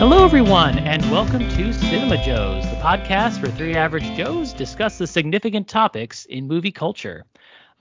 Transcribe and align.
Hello, 0.00 0.24
everyone, 0.24 0.78
and 0.78 1.02
welcome 1.10 1.40
to 1.40 1.72
Cinema 1.74 2.16
Joes, 2.24 2.64
the 2.64 2.76
podcast 2.76 3.42
where 3.42 3.52
three 3.52 3.74
average 3.74 4.16
Joes 4.16 4.54
discuss 4.54 4.96
the 4.96 5.06
significant 5.06 5.68
topics 5.68 6.24
in 6.24 6.48
movie 6.48 6.72
culture. 6.72 7.26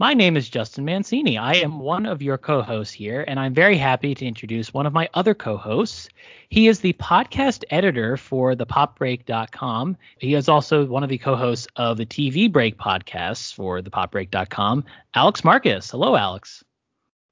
My 0.02 0.13
name 0.13 0.38
is 0.38 0.47
Justin 0.47 0.86
Mancini. 0.86 1.38
I 1.38 1.55
am 1.55 1.77
one 1.77 2.05
of 2.05 2.21
your 2.21 2.38
co 2.38 2.61
hosts 2.61 2.93
here, 2.93 3.25
and 3.27 3.38
I'm 3.38 3.54
very 3.54 3.77
happy 3.77 4.16
to 4.16 4.25
introduce 4.25 4.73
one 4.73 4.86
of 4.86 4.93
my 4.93 5.09
other 5.13 5.34
co 5.34 5.57
hosts. 5.57 6.07
He 6.48 6.70
is 6.70 6.79
the 6.79 6.93
podcast 6.93 7.66
editor 7.70 8.16
for 8.16 8.55
thepopbreak.com. 8.55 9.98
He 10.17 10.35
is 10.35 10.48
also 10.48 10.85
one 10.85 11.04
of 11.04 11.09
the 11.09 11.17
co 11.17 11.35
hosts 11.35 11.67
of 11.75 11.98
the 11.98 12.05
TV 12.05 12.49
Break 12.49 12.77
podcasts 12.77 13.54
for 13.54 13.81
thepopbreak.com, 13.81 14.85
Alex 15.13 15.43
Marcus. 15.43 15.91
Hello, 15.91 16.16
Alex. 16.16 16.63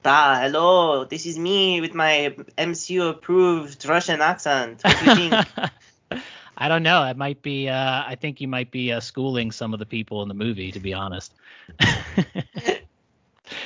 Ah, 0.04 0.40
hello. 0.42 1.06
This 1.06 1.26
is 1.26 1.40
me 1.40 1.80
with 1.80 1.94
my 1.94 2.36
MCU 2.58 3.12
approved 3.12 3.86
Russian 3.86 4.20
accent. 4.20 4.82
What 4.84 5.00
do 5.00 5.06
you 5.06 5.30
think? 5.30 6.22
I 6.58 6.68
don't 6.68 6.84
know. 6.84 7.04
It 7.04 7.18
might 7.18 7.42
be. 7.42 7.70
Uh, 7.70 8.04
I 8.06 8.16
think 8.16 8.42
you 8.42 8.48
might 8.48 8.72
be 8.72 8.92
uh, 8.92 9.00
schooling 9.00 9.52
some 9.52 9.74
of 9.74 9.80
the 9.80 9.86
people 9.86 10.24
in 10.24 10.28
the 10.28 10.34
movie, 10.34 10.72
to 10.72 10.80
be 10.80 10.94
honest. 10.94 11.34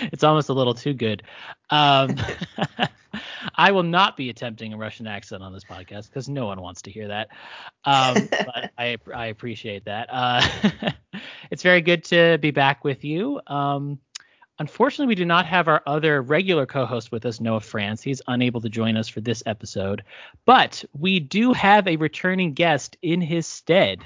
it's 0.01 0.23
almost 0.23 0.49
a 0.49 0.53
little 0.53 0.73
too 0.73 0.93
good. 0.93 1.23
Um, 1.69 2.17
I 3.55 3.71
will 3.71 3.83
not 3.83 4.17
be 4.17 4.29
attempting 4.29 4.73
a 4.73 4.77
Russian 4.77 5.07
accent 5.07 5.41
on 5.41 5.53
this 5.53 5.63
podcast 5.63 6.09
because 6.09 6.27
no 6.29 6.45
one 6.45 6.61
wants 6.61 6.81
to 6.83 6.91
hear 6.91 7.07
that. 7.07 7.29
Um, 7.85 8.27
but 8.29 8.71
I, 8.77 8.97
I 9.13 9.27
appreciate 9.27 9.85
that. 9.85 10.09
Uh, 10.11 10.91
it's 11.49 11.63
very 11.63 11.81
good 11.81 12.03
to 12.05 12.37
be 12.39 12.51
back 12.51 12.83
with 12.83 13.03
you. 13.03 13.39
Um, 13.47 13.99
Unfortunately, 14.61 15.07
we 15.07 15.15
do 15.15 15.25
not 15.25 15.47
have 15.47 15.67
our 15.67 15.81
other 15.87 16.21
regular 16.21 16.67
co 16.67 16.85
host 16.85 17.11
with 17.11 17.25
us, 17.25 17.41
Noah 17.41 17.61
France. 17.61 18.03
He's 18.03 18.21
unable 18.27 18.61
to 18.61 18.69
join 18.69 18.95
us 18.95 19.07
for 19.07 19.19
this 19.19 19.41
episode, 19.47 20.03
but 20.45 20.85
we 20.93 21.19
do 21.19 21.51
have 21.51 21.87
a 21.87 21.95
returning 21.95 22.53
guest 22.53 22.95
in 23.01 23.21
his 23.21 23.47
stead. 23.47 24.03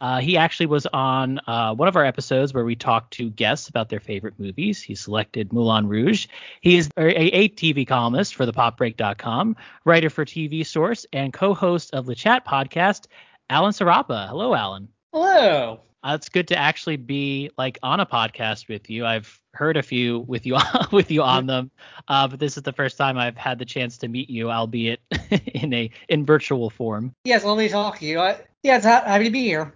Uh, 0.00 0.18
he 0.18 0.38
actually 0.38 0.64
was 0.64 0.86
on 0.94 1.38
uh, 1.46 1.74
one 1.74 1.88
of 1.88 1.96
our 1.96 2.06
episodes 2.06 2.54
where 2.54 2.64
we 2.64 2.74
talked 2.74 3.12
to 3.12 3.28
guests 3.28 3.68
about 3.68 3.90
their 3.90 4.00
favorite 4.00 4.32
movies. 4.38 4.80
He 4.80 4.94
selected 4.94 5.52
Moulin 5.52 5.86
Rouge. 5.86 6.26
He 6.62 6.78
is 6.78 6.88
a, 6.96 7.36
a 7.36 7.50
TV 7.50 7.86
columnist 7.86 8.34
for 8.34 8.46
thepopbreak.com, 8.46 9.56
writer 9.84 10.08
for 10.08 10.24
TV 10.24 10.64
Source, 10.64 11.04
and 11.12 11.34
co 11.34 11.52
host 11.52 11.92
of 11.92 12.06
the 12.06 12.14
Chat 12.14 12.46
podcast, 12.46 13.08
Alan 13.50 13.72
Sarapa. 13.72 14.26
Hello, 14.26 14.54
Alan. 14.54 14.88
Hello. 15.12 15.80
Uh, 16.04 16.12
it's 16.14 16.28
good 16.28 16.48
to 16.48 16.56
actually 16.56 16.96
be 16.96 17.50
like 17.58 17.78
on 17.82 17.98
a 18.00 18.06
podcast 18.06 18.68
with 18.68 18.88
you. 18.88 19.04
I've 19.04 19.40
heard 19.52 19.76
a 19.76 19.82
few 19.82 20.20
with 20.20 20.46
you 20.46 20.56
with 20.92 21.10
you 21.10 21.22
on 21.22 21.46
them, 21.46 21.70
uh, 22.06 22.28
but 22.28 22.38
this 22.38 22.56
is 22.56 22.62
the 22.62 22.72
first 22.72 22.96
time 22.96 23.18
I've 23.18 23.36
had 23.36 23.58
the 23.58 23.64
chance 23.64 23.98
to 23.98 24.08
meet 24.08 24.30
you, 24.30 24.50
albeit 24.50 25.00
in 25.54 25.72
a 25.74 25.90
in 26.08 26.24
virtual 26.24 26.70
form. 26.70 27.14
Yes, 27.24 27.44
let 27.44 27.58
me 27.58 27.68
talk 27.68 27.98
to 27.98 28.06
you. 28.06 28.20
I, 28.20 28.40
yeah, 28.62 28.76
it's 28.76 28.86
ha- 28.86 29.02
happy 29.04 29.24
to 29.24 29.30
be 29.30 29.42
here. 29.42 29.74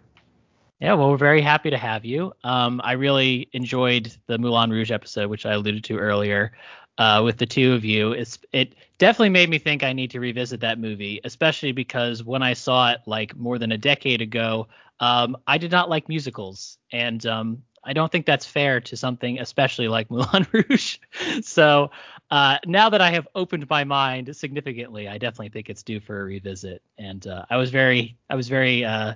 Yeah, 0.80 0.94
well, 0.94 1.10
we're 1.10 1.16
very 1.16 1.40
happy 1.40 1.70
to 1.70 1.78
have 1.78 2.04
you. 2.04 2.32
Um, 2.42 2.80
I 2.82 2.92
really 2.92 3.48
enjoyed 3.52 4.16
the 4.26 4.36
Moulin 4.36 4.70
Rouge 4.70 4.90
episode, 4.90 5.30
which 5.30 5.46
I 5.46 5.52
alluded 5.52 5.84
to 5.84 5.96
earlier, 5.96 6.52
uh, 6.98 7.22
with 7.24 7.38
the 7.38 7.46
two 7.46 7.72
of 7.72 7.84
you. 7.84 8.12
It's 8.12 8.38
it 8.52 8.74
definitely 8.98 9.30
made 9.30 9.48
me 9.48 9.58
think 9.58 9.82
I 9.82 9.92
need 9.92 10.10
to 10.12 10.20
revisit 10.20 10.60
that 10.60 10.78
movie, 10.78 11.20
especially 11.24 11.72
because 11.72 12.22
when 12.22 12.42
I 12.42 12.52
saw 12.52 12.92
it 12.92 13.00
like 13.06 13.36
more 13.36 13.58
than 13.58 13.72
a 13.72 13.78
decade 13.78 14.20
ago, 14.20 14.68
um, 15.02 15.36
I 15.46 15.58
did 15.58 15.72
not 15.72 15.90
like 15.90 16.08
musicals, 16.08 16.78
and 16.92 17.24
um, 17.26 17.62
I 17.82 17.92
don't 17.92 18.10
think 18.10 18.24
that's 18.24 18.46
fair 18.46 18.80
to 18.82 18.96
something 18.96 19.40
especially 19.40 19.88
like 19.88 20.10
Moulin 20.12 20.46
Rouge. 20.52 20.98
so 21.42 21.90
uh, 22.30 22.58
now 22.64 22.88
that 22.88 23.00
I 23.00 23.10
have 23.10 23.26
opened 23.34 23.68
my 23.68 23.82
mind 23.82 24.34
significantly, 24.36 25.08
I 25.08 25.18
definitely 25.18 25.48
think 25.48 25.68
it's 25.68 25.82
due 25.82 25.98
for 25.98 26.20
a 26.20 26.24
revisit. 26.24 26.82
And 26.98 27.26
uh, 27.26 27.44
I 27.50 27.56
was 27.56 27.70
very, 27.70 28.16
I 28.30 28.36
was 28.36 28.48
very 28.48 28.84
uh, 28.84 29.14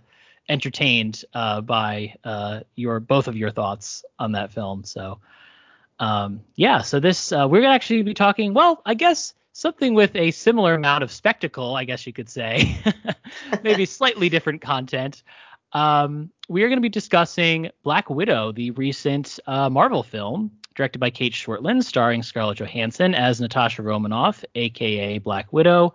entertained 0.49 1.25
uh, 1.33 1.61
by 1.61 2.17
uh, 2.25 2.61
your 2.75 2.99
both 2.99 3.29
of 3.29 3.37
your 3.37 3.51
thoughts 3.51 4.05
on 4.19 4.33
that 4.33 4.53
film. 4.53 4.83
So 4.83 5.21
um, 6.01 6.41
yeah, 6.57 6.83
so 6.83 7.01
this 7.01 7.31
uh, 7.31 7.47
we're 7.49 7.63
gonna 7.63 7.75
actually 7.75 8.03
be 8.03 8.13
talking. 8.15 8.55
Well, 8.55 8.83
I 8.85 8.95
guess 8.95 9.35
something 9.53 9.95
with 9.95 10.15
a 10.15 10.31
similar 10.33 10.75
amount 10.75 11.03
of 11.03 11.11
spectacle, 11.11 11.75
I 11.77 11.85
guess 11.85 12.07
you 12.07 12.13
could 12.13 12.29
say, 12.29 12.77
maybe 13.63 13.87
slightly 13.87 14.29
different 14.29 14.61
content. 14.61 15.23
Um, 15.77 16.31
we 16.49 16.63
are 16.63 16.69
going 16.69 16.79
to 16.79 16.83
be 16.83 16.89
discussing 16.89 17.71
Black 17.83 18.09
Widow, 18.09 18.51
the 18.51 18.71
recent 18.71 19.39
uh, 19.47 19.69
Marvel 19.69 20.03
film 20.03 20.51
directed 20.75 21.01
by 21.01 21.11
Cate 21.11 21.35
Shortland, 21.35 21.85
starring 21.85 22.23
Scarlett 22.23 22.57
Johansson 22.57 23.15
as 23.15 23.43
Natasha 23.43 23.83
Romanoff, 23.83 24.43
aka 24.55 25.19
Black 25.19 25.53
Widow. 25.53 25.93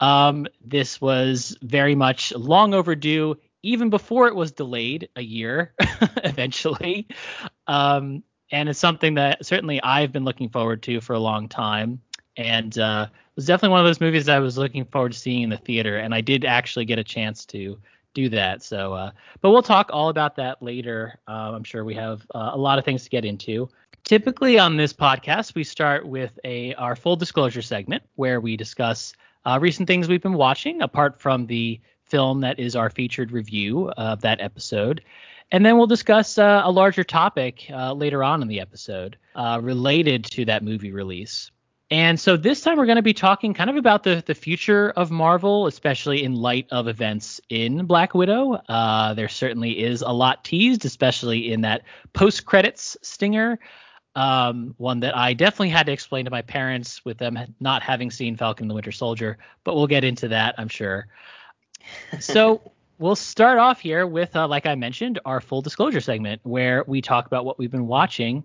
Um, 0.00 0.48
this 0.60 1.00
was 1.00 1.56
very 1.62 1.94
much 1.94 2.32
long 2.32 2.74
overdue, 2.74 3.36
even 3.62 3.90
before 3.90 4.26
it 4.26 4.34
was 4.34 4.50
delayed 4.50 5.08
a 5.14 5.22
year, 5.22 5.72
eventually. 6.24 7.06
Um, 7.68 8.24
and 8.50 8.68
it's 8.68 8.80
something 8.80 9.14
that 9.14 9.46
certainly 9.46 9.80
I've 9.84 10.10
been 10.10 10.24
looking 10.24 10.48
forward 10.48 10.82
to 10.82 11.00
for 11.00 11.12
a 11.12 11.20
long 11.20 11.48
time. 11.48 12.00
And 12.36 12.76
uh, 12.76 13.06
it 13.08 13.36
was 13.36 13.46
definitely 13.46 13.70
one 13.74 13.80
of 13.80 13.86
those 13.86 14.00
movies 14.00 14.28
I 14.28 14.40
was 14.40 14.58
looking 14.58 14.84
forward 14.84 15.12
to 15.12 15.18
seeing 15.18 15.42
in 15.42 15.50
the 15.50 15.58
theater. 15.58 15.98
And 15.98 16.12
I 16.12 16.22
did 16.22 16.44
actually 16.44 16.86
get 16.86 16.98
a 16.98 17.04
chance 17.04 17.46
to 17.46 17.78
do 18.14 18.28
that. 18.30 18.62
So, 18.62 18.92
uh, 18.92 19.10
but 19.40 19.50
we'll 19.50 19.62
talk 19.62 19.90
all 19.92 20.08
about 20.08 20.36
that 20.36 20.62
later. 20.62 21.18
Uh, 21.28 21.52
I'm 21.54 21.64
sure 21.64 21.84
we 21.84 21.94
have 21.94 22.26
uh, 22.34 22.50
a 22.52 22.58
lot 22.58 22.78
of 22.78 22.84
things 22.84 23.04
to 23.04 23.10
get 23.10 23.24
into. 23.24 23.68
Typically 24.04 24.58
on 24.58 24.76
this 24.76 24.92
podcast, 24.92 25.54
we 25.54 25.64
start 25.64 26.06
with 26.06 26.38
a 26.44 26.74
our 26.74 26.96
full 26.96 27.16
disclosure 27.16 27.62
segment 27.62 28.02
where 28.16 28.40
we 28.40 28.56
discuss 28.56 29.12
uh, 29.44 29.58
recent 29.60 29.86
things 29.86 30.08
we've 30.08 30.22
been 30.22 30.34
watching, 30.34 30.82
apart 30.82 31.20
from 31.20 31.46
the 31.46 31.80
film 32.04 32.40
that 32.40 32.58
is 32.58 32.76
our 32.76 32.90
featured 32.90 33.32
review 33.32 33.90
of 33.90 34.20
that 34.20 34.40
episode. 34.40 35.02
And 35.50 35.64
then 35.64 35.76
we'll 35.76 35.86
discuss 35.86 36.38
uh, 36.38 36.62
a 36.64 36.70
larger 36.70 37.04
topic 37.04 37.66
uh, 37.70 37.92
later 37.92 38.24
on 38.24 38.42
in 38.42 38.48
the 38.48 38.60
episode 38.60 39.18
related 39.60 40.24
to 40.24 40.44
that 40.46 40.62
movie 40.62 40.92
release. 40.92 41.50
And 41.92 42.18
so 42.18 42.38
this 42.38 42.62
time 42.62 42.78
we're 42.78 42.86
going 42.86 42.96
to 42.96 43.02
be 43.02 43.12
talking 43.12 43.52
kind 43.52 43.68
of 43.68 43.76
about 43.76 44.02
the 44.02 44.22
the 44.24 44.34
future 44.34 44.94
of 44.96 45.10
Marvel, 45.10 45.66
especially 45.66 46.24
in 46.24 46.34
light 46.34 46.66
of 46.70 46.88
events 46.88 47.38
in 47.50 47.84
Black 47.84 48.14
Widow. 48.14 48.54
Uh, 48.66 49.12
there 49.12 49.28
certainly 49.28 49.78
is 49.78 50.00
a 50.00 50.08
lot 50.08 50.42
teased, 50.42 50.86
especially 50.86 51.52
in 51.52 51.60
that 51.60 51.82
post 52.14 52.46
credits 52.46 52.96
stinger. 53.02 53.58
Um, 54.16 54.74
one 54.78 55.00
that 55.00 55.14
I 55.14 55.34
definitely 55.34 55.68
had 55.68 55.84
to 55.84 55.92
explain 55.92 56.24
to 56.24 56.30
my 56.30 56.40
parents 56.40 57.04
with 57.04 57.18
them 57.18 57.38
not 57.60 57.82
having 57.82 58.10
seen 58.10 58.38
Falcon 58.38 58.64
and 58.64 58.70
the 58.70 58.74
Winter 58.74 58.92
Soldier, 58.92 59.36
but 59.62 59.74
we'll 59.74 59.86
get 59.86 60.02
into 60.02 60.28
that, 60.28 60.54
I'm 60.56 60.68
sure. 60.68 61.08
So 62.20 62.72
we'll 63.00 63.16
start 63.16 63.58
off 63.58 63.80
here 63.80 64.06
with, 64.06 64.34
uh, 64.34 64.48
like 64.48 64.64
I 64.64 64.76
mentioned, 64.76 65.18
our 65.26 65.42
full 65.42 65.60
disclosure 65.60 66.00
segment 66.00 66.40
where 66.44 66.84
we 66.86 67.02
talk 67.02 67.26
about 67.26 67.44
what 67.44 67.58
we've 67.58 67.70
been 67.70 67.86
watching. 67.86 68.44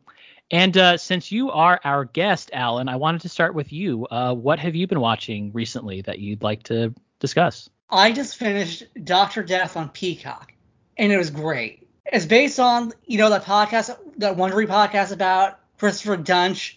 And 0.50 0.78
uh, 0.78 0.98
since 0.98 1.32
you 1.32 1.52
are 1.52 1.80
our 1.84 2.06
guest, 2.06 2.52
Alan, 2.54 2.88
I 2.88 2.96
wanted 2.96 3.22
to 3.22 3.30
start 3.30 3.54
with 3.54 3.74
you. 3.74 4.08
Uh, 4.08 4.34
what 4.34 4.60
have 4.60 4.76
you 4.76 4.88
been 4.88 5.02
watching 5.02 5.52
recently 5.52 6.02
that 6.04 6.20
you'd 6.20 6.42
like 6.42 6.64
to 6.64 6.94
discuss? 7.20 7.70
I 7.90 8.12
just 8.12 8.38
finished 8.38 8.84
Doctor 9.04 9.44
Death 9.44 9.76
on 9.76 9.90
Peacock, 9.90 10.54
and 10.98 11.12
it 11.12 11.18
was 11.18 11.30
great. 11.30 11.88
It's 12.06 12.26
based 12.26 12.60
on 12.60 12.94
you 13.06 13.18
know 13.18 13.30
that 13.30 13.44
podcast, 13.44 13.98
that 14.18 14.38
Wondery 14.38 14.68
podcast 14.68 15.12
about 15.12 15.60
Christopher 15.78 16.18
Duntsch, 16.18 16.76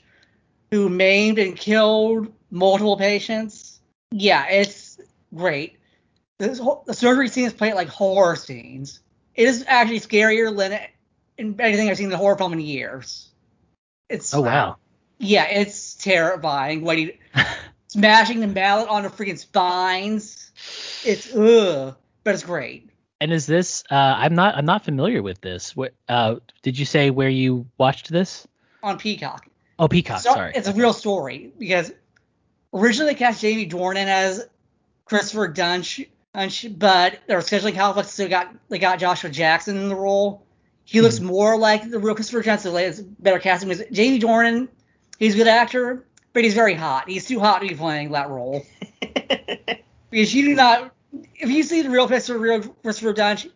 who 0.71 0.89
maimed 0.89 1.39
and 1.39 1.57
killed 1.57 2.33
multiple 2.51 2.97
patients. 2.97 3.81
Yeah, 4.11 4.49
it's 4.49 5.01
great. 5.35 5.77
Whole, 6.41 6.83
the 6.87 6.95
surgery 6.95 7.29
scenes 7.29 7.53
play 7.53 7.73
like 7.73 7.89
horror 7.89 8.35
scenes. 8.35 9.01
It 9.35 9.47
is 9.47 9.65
actually 9.69 10.01
scarier 10.01 10.57
than 10.57 10.81
anything 11.39 11.89
I've 11.89 11.97
seen 11.97 12.07
in 12.07 12.13
a 12.13 12.17
horror 12.17 12.37
film 12.37 12.53
in 12.53 12.61
years. 12.61 13.30
It's 14.11 14.35
oh 14.35 14.43
wow. 14.43 14.77
Yeah, 15.19 15.45
it's 15.45 15.95
terrifying. 15.95 16.83
What 16.83 16.99
he 16.99 17.19
smashing 17.89 18.41
the 18.41 18.49
mallet 18.49 18.89
on 18.89 19.05
the 19.05 19.09
freaking 19.09 19.39
spines. 19.39 20.51
It's 21.05 21.35
ugh, 21.35 21.97
but 22.25 22.35
it's 22.35 22.43
great. 22.43 22.91
And 23.21 23.33
is 23.33 23.47
this? 23.47 23.85
Uh, 23.91 23.95
I'm 23.95 24.35
not. 24.35 24.57
I'm 24.57 24.67
not 24.67 24.85
familiar 24.85 25.23
with 25.23 25.41
this. 25.41 25.77
What? 25.77 25.95
Uh, 26.09 26.37
did 26.63 26.79
you 26.79 26.85
say 26.85 27.11
where 27.11 27.29
you 27.29 27.67
watched 27.79 28.11
this? 28.11 28.49
On 28.83 28.99
Peacock. 28.99 29.47
Oh, 29.79 29.89
Peacock. 29.89 30.21
So, 30.21 30.35
sorry. 30.35 30.53
It's 30.55 30.69
a 30.69 30.73
real 30.73 30.93
story 30.93 31.53
because 31.59 31.93
originally 32.75 33.13
they 33.13 33.19
cast 33.19 33.41
Jamie 33.41 33.69
Dornan 33.69 34.07
as 34.07 34.47
Christopher 35.05 35.53
Duntsch, 35.53 36.07
but 36.33 37.19
were 37.29 37.37
scheduling 37.37 37.75
conflicts, 37.75 38.13
so 38.13 38.29
got 38.29 38.55
they 38.69 38.79
got 38.79 38.99
Joshua 38.99 39.31
Jackson 39.31 39.77
in 39.77 39.89
the 39.89 39.95
role. 39.95 40.43
He 40.85 41.01
looks 41.01 41.17
mm-hmm. 41.17 41.27
more 41.27 41.57
like 41.57 41.89
the 41.89 41.99
real 41.99 42.15
Christopher 42.15 42.43
Johnson. 42.43 42.75
It's 42.77 43.01
better 43.01 43.39
casting 43.39 43.69
because 43.69 43.87
Jamie 43.93 44.19
Dornan, 44.19 44.69
he's 45.19 45.35
a 45.35 45.39
good 45.39 45.47
actor, 45.47 46.07
but 46.33 46.45
he's 46.45 46.55
very 46.55 46.75
hot. 46.75 47.09
He's 47.09 47.27
too 47.27 47.41
hot 47.41 47.61
to 47.63 47.69
be 47.69 47.75
playing 47.75 48.11
that 48.13 48.29
role. 48.29 48.65
because 50.11 50.35
you 50.35 50.45
do 50.47 50.55
not, 50.55 50.93
if 51.35 51.49
you 51.49 51.63
see 51.63 51.83
the 51.83 51.91
real 51.91 52.07
Christopher, 52.07 52.39
real 52.39 52.61
Christopher 52.61 53.15
Duntsch, 53.15 53.51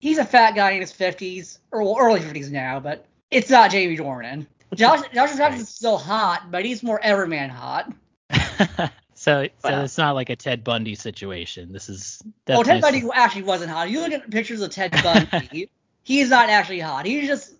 he's 0.00 0.18
a 0.18 0.24
fat 0.24 0.54
guy 0.54 0.72
in 0.72 0.80
his 0.80 0.92
50s 0.92 1.58
or 1.72 1.82
well, 1.82 1.96
early 1.98 2.20
50s 2.20 2.50
now, 2.50 2.80
but 2.80 3.06
it's 3.30 3.50
not 3.50 3.70
Jamie 3.70 3.96
Dornan. 3.96 4.46
Josh 4.74 5.00
Josh 5.14 5.36
Jackson's 5.36 5.62
Right. 5.62 5.66
still 5.66 5.96
hot, 5.96 6.50
but 6.50 6.64
he's 6.64 6.82
more 6.82 7.00
everyman 7.02 7.48
hot. 7.48 7.92
so, 8.30 8.90
so 9.14 9.48
Wow. 9.64 9.84
it's 9.84 9.96
not 9.96 10.14
like 10.14 10.28
a 10.28 10.36
Ted 10.36 10.62
Bundy 10.62 10.94
situation. 10.94 11.72
This 11.72 11.88
is 11.88 12.22
Well, 12.46 12.64
Ted 12.64 12.82
Bundy 12.82 13.02
actually 13.14 13.42
wasn't 13.42 13.70
hot. 13.70 13.88
You 13.90 14.00
look 14.00 14.12
at 14.12 14.30
pictures 14.30 14.60
of 14.60 14.70
Ted 14.70 14.92
Bundy, 15.02 15.70
he's 16.08 16.30
not 16.30 16.48
actually 16.48 16.80
hot. 16.80 17.04
He's 17.04 17.28
just, 17.28 17.52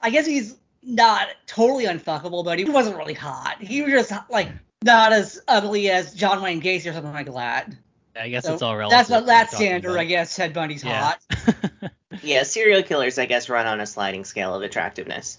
I 0.00 0.10
guess 0.10 0.26
he's 0.26 0.54
not 0.82 1.28
totally 1.46 1.86
unfuckable, 1.86 2.44
but 2.44 2.58
he 2.58 2.66
wasn't 2.66 2.98
really 2.98 3.14
hot. 3.14 3.56
He 3.62 3.80
was 3.80 3.92
just 3.92 4.12
like 4.30 4.48
not 4.84 5.12
as 5.14 5.40
ugly 5.48 5.90
as 5.90 6.12
John 6.12 6.42
Wayne 6.42 6.60
Gacy 6.60 6.90
or 6.90 6.92
something 6.92 7.12
like 7.14 7.32
that. 7.32 7.72
I 8.14 8.28
guess 8.28 8.44
So 8.44 8.52
it's 8.52 8.60
all 8.62 8.76
relative. 8.76 8.98
That's 8.98 9.08
what 9.08 9.20
what 9.22 9.26
that 9.28 9.52
you're 9.52 9.60
standard, 9.60 9.90
about. 9.92 10.00
I 10.00 10.04
guess. 10.04 10.36
Ted 10.36 10.52
Bundy's 10.52 10.84
Yeah. 10.84 11.14
hot. 11.30 11.90
yeah, 12.22 12.42
serial 12.42 12.82
killers, 12.82 13.18
I 13.18 13.24
guess, 13.24 13.48
run 13.48 13.66
on 13.66 13.80
a 13.80 13.86
sliding 13.86 14.24
scale 14.26 14.54
of 14.54 14.60
attractiveness. 14.60 15.38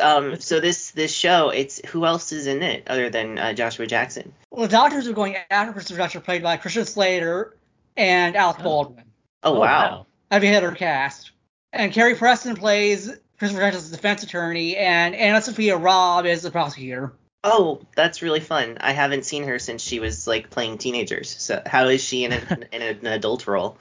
Um, 0.00 0.36
so 0.40 0.58
this 0.60 0.92
this 0.92 1.12
show, 1.12 1.50
it's 1.50 1.86
who 1.88 2.06
else 2.06 2.32
is 2.32 2.46
in 2.46 2.62
it 2.62 2.84
other 2.86 3.10
than 3.10 3.38
uh, 3.38 3.52
Joshua 3.52 3.86
Jackson? 3.86 4.32
Well, 4.50 4.62
the 4.66 4.72
doctors 4.72 5.06
are 5.08 5.12
going 5.12 5.36
after 5.50 5.74
Christopher 5.74 5.98
Dutcher, 5.98 6.20
played 6.20 6.42
by 6.42 6.56
Christian 6.56 6.86
Slater 6.86 7.54
and 7.98 8.34
Alec 8.34 8.56
Oh. 8.60 8.62
Baldwin. 8.62 9.04
Oh, 9.42 9.58
wow. 9.60 10.06
Heavy 10.30 10.46
her 10.48 10.72
cast. 10.72 11.32
And 11.76 11.92
Carrie 11.92 12.14
Preston 12.14 12.56
plays 12.56 13.14
Christopher 13.38 13.60
Dutcher's 13.60 13.90
defense 13.90 14.22
attorney, 14.22 14.76
and 14.76 15.14
AnnaSophia 15.14 15.82
Robb 15.82 16.24
is 16.24 16.42
the 16.42 16.50
prosecutor. 16.50 17.12
Oh, 17.44 17.82
that's 17.94 18.22
really 18.22 18.40
fun. 18.40 18.78
I 18.80 18.92
haven't 18.92 19.26
seen 19.26 19.44
her 19.44 19.58
since 19.58 19.82
she 19.82 20.00
was 20.00 20.26
like 20.26 20.50
playing 20.50 20.78
teenagers. 20.78 21.28
So 21.28 21.62
how 21.66 21.88
is 21.88 22.02
she 22.02 22.24
in, 22.24 22.32
a, 22.32 22.40
in 22.72 22.82
an 22.82 23.06
adult 23.06 23.46
role? 23.46 23.78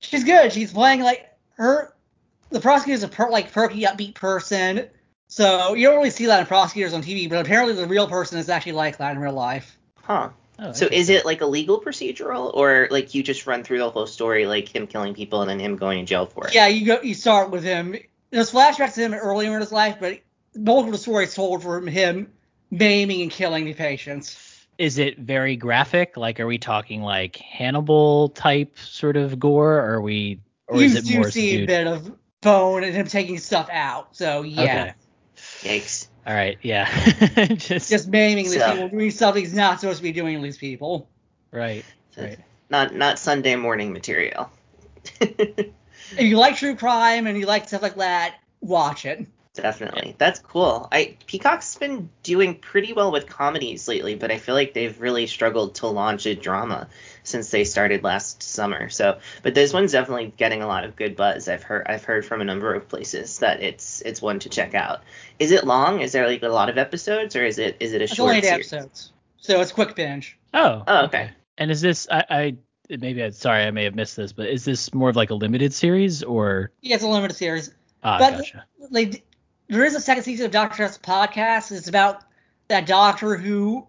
She's 0.00 0.24
good. 0.24 0.52
She's 0.52 0.72
playing 0.72 1.00
like 1.00 1.30
her. 1.56 1.94
The 2.50 2.60
prosecutor's 2.60 3.04
a 3.04 3.08
per, 3.08 3.30
like 3.30 3.52
perky, 3.52 3.82
upbeat 3.82 4.14
person. 4.14 4.88
So 5.28 5.74
you 5.74 5.86
don't 5.86 5.96
really 5.96 6.10
see 6.10 6.26
that 6.26 6.40
in 6.40 6.46
prosecutors 6.46 6.92
on 6.92 7.02
TV, 7.02 7.30
but 7.30 7.38
apparently 7.38 7.74
the 7.74 7.86
real 7.86 8.08
person 8.08 8.38
is 8.38 8.48
actually 8.48 8.72
like 8.72 8.98
that 8.98 9.12
in 9.12 9.18
real 9.20 9.32
life. 9.32 9.78
Huh. 10.02 10.30
Oh, 10.58 10.72
So 10.72 10.86
is 10.90 11.10
it 11.10 11.24
like 11.24 11.40
a 11.42 11.46
legal 11.46 11.80
procedural, 11.80 12.54
or 12.54 12.88
like 12.90 13.14
you 13.14 13.22
just 13.22 13.46
run 13.46 13.62
through 13.62 13.78
the 13.78 13.90
whole 13.90 14.06
story, 14.06 14.46
like 14.46 14.68
him 14.68 14.86
killing 14.86 15.14
people 15.14 15.42
and 15.42 15.50
then 15.50 15.60
him 15.60 15.76
going 15.76 15.98
to 15.98 16.08
jail 16.08 16.26
for 16.26 16.48
it? 16.48 16.54
Yeah, 16.54 16.66
you 16.66 16.86
go. 16.86 17.00
You 17.02 17.14
start 17.14 17.50
with 17.50 17.62
him. 17.62 17.96
There's 18.30 18.50
flashbacks 18.50 18.94
to 18.94 19.00
him 19.00 19.14
earlier 19.14 19.54
in 19.54 19.60
his 19.60 19.72
life, 19.72 19.96
but 20.00 20.20
most 20.54 20.86
of 20.86 20.92
the 20.92 20.98
story 20.98 21.24
is 21.24 21.34
told 21.34 21.62
from 21.62 21.86
him 21.86 22.32
maiming 22.70 23.22
and 23.22 23.30
killing 23.30 23.64
the 23.64 23.74
patients. 23.74 24.66
Is 24.78 24.98
it 24.98 25.18
very 25.18 25.56
graphic? 25.56 26.16
Like, 26.16 26.40
are 26.40 26.46
we 26.46 26.58
talking 26.58 27.02
like 27.02 27.36
Hannibal 27.36 28.30
type 28.30 28.78
sort 28.78 29.16
of 29.16 29.38
gore? 29.38 29.78
Or 29.78 29.94
are 29.94 30.00
we, 30.02 30.40
or 30.68 30.78
you 30.78 30.86
is 30.86 30.96
it 30.96 31.04
do 31.04 31.14
more 31.14 31.30
see 31.30 31.62
a 31.62 31.66
bit 31.66 31.86
of 31.86 32.12
bone 32.40 32.84
and 32.84 32.94
him 32.94 33.06
taking 33.06 33.38
stuff 33.38 33.68
out. 33.70 34.16
So 34.16 34.42
yeah, 34.42 34.92
Okay. 35.62 35.78
Yikes. 35.78 36.08
All 36.26 36.34
right. 36.34 36.58
Yeah. 36.62 36.88
just, 37.54 37.88
just 37.88 38.08
maiming 38.08 38.44
these 38.44 38.54
So- 38.54 38.72
people, 38.72 38.88
doing 38.88 39.10
stuff 39.10 39.36
he's 39.36 39.54
not 39.54 39.80
supposed 39.80 39.98
to 39.98 40.02
be 40.02 40.12
doing 40.12 40.36
to 40.36 40.42
these 40.42 40.58
people. 40.58 41.08
right. 41.50 41.84
Right. 42.16 42.38
Not 42.70 42.94
not 42.94 43.18
Sunday 43.18 43.54
morning 43.56 43.92
material. 43.92 44.50
If 46.12 46.20
you 46.20 46.36
like 46.38 46.56
true 46.56 46.76
crime 46.76 47.26
and 47.26 47.36
you 47.36 47.46
like 47.46 47.66
stuff 47.66 47.82
like 47.82 47.96
that, 47.96 48.36
watch 48.60 49.04
it. 49.06 49.26
Definitely. 49.56 50.14
That's 50.18 50.38
cool. 50.40 50.88
I 50.92 51.16
Peacock's 51.26 51.74
been 51.76 52.08
doing 52.22 52.56
pretty 52.58 52.92
well 52.92 53.10
with 53.12 53.26
comedies 53.28 53.88
lately, 53.88 54.14
but 54.14 54.30
I 54.30 54.38
feel 54.38 54.54
like 54.54 54.74
they've 54.74 54.98
really 55.00 55.26
struggled 55.26 55.76
to 55.76 55.86
launch 55.88 56.26
a 56.26 56.34
drama 56.34 56.88
since 57.24 57.50
they 57.50 57.64
started 57.64 58.04
last 58.04 58.42
summer. 58.42 58.88
So, 58.88 59.18
but 59.42 59.54
this 59.54 59.72
one's 59.72 59.92
definitely 59.92 60.32
getting 60.36 60.62
a 60.62 60.66
lot 60.66 60.84
of 60.84 60.94
good 60.96 61.16
buzz. 61.16 61.48
I've 61.48 61.62
heard 61.62 61.86
I've 61.88 62.04
heard 62.04 62.24
from 62.24 62.40
a 62.40 62.44
number 62.44 62.74
of 62.74 62.88
places 62.88 63.38
that 63.40 63.62
it's 63.62 64.00
it's 64.02 64.22
one 64.22 64.38
to 64.40 64.48
check 64.48 64.74
out. 64.74 65.02
Is 65.38 65.50
it 65.52 65.64
long? 65.66 66.00
Is 66.00 66.12
there 66.12 66.26
like 66.26 66.42
a 66.42 66.48
lot 66.48 66.68
of 66.68 66.78
episodes 66.78 67.34
or 67.36 67.44
is 67.44 67.58
it 67.58 67.76
is 67.80 67.92
it 67.92 68.00
a 68.00 68.04
It's 68.04 68.14
short 68.14 68.28
only 68.28 68.38
eight 68.38 68.44
series? 68.44 68.72
episodes, 68.72 69.12
so 69.38 69.60
it's 69.60 69.72
quick 69.72 69.94
binge. 69.94 70.38
Oh. 70.54 70.82
Oh, 70.86 71.04
okay. 71.06 71.30
And 71.58 71.70
is 71.70 71.80
this? 71.80 72.06
I, 72.10 72.24
I 72.30 72.56
maybe 72.88 73.22
I 73.22 73.30
sorry 73.30 73.64
I 73.64 73.70
may 73.70 73.84
have 73.84 73.94
missed 73.94 74.16
this, 74.16 74.32
but 74.32 74.48
is 74.48 74.64
this 74.64 74.92
more 74.94 75.08
of 75.08 75.16
like 75.16 75.30
a 75.30 75.34
limited 75.34 75.72
series 75.74 76.22
or? 76.22 76.70
Yeah, 76.82 76.94
it's 76.96 77.04
a 77.04 77.08
limited 77.08 77.34
series. 77.34 77.72
Ah, 78.02 78.18
But- 78.18 78.36
gotcha. 78.38 78.64
Like 78.90 79.24
there 79.68 79.84
is 79.84 79.94
a 79.94 80.00
second 80.00 80.24
season 80.24 80.46
of 80.46 80.52
Doctor 80.52 80.78
Death's 80.84 80.98
podcast. 80.98 81.72
It's 81.72 81.88
about 81.88 82.22
that 82.68 82.86
doctor 82.86 83.36
who 83.36 83.86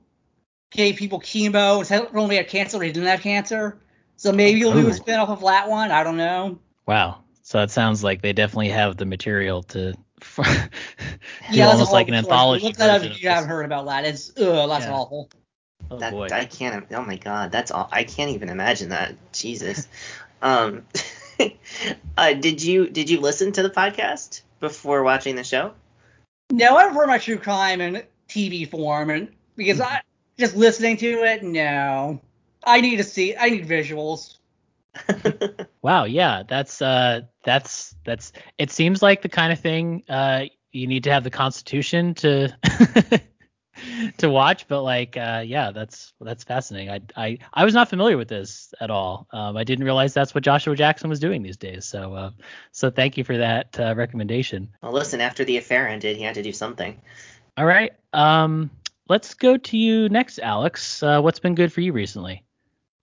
gave 0.71 0.95
people 0.97 1.19
chemo 1.19 1.77
and 1.79 1.87
said 1.87 2.07
only 2.13 2.35
had 2.37 2.47
cancer, 2.47 2.77
but 2.77 2.87
he 2.87 2.91
didn't 2.93 3.07
have 3.09 3.21
cancer. 3.21 3.77
So 4.15 4.31
maybe 4.31 4.59
you'll 4.59 4.73
do 4.73 4.87
Ooh. 4.87 4.89
a 4.89 4.93
spin-off 4.93 5.29
of 5.29 5.41
that 5.41 5.69
one. 5.69 5.91
I 5.91 6.03
don't 6.03 6.17
know. 6.17 6.59
Wow. 6.85 7.23
So 7.43 7.61
it 7.61 7.71
sounds 7.71 8.03
like 8.03 8.21
they 8.21 8.33
definitely 8.33 8.69
have 8.69 8.97
the 8.97 9.05
material 9.05 9.63
to 9.63 9.93
do 9.93 9.97
Yeah, 11.51 11.67
that's 11.67 11.73
almost 11.73 11.93
like 11.93 12.07
an 12.07 12.13
story. 12.15 12.17
anthology. 12.17 12.65
Look 12.65 12.77
that 12.77 12.89
up 12.89 13.03
if 13.03 13.21
you 13.21 13.29
this. 13.29 13.33
haven't 13.33 13.49
heard 13.49 13.65
about 13.65 13.85
that. 13.85 14.05
It's 14.05 14.29
ugh, 14.37 14.69
that's 14.69 14.85
Yeah. 14.85 14.93
awful. 14.93 15.29
Oh 15.89 15.99
That, 15.99 16.11
boy. 16.11 16.27
I 16.31 16.45
can't. 16.45 16.85
Oh 16.91 17.03
my 17.03 17.15
god, 17.17 17.51
that's 17.51 17.71
all. 17.71 17.87
I 17.91 18.03
can't 18.03 18.31
even 18.31 18.49
imagine 18.49 18.89
that. 18.89 19.15
Jesus. 19.31 19.87
um, 20.41 20.85
uh, 22.17 22.33
did 22.33 22.61
you 22.61 22.89
did 22.89 23.09
you 23.09 23.21
listen 23.21 23.51
to 23.53 23.63
the 23.63 23.69
podcast 23.69 24.41
before 24.59 25.03
watching 25.03 25.35
the 25.35 25.43
show? 25.43 25.73
No, 26.51 26.77
I 26.77 26.85
prefer 26.85 27.07
my 27.07 27.17
true 27.17 27.37
crime 27.37 27.81
in 27.81 28.03
TV 28.29 28.69
form, 28.69 29.09
and 29.09 29.29
because 29.55 29.81
I 29.81 30.01
just 30.37 30.55
listening 30.55 30.97
to 30.97 31.23
it, 31.23 31.43
no. 31.43 32.21
I 32.63 32.81
need 32.81 32.97
to 32.97 33.03
see. 33.03 33.35
I 33.35 33.49
need 33.49 33.67
visuals. 33.67 34.37
Wow, 35.83 36.03
yeah, 36.03 36.43
that's 36.45 36.81
uh 36.81 37.21
that's 37.45 37.95
that's 38.03 38.33
it 38.57 38.71
seems 38.71 39.01
like 39.01 39.21
the 39.21 39.29
kind 39.29 39.53
of 39.53 39.59
thing 39.59 40.03
uh 40.09 40.45
you 40.73 40.85
need 40.85 41.05
to 41.05 41.11
have 41.11 41.23
the 41.23 41.29
constitution 41.29 42.13
to 42.15 42.53
to 44.17 44.29
watch, 44.29 44.67
but 44.67 44.81
like 44.83 45.17
uh 45.17 45.43
yeah, 45.45 45.71
that's 45.71 46.13
that's 46.21 46.43
fascinating. 46.43 46.89
I 46.89 47.01
I 47.15 47.37
I 47.53 47.65
was 47.65 47.73
not 47.73 47.89
familiar 47.89 48.17
with 48.17 48.27
this 48.27 48.73
at 48.79 48.89
all. 48.89 49.27
Um 49.31 49.57
I 49.57 49.63
didn't 49.63 49.85
realize 49.85 50.13
that's 50.13 50.33
what 50.35 50.43
Joshua 50.43 50.75
Jackson 50.75 51.09
was 51.09 51.19
doing 51.19 51.43
these 51.43 51.57
days. 51.57 51.85
So 51.85 52.13
uh 52.13 52.31
so 52.71 52.89
thank 52.89 53.17
you 53.17 53.23
for 53.23 53.37
that 53.37 53.79
uh, 53.79 53.95
recommendation. 53.95 54.69
well, 54.81 54.91
listen. 54.91 55.21
After 55.21 55.43
the 55.43 55.57
affair 55.57 55.87
ended, 55.87 56.17
he 56.17 56.23
had 56.23 56.35
to 56.35 56.43
do 56.43 56.53
something. 56.53 56.99
All 57.57 57.65
right. 57.65 57.93
Um 58.13 58.69
let's 59.09 59.33
go 59.33 59.57
to 59.57 59.77
you 59.77 60.09
next, 60.09 60.39
Alex. 60.39 61.01
Uh 61.03 61.21
what's 61.21 61.39
been 61.39 61.55
good 61.55 61.71
for 61.71 61.81
you 61.81 61.93
recently? 61.93 62.43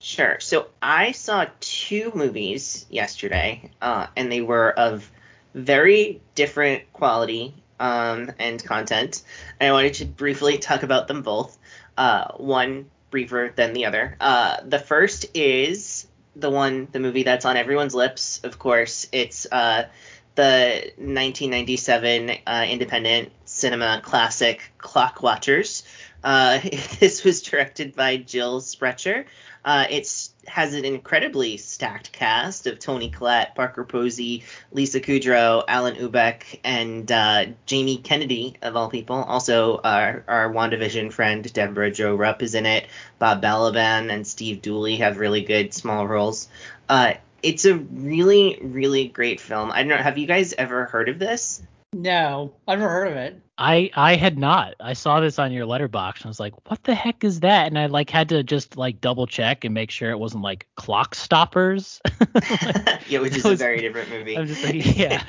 Sure. 0.01 0.39
So 0.39 0.67
I 0.81 1.13
saw 1.13 1.47
two 1.61 2.11
movies 2.13 2.85
yesterday, 2.89 3.71
uh, 3.81 4.07
and 4.15 4.31
they 4.31 4.41
were 4.41 4.71
of 4.71 5.09
very 5.55 6.21
different 6.35 6.91
quality 6.93 7.55
um, 7.79 8.31
and 8.39 8.63
content. 8.63 9.23
And 9.59 9.69
I 9.69 9.73
wanted 9.73 9.95
to 9.95 10.05
briefly 10.05 10.57
talk 10.57 10.83
about 10.83 11.07
them 11.07 11.21
both. 11.21 11.57
Uh, 11.97 12.31
one 12.37 12.89
briefer 13.09 13.53
than 13.55 13.73
the 13.73 13.85
other. 13.85 14.17
Uh, 14.19 14.57
the 14.65 14.79
first 14.79 15.25
is 15.33 16.07
the 16.35 16.49
one, 16.49 16.87
the 16.91 16.99
movie 16.99 17.23
that's 17.23 17.45
on 17.45 17.55
everyone's 17.57 17.95
lips. 17.95 18.41
Of 18.43 18.59
course, 18.59 19.07
it's 19.11 19.47
uh, 19.49 19.87
the 20.35 20.91
1997 20.97 22.31
uh, 22.45 22.65
independent 22.69 23.31
cinema 23.45 24.01
classic 24.03 24.61
Clockwatchers. 24.77 25.83
Uh, 26.23 26.59
this 26.99 27.23
was 27.23 27.41
directed 27.41 27.95
by 27.95 28.17
Jill 28.17 28.59
Sprecher. 28.59 29.25
Uh, 29.65 29.87
it 29.89 30.29
has 30.47 30.75
an 30.75 30.85
incredibly 30.85 31.57
stacked 31.57 32.11
cast 32.11 32.67
of 32.67 32.77
Toni 32.77 33.09
Collette, 33.09 33.55
Parker 33.55 33.83
Posey, 33.83 34.43
Lisa 34.71 35.01
Kudrow, 35.01 35.65
Alanna 35.65 35.99
Ubach, 35.99 36.59
and 36.63 37.11
uh, 37.11 37.47
Jamie 37.65 37.97
Kennedy, 37.97 38.57
of 38.61 38.75
all 38.75 38.89
people. 38.89 39.15
Also, 39.15 39.81
our, 39.83 40.23
our 40.27 40.53
WandaVision 40.53 41.11
friend 41.11 41.51
Debra 41.51 41.89
Jo 41.89 42.15
Rupp 42.15 42.43
is 42.43 42.53
in 42.53 42.67
it. 42.67 42.85
Bob 43.17 43.41
Balaban 43.41 44.13
and 44.13 44.27
Steve 44.27 44.61
Dooley 44.61 44.97
have 44.97 45.17
really 45.17 45.41
good 45.41 45.73
small 45.73 46.07
roles. 46.07 46.47
Uh, 46.87 47.13
it's 47.41 47.65
a 47.65 47.75
really, 47.75 48.59
really 48.61 49.07
great 49.07 49.39
film. 49.39 49.71
I 49.71 49.79
don't 49.79 49.89
know. 49.89 49.97
Have 49.97 50.19
you 50.19 50.27
guys 50.27 50.53
ever 50.53 50.85
heard 50.85 51.09
of 51.09 51.17
this? 51.17 51.63
No, 51.95 52.53
I've 52.67 52.79
never 52.79 52.91
heard 52.91 53.07
of 53.07 53.15
it. 53.15 53.41
I 53.57 53.89
I 53.95 54.15
had 54.17 54.37
not. 54.37 54.75
I 54.81 54.91
saw 54.93 55.21
this 55.21 55.39
on 55.39 55.53
your 55.53 55.65
Letterboxd 55.65 56.17
and 56.17 56.25
I 56.25 56.27
was 56.27 56.41
like, 56.41 56.69
what 56.69 56.83
the 56.83 56.93
heck 56.93 57.23
is 57.23 57.39
that? 57.39 57.67
And 57.67 57.79
I 57.79 57.85
like 57.85 58.09
had 58.09 58.27
to 58.29 58.43
just 58.43 58.75
like 58.75 58.99
double 58.99 59.27
check 59.27 59.63
and 59.63 59.73
make 59.73 59.91
sure 59.91 60.11
it 60.11 60.19
wasn't 60.19 60.43
like 60.43 60.67
clock 60.75 61.15
stoppers. 61.15 62.01
yeah, 63.07 63.19
which 63.19 63.37
is 63.37 63.43
That 63.43 63.53
a 63.53 63.55
very 63.55 63.79
different 63.79 64.09
movie. 64.09 64.37
I'm 64.37 64.45
just 64.45 64.61
like, 64.61 64.97
yeah. 64.97 65.23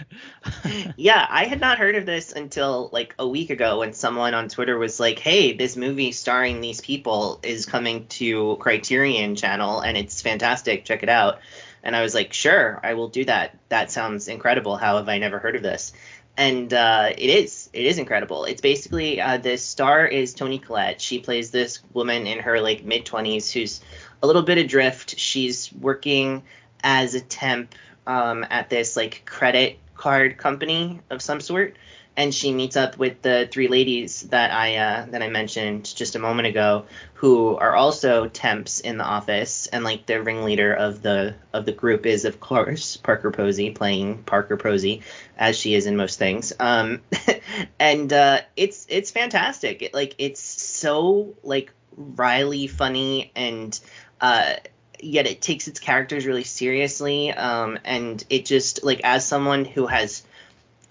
yeah, 0.96 1.24
I 1.30 1.44
had 1.44 1.60
not 1.60 1.78
heard 1.78 1.94
of 1.94 2.04
this 2.04 2.32
until 2.32 2.90
like 2.92 3.14
a 3.16 3.28
week 3.28 3.50
ago 3.50 3.78
when 3.78 3.92
someone 3.92 4.34
on 4.34 4.48
Twitter 4.48 4.76
was 4.76 4.98
like, 4.98 5.20
"Hey, 5.20 5.52
this 5.52 5.76
movie 5.76 6.10
starring 6.10 6.60
these 6.60 6.80
people 6.80 7.38
is 7.44 7.64
coming 7.64 8.08
to 8.08 8.56
Criterion 8.58 9.36
Channel 9.36 9.82
and 9.82 9.96
it's 9.96 10.20
fantastic. 10.20 10.84
Check 10.84 11.04
it 11.04 11.08
out." 11.08 11.38
And 11.84 11.94
I 11.94 12.02
was 12.02 12.12
like, 12.14 12.32
"Sure, 12.32 12.80
I 12.82 12.94
will 12.94 13.08
do 13.08 13.24
that. 13.26 13.56
That 13.68 13.92
sounds 13.92 14.26
incredible. 14.26 14.76
How 14.76 14.96
have 14.96 15.08
I 15.08 15.18
never 15.18 15.38
heard 15.38 15.54
of 15.54 15.62
this?" 15.62 15.92
And 16.36 16.72
uh, 16.72 17.10
it 17.16 17.30
is. 17.30 17.70
It 17.72 17.86
is 17.86 17.98
incredible. 17.98 18.44
It's 18.44 18.60
basically 18.60 19.20
uh, 19.20 19.38
the 19.38 19.56
star 19.56 20.06
is 20.06 20.34
Toni 20.34 20.58
Collette. 20.58 21.00
She 21.00 21.18
plays 21.18 21.50
this 21.50 21.80
woman 21.94 22.26
in 22.26 22.40
her 22.40 22.60
like 22.60 22.84
mid 22.84 23.06
twenties 23.06 23.50
who's 23.50 23.80
a 24.22 24.26
little 24.26 24.42
bit 24.42 24.58
adrift. 24.58 25.18
She's 25.18 25.72
working 25.72 26.42
as 26.82 27.14
a 27.14 27.20
temp 27.20 27.74
um, 28.06 28.44
at 28.50 28.68
this 28.68 28.96
like 28.96 29.22
credit 29.24 29.78
card 29.96 30.36
company 30.36 31.00
of 31.10 31.22
some 31.22 31.40
sort, 31.40 31.76
and 32.16 32.34
she 32.34 32.52
meets 32.52 32.76
up 32.76 32.96
with 32.96 33.20
the 33.22 33.48
three 33.50 33.68
ladies 33.68 34.22
that 34.22 34.50
I 34.50 34.76
uh, 34.76 35.06
that 35.10 35.22
I 35.22 35.28
mentioned 35.28 35.94
just 35.94 36.16
a 36.16 36.18
moment 36.18 36.48
ago, 36.48 36.86
who 37.14 37.56
are 37.56 37.74
also 37.74 38.26
temps 38.26 38.80
in 38.80 38.96
the 38.96 39.04
office, 39.04 39.66
and 39.66 39.84
like 39.84 40.06
the 40.06 40.22
ringleader 40.22 40.72
of 40.72 41.02
the 41.02 41.34
of 41.52 41.66
the 41.66 41.72
group 41.72 42.06
is 42.06 42.24
of 42.24 42.40
course 42.40 42.96
Parker 42.96 43.30
Posey 43.30 43.70
playing 43.70 44.22
Parker 44.22 44.56
Posey, 44.56 45.02
as 45.36 45.56
she 45.56 45.74
is 45.74 45.86
in 45.86 45.96
most 45.96 46.18
things. 46.18 46.52
Um, 46.58 47.02
and 47.78 48.12
uh, 48.12 48.40
it's 48.56 48.86
it's 48.88 49.10
fantastic. 49.10 49.82
It, 49.82 49.94
like 49.94 50.14
it's 50.18 50.40
so 50.40 51.34
like 51.42 51.72
wryly 51.96 52.66
funny 52.66 53.32
and 53.34 53.80
uh 54.20 54.52
yet 55.00 55.26
it 55.26 55.40
takes 55.40 55.68
its 55.68 55.80
characters 55.80 56.26
really 56.26 56.44
seriously 56.44 57.32
um, 57.32 57.78
and 57.84 58.24
it 58.30 58.44
just 58.44 58.84
like 58.84 59.00
as 59.04 59.26
someone 59.26 59.64
who 59.64 59.86
has 59.86 60.22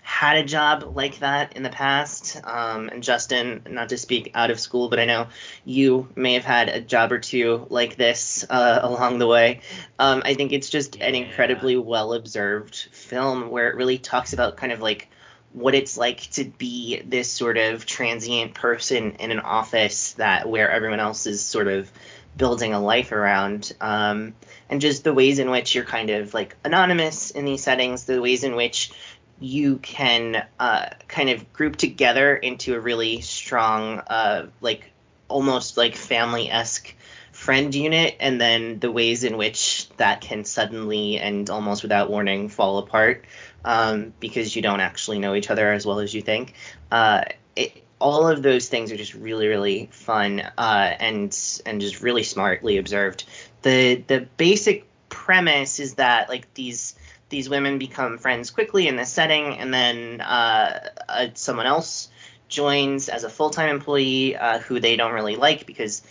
had 0.05 0.37
a 0.37 0.43
job 0.43 0.95
like 0.95 1.17
that 1.17 1.57
in 1.57 1.63
the 1.63 1.69
past 1.69 2.39
um, 2.43 2.89
and 2.89 3.01
justin 3.01 3.63
not 3.67 3.89
to 3.89 3.97
speak 3.97 4.29
out 4.35 4.51
of 4.51 4.59
school 4.59 4.87
but 4.87 4.99
i 4.99 5.05
know 5.05 5.27
you 5.65 6.07
may 6.15 6.33
have 6.35 6.45
had 6.45 6.69
a 6.69 6.79
job 6.79 7.11
or 7.11 7.17
two 7.17 7.65
like 7.71 7.95
this 7.95 8.45
uh, 8.47 8.79
along 8.83 9.17
the 9.17 9.25
way 9.25 9.61
um, 9.97 10.21
i 10.23 10.35
think 10.35 10.51
it's 10.51 10.69
just 10.69 10.97
yeah. 10.97 11.07
an 11.07 11.15
incredibly 11.15 11.75
well 11.75 12.13
observed 12.13 12.75
film 12.91 13.49
where 13.49 13.67
it 13.67 13.75
really 13.75 13.97
talks 13.97 14.31
about 14.31 14.57
kind 14.57 14.71
of 14.71 14.79
like 14.79 15.09
what 15.53 15.73
it's 15.73 15.97
like 15.97 16.19
to 16.19 16.43
be 16.43 17.01
this 17.01 17.31
sort 17.31 17.57
of 17.57 17.87
transient 17.87 18.53
person 18.53 19.13
in 19.13 19.31
an 19.31 19.39
office 19.39 20.11
that 20.13 20.47
where 20.47 20.69
everyone 20.69 20.99
else 20.99 21.25
is 21.25 21.43
sort 21.43 21.67
of 21.67 21.91
building 22.37 22.73
a 22.73 22.79
life 22.79 23.11
around 23.11 23.73
um, 23.79 24.35
and 24.69 24.81
just 24.81 25.03
the 25.03 25.13
ways 25.13 25.39
in 25.39 25.49
which 25.49 25.73
you're 25.73 25.85
kind 25.85 26.09
of 26.09 26.33
like 26.33 26.55
anonymous 26.63 27.31
in 27.31 27.45
these 27.45 27.63
settings 27.63 28.03
the 28.03 28.21
ways 28.21 28.43
in 28.43 28.55
which 28.55 28.91
you 29.39 29.77
can 29.77 30.45
uh, 30.59 30.87
kind 31.07 31.29
of 31.29 31.51
group 31.53 31.75
together 31.75 32.35
into 32.35 32.75
a 32.75 32.79
really 32.79 33.21
strong 33.21 33.99
uh, 34.07 34.47
like 34.61 34.91
almost 35.27 35.77
like 35.77 35.95
family-esque 35.95 36.93
friend 37.31 37.75
unit 37.75 38.15
and 38.19 38.39
then 38.39 38.79
the 38.79 38.89
ways 38.89 39.23
in 39.25 39.35
which 39.35 39.89
that 39.97 40.21
can 40.21 40.45
suddenly 40.45 41.17
and 41.17 41.49
almost 41.49 41.81
without 41.81 42.09
warning 42.09 42.47
fall 42.47 42.77
apart 42.77 43.25
um, 43.65 44.13
because 44.19 44.55
you 44.55 44.61
don't 44.61 44.79
actually 44.79 45.19
know 45.19 45.35
each 45.35 45.49
other 45.49 45.73
as 45.73 45.85
well 45.85 45.99
as 45.99 46.13
you 46.13 46.21
think 46.21 46.53
uh, 46.91 47.23
it, 47.55 47.83
all 47.99 48.27
of 48.27 48.41
those 48.41 48.69
things 48.69 48.91
are 48.91 48.97
just 48.97 49.13
really 49.13 49.47
really 49.47 49.89
fun 49.91 50.41
uh, 50.57 50.93
and 50.99 51.37
and 51.65 51.81
just 51.81 52.01
really 52.01 52.23
smartly 52.23 52.77
observed. 52.77 53.25
The 53.61 53.95
the 53.95 54.27
basic 54.37 54.87
premise 55.09 55.79
is 55.79 55.95
that 55.95 56.29
like 56.29 56.53
these 56.53 56.94
these 57.29 57.49
women 57.49 57.77
become 57.77 58.17
friends 58.17 58.51
quickly 58.51 58.87
in 58.87 58.95
this 58.95 59.11
setting, 59.11 59.57
and 59.57 59.73
then 59.73 60.21
uh, 60.21 60.89
uh, 61.09 61.27
someone 61.33 61.65
else 61.65 62.09
joins 62.47 63.09
as 63.09 63.23
a 63.23 63.29
full 63.29 63.49
time 63.49 63.69
employee 63.69 64.35
uh, 64.35 64.59
who 64.59 64.79
they 64.79 64.95
don't 64.95 65.13
really 65.13 65.35
like 65.35 65.65
because 65.65 66.01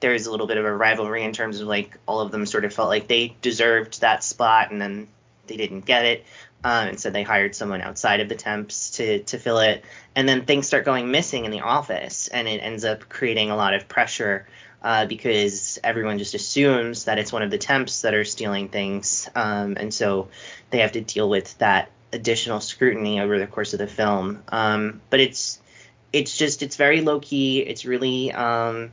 there's 0.00 0.26
a 0.26 0.30
little 0.30 0.46
bit 0.46 0.56
of 0.56 0.64
a 0.64 0.74
rivalry 0.74 1.24
in 1.24 1.32
terms 1.32 1.60
of 1.60 1.68
like 1.68 1.98
all 2.06 2.20
of 2.20 2.32
them 2.32 2.44
sort 2.46 2.64
of 2.64 2.74
felt 2.74 2.88
like 2.88 3.06
they 3.06 3.36
deserved 3.42 4.00
that 4.00 4.24
spot 4.24 4.70
and 4.70 4.82
then 4.82 5.06
they 5.46 5.56
didn't 5.56 5.82
get 5.82 6.04
it 6.04 6.24
um, 6.64 6.88
and 6.88 7.00
so 7.00 7.10
they 7.10 7.22
hired 7.22 7.54
someone 7.54 7.82
outside 7.82 8.20
of 8.20 8.30
the 8.30 8.34
temps 8.34 8.92
to 8.92 9.22
to 9.24 9.38
fill 9.38 9.58
it. 9.58 9.84
And 10.16 10.26
then 10.26 10.46
things 10.46 10.66
start 10.66 10.86
going 10.86 11.10
missing 11.10 11.44
in 11.44 11.50
the 11.50 11.60
office, 11.60 12.28
and 12.28 12.48
it 12.48 12.58
ends 12.58 12.86
up 12.86 13.08
creating 13.08 13.50
a 13.50 13.56
lot 13.56 13.74
of 13.74 13.86
pressure 13.86 14.46
uh, 14.84 15.06
because 15.06 15.80
everyone 15.82 16.18
just 16.18 16.34
assumes 16.34 17.06
that 17.06 17.18
it's 17.18 17.32
one 17.32 17.42
of 17.42 17.50
the 17.50 17.58
temps 17.58 18.02
that 18.02 18.14
are 18.14 18.24
stealing 18.24 18.68
things, 18.68 19.28
um, 19.34 19.76
and 19.80 19.92
so 19.92 20.28
they 20.70 20.78
have 20.78 20.92
to 20.92 21.00
deal 21.00 21.28
with 21.28 21.56
that 21.58 21.90
additional 22.12 22.60
scrutiny 22.60 23.18
over 23.18 23.38
the 23.38 23.46
course 23.46 23.72
of 23.72 23.78
the 23.78 23.86
film. 23.86 24.42
Um, 24.48 25.00
but 25.08 25.20
it's 25.20 25.58
it's 26.12 26.36
just 26.36 26.62
it's 26.62 26.76
very 26.76 27.00
low 27.00 27.18
key. 27.18 27.60
It's 27.60 27.86
really 27.86 28.30
um, 28.30 28.92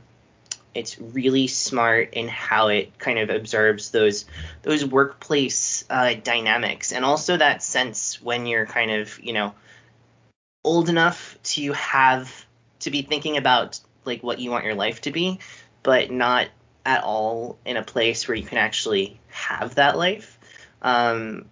it's 0.74 0.98
really 0.98 1.46
smart 1.46 2.14
in 2.14 2.26
how 2.26 2.68
it 2.68 2.98
kind 2.98 3.18
of 3.18 3.28
observes 3.28 3.90
those 3.90 4.24
those 4.62 4.84
workplace 4.84 5.84
uh, 5.90 6.14
dynamics 6.14 6.92
and 6.92 7.04
also 7.04 7.36
that 7.36 7.62
sense 7.62 8.20
when 8.22 8.46
you're 8.46 8.66
kind 8.66 8.90
of 8.90 9.20
you 9.22 9.34
know 9.34 9.52
old 10.64 10.88
enough 10.88 11.38
to 11.42 11.72
have 11.72 12.46
to 12.80 12.90
be 12.90 13.02
thinking 13.02 13.36
about 13.36 13.78
like 14.04 14.22
what 14.22 14.38
you 14.38 14.50
want 14.50 14.64
your 14.64 14.74
life 14.74 15.02
to 15.02 15.10
be 15.10 15.38
but 15.82 16.10
not 16.10 16.48
at 16.84 17.04
all 17.04 17.58
in 17.64 17.76
a 17.76 17.82
place 17.82 18.26
where 18.26 18.36
you 18.36 18.44
can 18.44 18.58
actually 18.58 19.20
have 19.28 19.76
that 19.76 19.96
life 19.96 20.38
um, 20.82 21.46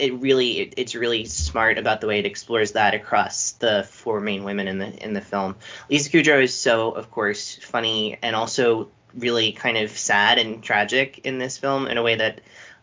it 0.00 0.14
really 0.14 0.60
it, 0.60 0.74
it's 0.78 0.94
really 0.94 1.26
smart 1.26 1.78
about 1.78 2.00
the 2.00 2.06
way 2.06 2.18
it 2.18 2.26
explores 2.26 2.72
that 2.72 2.94
across 2.94 3.52
the 3.52 3.84
four 3.84 4.20
main 4.20 4.44
women 4.44 4.66
in 4.66 4.78
the 4.78 5.04
in 5.04 5.12
the 5.12 5.20
film. 5.20 5.56
Lisa 5.88 6.10
Kudrow 6.10 6.42
is 6.42 6.54
so 6.54 6.90
of 6.90 7.10
course 7.10 7.56
funny 7.56 8.18
and 8.22 8.34
also 8.34 8.88
really 9.14 9.52
kind 9.52 9.76
of 9.76 9.90
sad 9.90 10.38
and 10.38 10.62
tragic 10.62 11.20
in 11.24 11.38
this 11.38 11.58
film 11.58 11.86
in 11.86 11.98
a 11.98 12.02
way 12.02 12.16
that 12.16 12.40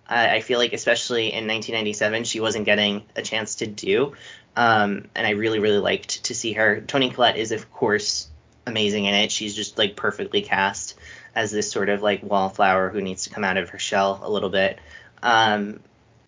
I 0.10 0.40
feel 0.40 0.58
like 0.58 0.72
especially 0.72 1.34
in 1.34 1.48
1997 1.48 2.24
she 2.24 2.40
wasn't 2.40 2.66
getting 2.66 3.04
a 3.16 3.22
chance 3.22 3.56
to 3.56 3.68
do. 3.68 4.14
Um, 4.56 5.10
and 5.16 5.28
I 5.28 5.32
really 5.32 5.60
really 5.60 5.80
liked 5.80 6.26
to 6.26 6.36
see 6.36 6.54
her. 6.54 6.82
Toni 6.82 7.10
Collette 7.10 7.38
is 7.38 7.52
of 7.52 7.72
course 7.72 8.30
amazing 8.68 9.06
in 9.06 9.16
it. 9.16 9.32
She's 9.32 9.56
just 9.56 9.78
like 9.78 9.96
perfectly 9.96 10.42
cast 10.42 10.96
as 11.34 11.52
this 11.52 11.72
sort 11.72 11.90
of 11.90 12.02
like 12.02 12.22
wallflower 12.24 12.90
who 12.90 13.02
needs 13.02 13.24
to 13.24 13.30
come 13.30 13.44
out 13.44 13.58
of 13.58 13.70
her 13.70 13.80
shell 13.80 14.20
a 14.24 14.30
little 14.30 14.50
bit. 14.50 14.80
Um, 15.24 15.80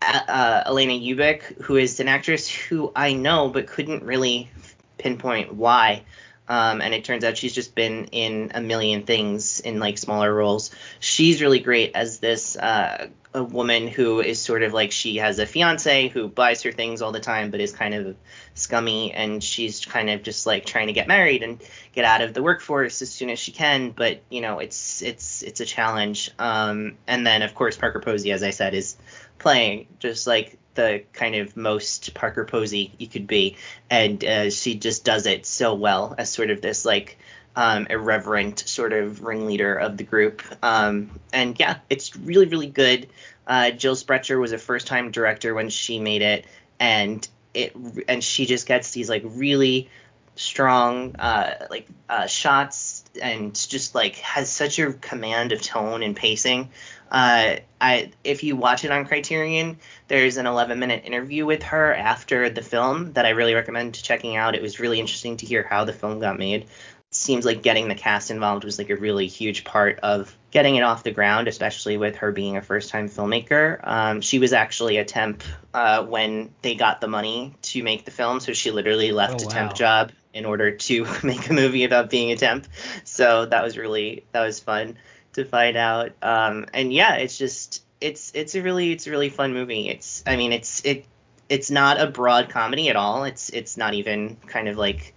uh, 0.02 0.64
Alanna 0.66 1.06
Ubach, 1.16 1.42
who 1.62 1.76
is 1.76 2.00
an 2.00 2.08
actress 2.08 2.48
who 2.48 2.92
I 2.96 3.14
know 3.14 3.50
but 3.50 3.68
couldn't 3.68 4.04
really 4.04 4.50
pinpoint 4.98 5.54
why. 5.54 6.04
Um, 6.50 6.82
and 6.82 6.96
it 6.96 7.06
turns 7.06 7.24
out 7.24 7.38
she's 7.38 7.54
just 7.54 7.76
been 7.76 8.06
in 8.06 8.52
a 8.56 8.62
million 8.62 9.04
things 9.04 9.60
in 9.60 9.80
like 9.80 10.00
smaller 10.00 10.34
roles. 10.34 10.72
She's 11.00 11.44
really 11.44 11.60
great 11.60 11.92
as 11.94 12.18
this 12.20 12.58
uh, 12.58 13.10
a 13.34 13.44
woman 13.44 13.88
who 13.88 14.22
is 14.22 14.40
sort 14.40 14.64
of 14.64 14.74
like 14.74 14.92
she 14.92 15.18
has 15.18 15.38
a 15.38 15.46
fiance 15.46 16.08
who 16.08 16.28
buys 16.28 16.64
her 16.64 16.72
things 16.72 17.04
all 17.04 17.12
the 17.12 17.20
time, 17.20 17.52
but 17.52 17.60
is 17.60 17.72
kind 17.72 17.94
of 17.94 18.16
scummy, 18.56 19.14
and 19.14 19.44
she's 19.44 19.86
kind 19.86 20.10
of 20.10 20.24
just 20.24 20.48
like 20.48 20.66
trying 20.66 20.88
to 20.88 20.94
get 20.94 21.08
married 21.08 21.44
and 21.44 21.62
get 21.94 22.06
out 22.06 22.22
of 22.22 22.34
the 22.34 22.42
workforce 22.42 23.04
as 23.04 23.12
soon 23.12 23.30
as 23.30 23.38
she 23.38 23.52
can. 23.52 23.92
But 23.92 24.22
you 24.30 24.42
know, 24.42 24.58
it's 24.58 25.04
it's 25.04 25.44
it's 25.44 25.60
a 25.60 25.66
challenge. 25.66 26.32
Um, 26.40 26.98
and 27.06 27.26
then 27.26 27.44
of 27.44 27.54
course 27.54 27.78
Parker 27.78 28.00
Posey, 28.00 28.32
as 28.32 28.42
I 28.42 28.50
said, 28.50 28.74
is 28.74 28.98
playing 29.38 29.88
just 30.00 30.26
like 30.26 30.58
the 30.80 31.04
kind 31.12 31.36
of 31.36 31.58
most 31.58 32.14
Parker 32.14 32.46
Posey 32.46 32.94
you 32.98 33.08
could 33.08 33.28
be, 33.28 33.58
and 33.90 34.24
uh, 34.24 34.50
she 34.50 34.76
just 34.76 35.04
does 35.04 35.26
it 35.26 35.46
so 35.46 35.74
well 35.74 36.16
as 36.18 36.32
sort 36.32 36.52
of 36.52 36.62
this 36.62 36.86
like 36.86 37.18
um, 37.54 37.88
irreverent 37.90 38.60
sort 38.60 38.94
of 38.94 39.22
ringleader 39.22 39.76
of 39.76 39.98
the 39.98 40.06
group. 40.06 40.42
Um, 40.64 41.20
and 41.34 41.60
yeah, 41.60 41.80
it's 41.90 42.16
really 42.16 42.48
really 42.48 42.70
good. 42.70 43.10
Uh, 43.46 43.72
Jill 43.72 43.96
Sprecher 43.98 44.40
was 44.40 44.54
a 44.54 44.58
first 44.58 44.88
time 44.88 45.12
director 45.12 45.54
when 45.54 45.70
she 45.70 46.00
made 46.00 46.22
it, 46.22 46.46
and 46.80 47.28
it 47.54 47.76
and 48.08 48.24
she 48.24 48.46
just 48.46 48.66
gets 48.66 48.92
these 48.92 49.10
like 49.10 49.24
really 49.26 49.90
strong 50.36 51.18
uh, 51.18 51.68
like 51.70 51.90
uh, 52.08 52.26
shots 52.26 53.04
and 53.22 53.54
just 53.54 53.96
like 53.96 54.16
has 54.16 54.50
such 54.50 54.80
a 54.80 54.94
command 54.94 55.52
of 55.52 55.62
tone 55.62 56.04
and 56.04 56.16
pacing 56.16 56.70
uh, 57.12 57.58
I 57.82 58.12
if 58.24 58.44
you 58.44 58.56
watch 58.56 58.84
it 58.86 58.92
on 58.92 59.06
Criterion, 59.06 59.78
there's 60.08 60.38
an 60.38 60.46
11 60.46 60.80
minute 60.80 61.06
interview 61.06 61.46
with 61.46 61.64
her 61.64 61.94
after 61.94 62.50
the 62.50 62.62
film 62.62 63.14
that 63.14 63.26
I 63.26 63.30
really 63.30 63.54
recommend 63.54 63.96
checking 63.96 64.36
out. 64.36 64.56
It 64.56 64.62
was 64.62 64.80
really 64.80 65.00
interesting 65.00 65.38
to 65.38 65.46
hear 65.46 65.64
how 65.64 65.86
the 65.86 65.94
film 65.94 66.20
got 66.20 66.38
made. 66.38 66.64
It 66.64 67.16
seems 67.16 67.46
like 67.46 67.64
getting 67.64 67.88
the 67.88 67.96
cast 67.96 68.30
involved 68.30 68.64
was 68.64 68.78
like 68.78 68.90
a 68.90 68.96
really 68.96 69.28
huge 69.28 69.64
part 69.64 70.00
of 70.02 70.36
getting 70.52 70.76
it 70.76 70.82
off 70.82 71.04
the 71.04 71.12
ground, 71.12 71.48
especially 71.48 71.98
with 71.98 72.18
her 72.18 72.32
being 72.32 72.58
a 72.58 72.62
first 72.62 72.90
time 72.90 73.10
filmmaker. 73.10 73.80
Um, 73.84 74.22
she 74.22 74.40
was 74.40 74.54
actually 74.54 74.98
a 74.98 75.06
temp 75.06 75.44
uh, 75.74 76.04
when 76.04 76.54
they 76.62 76.76
got 76.76 77.02
the 77.02 77.08
money 77.08 77.56
to 77.64 77.82
make 77.82 78.06
the 78.06 78.12
film, 78.12 78.40
so 78.40 78.54
she 78.54 78.72
literally 78.72 79.12
left 79.12 79.42
oh, 79.42 79.46
a 79.46 79.48
wow. 79.48 79.54
temp 79.54 79.74
job 79.74 80.12
in 80.34 80.46
order 80.46 80.72
to 80.72 81.08
make 81.24 81.50
a 81.50 81.54
movie 81.54 81.86
about 81.86 82.10
being 82.10 82.32
a 82.32 82.36
temp. 82.36 82.68
So 83.04 83.46
that 83.46 83.64
was 83.64 83.78
really 83.78 84.26
that 84.32 84.42
was 84.42 84.60
fun 84.60 84.98
to 85.40 85.46
find 85.46 85.78
out. 85.78 86.12
Um, 86.22 86.68
and 86.74 86.94
yeah, 86.94 87.16
it's 87.16 87.38
just 87.38 87.84
it's 88.00 88.32
it's 88.36 88.56
a 88.56 88.62
really 88.62 88.92
it's 88.92 89.08
a 89.08 89.12
really 89.12 89.30
fun 89.30 89.54
movie. 89.54 89.90
It's 89.90 90.24
I 90.26 90.36
mean 90.36 90.54
it's 90.54 90.86
it 90.86 91.06
it's 91.50 91.72
not 91.72 92.00
a 92.00 92.08
broad 92.08 92.50
comedy 92.50 92.90
at 92.90 92.96
all. 92.96 93.24
It's 93.24 93.50
it's 93.50 93.76
not 93.76 93.94
even 93.94 94.38
kind 94.48 94.68
of 94.68 94.78
like 94.78 95.16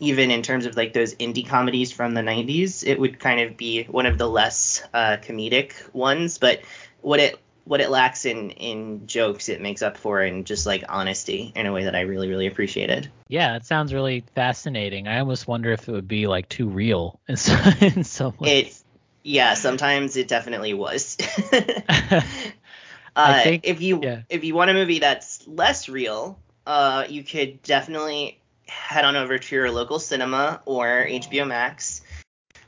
even 0.00 0.30
in 0.30 0.42
terms 0.42 0.66
of 0.66 0.76
like 0.76 0.92
those 0.92 1.14
indie 1.16 1.46
comedies 1.46 1.92
from 1.92 2.14
the 2.14 2.22
90s, 2.22 2.84
it 2.84 2.98
would 2.98 3.20
kind 3.20 3.40
of 3.40 3.56
be 3.56 3.84
one 3.84 4.06
of 4.06 4.18
the 4.18 4.28
less 4.28 4.82
uh, 4.92 5.16
comedic 5.22 5.72
ones. 5.94 6.38
But 6.38 6.62
what 7.02 7.20
it 7.20 7.38
what 7.64 7.80
it 7.80 7.90
lacks 7.90 8.24
in 8.24 8.50
in 8.50 9.06
jokes, 9.06 9.48
it 9.48 9.60
makes 9.60 9.82
up 9.82 9.96
for 9.96 10.22
in 10.22 10.44
just 10.44 10.66
like 10.66 10.84
honesty 10.88 11.52
in 11.54 11.66
a 11.66 11.72
way 11.72 11.84
that 11.84 11.94
I 11.94 12.00
really 12.00 12.28
really 12.28 12.46
appreciated. 12.46 13.10
Yeah, 13.28 13.56
it 13.56 13.64
sounds 13.64 13.94
really 13.94 14.24
fascinating. 14.34 15.08
I 15.08 15.20
almost 15.20 15.46
wonder 15.46 15.72
if 15.72 15.88
it 15.88 15.92
would 15.92 16.08
be 16.08 16.26
like 16.26 16.48
too 16.48 16.68
real 16.68 17.20
in 17.28 17.36
some, 17.38 17.72
in 17.80 18.04
some 18.04 18.34
ways. 18.38 18.66
It's 18.66 18.81
yeah, 19.22 19.54
sometimes 19.54 20.16
it 20.16 20.28
definitely 20.28 20.74
was. 20.74 21.16
Uh, 23.14 23.42
think- 23.42 23.66
if 23.66 23.82
you 23.82 24.00
yeah. 24.02 24.22
if 24.30 24.42
you 24.42 24.54
want 24.54 24.70
a 24.70 24.72
movie 24.72 25.00
that's 25.00 25.46
less 25.46 25.86
real, 25.88 26.38
uh, 26.66 27.04
you 27.08 27.22
could 27.22 27.62
definitely 27.62 28.40
head 28.66 29.04
on 29.04 29.16
over 29.16 29.36
to 29.36 29.54
your 29.54 29.70
local 29.70 29.98
cinema 29.98 30.62
or 30.64 31.06
HBO 31.06 31.46
Max 31.46 32.00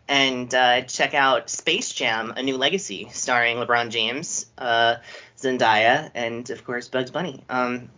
and 0.07 0.55
uh, 0.55 0.83
check 0.83 1.15
out 1.15 1.49
Space 1.49 1.93
Jam: 1.93 2.35
A 2.37 2.43
New 2.43 2.57
Legacy, 2.57 3.09
starring 3.13 3.57
LeBron 3.57 3.91
James, 3.91 4.47
uh, 4.59 4.97
Zendaya, 5.39 6.11
and 6.15 6.49
of 6.51 6.65
course 6.65 6.89
Bugs 6.89 7.11
Bunny. 7.11 7.43
Um, 7.49 7.89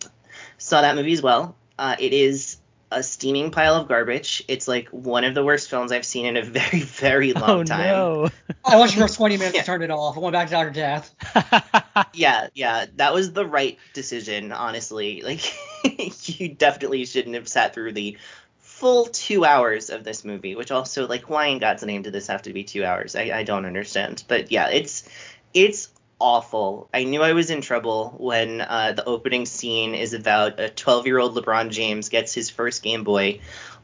saw 0.58 0.82
that 0.82 0.94
movie 0.94 1.12
as 1.12 1.22
well. 1.22 1.56
Uh, 1.78 1.96
it 1.98 2.12
is 2.12 2.58
a 2.90 3.02
steaming 3.02 3.50
pile 3.50 3.74
of 3.74 3.88
garbage. 3.88 4.44
It's 4.48 4.68
like 4.68 4.88
one 4.90 5.24
of 5.24 5.34
the 5.34 5.44
worst 5.44 5.68
films 5.68 5.90
I've 5.92 6.04
seen 6.04 6.26
in 6.26 6.36
a 6.36 6.42
very, 6.44 6.80
very 6.80 7.34
oh, 7.34 7.40
long 7.40 7.50
oh 7.60 7.64
time. 7.64 7.86
no. 7.88 8.30
I 8.64 8.76
watched 8.76 8.94
the 8.94 9.00
first 9.00 9.16
20 9.16 9.36
minutes 9.38 9.54
Yeah. 9.54 9.60
and 9.60 9.66
turned 9.66 9.82
it 9.82 9.90
off. 9.90 10.16
I 10.16 10.20
went 10.20 10.32
back 10.34 10.48
to 10.48 10.52
Doctor 10.52 10.70
Death. 10.70 11.14
Yeah, 12.12 12.48
yeah, 12.54 12.86
that 12.96 13.14
was 13.14 13.32
the 13.32 13.46
right 13.46 13.78
decision, 13.94 14.52
honestly. 14.52 15.22
Like, 15.22 15.40
you 16.38 16.48
definitely 16.50 17.04
shouldn't 17.06 17.34
have 17.34 17.48
sat 17.48 17.72
through 17.72 17.92
the 17.92 18.18
full 18.58 19.06
two 19.06 19.44
hours 19.46 19.88
of 19.88 20.04
this 20.04 20.22
movie, 20.24 20.54
which 20.54 20.70
also, 20.70 21.06
like, 21.06 21.30
why 21.30 21.46
in 21.46 21.58
God's 21.58 21.82
name 21.84 22.02
did 22.02 22.12
this 22.12 22.26
have 22.26 22.42
to 22.42 22.52
be 22.52 22.64
two 22.64 22.84
hours? 22.84 23.16
I, 23.16 23.30
I 23.38 23.42
don't 23.44 23.64
understand. 23.64 24.24
But 24.28 24.50
yeah, 24.52 24.68
it's 24.68 25.08
it's 25.54 25.88
awful. 26.18 26.88
I 26.92 27.04
knew 27.04 27.22
I 27.22 27.32
was 27.32 27.50
in 27.50 27.60
trouble 27.60 28.14
when 28.18 28.60
uh, 28.60 28.92
the 28.92 29.04
opening 29.04 29.46
scene 29.46 29.94
is 29.94 30.12
about 30.12 30.60
a 30.60 30.68
12 30.68 31.06
year 31.06 31.18
old 31.18 31.34
LeBron 31.34 31.70
James 31.70 32.08
gets 32.08 32.32
his 32.34 32.50
first 32.50 32.82
Game 32.82 33.04
Boy 33.04 33.40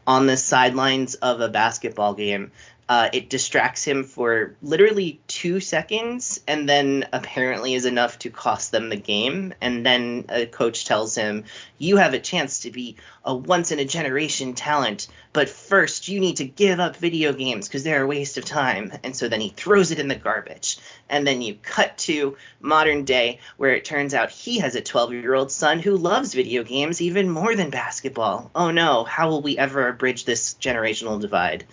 on 0.06 0.26
the 0.26 0.36
sidelines 0.36 1.14
of 1.14 1.40
a 1.40 1.48
basketball 1.48 2.14
game. 2.14 2.50
Uh, 2.92 3.08
it 3.14 3.30
distracts 3.30 3.82
him 3.82 4.04
for 4.04 4.54
literally 4.60 5.18
two 5.26 5.60
seconds 5.60 6.40
and 6.46 6.68
then 6.68 7.08
apparently 7.10 7.72
is 7.72 7.86
enough 7.86 8.18
to 8.18 8.28
cost 8.28 8.70
them 8.70 8.90
the 8.90 8.96
game. 8.96 9.54
And 9.62 9.86
then 9.86 10.26
a 10.28 10.44
coach 10.44 10.84
tells 10.84 11.14
him, 11.14 11.44
You 11.78 11.96
have 11.96 12.12
a 12.12 12.18
chance 12.18 12.60
to 12.60 12.70
be 12.70 12.96
a 13.24 13.34
once 13.34 13.72
in 13.72 13.78
a 13.78 13.86
generation 13.86 14.52
talent, 14.52 15.08
but 15.32 15.48
first 15.48 16.08
you 16.08 16.20
need 16.20 16.36
to 16.36 16.44
give 16.44 16.80
up 16.80 16.96
video 16.96 17.32
games 17.32 17.66
because 17.66 17.82
they're 17.82 18.02
a 18.02 18.06
waste 18.06 18.36
of 18.36 18.44
time. 18.44 18.92
And 19.02 19.16
so 19.16 19.26
then 19.26 19.40
he 19.40 19.48
throws 19.48 19.90
it 19.90 19.98
in 19.98 20.08
the 20.08 20.14
garbage. 20.14 20.76
And 21.08 21.26
then 21.26 21.40
you 21.40 21.56
cut 21.62 21.96
to 21.98 22.36
modern 22.60 23.04
day 23.04 23.38
where 23.56 23.74
it 23.74 23.86
turns 23.86 24.12
out 24.12 24.30
he 24.30 24.58
has 24.58 24.74
a 24.74 24.82
12 24.82 25.14
year 25.14 25.34
old 25.34 25.50
son 25.50 25.78
who 25.78 25.96
loves 25.96 26.34
video 26.34 26.62
games 26.62 27.00
even 27.00 27.30
more 27.30 27.54
than 27.56 27.70
basketball. 27.70 28.50
Oh 28.54 28.70
no, 28.70 29.04
how 29.04 29.30
will 29.30 29.40
we 29.40 29.56
ever 29.56 29.92
bridge 29.94 30.26
this 30.26 30.54
generational 30.60 31.18
divide? 31.18 31.64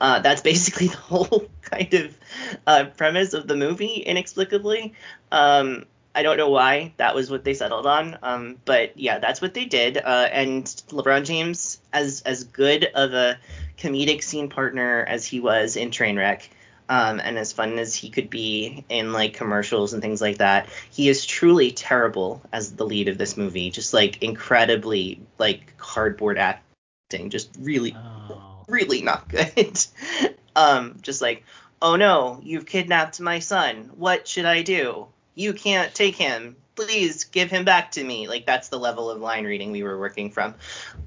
Uh, 0.00 0.20
that's 0.20 0.42
basically 0.42 0.88
the 0.88 0.96
whole 0.96 1.46
kind 1.62 1.94
of 1.94 2.18
uh, 2.66 2.84
premise 2.96 3.34
of 3.34 3.46
the 3.46 3.56
movie, 3.56 3.94
inexplicably. 3.94 4.94
Um, 5.32 5.84
I 6.14 6.22
don't 6.22 6.38
know 6.38 6.48
why 6.48 6.94
that 6.96 7.14
was 7.14 7.30
what 7.30 7.44
they 7.44 7.52
settled 7.52 7.86
on, 7.86 8.18
um, 8.22 8.56
but 8.64 8.98
yeah, 8.98 9.18
that's 9.18 9.42
what 9.42 9.52
they 9.52 9.66
did. 9.66 9.98
Uh, 9.98 10.28
and 10.32 10.64
LeBron 10.64 11.26
James, 11.26 11.78
as 11.92 12.22
as 12.22 12.44
good 12.44 12.84
of 12.94 13.12
a 13.12 13.38
comedic 13.76 14.22
scene 14.22 14.48
partner 14.48 15.04
as 15.06 15.26
he 15.26 15.40
was 15.40 15.76
in 15.76 15.90
Trainwreck, 15.90 16.48
um, 16.88 17.20
and 17.20 17.36
as 17.36 17.52
fun 17.52 17.78
as 17.78 17.94
he 17.94 18.08
could 18.08 18.30
be 18.30 18.82
in 18.88 19.12
like 19.12 19.34
commercials 19.34 19.92
and 19.92 20.00
things 20.00 20.22
like 20.22 20.38
that, 20.38 20.70
he 20.90 21.10
is 21.10 21.26
truly 21.26 21.70
terrible 21.70 22.40
as 22.50 22.74
the 22.74 22.86
lead 22.86 23.08
of 23.08 23.18
this 23.18 23.36
movie. 23.36 23.70
Just 23.70 23.92
like 23.92 24.22
incredibly 24.22 25.20
like 25.36 25.76
cardboard 25.76 26.38
acting, 26.38 27.28
just 27.28 27.54
really 27.60 27.94
Oh. 28.30 28.55
Really 28.66 29.02
not 29.02 29.28
good. 29.28 29.84
um, 30.56 30.98
just 31.02 31.20
like, 31.22 31.44
oh 31.80 31.96
no, 31.96 32.40
you've 32.42 32.66
kidnapped 32.66 33.20
my 33.20 33.38
son. 33.38 33.90
What 33.96 34.26
should 34.26 34.44
I 34.44 34.62
do? 34.62 35.06
You 35.34 35.52
can't 35.52 35.94
take 35.94 36.16
him. 36.16 36.56
Please 36.74 37.24
give 37.24 37.50
him 37.50 37.64
back 37.64 37.92
to 37.92 38.04
me. 38.04 38.28
Like 38.28 38.46
that's 38.46 38.68
the 38.68 38.78
level 38.78 39.10
of 39.10 39.20
line 39.20 39.44
reading 39.44 39.72
we 39.72 39.82
were 39.82 39.98
working 39.98 40.30
from. 40.30 40.54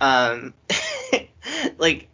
Um, 0.02 0.54
like 1.78 2.10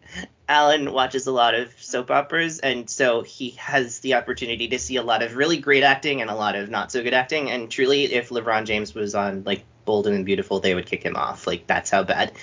Alan 0.48 0.92
watches 0.92 1.28
a 1.28 1.32
lot 1.32 1.56
of 1.56 1.74
soap 1.80 2.12
operas, 2.12 2.60
and 2.60 2.90
so 2.90 3.22
he 3.22 3.52
has 3.52 4.00
the 4.00 4.16
opportunity 4.16 4.68
to 4.70 4.80
see 4.80 4.98
a 4.98 5.04
lot 5.04 5.24
of 5.24 5.36
really 5.36 5.58
great 5.58 5.84
acting 5.84 6.22
and 6.22 6.30
a 6.30 6.36
lot 6.36 6.56
of 6.56 6.70
not 6.70 6.92
so 6.92 7.02
good 7.02 7.14
acting. 7.14 7.50
And 7.50 7.70
truly, 7.70 8.04
if 8.04 8.30
LeBron 8.30 8.66
James 8.66 8.94
was 8.94 9.16
on 9.16 9.44
like 9.46 9.64
Bold 9.86 10.08
and 10.08 10.26
Beautiful, 10.26 10.60
they 10.60 10.76
would 10.76 10.86
kick 10.86 11.04
him 11.04 11.16
off. 11.16 11.48
Like 11.48 11.66
that's 11.68 11.90
how 11.90 12.04
bad 12.04 12.34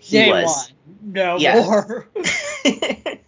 he 0.00 0.18
Day 0.18 0.30
was. 0.30 0.46
one. 0.46 1.12
No 1.14 1.36
Yeah. 1.38 1.60
more. 1.60 2.08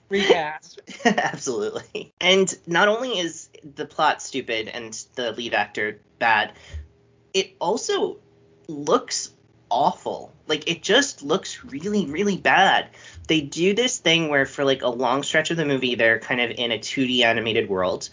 Recast. 0.09 0.81
Absolutely. 1.05 2.13
And 2.21 2.53
not 2.67 2.89
only 2.89 3.19
is 3.19 3.49
the 3.75 3.87
plot 3.87 4.23
stupid 4.23 4.69
and 4.69 4.93
the 5.15 5.33
lead 5.33 5.55
actor 5.55 6.01
bad, 6.19 6.53
it 7.33 7.55
also 7.59 8.19
looks 8.69 9.31
awful. 9.71 10.33
Like 10.47 10.71
it 10.71 10.83
just 10.83 11.23
looks 11.23 11.65
really, 11.65 12.07
really 12.07 12.37
bad. 12.37 12.89
They 13.27 13.41
do 13.41 13.75
this 13.75 13.99
thing 13.99 14.29
where 14.29 14.47
for 14.47 14.65
like 14.65 14.83
a 14.83 14.89
long 14.89 15.23
stretch 15.23 15.51
of 15.51 15.57
the 15.57 15.65
movie 15.65 15.95
they're 15.95 16.21
kind 16.21 16.41
of 16.41 16.51
in 16.51 16.71
a 16.71 16.79
2D 16.79 17.23
animated 17.23 17.69
world. 17.69 18.09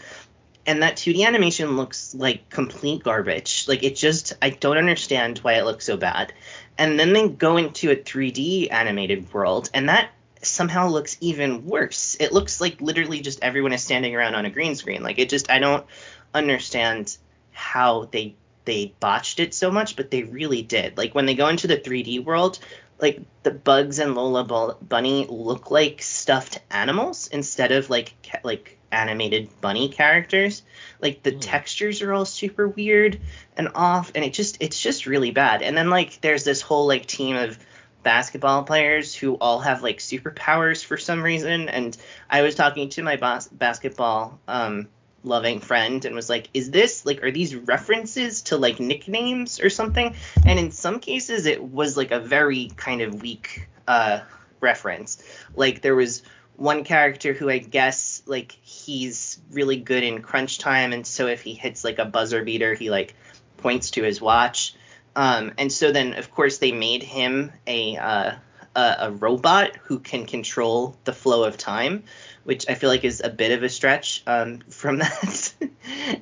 And 0.65 0.83
that 0.83 0.95
2D 0.95 1.25
animation 1.25 1.75
looks 1.75 2.13
like 2.15 2.49
complete 2.49 3.03
garbage. 3.03 3.67
Like 3.67 3.83
it 3.83 3.95
just 3.95 4.33
I 4.41 4.51
don't 4.51 4.77
understand 4.77 5.39
why 5.39 5.53
it 5.53 5.65
looks 5.65 5.85
so 5.85 5.97
bad. 5.97 6.33
And 6.77 6.99
then 6.99 7.13
they 7.13 7.27
go 7.27 7.57
into 7.57 7.91
a 7.91 7.95
3D 7.95 8.71
animated 8.71 9.33
world 9.33 9.69
and 9.73 9.89
that 9.89 10.09
somehow 10.41 10.87
looks 10.87 11.17
even 11.21 11.65
worse. 11.65 12.17
It 12.19 12.31
looks 12.31 12.59
like 12.61 12.81
literally 12.81 13.21
just 13.21 13.43
everyone 13.43 13.73
is 13.73 13.83
standing 13.83 14.15
around 14.15 14.35
on 14.35 14.45
a 14.45 14.49
green 14.49 14.75
screen. 14.75 15.03
Like 15.03 15.19
it 15.19 15.29
just 15.29 15.49
I 15.49 15.59
don't 15.59 15.85
understand 16.33 17.17
how 17.51 18.07
they 18.11 18.35
they 18.65 18.93
botched 18.99 19.39
it 19.39 19.53
so 19.53 19.71
much, 19.71 19.95
but 19.95 20.11
they 20.11 20.23
really 20.23 20.61
did. 20.61 20.97
Like 20.97 21.15
when 21.15 21.25
they 21.25 21.35
go 21.35 21.47
into 21.47 21.67
the 21.67 21.77
3D 21.77 22.19
world, 22.19 22.59
like 22.99 23.19
the 23.43 23.51
bugs 23.51 23.97
and 23.99 24.13
Lola 24.15 24.43
Bu- 24.43 24.85
Bunny 24.85 25.25
look 25.27 25.71
like 25.71 26.01
stuffed 26.01 26.59
animals 26.69 27.27
instead 27.27 27.71
of 27.71 27.89
like 27.89 28.13
ca- 28.23 28.41
like 28.43 28.77
animated 28.91 29.49
bunny 29.61 29.89
characters. 29.89 30.61
Like 31.01 31.23
the 31.23 31.31
Hmm. 31.31 31.39
textures 31.39 32.01
are 32.01 32.13
all 32.13 32.25
super 32.25 32.67
weird 32.67 33.19
and 33.57 33.69
off, 33.73 34.11
and 34.13 34.23
it 34.23 34.33
just 34.33 34.57
it's 34.59 34.79
just 34.79 35.05
really 35.07 35.31
bad. 35.31 35.61
And 35.63 35.75
then 35.75 35.89
like 35.89 36.21
there's 36.21 36.43
this 36.43 36.61
whole 36.61 36.85
like 36.87 37.05
team 37.07 37.35
of 37.35 37.57
basketball 38.03 38.63
players 38.63 39.13
who 39.13 39.35
all 39.35 39.59
have 39.59 39.83
like 39.83 39.99
superpowers 39.99 40.83
for 40.83 40.97
some 40.97 41.23
reason. 41.23 41.69
And 41.69 41.95
I 42.29 42.41
was 42.41 42.55
talking 42.55 42.89
to 42.89 43.03
my 43.03 43.15
bas- 43.15 43.47
basketball 43.47 44.39
um, 44.47 44.87
loving 45.23 45.59
friend 45.59 46.03
and 46.05 46.15
was 46.15 46.29
like, 46.29 46.49
"Is 46.53 46.71
this 46.71 47.05
like 47.05 47.23
are 47.23 47.31
these 47.31 47.55
references 47.55 48.43
to 48.43 48.57
like 48.57 48.79
nicknames 48.79 49.59
or 49.59 49.69
something?" 49.69 50.15
And 50.45 50.59
in 50.59 50.71
some 50.71 50.99
cases, 50.99 51.45
it 51.45 51.63
was 51.63 51.97
like 51.97 52.11
a 52.11 52.19
very 52.19 52.71
kind 52.75 53.01
of 53.01 53.21
weak 53.21 53.67
uh, 53.87 54.21
reference. 54.59 55.23
Like 55.55 55.81
there 55.81 55.95
was 55.95 56.23
one 56.55 56.83
character 56.83 57.33
who 57.33 57.49
I 57.49 57.57
guess 57.57 58.21
like 58.25 58.51
he's 58.61 59.39
really 59.51 59.77
good 59.77 60.03
in 60.03 60.21
crunch 60.21 60.59
time, 60.59 60.93
and 60.93 61.05
so 61.05 61.27
if 61.27 61.41
he 61.41 61.53
hits 61.53 61.83
like 61.83 61.99
a 61.99 62.05
buzzer 62.05 62.43
beater, 62.43 62.73
he 62.73 62.89
like 62.89 63.15
points 63.57 63.91
to 63.91 64.03
his 64.03 64.21
watch. 64.21 64.75
Um, 65.15 65.53
and 65.57 65.71
so 65.71 65.91
then, 65.91 66.13
of 66.13 66.31
course, 66.31 66.57
they 66.57 66.71
made 66.71 67.03
him 67.03 67.51
a, 67.67 67.97
uh, 67.97 68.31
a 68.75 68.95
a 68.99 69.11
robot 69.11 69.75
who 69.83 69.99
can 69.99 70.25
control 70.25 70.95
the 71.03 71.13
flow 71.13 71.43
of 71.43 71.57
time, 71.57 72.03
which 72.43 72.69
I 72.69 72.75
feel 72.75 72.89
like 72.89 73.03
is 73.03 73.21
a 73.23 73.29
bit 73.29 73.51
of 73.51 73.63
a 73.63 73.69
stretch 73.69 74.23
um, 74.25 74.59
from 74.69 74.99
that. 74.99 75.53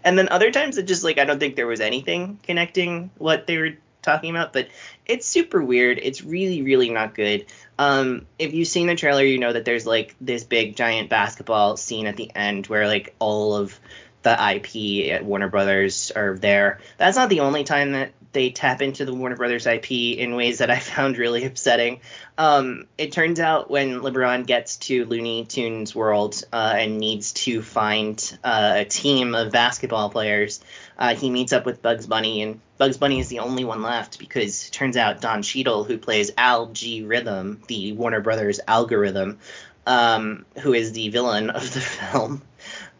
and 0.03 0.17
then 0.17 0.29
other 0.29 0.51
times, 0.51 0.77
it 0.77 0.87
just 0.87 1.03
like 1.03 1.19
I 1.19 1.25
don't 1.25 1.39
think 1.39 1.55
there 1.55 1.67
was 1.67 1.81
anything 1.81 2.39
connecting 2.43 3.11
what 3.17 3.45
they 3.47 3.57
were 3.57 3.77
talking 4.01 4.31
about, 4.31 4.53
but 4.53 4.69
it's 5.05 5.27
super 5.27 5.63
weird. 5.63 5.99
It's 6.01 6.23
really, 6.23 6.61
really 6.61 6.89
not 6.89 7.13
good. 7.13 7.45
Um, 7.77 8.25
if 8.37 8.53
you've 8.53 8.67
seen 8.67 8.87
the 8.87 8.95
trailer, 8.95 9.23
you 9.23 9.39
know 9.39 9.53
that 9.53 9.65
there's 9.65 9.85
like 9.85 10.15
this 10.19 10.43
big 10.43 10.75
giant 10.75 11.09
basketball 11.09 11.77
scene 11.77 12.07
at 12.07 12.17
the 12.17 12.31
end 12.35 12.67
where 12.67 12.87
like 12.87 13.15
all 13.19 13.55
of 13.55 13.79
the 14.21 14.31
IP 14.31 15.11
at 15.11 15.25
Warner 15.25 15.49
Brothers 15.49 16.11
are 16.11 16.37
there. 16.37 16.79
That's 16.97 17.17
not 17.17 17.29
the 17.29 17.41
only 17.41 17.63
time 17.63 17.93
that 17.93 18.11
they 18.31 18.51
tap 18.51 18.81
into 18.81 19.05
the 19.05 19.13
Warner 19.13 19.35
Brothers 19.35 19.65
IP 19.65 19.91
in 19.91 20.35
ways 20.35 20.59
that 20.59 20.69
I 20.69 20.79
found 20.79 21.17
really 21.17 21.45
upsetting. 21.45 22.01
Um, 22.37 22.85
it 22.97 23.11
turns 23.11 23.39
out 23.39 23.71
when 23.71 24.01
LeBron 24.01 24.45
gets 24.45 24.77
to 24.77 25.05
Looney 25.05 25.45
Tunes 25.45 25.95
World 25.95 26.43
uh, 26.53 26.75
and 26.77 26.99
needs 26.99 27.33
to 27.33 27.61
find 27.61 28.37
uh, 28.43 28.73
a 28.77 28.85
team 28.85 29.35
of 29.35 29.51
basketball 29.51 30.09
players, 30.09 30.61
uh, 30.97 31.15
he 31.15 31.29
meets 31.29 31.53
up 31.53 31.65
with 31.65 31.81
Bugs 31.81 32.05
Bunny, 32.05 32.41
and 32.41 32.59
Bugs 32.77 32.97
Bunny 32.97 33.19
is 33.19 33.29
the 33.29 33.39
only 33.39 33.65
one 33.65 33.81
left 33.81 34.19
because 34.19 34.67
it 34.67 34.71
turns 34.71 34.97
out 34.97 35.21
Don 35.21 35.41
Cheadle, 35.41 35.83
who 35.83 35.97
plays 35.97 36.31
Al 36.37 36.67
G 36.67 37.03
Rhythm, 37.03 37.61
the 37.67 37.93
Warner 37.93 38.21
Brothers 38.21 38.59
algorithm, 38.67 39.39
um, 39.87 40.45
who 40.59 40.73
is 40.73 40.91
the 40.91 41.09
villain 41.09 41.49
of 41.49 41.73
the 41.73 41.79
film, 41.81 42.41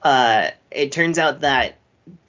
uh, 0.03 0.49
it 0.71 0.91
turns 0.91 1.17
out 1.17 1.41
that 1.41 1.75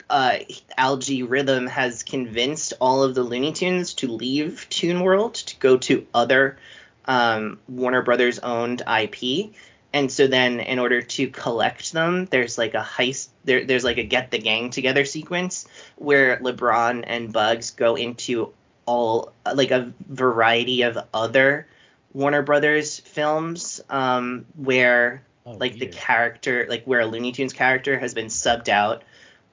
uh, 0.09 0.39
Al 0.77 0.97
G 0.97 1.23
Rhythm 1.23 1.67
has 1.67 2.03
convinced 2.03 2.73
all 2.81 3.03
of 3.03 3.15
the 3.15 3.23
Looney 3.23 3.53
Tunes 3.53 3.93
to 3.95 4.11
leave 4.11 4.67
Toon 4.69 5.01
World 5.01 5.35
to 5.35 5.55
go 5.57 5.77
to 5.77 6.05
other 6.13 6.57
um, 7.05 7.59
Warner 7.67 8.01
Brothers 8.01 8.39
owned 8.39 8.81
IP. 8.81 9.53
and 9.93 10.11
so 10.11 10.27
then 10.27 10.59
in 10.59 10.79
order 10.79 11.01
to 11.01 11.27
collect 11.27 11.93
them, 11.93 12.25
there's 12.25 12.57
like 12.57 12.73
a 12.73 12.81
heist. 12.81 13.29
There, 13.45 13.65
there's 13.65 13.83
like 13.83 13.97
a 13.97 14.03
get 14.03 14.31
the 14.31 14.39
gang 14.39 14.69
together 14.69 15.05
sequence 15.05 15.67
where 15.95 16.37
LeBron 16.37 17.03
and 17.07 17.33
Bugs 17.33 17.71
go 17.71 17.95
into 17.95 18.53
all 18.85 19.31
like 19.53 19.71
a 19.71 19.93
variety 20.07 20.81
of 20.83 20.97
other 21.13 21.67
Warner 22.13 22.41
Brothers 22.41 22.99
films 22.99 23.81
um, 23.89 24.45
where 24.55 25.23
Oh, 25.53 25.57
like 25.59 25.77
the 25.77 25.87
character 25.87 26.65
like 26.69 26.85
where 26.85 26.99
a 27.01 27.05
Looney 27.05 27.31
Tunes 27.31 27.53
character 27.53 27.97
has 27.99 28.13
been 28.13 28.27
subbed 28.27 28.69
out 28.69 29.03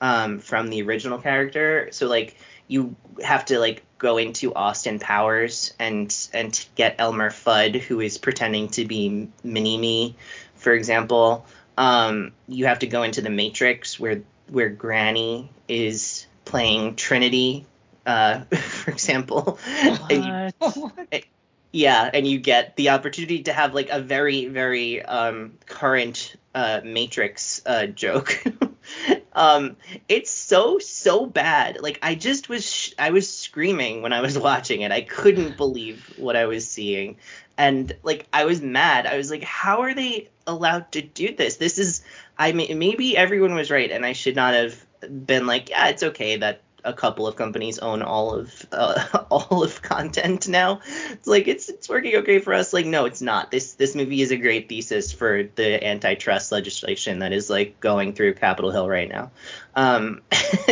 um, 0.00 0.38
from 0.38 0.68
the 0.68 0.82
original 0.82 1.18
character. 1.18 1.88
So 1.92 2.06
like 2.06 2.37
you 2.66 2.94
have 3.22 3.46
to 3.46 3.58
like 3.58 3.82
go 3.98 4.16
into 4.18 4.54
Austin 4.54 4.98
Powers 4.98 5.74
and 5.78 6.14
and 6.32 6.66
get 6.74 6.96
Elmer 6.98 7.30
Fudd 7.30 7.76
who 7.80 8.00
is 8.00 8.18
pretending 8.18 8.68
to 8.70 8.84
be 8.84 9.28
Mini 9.42 9.78
Me, 9.78 10.16
for 10.56 10.72
example. 10.72 11.46
Um, 11.76 12.32
you 12.48 12.66
have 12.66 12.80
to 12.80 12.87
go 12.87 13.02
into 13.02 13.22
the 13.22 13.30
Matrix 13.30 13.98
where 13.98 14.22
where 14.48 14.68
Granny 14.68 15.50
is 15.68 16.26
playing 16.44 16.96
Trinity, 16.96 17.66
uh, 18.06 18.40
for 18.54 18.90
example. 18.90 19.58
And 20.11 20.24
you- 20.24 20.52
What? 20.58 21.24
yeah, 21.72 22.11
and 22.12 22.26
you 22.26 22.38
get 22.38 22.76
the 22.76 22.90
opportunity 22.90 23.42
to 23.44 23.52
have 23.52 23.74
like 23.74 23.90
a 23.90 24.00
very, 24.00 24.46
very 24.46 25.02
um, 25.02 25.52
current 25.66 26.35
uh, 26.54 26.81
Matrix 26.83 27.62
uh, 27.66 27.87
joke. 27.87 28.42
um, 29.35 29.76
it's 30.09 30.31
so 30.31 30.78
so 30.78 31.26
bad. 31.26 31.81
Like 31.81 31.98
I 32.02 32.14
just 32.14 32.48
was 32.48 32.70
sh- 32.70 32.94
I 32.98 33.11
was 33.11 33.31
screaming 33.31 34.02
when 34.02 34.12
I 34.12 34.20
was 34.20 34.38
watching 34.50 34.81
it. 34.81 34.92
I 34.92 35.02
couldn't 35.02 35.57
believe 35.57 36.12
what 36.16 36.37
I 36.37 36.46
was 36.46 36.66
seeing, 36.68 37.16
and 37.57 37.94
like 38.02 38.26
I 38.33 38.46
was 38.46 38.62
mad. 38.62 39.07
I 39.07 39.16
was 39.16 39.31
like, 39.31 39.42
how 39.42 39.83
are 39.83 39.94
they 39.94 40.31
allowed 40.46 40.90
to 40.92 41.02
do 41.02 41.35
this? 41.35 41.57
This 41.57 41.78
is 41.78 42.02
I 42.38 42.52
may- 42.52 42.74
maybe 42.74 43.16
everyone 43.16 43.54
was 43.54 43.70
right, 43.70 43.90
and 43.90 44.07
I 44.07 44.14
should 44.14 44.37
not 44.37 44.54
have 44.54 44.87
been 45.26 45.46
like, 45.46 45.68
yeah, 45.68 45.88
it's 45.88 46.02
okay 46.02 46.37
that 46.38 46.62
a 46.84 46.92
couple 46.92 47.26
of 47.26 47.36
companies 47.36 47.78
own 47.78 48.02
all 48.02 48.34
of 48.34 48.66
uh, 48.72 49.24
all 49.30 49.62
of 49.62 49.82
content 49.82 50.48
now. 50.48 50.80
It's 51.10 51.26
like 51.26 51.48
it's 51.48 51.68
it's 51.68 51.88
working 51.88 52.16
okay 52.16 52.38
for 52.38 52.54
us. 52.54 52.72
Like 52.72 52.86
no, 52.86 53.04
it's 53.04 53.22
not. 53.22 53.50
This 53.50 53.74
this 53.74 53.94
movie 53.94 54.22
is 54.22 54.30
a 54.30 54.36
great 54.36 54.68
thesis 54.68 55.12
for 55.12 55.44
the 55.54 55.84
antitrust 55.84 56.52
legislation 56.52 57.20
that 57.20 57.32
is 57.32 57.50
like 57.50 57.80
going 57.80 58.12
through 58.12 58.34
Capitol 58.34 58.70
Hill 58.70 58.88
right 58.88 59.08
now. 59.08 59.30
Um, 59.74 60.22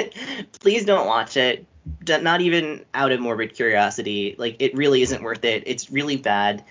please 0.60 0.84
don't 0.84 1.06
watch 1.06 1.36
it. 1.36 1.66
Not 2.08 2.40
even 2.40 2.84
out 2.92 3.12
of 3.12 3.20
morbid 3.20 3.54
curiosity. 3.54 4.34
Like 4.38 4.56
it 4.60 4.74
really 4.74 5.02
isn't 5.02 5.22
worth 5.22 5.44
it. 5.44 5.64
It's 5.66 5.90
really 5.90 6.16
bad. 6.16 6.64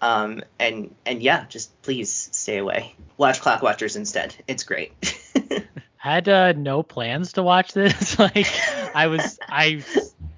Um, 0.00 0.42
and 0.58 0.94
and 1.06 1.22
yeah, 1.22 1.46
just 1.46 1.80
please 1.82 2.28
stay 2.32 2.58
away. 2.58 2.94
Watch 3.16 3.40
Clockwatchers 3.40 3.96
instead. 3.96 4.34
It's 4.48 4.64
great. 4.64 4.92
had 6.02 6.28
uh, 6.28 6.50
no 6.50 6.82
plans 6.82 7.34
to 7.34 7.44
watch 7.44 7.72
this. 7.74 8.18
like 8.18 8.48
I 8.94 9.06
was 9.06 9.38
I 9.48 9.84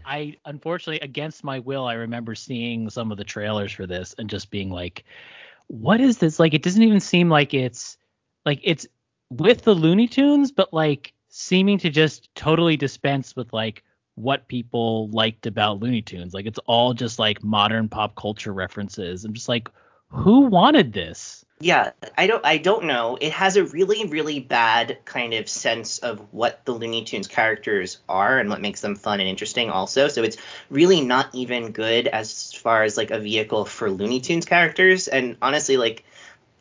I 0.05 0.37
unfortunately 0.45 1.01
against 1.01 1.45
my 1.45 1.59
will 1.59 1.85
I 1.87 1.95
remember 1.95 2.35
seeing 2.35 2.91
some 2.91 3.11
of 3.11 3.19
the 3.19 3.25
trailers 3.25 3.73
for 3.73 3.87
this 3.87 4.15
and 4.19 4.29
just 4.29 4.51
being 4.51 4.71
like 4.71 5.05
what 5.69 6.01
is 6.01 6.19
this? 6.19 6.39
Like 6.39 6.55
it 6.55 6.63
doesn't 6.63 6.83
even 6.83 7.01
seem 7.01 7.29
like 7.29 7.55
it's 7.55 7.97
like 8.45 8.61
it's 8.63 8.87
with 9.31 9.63
the 9.63 9.75
Looney 9.75 10.07
Tunes 10.07 10.53
but 10.53 10.73
like 10.73 11.13
seeming 11.29 11.79
to 11.79 11.91
just 11.91 12.35
totally 12.35 12.77
dispense 12.77 13.35
with 13.35 13.53
like 13.53 13.83
what 14.17 14.47
people 14.47 15.09
liked 15.09 15.47
about 15.47 15.81
Looney 15.81 16.03
Tunes. 16.03 16.35
Like 16.35 16.47
it's 16.47 16.61
all 16.67 16.95
just 16.95 17.19
like 17.19 17.43
modern 17.43 17.89
pop 17.89 18.15
culture 18.15 18.53
references. 18.53 19.25
I'm 19.25 19.33
just 19.33 19.49
like 19.49 19.69
who 20.09 20.41
wanted 20.43 20.93
this? 20.93 21.45
Yeah, 21.65 21.93
I 22.19 22.27
don't 22.27 22.45
I 22.45 22.59
don't 22.59 22.85
know. 22.85 23.17
It 23.19 23.33
has 23.33 23.57
a 23.57 23.65
really 23.65 24.05
really 24.05 24.39
bad 24.39 24.99
kind 25.07 25.33
of 25.33 25.49
sense 25.49 25.97
of 25.97 26.21
what 26.31 26.63
the 26.67 26.73
Looney 26.73 27.05
Tunes 27.05 27.27
characters 27.27 28.01
are 28.07 28.39
and 28.39 28.51
what 28.51 28.61
makes 28.61 28.83
them 28.83 28.97
fun 28.97 29.19
and 29.19 29.27
interesting 29.31 29.71
also. 29.71 30.09
So 30.09 30.23
it's 30.23 30.37
really 30.69 31.01
not 31.01 31.35
even 31.35 31.73
good 31.73 32.07
as 32.07 32.53
far 32.53 32.83
as 32.83 32.99
like 32.99 33.11
a 33.11 33.19
vehicle 33.19 33.65
for 33.65 33.91
Looney 33.91 34.21
Tunes 34.21 34.45
characters 34.45 35.09
and 35.09 35.39
honestly 35.41 35.79
like 35.79 36.05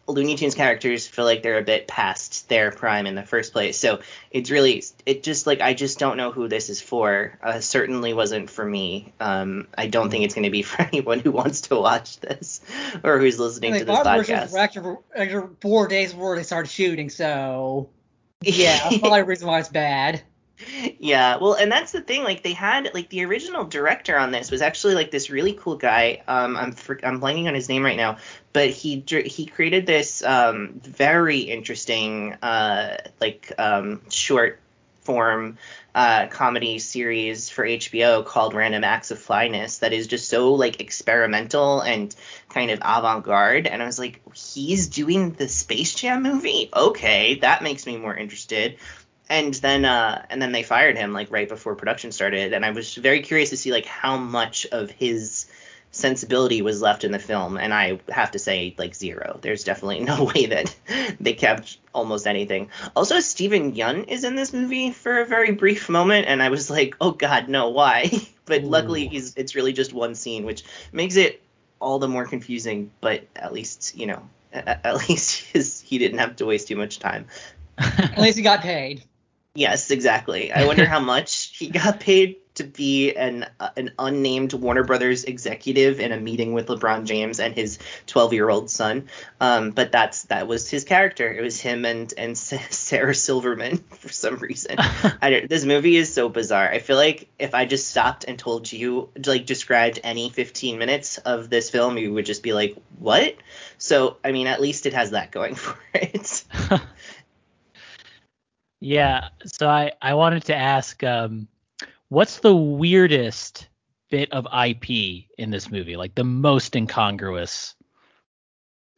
Looney 0.05 0.35
Tunes 0.35 0.53
characters 0.53 1.07
feel 1.07 1.23
like 1.23 1.43
they're 1.43 1.59
a 1.59 1.63
bit 1.63 1.87
past 1.87 2.49
their 2.49 2.71
prime 2.71 3.07
in 3.07 3.15
the 3.15 3.23
first 3.23 3.53
place. 3.53 3.79
So 3.79 4.01
it's 4.31 4.51
really 4.51 4.83
it 5.05 5.23
just 5.23 5.47
like 5.47 5.61
I 5.61 5.73
just 5.73 5.97
don't 5.97 6.17
know 6.17 6.31
who 6.31 6.49
this 6.49 6.69
is 6.69 6.81
for. 6.81 7.39
Uh, 7.41 7.61
certainly 7.61 8.13
wasn't 8.13 8.49
for 8.49 8.65
me. 8.65 9.13
Um, 9.21 9.67
I 9.77 9.87
don't 9.87 10.09
think 10.09 10.25
it's 10.25 10.33
going 10.33 10.43
to 10.43 10.49
be 10.49 10.61
for 10.63 10.81
anyone 10.81 11.19
who 11.19 11.31
wants 11.31 11.61
to 11.61 11.75
watch 11.75 12.19
this 12.19 12.61
or 13.03 13.19
who's 13.19 13.39
listening 13.39 13.73
to 13.73 13.85
this 13.85 13.97
original 13.97 14.05
podcast. 14.05 14.51
director 14.51 14.97
after 15.15 15.49
four 15.61 15.87
days 15.87 16.13
before 16.13 16.35
they 16.35 16.43
started 16.43 16.69
shooting, 16.69 17.09
so 17.09 17.89
yeah, 18.41 18.79
that's 18.83 18.97
probably 18.97 19.21
the 19.21 19.25
reason 19.25 19.47
why 19.47 19.59
it's 19.59 19.69
bad. 19.69 20.21
yeah, 20.99 21.37
well, 21.37 21.53
and 21.53 21.71
that's 21.71 21.93
the 21.93 22.01
thing. 22.01 22.23
Like 22.23 22.43
they 22.43 22.53
had 22.53 22.89
like 22.93 23.09
the 23.09 23.23
original 23.25 23.63
director 23.63 24.17
on 24.17 24.31
this 24.31 24.51
was 24.51 24.61
actually 24.61 24.95
like 24.95 25.11
this 25.11 25.29
really 25.29 25.53
cool 25.53 25.77
guy. 25.77 26.21
Um, 26.27 26.57
I'm 26.57 26.71
for, 26.73 26.99
I'm 27.03 27.21
blanking 27.21 27.47
on 27.47 27.55
his 27.55 27.69
name 27.69 27.83
right 27.83 27.97
now, 27.97 28.17
but 28.53 28.69
he 28.69 29.03
he 29.25 29.45
created 29.45 29.85
this 29.85 30.23
um 30.23 30.79
very 30.83 31.39
interesting 31.39 32.33
uh 32.41 32.97
like 33.19 33.51
um 33.57 34.01
short 34.09 34.59
form 35.03 35.57
uh, 35.95 36.27
comedy 36.27 36.79
series 36.79 37.49
for 37.49 37.65
HBO 37.65 38.25
called 38.25 38.53
Random 38.53 38.83
Acts 38.83 39.11
of 39.11 39.19
Flyness 39.19 39.79
that 39.79 39.93
is 39.93 40.07
just 40.07 40.29
so 40.29 40.53
like 40.53 40.79
experimental 40.81 41.81
and 41.81 42.15
kind 42.49 42.71
of 42.71 42.79
avant-garde. 42.79 43.67
And 43.67 43.81
I 43.81 43.85
was 43.85 43.99
like 43.99 44.21
he's 44.33 44.87
doing 44.87 45.33
the 45.33 45.47
Space 45.47 45.93
Jam 45.93 46.23
movie? 46.23 46.69
Okay 46.75 47.35
that 47.35 47.61
makes 47.61 47.85
me 47.85 47.97
more 47.97 48.15
interested. 48.15 48.77
And 49.29 49.53
then 49.55 49.85
uh 49.85 50.25
and 50.29 50.41
then 50.41 50.51
they 50.51 50.63
fired 50.63 50.97
him 50.97 51.13
like 51.13 51.31
right 51.31 51.47
before 51.47 51.75
production 51.75 52.11
started. 52.11 52.53
And 52.53 52.65
I 52.65 52.71
was 52.71 52.95
very 52.95 53.21
curious 53.21 53.51
to 53.51 53.57
see 53.57 53.71
like 53.71 53.85
how 53.85 54.17
much 54.17 54.65
of 54.71 54.89
his 54.89 55.45
sensibility 55.93 56.61
was 56.61 56.81
left 56.81 57.03
in 57.03 57.11
the 57.11 57.19
film 57.19 57.55
and 57.55 57.73
I 57.73 57.99
have 58.09 58.31
to 58.31 58.39
say 58.39 58.75
like 58.77 58.95
zero. 58.95 59.39
There's 59.41 59.63
definitely 59.63 60.01
no 60.01 60.23
way 60.35 60.47
that 60.47 60.75
they 61.19 61.33
kept 61.33 61.77
almost 61.93 62.27
anything. 62.27 62.69
Also 62.95 63.19
Steven 63.19 63.73
Yeun 63.73 64.07
is 64.07 64.23
in 64.23 64.35
this 64.35 64.51
movie 64.51 64.91
for 64.91 65.21
a 65.21 65.25
very 65.25 65.51
brief 65.51 65.89
moment 65.89 66.27
and 66.27 66.41
I 66.43 66.49
was 66.49 66.69
like 66.69 66.95
oh 66.99 67.11
god 67.11 67.47
no 67.47 67.69
why? 67.69 68.11
But 68.45 68.65
luckily 68.65 69.07
he's 69.07 69.35
it's 69.35 69.55
really 69.55 69.71
just 69.71 69.93
one 69.93 70.15
scene 70.15 70.43
which 70.43 70.65
makes 70.91 71.15
it 71.15 71.41
all 71.79 71.97
the 71.97 72.09
more 72.09 72.25
confusing 72.25 72.91
but 72.99 73.25
at 73.37 73.53
least 73.53 73.95
you 73.95 74.05
know 74.05 74.27
at, 74.51 74.85
at 74.85 74.95
least 75.09 75.41
his, 75.53 75.79
he 75.81 75.97
didn't 75.97 76.19
have 76.19 76.35
to 76.37 76.45
waste 76.45 76.67
too 76.67 76.75
much 76.75 76.99
time. 76.99 77.27
At 77.77 78.19
least 78.19 78.37
he 78.37 78.43
got 78.43 78.61
paid. 78.61 79.03
Yes, 79.55 79.91
exactly. 79.91 80.51
I 80.51 80.65
wonder 80.65 80.85
how 80.85 80.99
much 80.99 81.55
he 81.57 81.69
got 81.69 81.99
paid 81.99 82.37
to 82.55 82.63
be 82.63 83.13
an 83.13 83.45
uh, 83.59 83.69
an 83.77 83.91
unnamed 83.97 84.53
Warner 84.53 84.83
Brothers 84.83 85.23
executive 85.23 85.99
in 85.99 86.11
a 86.11 86.19
meeting 86.19 86.53
with 86.53 86.67
LeBron 86.67 87.05
James 87.05 87.39
and 87.39 87.55
his 87.55 87.79
12-year-old 88.07 88.69
son. 88.69 89.09
Um, 89.39 89.71
but 89.71 89.91
that's 89.91 90.23
that 90.23 90.47
was 90.47 90.69
his 90.69 90.83
character. 90.83 91.31
It 91.31 91.41
was 91.41 91.59
him 91.59 91.85
and 91.85 92.13
and 92.17 92.37
Sarah 92.37 93.15
Silverman 93.15 93.77
for 93.77 94.09
some 94.09 94.37
reason. 94.37 94.75
I 95.21 95.29
don't, 95.29 95.49
this 95.49 95.65
movie 95.65 95.95
is 95.95 96.13
so 96.13 96.29
bizarre. 96.29 96.69
I 96.69 96.79
feel 96.79 96.97
like 96.97 97.29
if 97.39 97.53
I 97.53 97.65
just 97.65 97.89
stopped 97.89 98.25
and 98.27 98.37
told 98.37 98.71
you 98.71 99.09
like 99.25 99.45
described 99.45 99.99
any 100.03 100.29
15 100.29 100.77
minutes 100.77 101.17
of 101.19 101.49
this 101.49 101.69
film, 101.69 101.97
you 101.97 102.13
would 102.13 102.25
just 102.25 102.43
be 102.43 102.53
like, 102.53 102.75
"What?" 102.99 103.35
So, 103.77 104.17
I 104.23 104.31
mean, 104.31 104.47
at 104.47 104.61
least 104.61 104.85
it 104.85 104.93
has 104.93 105.11
that 105.11 105.31
going 105.31 105.55
for 105.55 105.77
it. 105.93 106.45
Yeah, 108.83 109.29
so 109.45 109.69
I 109.69 109.93
I 110.01 110.15
wanted 110.15 110.43
to 110.45 110.55
ask, 110.55 111.01
um, 111.05 111.47
what's 112.13 112.39
the 112.39 112.55
weirdest 112.55 113.67
bit 114.11 114.31
of 114.31 114.45
IP 114.45 115.25
in 115.37 115.49
this 115.49 115.71
movie? 115.71 115.97
Like 115.97 116.13
the 116.13 116.23
most 116.23 116.75
incongruous. 116.75 117.75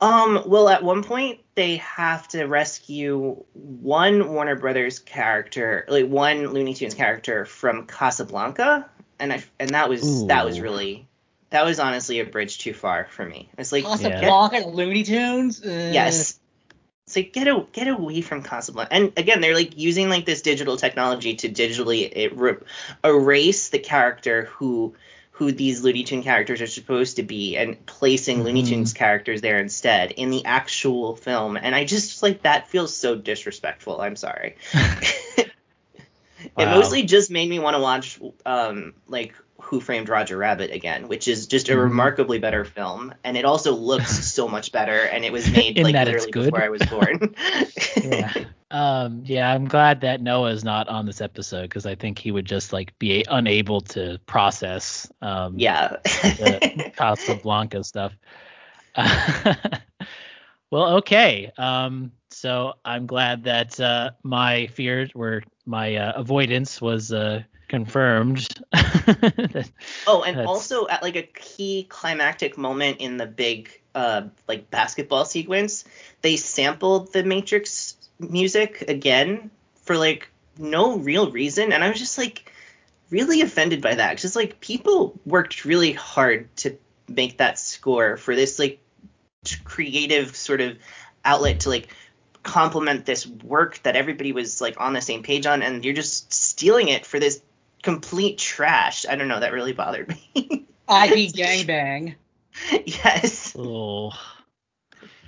Um, 0.02 0.44
well, 0.46 0.68
at 0.68 0.84
one 0.84 1.04
point 1.04 1.40
they 1.56 1.78
have 1.78 2.28
to 2.30 2.44
rescue 2.44 3.44
one 3.54 4.34
Warner 4.34 4.58
Brothers 4.58 5.00
character, 5.00 5.86
like 5.88 6.08
one 6.08 6.48
Looney 6.48 6.74
Tunes 6.74 6.94
character 6.94 7.46
from 7.46 7.88
Casablanca, 7.88 8.90
and 9.18 9.32
I 9.32 9.44
and 9.58 9.70
that 9.70 9.88
was 9.88 10.28
that 10.28 10.46
was 10.46 10.60
really 10.60 11.08
that 11.52 11.64
was 11.64 11.80
honestly 11.80 12.20
a 12.20 12.26
bridge 12.26 12.58
too 12.58 12.74
far 12.74 13.08
for 13.10 13.26
me. 13.26 13.50
It's 13.58 13.72
like 13.72 13.86
Casablanca, 13.86 14.68
Looney 14.68 15.04
Tunes. 15.04 15.64
Uh, 15.64 15.92
yes. 15.94 16.38
It's 17.16 17.26
like 17.26 17.34
get 17.34 17.48
a, 17.48 17.66
get 17.72 17.88
away 17.88 18.22
from 18.22 18.44
Casablanca. 18.44 18.94
And 18.94 19.14
again, 19.18 19.42
they're 19.42 19.56
like 19.56 19.78
using 19.78 20.10
like 20.10 20.26
this 20.26 20.42
digital 20.42 20.78
technology 20.78 21.36
to 21.36 21.50
digitally 21.50 22.12
it, 22.12 22.36
re- 22.36 22.58
erase 23.04 23.70
the 23.70 23.80
character 23.80 24.46
who 24.46 24.96
who 25.32 25.52
these 25.52 25.82
Looney 25.84 26.06
Tune 26.06 26.24
characters 26.24 26.62
are 26.62 26.68
supposed 26.68 27.18
to 27.18 27.24
be 27.24 27.58
and 27.58 27.86
placing 27.86 28.44
Looney 28.44 28.64
Mhm. 28.64 28.70
Tunes 28.70 28.94
characters 28.94 29.42
there 29.42 29.60
instead 29.60 30.12
in 30.12 30.30
the 30.30 30.46
actual 30.46 31.16
film. 31.16 31.58
And 31.58 31.76
I 31.76 31.84
just 31.84 32.24
like 32.24 32.44
that 32.44 32.70
feels 32.70 32.96
so 32.96 33.16
disrespectful. 33.16 34.00
I'm 34.00 34.16
sorry. 34.16 34.56
It 36.58 36.68
mostly 36.68 37.04
just 37.04 37.32
made 37.32 37.50
me 37.50 37.60
want 37.60 37.76
to 37.76 37.82
watch 37.82 38.20
um 38.46 38.94
like 39.08 39.34
Who 39.62 39.80
Framed 39.80 40.10
Roger 40.10 40.38
Rabbit 40.38 40.72
again, 40.72 41.08
which 41.08 41.28
is 41.28 41.48
just 41.48 41.70
a 41.70 41.74
Mhm. 41.74 41.84
remarkably 41.84 42.40
better 42.40 42.66
film, 42.66 43.14
and 43.24 43.38
it 43.38 43.46
also 43.46 43.74
looks 43.74 44.10
so 44.34 44.48
much 44.48 44.72
better, 44.72 45.00
and 45.00 45.24
it 45.26 45.32
was 45.32 45.50
made 45.50 45.78
like 45.78 45.94
literally 45.94 46.32
before 46.32 46.62
I 46.64 46.70
was 46.70 46.82
born. 46.84 47.36
yeah. 48.04 48.34
Um, 48.72 49.22
yeah, 49.26 49.52
I'm 49.52 49.66
glad 49.68 50.02
that 50.02 50.22
Noah 50.22 50.52
is 50.52 50.64
not 50.64 50.90
on 50.90 51.06
this 51.06 51.22
episode 51.22 51.64
because 51.64 51.86
I 51.86 51.96
think 51.96 52.20
he 52.20 52.32
would 52.32 52.46
just 52.46 52.74
like 52.74 52.98
be 53.00 53.24
unable 53.30 53.82
to 53.82 54.20
process 54.26 55.10
um, 55.22 55.58
yeah. 55.58 55.98
the 56.04 56.92
Casablanca 56.96 57.84
stuff. 57.84 58.14
well, 60.72 60.98
okay. 60.98 61.52
Um, 61.58 62.12
so 62.30 62.74
I'm 62.84 63.06
glad 63.06 63.44
that 63.46 63.80
uh, 63.80 64.12
my 64.24 64.68
fears 64.68 65.14
were 65.16 65.44
my 65.66 65.96
uh, 65.96 66.14
avoidance 66.16 66.82
was 66.82 67.12
uh, 67.14 67.44
confirmed. 67.76 68.48
Oh, 70.08 70.24
and 70.24 70.38
That's- 70.38 70.48
also 70.48 70.88
at 70.88 71.04
like 71.04 71.16
a 71.16 71.22
key 71.24 71.86
climactic 71.88 72.58
moment 72.58 72.98
in 73.02 73.18
the 73.18 73.28
big 73.28 73.70
uh 73.94 74.24
like 74.48 74.72
basketball 74.72 75.26
sequence, 75.26 75.86
they 76.22 76.38
sampled 76.38 77.14
the 77.14 77.24
Matrix 77.24 77.98
music 78.20 78.84
again 78.88 79.52
for 79.84 79.98
like 79.98 80.30
no 80.58 80.98
real 80.98 81.30
reason, 81.32 81.72
and 81.72 81.84
I 81.84 81.90
was 81.90 82.00
just 82.00 82.18
like 82.18 82.52
really 83.12 83.42
offended 83.42 83.82
by 83.82 83.96
that 83.96 84.16
because 84.16 84.36
like 84.36 84.60
people 84.60 85.20
worked 85.26 85.66
really 85.66 85.94
hard 85.94 86.56
to 86.58 86.78
make 87.08 87.38
that 87.38 87.60
score 87.60 88.18
for 88.18 88.36
this 88.36 88.58
like 88.58 88.80
creative 89.64 90.36
sort 90.36 90.62
of 90.62 90.78
outlet 91.24 91.60
to 91.62 91.70
like 91.70 91.90
complement 92.42 93.06
this 93.06 93.28
work 93.28 93.82
that 93.84 93.96
everybody 93.96 94.32
was 94.32 94.62
like 94.62 94.80
on 94.80 94.94
the 94.94 95.02
same 95.02 95.24
page 95.24 95.46
on 95.46 95.62
and 95.62 95.86
you're 95.86 95.94
just 95.94 96.34
stealing 96.34 96.88
it 96.88 97.06
for 97.06 97.20
this 97.20 97.42
complete 97.86 98.40
trash. 98.40 99.06
I 99.08 99.16
don't 99.16 99.28
know, 99.28 99.40
that 99.40 99.54
really 99.54 99.72
bothered 99.72 100.10
me. 100.10 100.30
IP 100.90 101.34
gangbang. 101.34 102.16
yes. 102.86 103.56
oh, 103.58 104.12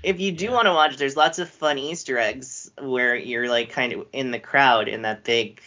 If 0.01 0.19
you 0.19 0.31
do 0.31 0.51
want 0.51 0.65
to 0.65 0.73
watch, 0.73 0.97
there's 0.97 1.15
lots 1.15 1.37
of 1.37 1.49
fun 1.49 1.77
Easter 1.77 2.17
eggs 2.17 2.71
where 2.81 3.15
you're 3.15 3.47
like 3.47 3.69
kind 3.69 3.93
of 3.93 4.07
in 4.11 4.31
the 4.31 4.39
crowd 4.39 4.87
in 4.87 5.03
that 5.03 5.23
big 5.23 5.61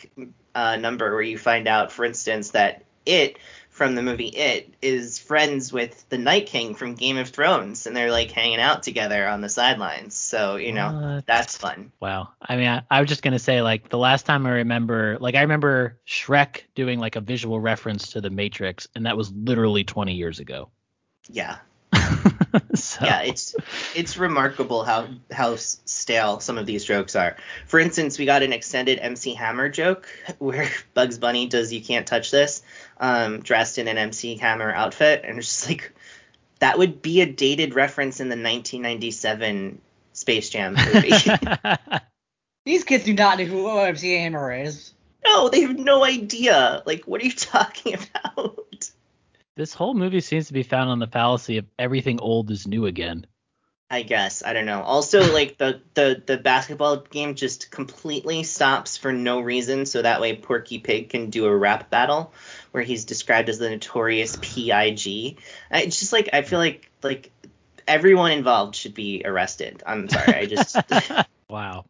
uh, 0.55 0.77
number 0.77 1.13
where 1.13 1.23
you 1.23 1.39
find 1.39 1.69
out, 1.69 1.93
for 1.93 2.05
instance, 2.05 2.51
that 2.51 2.85
it 3.07 3.39
from 3.81 3.95
the 3.95 4.03
movie 4.03 4.27
It 4.27 4.75
is 4.83 5.19
friends 5.19 5.73
with 5.73 6.07
the 6.11 6.19
Night 6.19 6.45
King 6.45 6.75
from 6.75 6.97
Game 6.97 7.17
of 7.17 7.31
Thrones, 7.31 7.87
and 7.87 7.97
they're 7.97 8.11
like 8.11 8.31
hanging 8.31 8.61
out 8.61 8.83
together 8.83 9.27
on 9.27 9.41
the 9.41 9.49
sidelines. 9.49 10.15
So 10.15 10.57
you 10.57 10.73
know 10.73 11.23
that's 11.25 11.57
fun. 11.57 11.91
Wow. 11.99 12.29
I 12.43 12.57
mean, 12.59 12.69
I, 12.69 12.83
I 12.91 13.01
was 13.01 13.09
just 13.09 13.23
gonna 13.23 13.39
say, 13.39 13.63
like, 13.63 13.89
the 13.89 13.97
last 13.97 14.27
time 14.27 14.45
I 14.45 14.51
remember, 14.51 15.17
like, 15.19 15.35
I 15.35 15.41
remember 15.41 15.99
Shrek 16.07 16.65
doing 16.75 16.99
like 16.99 17.17
a 17.17 17.23
visual 17.23 17.59
reference 17.59 18.09
to 18.13 18.21
the 18.21 18.29
Matrix, 18.29 18.87
and 18.95 19.07
that 19.07 19.17
was 19.17 19.33
literally 19.33 19.83
20 19.83 20.13
years 20.13 20.41
ago. 20.41 20.69
Yeah, 21.31 21.57
so, 22.75 23.05
yeah, 23.05 23.23
it's 23.23 23.55
it's 23.95 24.17
remarkable 24.17 24.85
how 24.85 25.09
how 25.31 25.57
stale 25.57 26.41
some 26.41 26.59
of 26.59 26.67
these 26.67 26.85
jokes 26.85 27.17
are. 27.17 27.37
For 27.67 27.79
instance, 27.79 28.19
we 28.19 28.27
got 28.27 28.43
an 28.43 28.53
extended 28.53 28.99
MC 29.01 29.35
Hammer 29.35 29.69
joke 29.69 30.09
where 30.39 30.69
Bugs 30.95 31.19
Bunny 31.19 31.47
does 31.47 31.73
"You 31.73 31.81
can't 31.81 32.07
touch 32.07 32.31
this," 32.31 32.63
um, 32.99 33.41
dressed 33.41 33.79
in 33.79 33.89
an 33.89 33.99
MC 33.99 34.37
Hammer 34.37 34.73
outfit, 34.73 35.23
and 35.25 35.39
it's 35.39 35.49
just 35.49 35.69
like 35.69 35.93
that 36.59 36.79
would 36.79 37.03
be 37.03 37.21
a 37.21 37.27
dated 37.27 37.75
reference 37.75 38.21
in 38.21 38.29
the 38.29 38.37
1997 38.37 39.81
Space 40.13 40.51
Jam 40.51 40.75
movie. 40.75 41.13
These 42.65 42.85
kids 42.85 43.05
do 43.05 43.15
not 43.15 43.39
know 43.39 43.45
who 43.45 43.69
MC 43.79 44.13
Hammer 44.15 44.53
is. 44.53 44.93
no, 45.25 45.49
they 45.49 45.63
have 45.63 45.79
no 45.79 46.05
idea. 46.05 46.83
Like, 46.85 47.05
what 47.05 47.23
are 47.23 47.25
you 47.25 47.33
talking 47.33 47.95
about? 47.95 48.60
This 49.61 49.75
whole 49.75 49.93
movie 49.93 50.23
seems 50.23 50.47
to 50.47 50.55
be 50.55 50.63
found 50.63 50.89
on 50.89 50.99
the 51.01 51.07
fallacy 51.07 51.59
of 51.59 51.67
everything 51.79 52.19
old 52.19 52.51
is 52.51 52.67
new 52.67 52.87
again. 52.87 53.27
I 53.91 54.01
guess 54.01 54.43
I 54.43 54.55
don't 54.55 54.65
know. 54.65 54.81
Also, 54.81 55.21
like 55.35 55.59
the 55.59 55.83
the 55.93 56.23
the 56.25 56.39
basketball 56.39 56.97
game 56.97 57.35
just 57.35 57.71
completely 57.71 58.43
stops 58.43 58.97
for 58.97 59.13
no 59.13 59.41
reason, 59.41 59.85
so 59.85 60.01
that 60.01 60.23
way 60.23 60.35
Porky 60.35 60.79
Pig 60.79 61.11
can 61.11 61.29
do 61.29 61.45
a 61.45 61.55
rap 61.55 61.91
battle 61.91 62.33
where 62.71 62.83
he's 62.83 63.05
described 63.05 63.51
as 63.51 63.59
the 63.59 63.69
notorious 63.69 64.37
Pig. 64.37 65.37
I- 65.71 65.83
It's 65.83 66.01
just 66.01 66.15
like 66.15 66.31
I 66.33 66.41
feel 66.41 66.59
like 66.59 66.91
like 67.03 67.31
everyone 67.87 68.33
involved 68.33 68.77
should 68.77 68.95
be 68.95 69.21
arrested. 69.27 69.83
I'm 69.85 70.09
sorry, 70.09 70.37
I 70.37 70.47
just 70.47 70.75
wow. 71.51 71.85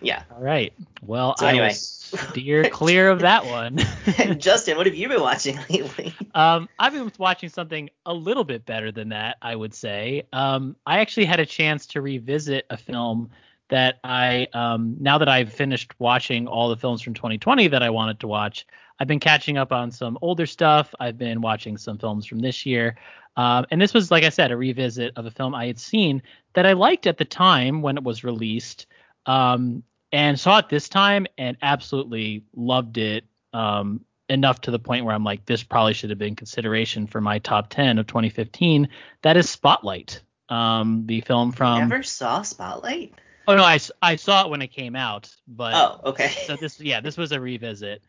Yeah. 0.00 0.22
All 0.34 0.42
right. 0.42 0.72
Well, 1.02 1.36
So 1.36 1.46
I 1.46 1.50
anyway. 1.50 1.68
will 1.68 1.74
steer 1.74 2.64
clear 2.70 3.10
of 3.10 3.20
that 3.20 3.46
one. 3.46 3.78
Justin, 4.38 4.76
what 4.76 4.86
have 4.86 4.94
you 4.94 5.08
been 5.08 5.20
watching 5.20 5.58
lately? 5.68 6.14
Um, 6.34 6.68
I've 6.78 6.92
been 6.92 7.10
watching 7.18 7.48
something 7.48 7.90
a 8.06 8.14
little 8.14 8.44
bit 8.44 8.64
better 8.66 8.92
than 8.92 9.10
that, 9.10 9.36
I 9.42 9.54
would 9.54 9.74
say. 9.74 10.24
Um, 10.32 10.76
I 10.86 11.00
actually 11.00 11.26
had 11.26 11.40
a 11.40 11.46
chance 11.46 11.86
to 11.88 12.00
revisit 12.00 12.66
a 12.70 12.76
film 12.76 13.30
that 13.68 14.00
I, 14.02 14.48
um, 14.52 14.96
now 14.98 15.18
that 15.18 15.28
I've 15.28 15.52
finished 15.52 15.92
watching 16.00 16.48
all 16.48 16.68
the 16.70 16.76
films 16.76 17.02
from 17.02 17.14
2020 17.14 17.68
that 17.68 17.82
I 17.82 17.90
wanted 17.90 18.20
to 18.20 18.26
watch, 18.26 18.66
I've 18.98 19.06
been 19.06 19.20
catching 19.20 19.56
up 19.56 19.70
on 19.72 19.90
some 19.90 20.18
older 20.20 20.44
stuff. 20.46 20.92
I've 20.98 21.16
been 21.16 21.40
watching 21.40 21.76
some 21.78 21.96
films 21.98 22.26
from 22.26 22.40
this 22.40 22.66
year. 22.66 22.96
Um, 23.36 23.64
and 23.70 23.80
this 23.80 23.94
was, 23.94 24.10
like 24.10 24.24
I 24.24 24.28
said, 24.28 24.50
a 24.50 24.56
revisit 24.56 25.12
of 25.16 25.24
a 25.26 25.30
film 25.30 25.54
I 25.54 25.66
had 25.66 25.78
seen 25.78 26.22
that 26.54 26.66
I 26.66 26.72
liked 26.72 27.06
at 27.06 27.16
the 27.16 27.24
time 27.24 27.80
when 27.80 27.96
it 27.96 28.02
was 28.02 28.24
released. 28.24 28.86
Um, 29.26 29.84
and 30.12 30.38
saw 30.38 30.58
it 30.58 30.68
this 30.68 30.88
time 30.88 31.26
and 31.38 31.56
absolutely 31.62 32.44
loved 32.54 32.98
it. 32.98 33.24
Um, 33.52 34.04
enough 34.30 34.60
to 34.62 34.70
the 34.70 34.78
point 34.78 35.04
where 35.04 35.14
I'm 35.14 35.24
like, 35.24 35.44
this 35.44 35.62
probably 35.62 35.92
should 35.92 36.10
have 36.10 36.18
been 36.18 36.36
consideration 36.36 37.06
for 37.06 37.20
my 37.20 37.40
top 37.40 37.68
10 37.68 37.98
of 37.98 38.06
2015. 38.06 38.88
That 39.22 39.36
is 39.36 39.50
Spotlight, 39.50 40.22
um, 40.48 41.04
the 41.06 41.20
film 41.20 41.52
from. 41.52 41.74
I 41.74 41.80
Never 41.80 42.02
saw 42.02 42.42
Spotlight. 42.42 43.12
Oh 43.48 43.56
no, 43.56 43.64
I, 43.64 43.80
I 44.00 44.16
saw 44.16 44.44
it 44.44 44.50
when 44.50 44.62
it 44.62 44.68
came 44.68 44.94
out, 44.94 45.34
but 45.48 45.74
Oh, 45.74 46.10
okay. 46.10 46.28
so 46.46 46.56
this 46.56 46.80
yeah, 46.80 47.00
this 47.00 47.16
was 47.16 47.32
a 47.32 47.40
revisit. 47.40 48.02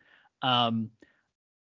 Um, 0.44 0.92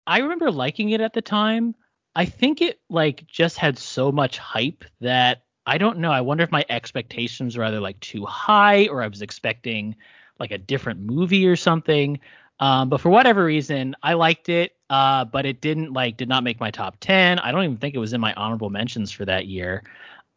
I 0.06 0.20
remember 0.20 0.52
liking 0.52 0.90
it 0.90 1.02
at 1.02 1.14
the 1.14 1.22
time. 1.22 1.76
I 2.16 2.26
think 2.26 2.62
it 2.62 2.82
like 2.90 3.26
just 3.28 3.58
had 3.58 3.78
so 3.78 4.12
much 4.12 4.38
hype 4.38 4.84
that 5.00 5.44
I 5.66 5.78
don't 5.78 6.00
know. 6.00 6.12
I 6.12 6.22
wonder 6.22 6.44
if 6.44 6.52
my 6.52 6.66
expectations 6.68 7.56
were 7.56 7.64
either 7.64 7.80
like 7.80 8.00
too 8.02 8.26
high 8.26 8.88
or 8.88 9.02
I 9.02 9.08
was 9.08 9.22
expecting 9.22 9.96
like 10.40 10.52
a 10.52 10.58
different 10.58 11.02
movie 11.02 11.48
or 11.48 11.56
something. 11.56 12.20
Um, 12.60 12.90
but 12.90 13.00
for 13.00 13.10
whatever 13.10 13.46
reason, 13.46 13.96
I 14.04 14.14
liked 14.14 14.50
it. 14.50 14.76
Uh, 14.90 15.24
but 15.26 15.46
it 15.46 15.62
didn't 15.62 15.94
like 15.94 16.18
did 16.18 16.28
not 16.28 16.44
make 16.44 16.60
my 16.60 16.72
top 16.72 16.98
ten. 17.00 17.40
I 17.40 17.52
don't 17.52 17.64
even 17.64 17.78
think 17.78 17.96
it 17.96 18.00
was 18.00 18.14
in 18.14 18.22
my 18.22 18.34
honorable 18.34 18.70
mentions 18.70 19.12
for 19.12 19.24
that 19.26 19.46
year. 19.46 19.84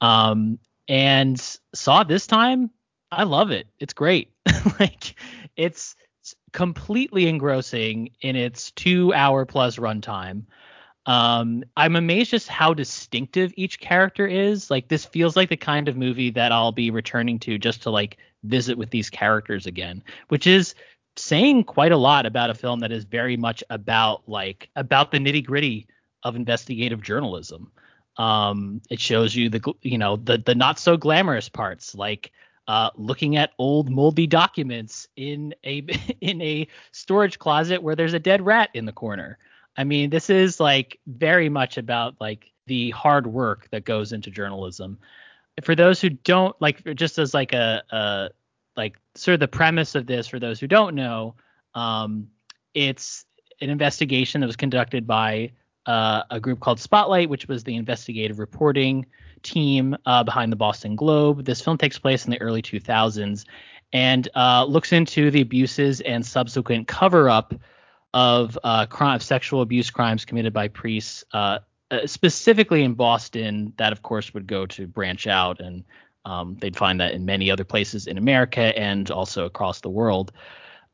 Um, 0.00 0.58
and 0.88 1.40
saw 1.74 2.04
this 2.04 2.26
time. 2.26 2.70
I 3.10 3.24
love 3.24 3.50
it. 3.50 3.66
It's 3.80 3.94
great. 3.94 4.30
like 4.80 5.14
it's 5.56 5.96
completely 6.52 7.28
engrossing 7.28 8.10
in 8.20 8.36
its 8.36 8.70
two 8.72 9.12
hour 9.14 9.44
plus 9.46 9.76
runtime. 9.76 10.44
Um, 11.06 11.64
I'm 11.76 11.96
amazed 11.96 12.30
just 12.30 12.48
how 12.48 12.74
distinctive 12.74 13.52
each 13.56 13.80
character 13.80 14.26
is. 14.26 14.70
Like 14.70 14.88
this 14.88 15.04
feels 15.04 15.36
like 15.36 15.48
the 15.48 15.56
kind 15.56 15.88
of 15.88 15.96
movie 15.96 16.30
that 16.30 16.52
I'll 16.52 16.72
be 16.72 16.90
returning 16.90 17.38
to 17.40 17.58
just 17.58 17.82
to 17.82 17.90
like 17.90 18.18
visit 18.44 18.78
with 18.78 18.90
these 18.90 19.10
characters 19.10 19.66
again, 19.66 20.02
which 20.28 20.46
is 20.46 20.74
saying 21.16 21.64
quite 21.64 21.92
a 21.92 21.96
lot 21.96 22.24
about 22.24 22.50
a 22.50 22.54
film 22.54 22.80
that 22.80 22.92
is 22.92 23.04
very 23.04 23.36
much 23.36 23.62
about 23.68 24.22
like 24.28 24.70
about 24.76 25.10
the 25.10 25.18
nitty 25.18 25.44
gritty 25.44 25.86
of 26.22 26.36
investigative 26.36 27.02
journalism. 27.02 27.70
Um, 28.16 28.80
it 28.90 29.00
shows 29.00 29.34
you 29.34 29.48
the 29.48 29.74
you 29.82 29.98
know 29.98 30.16
the 30.16 30.38
the 30.38 30.54
not 30.54 30.78
so 30.78 30.96
glamorous 30.96 31.48
parts 31.48 31.94
like 31.94 32.30
uh, 32.68 32.90
looking 32.94 33.36
at 33.36 33.52
old 33.58 33.90
moldy 33.90 34.26
documents 34.26 35.08
in 35.16 35.54
a 35.64 35.78
in 36.20 36.40
a 36.40 36.68
storage 36.92 37.38
closet 37.38 37.82
where 37.82 37.96
there's 37.96 38.14
a 38.14 38.20
dead 38.20 38.44
rat 38.44 38.70
in 38.74 38.84
the 38.84 38.92
corner. 38.92 39.38
I 39.76 39.84
mean, 39.84 40.10
this 40.10 40.30
is 40.30 40.60
like 40.60 40.98
very 41.06 41.48
much 41.48 41.78
about 41.78 42.20
like 42.20 42.50
the 42.66 42.90
hard 42.90 43.26
work 43.26 43.68
that 43.70 43.84
goes 43.84 44.12
into 44.12 44.30
journalism. 44.30 44.98
For 45.62 45.74
those 45.74 46.00
who 46.00 46.10
don't 46.10 46.54
like, 46.60 46.82
just 46.94 47.18
as 47.18 47.34
like 47.34 47.52
a, 47.52 47.82
a 47.90 48.30
like 48.76 48.96
sort 49.14 49.34
of 49.34 49.40
the 49.40 49.48
premise 49.48 49.94
of 49.94 50.06
this, 50.06 50.28
for 50.28 50.38
those 50.38 50.60
who 50.60 50.66
don't 50.66 50.94
know, 50.94 51.34
um, 51.74 52.28
it's 52.74 53.24
an 53.60 53.70
investigation 53.70 54.40
that 54.40 54.46
was 54.46 54.56
conducted 54.56 55.06
by 55.06 55.52
uh, 55.86 56.22
a 56.30 56.40
group 56.40 56.60
called 56.60 56.80
Spotlight, 56.80 57.28
which 57.28 57.48
was 57.48 57.64
the 57.64 57.76
investigative 57.76 58.38
reporting 58.38 59.06
team 59.42 59.96
uh, 60.06 60.22
behind 60.22 60.52
the 60.52 60.56
Boston 60.56 60.96
Globe. 60.96 61.44
This 61.44 61.60
film 61.60 61.78
takes 61.78 61.98
place 61.98 62.24
in 62.24 62.30
the 62.30 62.40
early 62.40 62.62
2000s 62.62 63.44
and 63.92 64.28
uh, 64.34 64.64
looks 64.64 64.92
into 64.92 65.30
the 65.30 65.42
abuses 65.42 66.00
and 66.02 66.24
subsequent 66.24 66.88
cover 66.88 67.28
up 67.28 67.54
of 68.14 68.58
uh, 68.64 68.86
crime, 68.86 69.20
sexual 69.20 69.62
abuse 69.62 69.90
crimes 69.90 70.24
committed 70.24 70.52
by 70.52 70.68
priests, 70.68 71.24
uh, 71.32 71.58
uh, 71.90 72.06
specifically 72.06 72.82
in 72.82 72.94
Boston. 72.94 73.72
That, 73.78 73.92
of 73.92 74.02
course, 74.02 74.34
would 74.34 74.46
go 74.46 74.66
to 74.66 74.86
branch 74.86 75.26
out, 75.26 75.60
and 75.60 75.84
um, 76.24 76.56
they'd 76.60 76.76
find 76.76 77.00
that 77.00 77.14
in 77.14 77.24
many 77.24 77.50
other 77.50 77.64
places 77.64 78.06
in 78.06 78.18
America 78.18 78.78
and 78.78 79.10
also 79.10 79.44
across 79.44 79.80
the 79.80 79.90
world. 79.90 80.32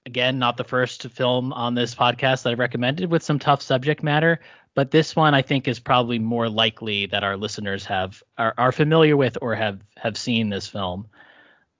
again, 0.08 0.38
not 0.38 0.56
the 0.56 0.64
first 0.64 1.02
film 1.10 1.52
on 1.52 1.74
this 1.74 1.94
podcast 1.94 2.42
that 2.42 2.52
I've 2.52 2.58
recommended 2.58 3.10
with 3.10 3.22
some 3.22 3.38
tough 3.38 3.60
subject 3.60 4.02
matter, 4.02 4.40
but 4.74 4.90
this 4.90 5.14
one 5.14 5.34
I 5.34 5.42
think 5.42 5.68
is 5.68 5.78
probably 5.78 6.18
more 6.18 6.48
likely 6.48 7.06
that 7.06 7.22
our 7.22 7.36
listeners 7.36 7.84
have 7.84 8.22
are, 8.38 8.54
are 8.56 8.72
familiar 8.72 9.16
with 9.16 9.36
or 9.42 9.54
have 9.54 9.80
have 9.96 10.16
seen 10.16 10.48
this 10.48 10.66
film. 10.66 11.06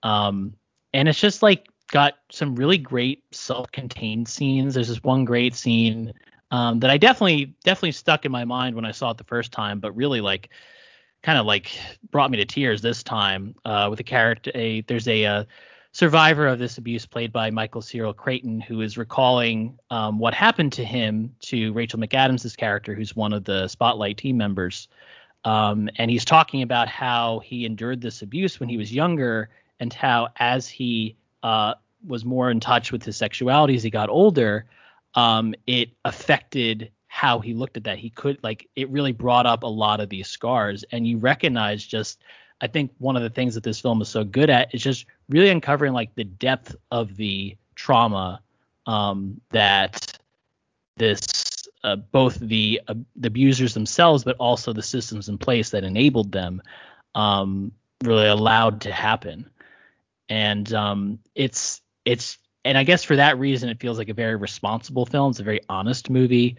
Um, 0.03 0.53
and 0.93 1.09
it's 1.09 1.19
just 1.19 1.41
like 1.41 1.67
got 1.91 2.15
some 2.31 2.55
really 2.55 2.77
great 2.77 3.23
self-contained 3.31 4.27
scenes. 4.27 4.73
There's 4.73 4.87
this 4.87 5.03
one 5.03 5.25
great 5.25 5.55
scene 5.55 6.13
um, 6.51 6.79
that 6.79 6.89
I 6.89 6.97
definitely 6.97 7.53
definitely 7.63 7.91
stuck 7.91 8.25
in 8.25 8.31
my 8.31 8.45
mind 8.45 8.75
when 8.75 8.85
I 8.85 8.91
saw 8.91 9.11
it 9.11 9.17
the 9.17 9.23
first 9.23 9.51
time, 9.51 9.79
but 9.79 9.95
really 9.95 10.21
like 10.21 10.49
kind 11.21 11.37
of 11.37 11.45
like 11.45 11.71
brought 12.11 12.31
me 12.31 12.37
to 12.37 12.45
tears 12.45 12.81
this 12.81 13.03
time 13.03 13.55
uh, 13.65 13.87
with 13.89 13.99
a 13.99 14.03
character. 14.03 14.51
A 14.55 14.81
there's 14.81 15.07
a, 15.07 15.23
a, 15.23 15.31
uh, 15.31 15.43
survivor 15.91 16.47
of 16.47 16.59
this 16.59 16.77
abuse 16.77 17.05
played 17.05 17.33
by 17.33 17.49
Michael 17.49 17.81
Cyril 17.81 18.13
Creighton 18.13 18.61
who 18.61 18.81
is 18.81 18.97
recalling 18.97 19.77
um, 19.89 20.19
what 20.19 20.33
happened 20.33 20.71
to 20.73 20.85
him 20.85 21.35
to 21.41 21.73
Rachel 21.73 21.99
McAdams' 21.99 22.55
character, 22.55 22.93
who's 22.93 23.15
one 23.15 23.33
of 23.33 23.43
the 23.43 23.67
Spotlight 23.67 24.17
team 24.17 24.37
members. 24.37 24.87
Um, 25.45 25.89
and 25.95 26.11
he's 26.11 26.25
talking 26.25 26.61
about 26.61 26.87
how 26.87 27.39
he 27.39 27.65
endured 27.65 28.01
this 28.01 28.21
abuse 28.21 28.59
when 28.59 28.69
he 28.69 28.77
was 28.77 28.93
younger 28.93 29.49
and 29.79 29.93
how 29.93 30.29
as 30.37 30.67
he 30.67 31.15
uh, 31.43 31.75
was 32.05 32.25
more 32.25 32.49
in 32.49 32.59
touch 32.59 32.91
with 32.91 33.03
his 33.03 33.17
sexuality 33.17 33.75
as 33.75 33.83
he 33.83 33.89
got 33.89 34.09
older, 34.09 34.65
um, 35.15 35.53
it 35.67 35.89
affected 36.05 36.91
how 37.07 37.39
he 37.39 37.53
looked 37.53 37.75
at 37.75 37.83
that. 37.83 37.97
He 37.97 38.09
could 38.09 38.39
like 38.43 38.67
it 38.75 38.89
really 38.89 39.11
brought 39.11 39.45
up 39.45 39.63
a 39.63 39.67
lot 39.67 39.99
of 39.99 40.09
these 40.09 40.27
scars, 40.27 40.83
and 40.91 41.07
you 41.07 41.17
recognize 41.17 41.83
just. 41.85 42.21
I 42.61 42.67
think 42.67 42.91
one 42.97 43.15
of 43.15 43.23
the 43.23 43.29
things 43.29 43.55
that 43.55 43.63
this 43.63 43.79
film 43.79 44.01
is 44.01 44.09
so 44.09 44.25
good 44.25 44.49
at 44.49 44.75
is 44.75 44.83
just 44.83 45.05
really 45.29 45.47
uncovering 45.47 45.93
like 45.93 46.13
the 46.15 46.25
depth 46.25 46.75
of 46.91 47.15
the 47.15 47.55
trauma 47.75 48.41
um, 48.85 49.39
that 49.51 50.19
this 50.97 51.69
uh, 51.83 51.95
both 51.95 52.37
the 52.39 52.81
uh, 52.87 52.95
the 53.15 53.27
abusers 53.27 53.73
themselves, 53.73 54.23
but 54.23 54.35
also 54.37 54.73
the 54.73 54.83
systems 54.83 55.29
in 55.29 55.37
place 55.37 55.69
that 55.69 55.83
enabled 55.83 56.31
them, 56.31 56.61
um, 57.15 57.71
really 58.03 58.27
allowed 58.27 58.81
to 58.81 58.91
happen. 58.91 59.49
And 60.29 60.71
um, 60.73 61.19
it's 61.35 61.81
it's 62.05 62.37
and 62.65 62.77
I 62.77 62.83
guess 62.83 63.03
for 63.03 63.15
that 63.15 63.39
reason, 63.39 63.69
it 63.69 63.79
feels 63.79 63.97
like 63.97 64.09
a 64.09 64.13
very 64.13 64.35
responsible 64.35 65.05
film. 65.05 65.31
It's 65.31 65.39
a 65.39 65.43
very 65.43 65.61
honest 65.69 66.09
movie. 66.09 66.57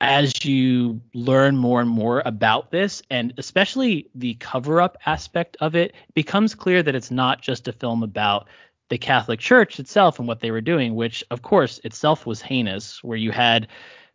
As 0.00 0.44
you 0.44 1.00
learn 1.14 1.56
more 1.56 1.80
and 1.80 1.88
more 1.88 2.22
about 2.26 2.70
this, 2.70 3.02
and 3.10 3.32
especially 3.38 4.10
the 4.14 4.34
cover 4.34 4.80
up 4.80 4.98
aspect 5.06 5.56
of 5.60 5.76
it, 5.76 5.92
it 6.08 6.14
becomes 6.14 6.54
clear 6.54 6.82
that 6.82 6.94
it's 6.94 7.10
not 7.10 7.40
just 7.40 7.68
a 7.68 7.72
film 7.72 8.02
about 8.02 8.48
the 8.88 8.98
Catholic 8.98 9.40
Church 9.40 9.78
itself 9.78 10.18
and 10.18 10.28
what 10.28 10.40
they 10.40 10.50
were 10.50 10.60
doing, 10.60 10.94
which 10.94 11.24
of 11.30 11.42
course 11.42 11.80
itself 11.84 12.26
was 12.26 12.42
heinous, 12.42 13.02
where 13.02 13.16
you 13.16 13.30
had 13.30 13.68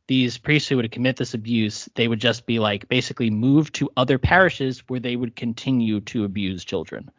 these 0.07 0.37
priests 0.37 0.67
who 0.67 0.75
would 0.75 0.91
commit 0.91 1.17
this 1.17 1.33
abuse, 1.33 1.87
they 1.95 2.07
would 2.07 2.19
just 2.19 2.45
be 2.45 2.59
like 2.59 2.87
basically 2.89 3.29
moved 3.29 3.75
to 3.75 3.89
other 3.95 4.17
parishes 4.17 4.79
where 4.87 4.99
they 4.99 5.15
would 5.15 5.35
continue 5.35 6.01
to 6.01 6.23
abuse 6.23 6.65
children. 6.65 7.09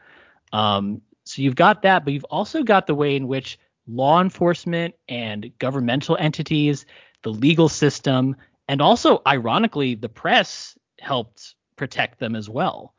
Um, 0.52 1.00
so 1.30 1.42
you've 1.42 1.54
got 1.54 1.82
that, 1.82 2.04
but 2.04 2.12
you've 2.12 2.24
also 2.24 2.64
got 2.64 2.88
the 2.88 2.94
way 2.94 3.14
in 3.14 3.28
which 3.28 3.56
law 3.86 4.20
enforcement 4.20 4.96
and 5.08 5.52
governmental 5.60 6.16
entities, 6.18 6.86
the 7.22 7.30
legal 7.30 7.68
system, 7.68 8.34
and 8.66 8.82
also, 8.82 9.22
ironically, 9.24 9.94
the 9.94 10.08
press 10.08 10.76
helped 10.98 11.54
protect 11.76 12.18
them 12.18 12.34
as 12.34 12.48
well. 12.48 12.94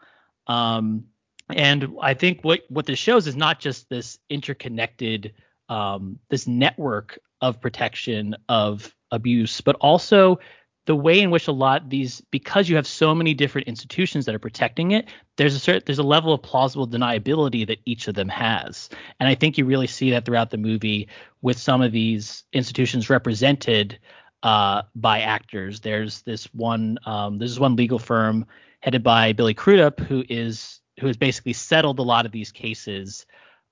Um, 0.48 1.06
and 1.50 1.96
I 2.02 2.14
think 2.14 2.40
what 2.44 2.62
what 2.70 2.86
this 2.86 3.00
shows 3.00 3.28
is 3.28 3.36
not 3.36 3.60
just 3.60 3.90
this 3.90 4.18
interconnected, 4.30 5.34
um, 5.68 6.18
this 6.30 6.48
network 6.48 7.20
of 7.42 7.60
protection 7.60 8.38
of 8.48 8.96
abuse, 9.12 9.60
but 9.60 9.76
also 9.82 10.40
the 10.86 10.96
way 10.96 11.20
in 11.20 11.30
which 11.30 11.48
a 11.48 11.52
lot 11.52 11.90
these 11.90 12.22
because 12.32 12.68
you 12.68 12.76
have 12.76 12.88
so 12.88 13.14
many 13.14 13.34
different 13.34 13.68
institutions 13.68 14.26
that 14.26 14.36
are 14.36 14.40
protecting 14.40 14.92
it 14.92 15.08
there's 15.38 15.56
a 15.56 15.60
certain 15.60 15.84
there's 15.86 16.00
a 16.00 16.04
level 16.04 16.34
of 16.34 16.42
plausible 16.42 16.88
deniability 16.88 17.66
that 17.68 17.80
each 17.86 18.08
of 18.08 18.16
them 18.16 18.30
has. 18.30 18.90
And 19.20 19.30
i 19.30 19.36
think 19.36 19.58
you 19.58 19.66
really 19.66 19.88
see 19.88 20.12
that 20.12 20.26
throughout 20.26 20.50
the 20.50 20.58
movie 20.58 21.08
with 21.42 21.58
some 21.58 21.82
of 21.82 21.92
these 21.92 22.44
institutions 22.54 23.10
represented 23.10 24.00
uh, 24.44 24.82
by 24.96 25.22
actors. 25.22 25.82
There's 25.82 26.22
this 26.24 26.46
one 26.54 26.98
um, 27.06 27.38
there's 27.38 27.60
one 27.60 27.76
legal 27.76 28.00
firm 28.00 28.46
headed 28.80 29.04
by 29.04 29.34
billy 29.34 29.54
crudup 29.54 30.00
who 30.00 30.24
is 30.30 30.80
who 31.00 31.08
has 31.08 31.18
basically 31.18 31.54
settled 31.54 32.00
a 32.00 32.04
lot 32.04 32.26
of 32.26 32.32
these 32.32 32.52
cases 32.52 33.26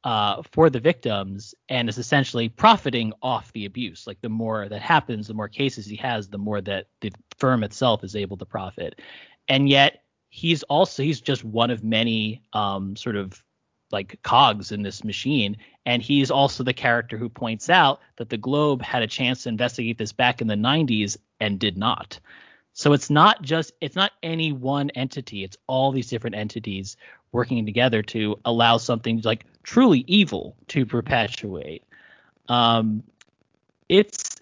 uh, 0.03 0.41
for 0.51 0.69
the 0.69 0.79
victims 0.79 1.53
and 1.67 1.89
is 1.89 1.97
essentially 1.97 2.49
profiting 2.49 3.13
off 3.21 3.51
the 3.53 3.65
abuse. 3.65 4.07
Like 4.07 4.21
the 4.21 4.29
more 4.29 4.69
that 4.69 4.81
happens, 4.81 5.27
the 5.27 5.33
more 5.33 5.49
cases 5.49 5.85
he 5.85 5.97
has, 5.97 6.29
the 6.29 6.37
more 6.37 6.61
that 6.61 6.87
the 7.01 7.11
firm 7.37 7.63
itself 7.63 8.03
is 8.03 8.15
able 8.15 8.37
to 8.37 8.45
profit. 8.45 8.99
And 9.47 9.67
yet 9.67 10.03
he's 10.29 10.63
also 10.63 11.03
he's 11.03 11.21
just 11.21 11.43
one 11.43 11.71
of 11.71 11.83
many 11.83 12.41
um, 12.53 12.95
sort 12.95 13.15
of 13.15 13.43
like 13.91 14.19
cogs 14.23 14.71
in 14.71 14.83
this 14.83 15.03
machine. 15.03 15.57
And 15.85 16.01
he's 16.01 16.31
also 16.31 16.63
the 16.63 16.73
character 16.73 17.17
who 17.17 17.27
points 17.27 17.69
out 17.69 17.99
that 18.17 18.29
the 18.29 18.37
Globe 18.37 18.81
had 18.81 19.01
a 19.01 19.07
chance 19.07 19.43
to 19.43 19.49
investigate 19.49 19.97
this 19.97 20.13
back 20.13 20.41
in 20.41 20.47
the 20.47 20.55
90s 20.55 21.17
and 21.39 21.59
did 21.59 21.77
not. 21.77 22.19
So 22.79 22.93
it's 22.93 23.09
not 23.09 23.41
just 23.41 23.73
it's 23.81 23.97
not 23.97 24.13
any 24.23 24.53
one 24.53 24.89
entity, 24.91 25.43
it's 25.43 25.57
all 25.67 25.91
these 25.91 26.07
different 26.07 26.37
entities 26.37 26.95
working 27.33 27.65
together 27.65 28.01
to 28.03 28.39
allow 28.45 28.77
something 28.77 29.19
like 29.25 29.43
truly 29.63 30.05
evil 30.07 30.55
to 30.69 30.85
perpetuate. 30.85 31.83
Um, 32.47 33.03
it's 33.89 34.37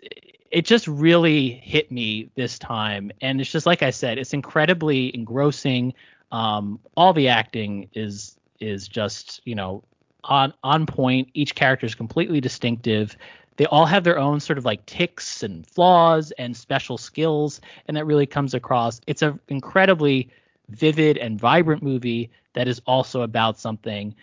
it 0.51 0.65
just 0.65 0.87
really 0.87 1.49
hit 1.49 1.91
me 1.91 2.29
this 2.35 2.59
time, 2.59 3.11
and 3.21 3.41
it's 3.41 3.51
just 3.51 3.65
like 3.65 3.81
I 3.81 3.89
said, 3.89 4.19
it's 4.19 4.33
incredibly 4.33 5.15
engrossing. 5.15 5.95
Um, 6.31 6.79
all 6.95 7.13
the 7.13 7.29
acting 7.29 7.89
is 7.95 8.37
is 8.59 8.87
just 8.87 9.41
you 9.45 9.55
know 9.55 9.83
on 10.23 10.53
on 10.63 10.85
point. 10.85 11.29
Each 11.33 11.55
character 11.55 11.87
is 11.87 11.95
completely 11.95 12.39
distinctive. 12.39 13.17
They 13.57 13.65
all 13.65 13.85
have 13.85 14.03
their 14.03 14.17
own 14.17 14.39
sort 14.39 14.57
of 14.57 14.65
like 14.65 14.85
ticks 14.85 15.43
and 15.43 15.67
flaws 15.67 16.31
and 16.37 16.55
special 16.55 16.97
skills, 16.97 17.59
and 17.87 17.97
that 17.97 18.05
really 18.05 18.25
comes 18.25 18.53
across. 18.53 19.01
It's 19.07 19.21
an 19.21 19.39
incredibly 19.49 20.29
vivid 20.69 21.17
and 21.17 21.39
vibrant 21.39 21.81
movie 21.81 22.29
that 22.53 22.67
is 22.67 22.81
also 22.85 23.21
about 23.21 23.59
something 23.59 24.15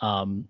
um, 0.00 0.46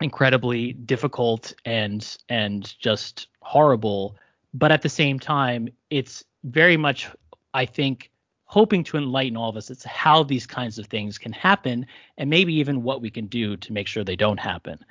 incredibly 0.00 0.72
difficult 0.72 1.52
and 1.64 2.16
and 2.28 2.74
just 2.78 3.28
horrible. 3.42 4.16
But 4.54 4.72
at 4.72 4.82
the 4.82 4.88
same 4.88 5.18
time, 5.18 5.68
it's 5.90 6.24
very 6.44 6.76
much, 6.76 7.08
I 7.52 7.66
think, 7.66 8.10
hoping 8.44 8.82
to 8.84 8.96
enlighten 8.96 9.36
all 9.36 9.50
of 9.50 9.56
us. 9.56 9.70
It's 9.70 9.84
how 9.84 10.22
these 10.22 10.46
kinds 10.46 10.78
of 10.78 10.86
things 10.86 11.18
can 11.18 11.32
happen, 11.32 11.86
and 12.16 12.30
maybe 12.30 12.54
even 12.54 12.82
what 12.82 13.02
we 13.02 13.10
can 13.10 13.26
do 13.26 13.58
to 13.58 13.72
make 13.74 13.86
sure 13.86 14.04
they 14.04 14.16
don't 14.16 14.40
happen. 14.40 14.82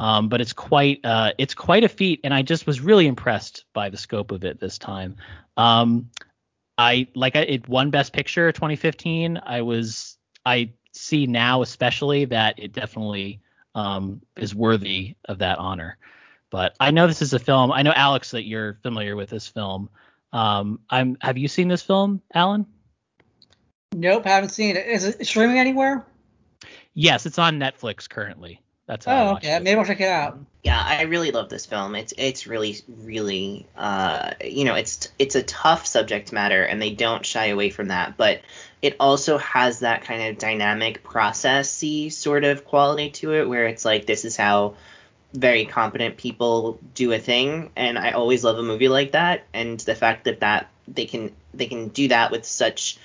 Um, 0.00 0.28
but 0.28 0.40
it's 0.40 0.52
quite 0.52 1.00
uh, 1.04 1.32
it's 1.38 1.54
quite 1.54 1.84
a 1.84 1.88
feat, 1.88 2.20
and 2.24 2.34
I 2.34 2.42
just 2.42 2.66
was 2.66 2.80
really 2.80 3.06
impressed 3.06 3.64
by 3.72 3.90
the 3.90 3.96
scope 3.96 4.32
of 4.32 4.44
it 4.44 4.60
this 4.60 4.78
time. 4.78 5.16
Um, 5.56 6.10
I 6.76 7.06
like 7.14 7.36
it 7.36 7.68
won 7.68 7.90
Best 7.90 8.12
Picture 8.12 8.50
2015. 8.50 9.40
I 9.44 9.62
was 9.62 10.18
I 10.44 10.72
see 10.92 11.26
now 11.26 11.62
especially 11.62 12.24
that 12.26 12.58
it 12.58 12.72
definitely 12.72 13.40
um, 13.74 14.20
is 14.36 14.54
worthy 14.54 15.16
of 15.26 15.38
that 15.38 15.58
honor. 15.58 15.98
But 16.50 16.76
I 16.78 16.90
know 16.90 17.06
this 17.06 17.22
is 17.22 17.32
a 17.32 17.38
film. 17.38 17.72
I 17.72 17.82
know 17.82 17.92
Alex 17.94 18.30
that 18.32 18.44
you're 18.44 18.78
familiar 18.82 19.16
with 19.16 19.30
this 19.30 19.46
film. 19.48 19.90
Um, 20.32 20.80
I'm. 20.90 21.16
Have 21.20 21.38
you 21.38 21.48
seen 21.48 21.68
this 21.68 21.82
film, 21.82 22.20
Alan? 22.34 22.66
Nope, 23.94 24.24
haven't 24.24 24.50
seen 24.50 24.76
it. 24.76 24.86
Is 24.86 25.04
it 25.04 25.26
streaming 25.26 25.58
anywhere? 25.58 26.04
Yes, 26.94 27.26
it's 27.26 27.38
on 27.38 27.58
Netflix 27.58 28.08
currently. 28.08 28.60
That's 28.86 29.06
how 29.06 29.28
oh, 29.28 29.32
okay. 29.36 29.56
It. 29.56 29.62
Maybe 29.62 29.78
I'll 29.78 29.86
check 29.86 30.00
it 30.00 30.08
out. 30.08 30.38
Yeah, 30.62 30.80
I 30.82 31.02
really 31.02 31.30
love 31.30 31.48
this 31.48 31.66
film. 31.66 31.94
It's 31.94 32.12
it's 32.16 32.46
really 32.46 32.76
really 32.88 33.66
uh 33.76 34.32
you 34.42 34.64
know 34.64 34.74
it's 34.74 35.08
it's 35.18 35.34
a 35.34 35.42
tough 35.42 35.86
subject 35.86 36.32
matter 36.32 36.62
and 36.62 36.80
they 36.80 36.90
don't 36.90 37.24
shy 37.24 37.46
away 37.46 37.70
from 37.70 37.88
that, 37.88 38.16
but 38.16 38.40
it 38.82 38.96
also 39.00 39.38
has 39.38 39.80
that 39.80 40.04
kind 40.04 40.22
of 40.22 40.38
dynamic 40.38 41.02
processy 41.02 42.12
sort 42.12 42.44
of 42.44 42.66
quality 42.66 43.10
to 43.10 43.32
it 43.34 43.48
where 43.48 43.66
it's 43.66 43.84
like 43.84 44.04
this 44.06 44.24
is 44.24 44.36
how 44.36 44.74
very 45.32 45.64
competent 45.64 46.16
people 46.16 46.78
do 46.94 47.12
a 47.12 47.18
thing 47.18 47.70
and 47.76 47.98
I 47.98 48.12
always 48.12 48.44
love 48.44 48.58
a 48.58 48.62
movie 48.62 48.88
like 48.88 49.12
that 49.12 49.44
and 49.52 49.80
the 49.80 49.94
fact 49.94 50.24
that 50.24 50.40
that 50.40 50.70
they 50.86 51.06
can 51.06 51.32
they 51.54 51.66
can 51.66 51.88
do 51.88 52.08
that 52.08 52.30
with 52.30 52.44
such 52.44 52.98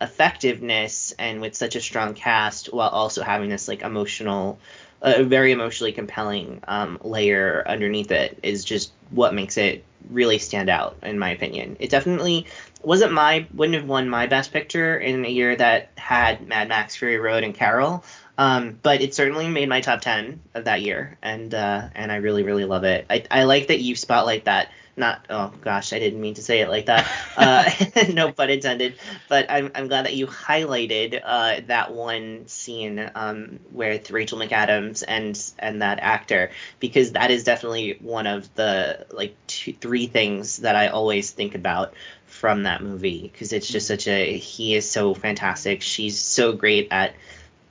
effectiveness 0.00 1.14
and 1.18 1.40
with 1.40 1.54
such 1.54 1.76
a 1.76 1.80
strong 1.80 2.14
cast 2.14 2.72
while 2.72 2.88
also 2.90 3.22
having 3.22 3.48
this 3.48 3.68
like 3.68 3.82
emotional 3.82 4.58
a 5.02 5.22
very 5.24 5.52
emotionally 5.52 5.92
compelling 5.92 6.60
um, 6.68 6.98
layer 7.02 7.62
underneath 7.66 8.10
it 8.10 8.38
is 8.42 8.64
just 8.64 8.92
what 9.10 9.34
makes 9.34 9.56
it 9.56 9.84
really 10.10 10.38
stand 10.38 10.68
out 10.68 10.96
in 11.02 11.18
my 11.18 11.30
opinion 11.30 11.76
it 11.78 11.90
definitely 11.90 12.46
wasn't 12.84 13.12
my 13.12 13.46
wouldn't 13.54 13.76
have 13.76 13.88
won 13.88 14.08
my 14.08 14.26
best 14.26 14.52
picture 14.52 14.96
in 14.96 15.24
a 15.24 15.28
year 15.28 15.54
that 15.56 15.90
had 15.96 16.46
Mad 16.46 16.68
Max 16.68 16.96
Fury 16.96 17.18
Road 17.18 17.44
and 17.44 17.54
Carol. 17.54 18.04
Um, 18.38 18.78
but 18.82 19.02
it 19.02 19.14
certainly 19.14 19.46
made 19.48 19.68
my 19.68 19.82
top 19.82 20.00
ten 20.00 20.40
of 20.54 20.64
that 20.64 20.82
year, 20.82 21.18
and 21.22 21.54
uh, 21.54 21.88
and 21.94 22.10
I 22.10 22.16
really 22.16 22.42
really 22.42 22.64
love 22.64 22.84
it. 22.84 23.06
I, 23.10 23.24
I 23.30 23.44
like 23.44 23.68
that 23.68 23.80
you 23.80 23.94
spotlight 23.94 24.46
that 24.46 24.70
not 24.96 25.24
oh 25.30 25.52
gosh 25.62 25.92
i 25.92 25.98
didn't 25.98 26.20
mean 26.20 26.34
to 26.34 26.42
say 26.42 26.60
it 26.60 26.68
like 26.68 26.86
that. 26.86 27.08
Uh, 27.36 27.70
no 28.12 28.32
pun 28.32 28.50
intended. 28.50 28.94
But 29.28 29.50
i'm, 29.50 29.70
I'm 29.74 29.88
glad 29.88 30.06
that 30.06 30.14
you 30.14 30.26
highlighted 30.26 31.20
uh, 31.24 31.60
that 31.66 31.92
one 31.92 32.46
scene 32.46 33.10
um, 33.14 33.60
with 33.70 34.10
rachel 34.10 34.38
mcadams 34.38 35.02
and 35.06 35.38
and 35.58 35.82
that 35.82 35.98
actor 36.00 36.50
because 36.80 37.12
that 37.12 37.30
is 37.30 37.44
definitely 37.44 37.98
one 38.00 38.26
of 38.26 38.54
the 38.54 39.06
like 39.10 39.34
two, 39.46 39.72
three 39.72 40.06
things 40.06 40.58
that 40.58 40.76
i 40.76 40.88
always 40.88 41.30
think 41.30 41.54
about 41.54 41.94
from 42.32 42.62
that 42.62 42.82
movie 42.82 43.28
because 43.30 43.52
it's 43.52 43.68
just 43.68 43.86
such 43.86 44.08
a 44.08 44.36
he 44.36 44.74
is 44.74 44.90
so 44.90 45.14
fantastic. 45.14 45.82
She's 45.82 46.18
so 46.18 46.52
great 46.52 46.88
at 46.90 47.14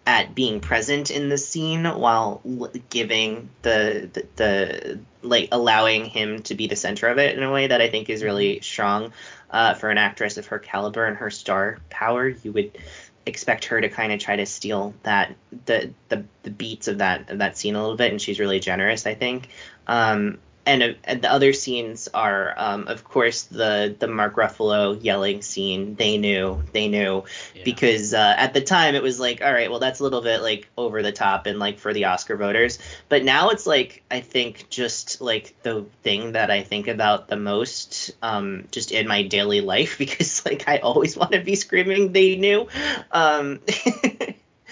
at 0.05 0.33
being 0.33 0.59
present 0.59 1.11
in 1.11 1.29
the 1.29 1.37
scene 1.37 1.85
while 1.85 2.41
giving 2.89 3.49
the, 3.61 4.09
the, 4.13 4.27
the 4.35 4.99
like 5.21 5.49
allowing 5.51 6.05
him 6.05 6.41
to 6.43 6.55
be 6.55 6.67
the 6.67 6.75
center 6.75 7.07
of 7.07 7.19
it 7.19 7.37
in 7.37 7.43
a 7.43 7.51
way 7.51 7.67
that 7.67 7.81
I 7.81 7.89
think 7.89 8.09
is 8.09 8.23
really 8.23 8.55
mm-hmm. 8.55 8.63
strong 8.63 9.13
uh, 9.51 9.75
for 9.75 9.89
an 9.89 9.97
actress 9.97 10.37
of 10.37 10.47
her 10.47 10.59
caliber 10.59 11.05
and 11.05 11.17
her 11.17 11.29
star 11.29 11.79
power. 11.89 12.27
You 12.27 12.51
would 12.53 12.77
expect 13.25 13.65
her 13.65 13.79
to 13.79 13.89
kind 13.89 14.11
of 14.11 14.19
try 14.19 14.35
to 14.37 14.45
steal 14.45 14.95
that 15.03 15.35
the, 15.65 15.93
the 16.09 16.25
the 16.41 16.49
beats 16.49 16.87
of 16.87 16.97
that 16.97 17.29
of 17.29 17.37
that 17.37 17.57
scene 17.57 17.75
a 17.75 17.81
little 17.81 17.97
bit, 17.97 18.11
and 18.11 18.21
she's 18.21 18.39
really 18.39 18.59
generous, 18.59 19.05
I 19.05 19.13
think. 19.13 19.49
Um, 19.85 20.39
and, 20.65 20.83
uh, 20.83 20.93
and 21.03 21.21
the 21.21 21.31
other 21.31 21.53
scenes 21.53 22.07
are, 22.13 22.53
um, 22.57 22.87
of 22.87 23.03
course, 23.03 23.43
the 23.43 23.95
the 23.97 24.07
Mark 24.07 24.35
Ruffalo 24.35 25.01
yelling 25.01 25.41
scene. 25.41 25.95
They 25.95 26.17
knew, 26.17 26.63
they 26.71 26.87
knew, 26.87 27.23
yeah. 27.55 27.63
because 27.63 28.13
uh, 28.13 28.35
at 28.37 28.53
the 28.53 28.61
time 28.61 28.95
it 28.95 29.03
was 29.03 29.19
like, 29.19 29.41
all 29.41 29.51
right, 29.51 29.69
well 29.69 29.79
that's 29.79 29.99
a 29.99 30.03
little 30.03 30.21
bit 30.21 30.41
like 30.41 30.69
over 30.77 31.01
the 31.01 31.11
top 31.11 31.45
and 31.45 31.59
like 31.59 31.79
for 31.79 31.93
the 31.93 32.05
Oscar 32.05 32.37
voters. 32.37 32.79
But 33.09 33.23
now 33.23 33.49
it's 33.49 33.65
like 33.65 34.03
I 34.11 34.19
think 34.19 34.69
just 34.69 35.21
like 35.21 35.55
the 35.63 35.85
thing 36.03 36.33
that 36.33 36.51
I 36.51 36.63
think 36.63 36.87
about 36.87 37.27
the 37.27 37.37
most, 37.37 38.11
um, 38.21 38.67
just 38.71 38.91
in 38.91 39.07
my 39.07 39.23
daily 39.23 39.61
life 39.61 39.97
because 39.97 40.45
like 40.45 40.67
I 40.67 40.77
always 40.77 41.17
want 41.17 41.31
to 41.31 41.39
be 41.39 41.55
screaming. 41.55 42.11
They 42.11 42.35
knew. 42.35 42.67
Um, 43.11 43.59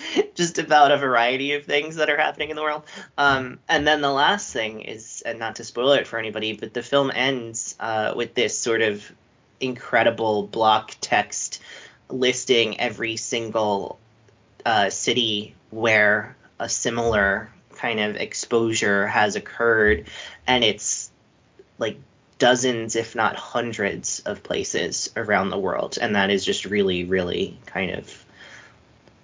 just 0.36 0.60
about 0.60 0.92
a 0.92 0.98
variety 0.98 1.54
of 1.54 1.66
things 1.66 1.96
that 1.98 2.10
are 2.10 2.18
happening 2.18 2.50
in 2.50 2.56
the 2.56 2.62
world. 2.62 2.84
Um, 3.18 3.60
and 3.68 3.88
then 3.88 4.02
the 4.02 4.12
last 4.12 4.52
thing 4.52 4.82
is, 4.82 5.22
and 5.26 5.40
not 5.40 5.58
to 5.58 5.64
spoil 5.64 5.94
it 5.94 6.08
for 6.08 6.20
anybody, 6.20 6.54
but 6.54 6.74
the 6.74 6.84
film 6.84 7.12
ends 7.14 7.76
uh, 7.80 8.14
with 8.16 8.34
this 8.34 8.58
sort 8.58 8.82
of 8.82 9.04
incredible 9.60 10.44
block 10.44 10.96
text 11.02 11.62
listing 12.10 12.80
every 12.80 13.18
single 13.18 14.00
uh, 14.66 14.90
city 14.90 15.56
where 15.70 16.36
a 16.60 16.70
similar 16.70 17.50
kind 17.76 18.00
of 18.00 18.16
exposure 18.16 19.08
has 19.08 19.36
occurred, 19.36 20.08
and 20.46 20.64
it's 20.64 21.12
like 21.78 21.98
dozens, 22.38 22.96
if 22.96 23.16
not 23.16 23.36
hundreds, 23.36 24.20
of 24.22 24.44
places 24.44 25.10
around 25.16 25.50
the 25.50 25.58
world, 25.58 25.98
and 26.02 26.16
that 26.16 26.30
is 26.30 26.44
just 26.44 26.66
really, 26.66 27.06
really 27.06 27.58
kind 27.66 27.92
of 27.92 28.26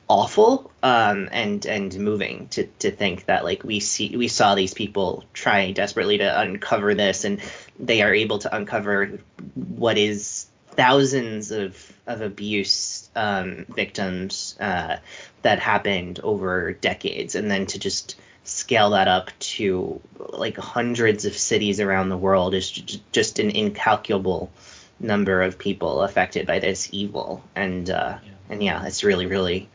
awful 0.08 0.72
um, 0.84 1.30
and 1.32 1.66
and 1.66 1.98
moving 1.98 2.48
to 2.50 2.68
to 2.80 2.92
think 2.92 3.26
that 3.26 3.44
like 3.44 3.64
we 3.64 3.80
see 3.80 4.16
we 4.16 4.28
saw 4.28 4.54
these 4.54 4.74
people 4.74 5.24
trying 5.34 5.74
desperately 5.74 6.20
to 6.20 6.42
uncover 6.42 6.94
this 6.94 7.24
and 7.26 7.42
they 7.80 8.02
are 8.02 8.14
able 8.14 8.38
to 8.40 8.56
uncover 8.56 9.20
what 9.56 9.98
is 9.98 10.48
thousands 10.72 11.52
of 11.52 11.92
of 12.06 12.22
abuse 12.22 13.10
um, 13.16 13.66
victims 13.70 14.56
uh, 14.60 14.98
that 15.42 15.60
happened 15.60 16.20
over 16.22 16.74
decades 16.74 17.34
and 17.34 17.50
then 17.50 17.66
to 17.66 17.80
just 17.80 18.16
scale 18.44 18.92
that 18.92 19.08
up 19.08 19.32
to 19.40 20.00
like 20.20 20.56
hundreds 20.58 21.26
of 21.26 21.36
cities 21.36 21.80
around 21.80 22.10
the 22.10 22.18
world 22.18 22.54
is 22.54 22.70
just 22.70 23.40
an 23.40 23.50
incalculable 23.50 24.52
number 25.00 25.42
of 25.42 25.58
people 25.58 26.02
affected 26.02 26.46
by 26.46 26.60
this 26.60 26.90
evil 26.92 27.44
and 27.56 27.90
uh, 27.90 28.20
yeah. 28.24 28.32
and 28.50 28.64
yeah 28.64 28.86
it's 28.86 29.04
really 29.04 29.26
really 29.26 29.68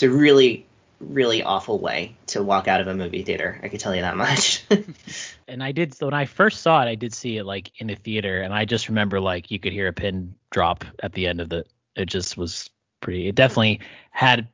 it's 0.00 0.02
a 0.02 0.16
really 0.16 0.66
really 0.98 1.42
awful 1.42 1.78
way 1.78 2.14
to 2.26 2.42
walk 2.42 2.68
out 2.68 2.80
of 2.80 2.86
a 2.86 2.94
movie 2.94 3.22
theater. 3.22 3.58
I 3.62 3.68
can 3.68 3.78
tell 3.78 3.94
you 3.94 4.02
that 4.02 4.16
much. 4.16 4.64
and 5.48 5.62
I 5.62 5.72
did 5.72 5.94
when 6.00 6.14
I 6.14 6.24
first 6.24 6.62
saw 6.62 6.82
it, 6.82 6.88
I 6.88 6.94
did 6.94 7.12
see 7.12 7.36
it 7.36 7.44
like 7.44 7.70
in 7.80 7.90
a 7.90 7.96
theater, 7.96 8.40
and 8.40 8.54
I 8.54 8.64
just 8.64 8.88
remember 8.88 9.20
like 9.20 9.50
you 9.50 9.58
could 9.58 9.72
hear 9.74 9.88
a 9.88 9.92
pin 9.92 10.34
drop 10.50 10.84
at 11.02 11.12
the 11.12 11.26
end 11.26 11.40
of 11.40 11.50
the. 11.50 11.66
It 11.96 12.06
just 12.06 12.38
was 12.38 12.70
pretty. 13.00 13.28
It 13.28 13.34
definitely 13.34 13.80
had 14.10 14.48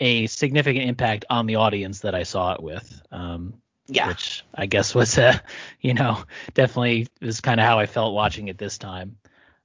a 0.00 0.26
significant 0.28 0.88
impact 0.88 1.26
on 1.28 1.44
the 1.44 1.56
audience 1.56 2.00
that 2.00 2.14
I 2.14 2.22
saw 2.22 2.54
it 2.54 2.62
with. 2.62 3.02
Um, 3.10 3.54
yeah. 3.88 4.08
Which 4.08 4.44
I 4.54 4.64
guess 4.64 4.94
was 4.94 5.18
a, 5.18 5.42
you 5.82 5.92
know, 5.92 6.24
definitely 6.54 7.08
was 7.20 7.42
kind 7.42 7.60
of 7.60 7.66
how 7.66 7.78
I 7.78 7.86
felt 7.86 8.14
watching 8.14 8.48
it 8.48 8.56
this 8.56 8.78
time. 8.78 9.16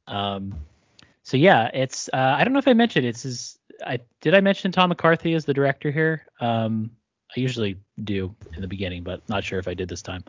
Um, 0.07 0.55
so 1.23 1.37
yeah, 1.37 1.69
it's 1.73 2.09
uh, 2.11 2.35
I 2.37 2.43
don't 2.43 2.53
know 2.53 2.59
if 2.59 2.67
I 2.67 2.73
mentioned 2.73 3.05
it's 3.05 3.23
his 3.23 3.57
I 3.85 3.99
did 4.21 4.35
I 4.35 4.41
mention 4.41 4.71
Tom 4.71 4.89
McCarthy 4.89 5.33
as 5.33 5.45
the 5.45 5.53
director 5.53 5.91
here? 5.91 6.25
Um, 6.39 6.91
I 7.35 7.39
usually 7.39 7.77
do 8.03 8.35
in 8.55 8.61
the 8.61 8.67
beginning, 8.67 9.03
but 9.03 9.27
not 9.29 9.43
sure 9.43 9.59
if 9.59 9.67
I 9.67 9.73
did 9.73 9.89
this 9.89 10.01
time. 10.01 10.23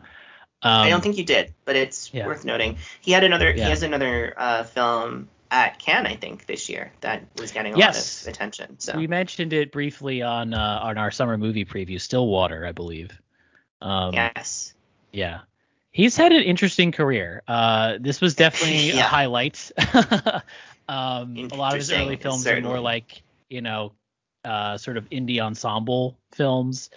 Um, 0.61 0.83
I 0.83 0.89
don't 0.89 1.01
think 1.01 1.17
you 1.17 1.25
did, 1.25 1.53
but 1.65 1.75
it's 1.75 2.13
yeah. 2.13 2.25
worth 2.25 2.45
noting. 2.45 2.77
He 3.01 3.11
had 3.11 3.23
another. 3.23 3.49
Yeah. 3.49 3.65
He 3.65 3.69
has 3.69 3.83
another 3.83 4.33
uh, 4.37 4.63
film 4.63 5.27
at 5.51 5.77
Cannes, 5.77 6.07
I 6.07 6.15
think, 6.15 6.45
this 6.45 6.69
year 6.69 6.91
that 7.01 7.23
was 7.37 7.51
getting 7.51 7.75
a 7.75 7.77
yes. 7.77 8.23
lot 8.25 8.27
of 8.27 8.33
attention. 8.33 8.79
So 8.79 8.97
we 8.97 9.07
mentioned 9.07 9.53
it 9.53 9.71
briefly 9.71 10.21
on 10.21 10.53
uh, 10.53 10.79
on 10.81 10.97
our 10.97 11.11
summer 11.11 11.37
movie 11.37 11.65
preview, 11.65 11.99
Stillwater, 11.99 12.65
I 12.65 12.71
believe. 12.71 13.11
Um, 13.81 14.13
yes. 14.13 14.73
Yeah. 15.11 15.41
He's 15.91 16.15
had 16.15 16.31
an 16.31 16.41
interesting 16.41 16.91
career. 16.91 17.43
Uh, 17.47 17.97
this 17.99 18.19
was 18.21 18.35
definitely 18.35 18.91
yeah. 18.91 19.01
a 19.01 19.03
highlight. 19.03 19.71
um, 20.87 21.37
a 21.37 21.55
lot 21.55 21.73
of 21.73 21.79
his 21.79 21.91
early 21.91 22.15
films 22.15 22.47
are 22.47 22.59
more 22.61 22.79
like 22.79 23.21
you 23.49 23.61
know, 23.61 23.93
uh, 24.45 24.77
sort 24.77 24.97
of 24.97 25.09
indie 25.09 25.39
ensemble 25.39 26.17
films. 26.31 26.89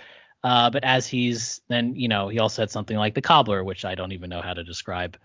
Uh, 0.42 0.70
but 0.70 0.84
as 0.84 1.07
he's 1.07 1.61
then, 1.68 1.97
you 1.97 2.09
know, 2.09 2.28
he 2.28 2.38
also 2.38 2.62
had 2.62 2.70
something 2.70 2.97
like 2.97 3.14
The 3.14 3.22
Cobbler, 3.22 3.64
which 3.64 3.84
I 3.84 3.94
don't 3.94 4.12
even 4.12 4.30
know 4.30 4.42
how 4.42 4.55
to 4.55 4.64
describe. 4.64 5.16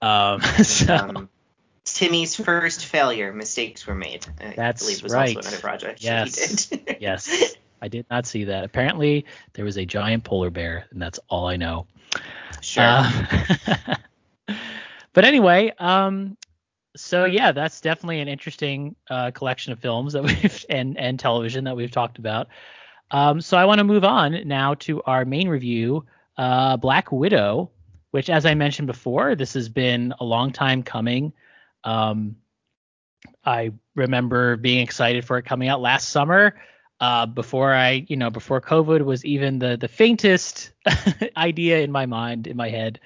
Um, 0.00 0.40
so. 0.62 0.94
Um, 0.94 1.28
Timmy's 1.84 2.36
first 2.36 2.86
failure, 2.86 3.32
mistakes 3.32 3.86
were 3.86 3.94
made. 3.94 4.24
I 4.40 4.54
that's 4.56 4.82
believe 4.82 5.02
was 5.02 5.12
right. 5.12 5.36
also 5.36 5.40
another 5.40 5.60
project. 5.60 6.02
Yes. 6.02 6.70
yes. 7.00 7.56
I 7.82 7.88
did 7.88 8.06
not 8.08 8.26
see 8.26 8.44
that. 8.44 8.62
Apparently, 8.62 9.26
there 9.54 9.64
was 9.64 9.76
a 9.76 9.84
giant 9.84 10.22
polar 10.22 10.50
bear, 10.50 10.86
and 10.92 11.02
that's 11.02 11.18
all 11.28 11.48
I 11.48 11.56
know. 11.56 11.86
Sure. 12.60 12.84
Uh, 12.86 13.96
but 15.12 15.24
anyway, 15.24 15.72
um, 15.76 16.36
so 16.96 17.24
yeah, 17.24 17.52
that's 17.52 17.80
definitely 17.80 18.20
an 18.20 18.28
interesting 18.28 18.96
uh, 19.08 19.30
collection 19.30 19.72
of 19.72 19.78
films 19.78 20.12
that 20.12 20.22
we've 20.22 20.64
and 20.68 20.98
and 20.98 21.18
television 21.18 21.64
that 21.64 21.76
we've 21.76 21.90
talked 21.90 22.18
about. 22.18 22.48
Um, 23.10 23.40
so 23.40 23.56
I 23.56 23.66
want 23.66 23.78
to 23.78 23.84
move 23.84 24.04
on 24.04 24.48
now 24.48 24.74
to 24.74 25.02
our 25.02 25.24
main 25.24 25.48
review, 25.48 26.06
uh, 26.38 26.78
Black 26.78 27.12
Widow, 27.12 27.70
which, 28.10 28.30
as 28.30 28.46
I 28.46 28.54
mentioned 28.54 28.86
before, 28.86 29.34
this 29.34 29.52
has 29.52 29.68
been 29.68 30.14
a 30.18 30.24
long 30.24 30.50
time 30.50 30.82
coming. 30.82 31.32
Um, 31.84 32.36
I 33.44 33.72
remember 33.94 34.56
being 34.56 34.80
excited 34.80 35.24
for 35.26 35.38
it 35.38 35.44
coming 35.44 35.68
out 35.68 35.80
last 35.80 36.08
summer. 36.08 36.54
Uh, 37.00 37.26
before 37.26 37.74
I, 37.74 38.06
you 38.06 38.16
know, 38.16 38.30
before 38.30 38.60
COVID 38.60 39.02
was 39.02 39.24
even 39.24 39.58
the 39.58 39.76
the 39.76 39.88
faintest 39.88 40.70
idea 41.36 41.80
in 41.80 41.90
my 41.90 42.06
mind, 42.06 42.46
in 42.46 42.56
my 42.56 42.70
head. 42.70 43.00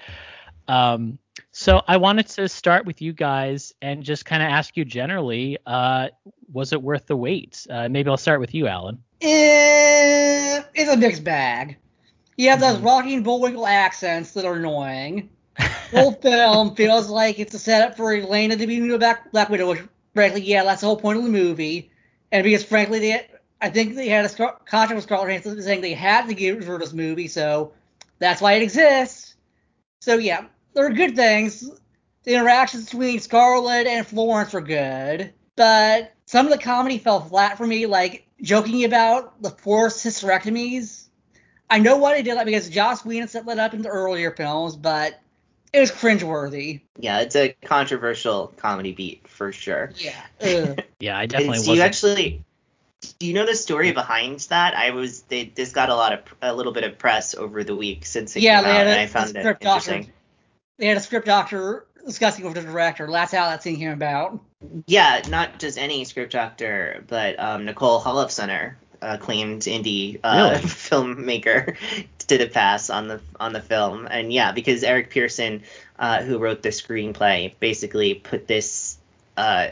Um, 0.69 1.19
so 1.53 1.83
I 1.87 1.97
wanted 1.97 2.29
to 2.29 2.49
start 2.49 2.87
with 2.87 3.01
you 3.03 3.13
guys 3.13 3.73
and 3.83 4.03
just 4.03 4.25
kind 4.25 4.43
of 4.43 4.49
ask 4.49 4.77
you 4.77 4.85
generally, 4.85 5.59
uh, 5.67 6.09
was 6.53 6.73
it 6.73 6.83
worth 6.83 7.07
the 7.07 7.17
wait? 7.17 7.67
Uh, 7.69 7.89
maybe 7.89 8.11
I'll 8.11 8.17
start 8.17 8.41
with 8.41 8.55
you, 8.55 8.67
Alan. 8.67 9.03
Eh, 9.21 10.63
it's 10.75 10.91
a 10.91 10.97
mixed 10.97 11.25
bag. 11.25 11.77
You 12.37 12.51
have 12.51 12.61
those. 12.61 12.79
Rocky 12.79 13.15
and 13.15 13.25
Bullwinkle 13.25 13.67
accents 13.67 14.33
that 14.33 14.45
are 14.45 14.55
annoying. 14.55 15.31
The 15.93 16.01
whole 16.01 16.13
film 16.13 16.75
feels 16.75 17.09
like 17.09 17.39
it's 17.39 17.55
a 17.55 17.61
setup 17.61 17.97
for 17.97 18.13
Yelena 18.13 18.59
to 18.59 18.67
be 18.67 18.81
new 18.81 18.99
Black, 18.99 19.31
Black 19.31 19.49
Widow, 19.49 19.71
which, 19.71 19.83
frankly, 20.15 20.43
yeah, 20.43 20.65
that's 20.65 20.81
the 20.81 20.89
whole 20.89 20.97
point 20.97 21.17
of 21.17 21.23
the 21.23 21.31
movie. 21.31 21.93
And 22.33 22.43
because, 22.43 22.65
frankly, 22.65 22.99
they, 22.99 23.27
I 23.61 23.71
think 23.71 23.95
they 23.95 24.09
had 24.09 24.25
a 24.25 24.29
contract 24.29 24.95
with 24.95 25.05
Scarlett 25.05 25.29
Johansson 25.29 25.63
saying 25.63 25.83
they 25.83 25.95
had 25.95 26.27
to 26.27 26.35
give 26.35 26.65
her 26.65 26.77
this 26.77 26.93
movie, 26.93 27.29
so 27.29 27.73
that's 28.19 28.41
why 28.41 28.55
it 28.55 28.63
exists. 28.63 29.37
So 30.01 30.19
yeah, 30.19 30.47
there 30.77 30.85
were 30.85 30.95
good 30.95 31.17
things. 31.17 31.69
The 32.25 32.35
interactions 32.35 32.85
between 32.85 33.19
Scarlett 33.21 33.87
and 33.87 34.07
Florence 34.07 34.53
were 34.53 34.61
good, 34.61 35.33
but 35.57 36.13
some 36.27 36.45
of 36.47 36.53
the 36.53 36.59
comedy 36.59 36.99
fell 36.99 37.21
flat 37.21 37.57
for 37.57 37.67
me, 37.67 37.87
like 37.87 38.29
joking 38.43 38.85
about 38.85 39.41
the 39.43 39.51
forced 39.51 40.05
hysterectomies. 40.05 41.07
I 41.71 41.79
know 41.79 41.97
why 41.97 42.15
they 42.15 42.23
did 42.23 42.37
that 42.37 42.45
because 42.45 42.69
Joss 42.69 43.05
Whedon 43.05 43.29
set 43.29 43.47
that 43.47 43.59
up 43.59 43.73
in 43.73 43.81
the 43.81 43.89
earlier 43.89 44.31
films, 44.33 44.77
but 44.77 45.19
it 45.73 45.81
was 45.81 45.91
cringeworthy. 45.91 46.83
Yeah, 46.99 47.21
it's 47.21 47.37
a 47.37 47.57
controversial 47.65 48.53
comedy 48.59 48.93
beat 48.93 49.27
for 49.27 49.53
sure. 49.53 49.93
Yeah. 49.97 50.75
Yeah, 50.99 51.19
I 51.19 51.23
And 51.23 51.31
definitely 51.31 51.63
do 51.63 51.75
you 51.75 51.83
actually 51.83 52.45
do 53.19 53.27
you 53.27 53.35
know 53.35 53.45
the 53.47 53.55
story 53.55 53.93
behind 53.93 54.41
that? 54.49 54.75
I 54.75 54.91
was 54.91 55.23
they 55.23 55.45
this 55.55 55.73
got 55.73 55.89
a 55.91 55.95
lot 55.95 56.13
of 56.13 56.21
a 56.43 56.55
little 56.55 56.73
bit 56.73 56.85
of 56.85 56.99
press 56.99 57.35
over 57.35 57.65
the 57.65 57.77
week 57.77 58.07
since 58.07 58.35
it 58.37 58.43
yeah, 58.43 58.63
came 58.63 58.71
out, 58.71 58.77
had 58.77 58.87
and 58.87 58.99
a, 58.99 59.03
I 59.03 59.07
found 59.07 59.37
it 59.37 59.41
script 59.41 59.63
doctor. 59.63 60.05
Interesting. 60.79 60.85
They 60.85 60.87
had 60.87 60.97
a 60.97 61.01
script 61.01 61.27
doctor 61.27 61.87
discussing 62.05 62.45
with 62.45 62.55
the 62.55 62.63
director. 62.63 63.09
That's 63.11 63.33
how 63.33 63.49
that 63.49 63.63
scene 63.63 63.77
came 63.77 63.91
about. 63.91 64.41
Yeah, 64.87 65.23
not 65.29 65.59
just 65.59 65.79
any 65.79 66.05
script 66.05 66.33
doctor, 66.33 67.05
but 67.07 67.39
um, 67.39 67.65
Nicole 67.65 68.01
Holofcener, 68.01 68.75
acclaimed 69.03 69.63
indie 69.63 70.19
uh, 70.25 70.51
Really? 70.53 70.63
filmmaker, 70.69 71.77
did 72.27 72.41
a 72.41 72.47
pass 72.47 72.91
on 72.91 73.09
the 73.09 73.21
on 73.39 73.53
the 73.53 73.61
film, 73.61 74.07
and 74.11 74.33
yeah, 74.33 74.53
because 74.53 74.83
Eric 74.83 75.11
Pearson, 75.11 75.63
uh, 75.99 76.23
who 76.23 76.39
wrote 76.39 76.63
the 76.63 76.71
screenplay, 76.71 77.53
basically 77.61 78.15
put 78.15 78.47
this 78.47 78.99
uh, 79.37 79.69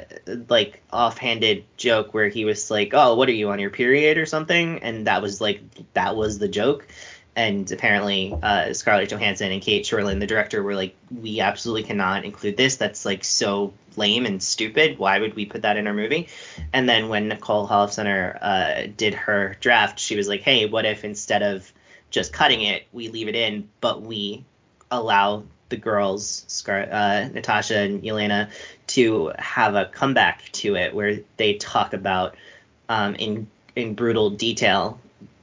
like 0.49 0.83
offhanded 0.93 1.65
joke 1.77 2.13
where 2.13 2.29
he 2.29 2.45
was 2.45 2.71
like, 2.71 2.91
"Oh, 2.93 3.15
what 3.15 3.29
are 3.29 3.33
you 3.33 3.51
on 3.51 3.59
your 3.59 3.71
period 3.71 4.19
or 4.19 4.27
something?" 4.27 4.83
and 4.83 5.07
that 5.07 5.23
was 5.23 5.41
like 5.41 5.63
that 5.95 6.17
was 6.17 6.39
the 6.39 6.49
joke. 6.49 6.87
And 7.37 7.71
apparently, 7.73 8.33
uh, 8.43 8.73
Scarlett 8.73 9.11
Johansson 9.11 9.51
and 9.51 9.61
Cate 9.61 9.85
Shortland, 9.85 10.21
the 10.21 10.27
director, 10.27 10.63
were 10.63 10.77
like, 10.77 10.95
"We 11.11 11.41
absolutely 11.41 11.83
cannot 11.83 12.25
include 12.25 12.57
this. 12.57 12.77
That's 12.77 13.05
like 13.05 13.25
so 13.25 13.73
lame 13.97 14.25
and 14.25 14.41
stupid. 14.43 14.99
Why 14.99 15.19
would 15.19 15.35
we 15.35 15.45
put 15.45 15.63
that 15.63 15.77
in 15.77 15.89
our 15.89 15.95
movie?" 15.95 16.29
And 16.73 16.89
then 16.89 17.09
when 17.09 17.29
Nicole 17.29 17.67
Holofcener 17.67 18.39
uh, 18.41 18.87
did 18.97 19.15
her 19.15 19.57
draft, 19.61 19.99
she 19.99 20.15
was 20.15 20.29
like, 20.29 20.43
"Hey, 20.43 20.67
what 20.67 20.85
if 20.85 21.05
instead 21.05 21.43
of 21.43 21.73
just 22.11 22.33
cutting 22.33 22.63
it, 22.63 22.87
we 22.93 23.09
leave 23.09 23.27
it 23.27 23.35
in, 23.35 23.69
but 23.81 24.01
we 24.03 24.45
allow 24.93 25.43
the 25.71 25.77
girls, 25.77 26.45
Scar- 26.47 26.89
uh, 26.91 27.29
Natasha 27.33 27.79
and 27.79 28.03
Yelena, 28.03 28.51
to 28.87 29.33
have 29.39 29.75
a 29.75 29.87
comeback 29.87 30.45
to 30.53 30.77
it 30.77 30.95
where 30.95 31.19
they 31.37 31.55
talk 31.55 31.93
about 31.93 32.37
um, 32.89 33.17
in 33.17 33.49
in 33.75 33.95
brutal 33.95 34.31
detail 34.31 35.01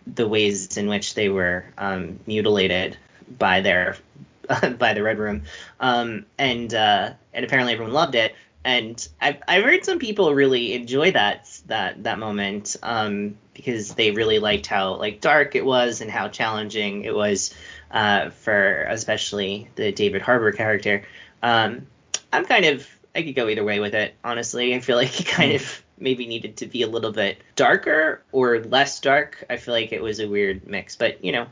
the 0.07 0.27
ways 0.27 0.77
in 0.77 0.87
which 0.87 1.13
they 1.13 1.29
were 1.29 1.65
um, 1.77 2.19
mutilated 2.25 2.97
by 3.37 3.61
their 3.61 3.97
by 4.77 4.93
the 4.93 5.03
Red 5.03 5.19
Room, 5.19 5.43
um, 5.79 6.25
and 6.37 6.73
uh, 6.73 7.13
and 7.33 7.45
apparently 7.45 7.73
everyone 7.73 7.93
loved 7.93 8.15
it. 8.15 8.35
And 8.63 9.07
I've, 9.19 9.37
I've 9.47 9.63
heard 9.63 9.83
some 9.85 9.97
people 9.97 10.35
really 10.35 10.73
enjoy 10.73 11.11
that 11.11 11.49
that 11.67 12.03
that 12.03 12.19
moment 12.19 12.75
um, 12.83 13.37
because 13.53 13.95
they 13.95 14.11
really 14.11 14.39
liked 14.39 14.67
how 14.67 14.95
like 14.95 15.21
dark 15.21 15.55
it 15.55 15.65
was 15.65 16.01
and 16.01 16.11
how 16.11 16.27
challenging 16.27 17.03
it 17.03 17.15
was 17.15 17.53
uh, 17.91 18.29
for 18.29 18.83
especially 18.83 19.69
the 19.75 19.91
David 19.91 20.21
Harbour 20.21 20.51
character. 20.51 21.03
Um, 21.41 21.87
I'm 22.31 22.45
kind 22.45 22.65
of 22.65 22.87
I 23.15 23.23
could 23.23 23.35
go 23.35 23.47
either 23.49 23.63
way 23.63 23.79
with 23.79 23.95
it. 23.95 24.13
Honestly, 24.23 24.75
I 24.75 24.79
feel 24.79 24.95
like 24.95 25.19
it 25.19 25.27
kind 25.27 25.53
of 25.53 25.83
maybe 26.01 26.27
needed 26.27 26.57
to 26.57 26.65
be 26.67 26.81
a 26.83 26.87
little 26.87 27.11
bit 27.11 27.41
darker 27.55 28.23
or 28.31 28.59
less 28.59 28.99
dark. 28.99 29.43
I 29.49 29.57
feel 29.57 29.73
like 29.73 29.93
it 29.93 30.01
was 30.03 30.19
a 30.19 30.27
weird 30.27 30.67
mix, 30.67 30.95
but 30.95 31.23
you 31.23 31.31
know, 31.31 31.47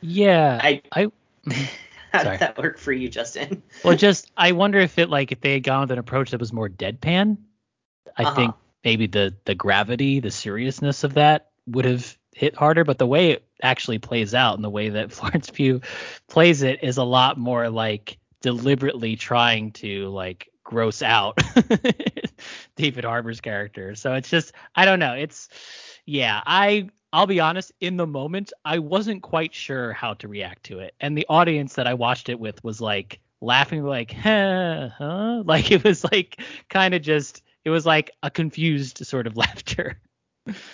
yeah, 0.00 0.60
I 0.62 0.82
I 0.92 1.06
how 2.12 2.22
Sorry. 2.22 2.32
did 2.32 2.40
that 2.40 2.58
work 2.58 2.78
for 2.78 2.92
you, 2.92 3.08
Justin? 3.08 3.62
well, 3.84 3.94
just 3.94 4.30
I 4.36 4.52
wonder 4.52 4.78
if 4.78 4.98
it 4.98 5.10
like 5.10 5.32
if 5.32 5.40
they 5.40 5.54
had 5.54 5.62
gone 5.62 5.82
with 5.82 5.90
an 5.92 5.98
approach 5.98 6.30
that 6.30 6.40
was 6.40 6.52
more 6.52 6.68
deadpan. 6.68 7.38
I 8.16 8.24
Uh-huh. 8.24 8.34
think 8.34 8.56
maybe 8.84 9.06
the 9.06 9.34
the 9.44 9.54
gravity, 9.54 10.20
the 10.20 10.30
seriousness 10.30 11.04
of 11.04 11.14
that 11.14 11.50
would 11.66 11.84
have 11.84 12.16
hit 12.34 12.56
harder. 12.56 12.84
But 12.84 12.98
the 12.98 13.06
way 13.06 13.32
it 13.32 13.44
actually 13.62 13.98
plays 13.98 14.34
out 14.34 14.54
and 14.56 14.64
the 14.64 14.70
way 14.70 14.90
that 14.90 15.12
Florence 15.12 15.50
Pugh 15.50 15.80
plays 16.28 16.62
it 16.62 16.82
is 16.84 16.98
a 16.98 17.04
lot 17.04 17.38
more 17.38 17.68
like 17.70 18.18
deliberately 18.42 19.16
trying 19.16 19.72
to 19.72 20.08
like 20.08 20.49
gross 20.70 21.02
out 21.02 21.36
David 22.76 23.04
Harbour's 23.04 23.40
character. 23.40 23.94
So 23.96 24.14
it's 24.14 24.30
just 24.30 24.52
I 24.74 24.84
don't 24.84 25.00
know. 25.00 25.14
It's 25.14 25.48
yeah, 26.06 26.40
I 26.46 26.88
I'll 27.12 27.26
be 27.26 27.40
honest, 27.40 27.72
in 27.80 27.96
the 27.96 28.06
moment 28.06 28.52
I 28.64 28.78
wasn't 28.78 29.22
quite 29.22 29.52
sure 29.54 29.92
how 29.92 30.14
to 30.14 30.28
react 30.28 30.64
to 30.64 30.78
it. 30.78 30.94
And 31.00 31.18
the 31.18 31.26
audience 31.28 31.74
that 31.74 31.86
I 31.88 31.94
watched 31.94 32.28
it 32.28 32.38
with 32.38 32.62
was 32.62 32.80
like 32.80 33.20
laughing 33.40 33.82
like, 33.84 34.12
huh, 34.12 34.90
huh? 34.96 35.42
Like 35.46 35.70
it 35.72 35.84
was 35.84 36.04
like 36.04 36.40
kind 36.68 36.94
of 36.94 37.02
just 37.02 37.42
it 37.64 37.70
was 37.70 37.84
like 37.84 38.12
a 38.22 38.30
confused 38.30 39.04
sort 39.06 39.26
of 39.26 39.36
laughter. 39.36 40.00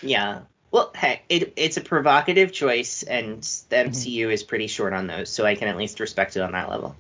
Yeah. 0.01 0.43
Well, 0.71 0.93
hey, 0.95 1.23
it, 1.29 1.55
it's 1.57 1.77
a 1.77 1.81
provocative 1.81 2.53
choice, 2.53 3.03
and 3.03 3.43
the 3.71 3.77
Mm-hmm. 3.87 3.87
MCU 3.87 4.33
is 4.33 4.43
pretty 4.43 4.67
short 4.67 4.93
on 4.93 5.07
those, 5.07 5.31
so 5.31 5.45
I 5.47 5.55
can 5.55 5.69
at 5.69 5.77
least 5.77 6.01
respect 6.01 6.37
it 6.37 6.43
on 6.43 6.53
that 6.53 6.69
level. 6.69 6.97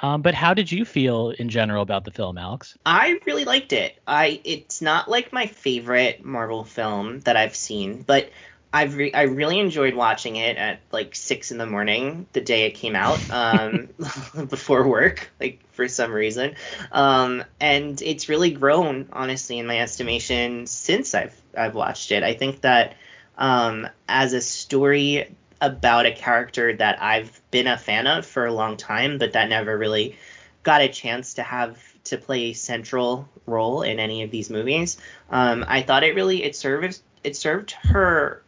Um, 0.00 0.22
but 0.22 0.34
how 0.34 0.54
did 0.54 0.70
you 0.70 0.84
feel 0.84 1.30
in 1.30 1.48
general 1.48 1.82
about 1.82 2.04
the 2.04 2.10
film, 2.10 2.38
Alex? 2.38 2.76
I 2.86 3.18
really 3.26 3.44
liked 3.44 3.72
it. 3.72 3.98
I 4.06 4.40
it's 4.44 4.80
not 4.80 5.08
like 5.10 5.32
my 5.32 5.46
favorite 5.46 6.24
Marvel 6.24 6.64
film 6.64 7.20
that 7.20 7.36
I've 7.36 7.56
seen, 7.56 8.02
but 8.02 8.30
I've 8.72 8.96
re- 8.96 9.12
I 9.12 9.22
really 9.22 9.58
enjoyed 9.58 9.94
watching 9.94 10.36
it 10.36 10.56
at 10.56 10.80
like 10.92 11.14
six 11.14 11.50
in 11.50 11.58
the 11.58 11.66
morning 11.66 12.26
the 12.32 12.40
day 12.40 12.66
it 12.66 12.72
came 12.72 12.94
out, 12.94 13.18
um, 13.30 13.88
before 14.48 14.86
work, 14.86 15.30
like 15.40 15.60
for 15.72 15.88
some 15.88 16.12
reason. 16.12 16.54
Um, 16.92 17.44
and 17.60 18.00
it's 18.02 18.28
really 18.28 18.50
grown, 18.50 19.08
honestly, 19.12 19.58
in 19.58 19.66
my 19.66 19.80
estimation 19.80 20.66
since 20.66 21.14
I've 21.14 21.34
I've 21.56 21.74
watched 21.74 22.12
it. 22.12 22.22
I 22.22 22.34
think 22.34 22.60
that 22.60 22.96
um, 23.38 23.88
as 24.08 24.32
a 24.32 24.40
story 24.40 25.34
about 25.60 26.06
a 26.06 26.12
character 26.12 26.76
that 26.76 27.02
I've 27.02 27.40
been 27.50 27.66
a 27.66 27.76
fan 27.76 28.06
of 28.06 28.24
for 28.26 28.46
a 28.46 28.52
long 28.52 28.76
time, 28.76 29.18
but 29.18 29.32
that 29.32 29.48
never 29.48 29.76
really 29.76 30.16
got 30.62 30.82
a 30.82 30.88
chance 30.88 31.34
to 31.34 31.42
have 31.42 31.82
to 32.04 32.18
play 32.18 32.50
a 32.50 32.52
central 32.52 33.28
role 33.46 33.82
in 33.82 33.98
any 33.98 34.22
of 34.22 34.30
these 34.30 34.50
movies. 34.50 34.98
Um, 35.30 35.64
I 35.66 35.82
thought 35.82 36.04
it 36.04 36.14
really 36.14 36.42
it 36.42 36.56
served 36.56 37.00
it 37.24 37.36
served 37.36 37.72
her 37.72 38.42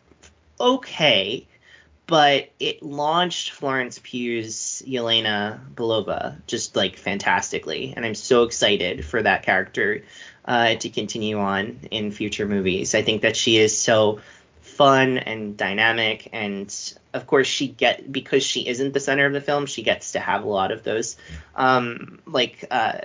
okay, 0.58 1.46
but 2.06 2.50
it 2.58 2.82
launched 2.82 3.50
Florence 3.50 3.98
Pugh's 3.98 4.82
Yelena 4.86 5.61
Belova 5.74 6.36
just 6.46 6.76
like 6.76 6.96
fantastically, 6.96 7.94
and 7.96 8.04
I'm 8.04 8.14
so 8.14 8.44
excited 8.44 9.04
for 9.04 9.22
that 9.22 9.42
character 9.42 10.04
uh, 10.44 10.74
to 10.74 10.88
continue 10.88 11.38
on 11.38 11.80
in 11.90 12.11
future 12.11 12.46
movies. 12.46 12.94
I 12.94 13.02
think 13.02 13.22
that 13.22 13.36
she 13.36 13.58
is 13.58 13.76
so 13.76 14.20
fun 14.80 15.18
and 15.18 15.58
dynamic 15.58 16.30
and 16.32 16.94
of 17.12 17.26
course 17.26 17.46
she 17.46 17.68
get 17.68 18.10
because 18.10 18.42
she 18.42 18.66
isn't 18.66 18.94
the 18.94 18.98
center 18.98 19.26
of 19.26 19.34
the 19.34 19.40
film 19.42 19.66
she 19.66 19.82
gets 19.82 20.12
to 20.12 20.18
have 20.18 20.42
a 20.42 20.48
lot 20.48 20.72
of 20.72 20.82
those 20.82 21.18
um 21.54 22.18
like 22.24 22.64
uh 22.70 22.98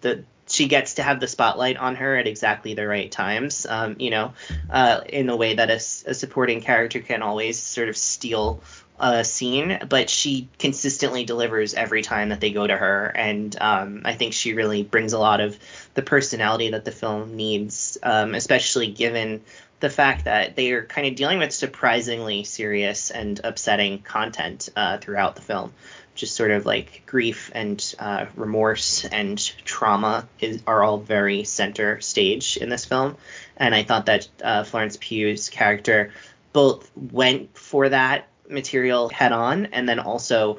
the 0.00 0.24
she 0.48 0.66
gets 0.66 0.94
to 0.94 1.04
have 1.04 1.20
the 1.20 1.28
spotlight 1.28 1.76
on 1.76 1.94
her 1.94 2.16
at 2.16 2.26
exactly 2.26 2.74
the 2.74 2.84
right 2.84 3.12
times 3.12 3.64
um 3.64 3.94
you 4.00 4.10
know 4.10 4.32
uh 4.70 5.02
in 5.08 5.28
the 5.28 5.36
way 5.36 5.54
that 5.54 5.70
a 5.70 5.78
supporting 5.78 6.62
character 6.62 6.98
can 6.98 7.22
always 7.22 7.62
sort 7.62 7.88
of 7.88 7.96
steal 7.96 8.60
a 8.98 9.24
scene 9.24 9.78
but 9.88 10.10
she 10.10 10.48
consistently 10.58 11.24
delivers 11.24 11.74
every 11.74 12.02
time 12.02 12.30
that 12.30 12.40
they 12.40 12.50
go 12.50 12.66
to 12.66 12.76
her 12.76 13.06
and 13.06 13.56
um 13.60 14.02
i 14.04 14.14
think 14.14 14.32
she 14.32 14.52
really 14.52 14.82
brings 14.82 15.12
a 15.12 15.18
lot 15.18 15.40
of 15.40 15.56
the 15.94 16.02
personality 16.02 16.72
that 16.72 16.84
the 16.84 16.90
film 16.90 17.36
needs 17.36 17.98
um 18.02 18.34
especially 18.34 18.88
given 18.88 19.40
the 19.80 19.90
fact 19.90 20.26
that 20.26 20.56
they 20.56 20.72
are 20.72 20.84
kind 20.84 21.06
of 21.06 21.14
dealing 21.14 21.38
with 21.38 21.52
surprisingly 21.52 22.44
serious 22.44 23.10
and 23.10 23.40
upsetting 23.42 24.00
content 24.02 24.68
uh, 24.76 24.98
throughout 24.98 25.34
the 25.34 25.42
film. 25.42 25.72
Just 26.14 26.36
sort 26.36 26.50
of 26.50 26.66
like 26.66 27.02
grief 27.06 27.50
and 27.54 27.94
uh, 27.98 28.26
remorse 28.36 29.06
and 29.06 29.38
trauma 29.64 30.28
is, 30.38 30.62
are 30.66 30.82
all 30.82 30.98
very 30.98 31.44
center 31.44 32.00
stage 32.00 32.58
in 32.58 32.68
this 32.68 32.84
film. 32.84 33.16
And 33.56 33.74
I 33.74 33.84
thought 33.84 34.06
that 34.06 34.28
uh, 34.42 34.64
Florence 34.64 34.98
Pugh's 35.00 35.48
character 35.48 36.12
both 36.52 36.90
went 36.94 37.56
for 37.56 37.88
that 37.88 38.28
material 38.48 39.08
head 39.08 39.32
on 39.32 39.66
and 39.66 39.88
then 39.88 39.98
also 39.98 40.58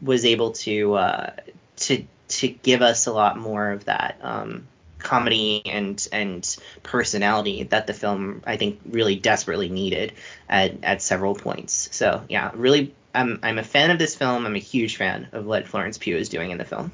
was 0.00 0.24
able 0.24 0.52
to 0.52 0.94
uh, 0.94 1.30
to 1.76 2.04
to 2.28 2.48
give 2.48 2.82
us 2.82 3.06
a 3.06 3.12
lot 3.12 3.36
more 3.36 3.70
of 3.70 3.86
that 3.86 4.18
um, 4.22 4.66
comedy 5.02 5.62
and 5.66 6.06
and 6.12 6.56
personality 6.82 7.64
that 7.64 7.86
the 7.86 7.94
film 7.94 8.42
I 8.46 8.56
think 8.56 8.80
really 8.88 9.16
desperately 9.16 9.68
needed 9.68 10.12
at, 10.48 10.84
at 10.84 11.02
several 11.02 11.34
points. 11.34 11.88
So 11.92 12.24
yeah, 12.28 12.50
really 12.54 12.94
I'm 13.14 13.40
I'm 13.42 13.58
a 13.58 13.64
fan 13.64 13.90
of 13.90 13.98
this 13.98 14.14
film. 14.14 14.46
I'm 14.46 14.56
a 14.56 14.60
huge 14.60 14.96
fan 14.96 15.28
of 15.32 15.46
what 15.46 15.66
Florence 15.66 15.98
Pugh 15.98 16.16
is 16.16 16.28
doing 16.28 16.50
in 16.50 16.58
the 16.58 16.64
film. 16.64 16.92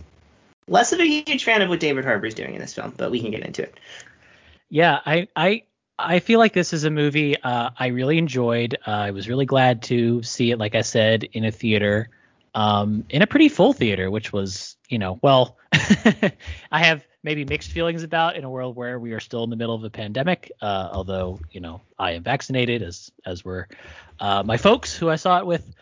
Less 0.69 0.93
of 0.93 1.01
a 1.01 1.07
huge 1.07 1.45
fan 1.45 1.63
of 1.63 1.69
what 1.69 1.81
David 1.81 2.05
Harbour 2.05 2.27
is 2.27 2.35
doing 2.35 2.55
in 2.55 2.61
this 2.61 2.75
film, 2.75 2.93
but 2.97 3.11
we 3.11 3.21
can 3.21 3.31
get 3.31 3.45
into 3.45 3.63
it. 3.63 3.79
Yeah, 4.69 4.99
I 5.05 5.29
I 5.37 5.63
I 5.99 6.19
feel 6.19 6.39
like 6.39 6.53
this 6.53 6.73
is 6.73 6.85
a 6.85 6.91
movie 6.91 7.41
uh, 7.41 7.71
I 7.79 7.89
really 7.89 8.19
enjoyed. 8.19 8.77
Uh, 8.87 8.91
I 8.91 9.11
was 9.13 9.29
really 9.29 9.47
glad 9.47 9.83
to 9.85 10.23
see 10.23 10.51
it, 10.51 10.59
like 10.59 10.75
I 10.75 10.83
said, 10.83 11.25
in 11.25 11.45
a 11.45 11.51
theater, 11.51 12.11
um, 12.55 13.05
in 13.09 13.23
a 13.23 13.27
pretty 13.27 13.49
full 13.49 13.73
theater, 13.73 14.11
which 14.11 14.33
was, 14.33 14.77
you 14.89 14.99
know, 14.99 15.19
well, 15.23 15.57
I 15.73 16.85
have 16.85 17.07
maybe 17.27 17.45
mixed 17.45 17.73
feelings 17.73 18.05
about 18.05 18.37
in 18.37 18.45
a 18.45 18.49
world 18.49 18.77
where 18.77 19.01
we 19.01 19.13
are 19.13 19.19
still 19.19 19.43
in 19.43 19.51
the 19.51 19.57
middle 19.57 19.75
of 19.75 19.83
a 19.83 19.91
pandemic. 19.91 20.53
Uh, 20.63 20.89
although, 20.93 21.41
you 21.51 21.61
know, 21.61 21.83
I 21.99 22.13
am 22.13 22.23
vaccinated, 22.23 22.83
as 22.83 23.11
as 23.27 23.45
were 23.45 23.69
uh, 24.21 24.45
my 24.45 24.57
folks 24.57 24.97
who 24.97 25.11
I 25.11 25.17
saw 25.17 25.39
it 25.41 25.47
with. 25.47 25.75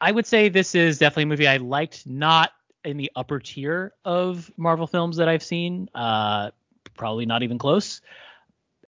I 0.00 0.12
would 0.12 0.26
say 0.26 0.48
this 0.48 0.76
is 0.76 0.98
definitely 0.98 1.24
a 1.24 1.26
movie 1.26 1.48
I 1.48 1.56
liked, 1.56 2.06
not 2.06 2.52
in 2.84 2.96
the 2.96 3.10
upper 3.16 3.40
tier 3.40 3.92
of 4.04 4.50
Marvel 4.56 4.86
films 4.86 5.16
that 5.16 5.28
I've 5.28 5.42
seen. 5.42 5.90
Uh, 5.92 6.52
probably 6.94 7.26
not 7.26 7.42
even 7.42 7.58
close. 7.58 8.00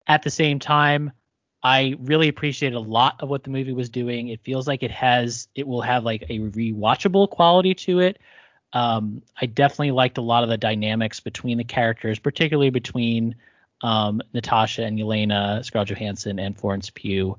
At 0.06 0.22
the 0.22 0.30
same 0.30 0.58
time, 0.58 1.12
I 1.62 1.96
really 2.00 2.28
appreciated 2.28 2.76
a 2.76 2.80
lot 2.80 3.16
of 3.20 3.30
what 3.30 3.42
the 3.42 3.50
movie 3.50 3.72
was 3.72 3.88
doing. 3.88 4.28
It 4.28 4.40
feels 4.42 4.68
like 4.68 4.82
it 4.82 4.90
has, 4.90 5.48
it 5.54 5.66
will 5.66 5.82
have 5.82 6.04
like 6.04 6.24
a 6.28 6.40
rewatchable 6.40 7.30
quality 7.30 7.74
to 7.74 8.00
it. 8.00 8.18
Um, 8.72 9.22
I 9.40 9.46
definitely 9.46 9.90
liked 9.90 10.18
a 10.18 10.22
lot 10.22 10.42
of 10.42 10.48
the 10.48 10.56
dynamics 10.56 11.20
between 11.20 11.58
the 11.58 11.64
characters, 11.64 12.18
particularly 12.18 12.70
between 12.70 13.36
um, 13.82 14.22
Natasha 14.32 14.84
and 14.84 14.98
Yelena, 14.98 15.64
Scarlett 15.64 15.88
Johansson, 15.88 16.38
and 16.38 16.58
Florence 16.58 16.90
Pugh. 16.90 17.36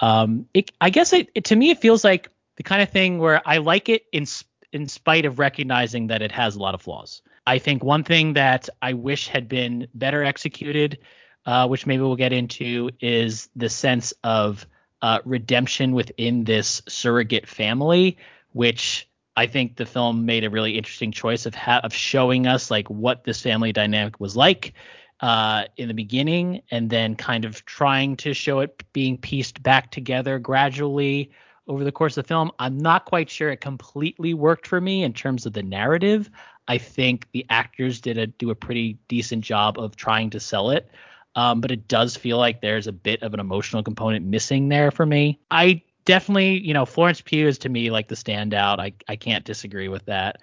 Um, 0.00 0.46
it, 0.52 0.72
I 0.80 0.90
guess 0.90 1.12
it, 1.12 1.30
it, 1.34 1.44
to 1.46 1.56
me 1.56 1.70
it 1.70 1.80
feels 1.80 2.04
like 2.04 2.30
the 2.56 2.62
kind 2.62 2.82
of 2.82 2.90
thing 2.90 3.18
where 3.18 3.40
I 3.46 3.58
like 3.58 3.88
it 3.88 4.04
in 4.12 4.26
in 4.72 4.88
spite 4.88 5.24
of 5.24 5.38
recognizing 5.38 6.08
that 6.08 6.22
it 6.22 6.32
has 6.32 6.56
a 6.56 6.58
lot 6.58 6.74
of 6.74 6.82
flaws. 6.82 7.22
I 7.46 7.58
think 7.58 7.82
one 7.82 8.04
thing 8.04 8.34
that 8.34 8.68
I 8.82 8.94
wish 8.94 9.28
had 9.28 9.48
been 9.48 9.86
better 9.94 10.24
executed, 10.24 10.98
uh, 11.46 11.68
which 11.68 11.86
maybe 11.86 12.02
we'll 12.02 12.16
get 12.16 12.32
into, 12.32 12.90
is 13.00 13.48
the 13.54 13.68
sense 13.68 14.12
of 14.24 14.66
uh, 15.00 15.20
redemption 15.24 15.92
within 15.92 16.44
this 16.44 16.82
surrogate 16.88 17.46
family, 17.46 18.18
which 18.52 19.08
I 19.36 19.46
think 19.46 19.76
the 19.76 19.86
film 19.86 20.24
made 20.24 20.44
a 20.44 20.50
really 20.50 20.78
interesting 20.78 21.12
choice 21.12 21.46
of 21.46 21.54
ha- 21.54 21.80
of 21.84 21.92
showing 21.92 22.46
us 22.46 22.70
like 22.70 22.88
what 22.88 23.24
this 23.24 23.40
family 23.40 23.72
dynamic 23.72 24.18
was 24.18 24.36
like 24.36 24.72
uh, 25.20 25.64
in 25.76 25.88
the 25.88 25.94
beginning, 25.94 26.62
and 26.70 26.90
then 26.90 27.16
kind 27.16 27.44
of 27.44 27.64
trying 27.66 28.16
to 28.16 28.34
show 28.34 28.60
it 28.60 28.82
being 28.92 29.18
pieced 29.18 29.62
back 29.62 29.90
together 29.90 30.38
gradually 30.38 31.30
over 31.68 31.84
the 31.84 31.92
course 31.92 32.16
of 32.16 32.24
the 32.24 32.28
film. 32.28 32.50
I'm 32.58 32.78
not 32.78 33.04
quite 33.04 33.28
sure 33.28 33.50
it 33.50 33.60
completely 33.60 34.34
worked 34.34 34.66
for 34.66 34.80
me 34.80 35.02
in 35.02 35.12
terms 35.12 35.46
of 35.46 35.52
the 35.52 35.62
narrative. 35.62 36.30
I 36.68 36.78
think 36.78 37.30
the 37.32 37.44
actors 37.50 38.00
did 38.00 38.18
a 38.18 38.26
do 38.26 38.50
a 38.50 38.54
pretty 38.54 38.98
decent 39.08 39.44
job 39.44 39.78
of 39.78 39.96
trying 39.96 40.30
to 40.30 40.40
sell 40.40 40.70
it. 40.70 40.90
Um, 41.34 41.60
but 41.60 41.70
it 41.70 41.86
does 41.86 42.16
feel 42.16 42.38
like 42.38 42.62
there's 42.62 42.86
a 42.86 42.92
bit 42.92 43.22
of 43.22 43.34
an 43.34 43.40
emotional 43.40 43.82
component 43.82 44.24
missing 44.24 44.70
there 44.70 44.90
for 44.90 45.04
me. 45.04 45.38
I 45.50 45.82
definitely, 46.06 46.58
you 46.66 46.72
know, 46.72 46.86
Florence 46.86 47.20
Pugh 47.20 47.46
is 47.46 47.58
to 47.58 47.68
me 47.68 47.90
like 47.90 48.08
the 48.08 48.14
standout. 48.14 48.78
I 48.78 48.94
I 49.08 49.16
can't 49.16 49.44
disagree 49.44 49.88
with 49.88 50.06
that. 50.06 50.40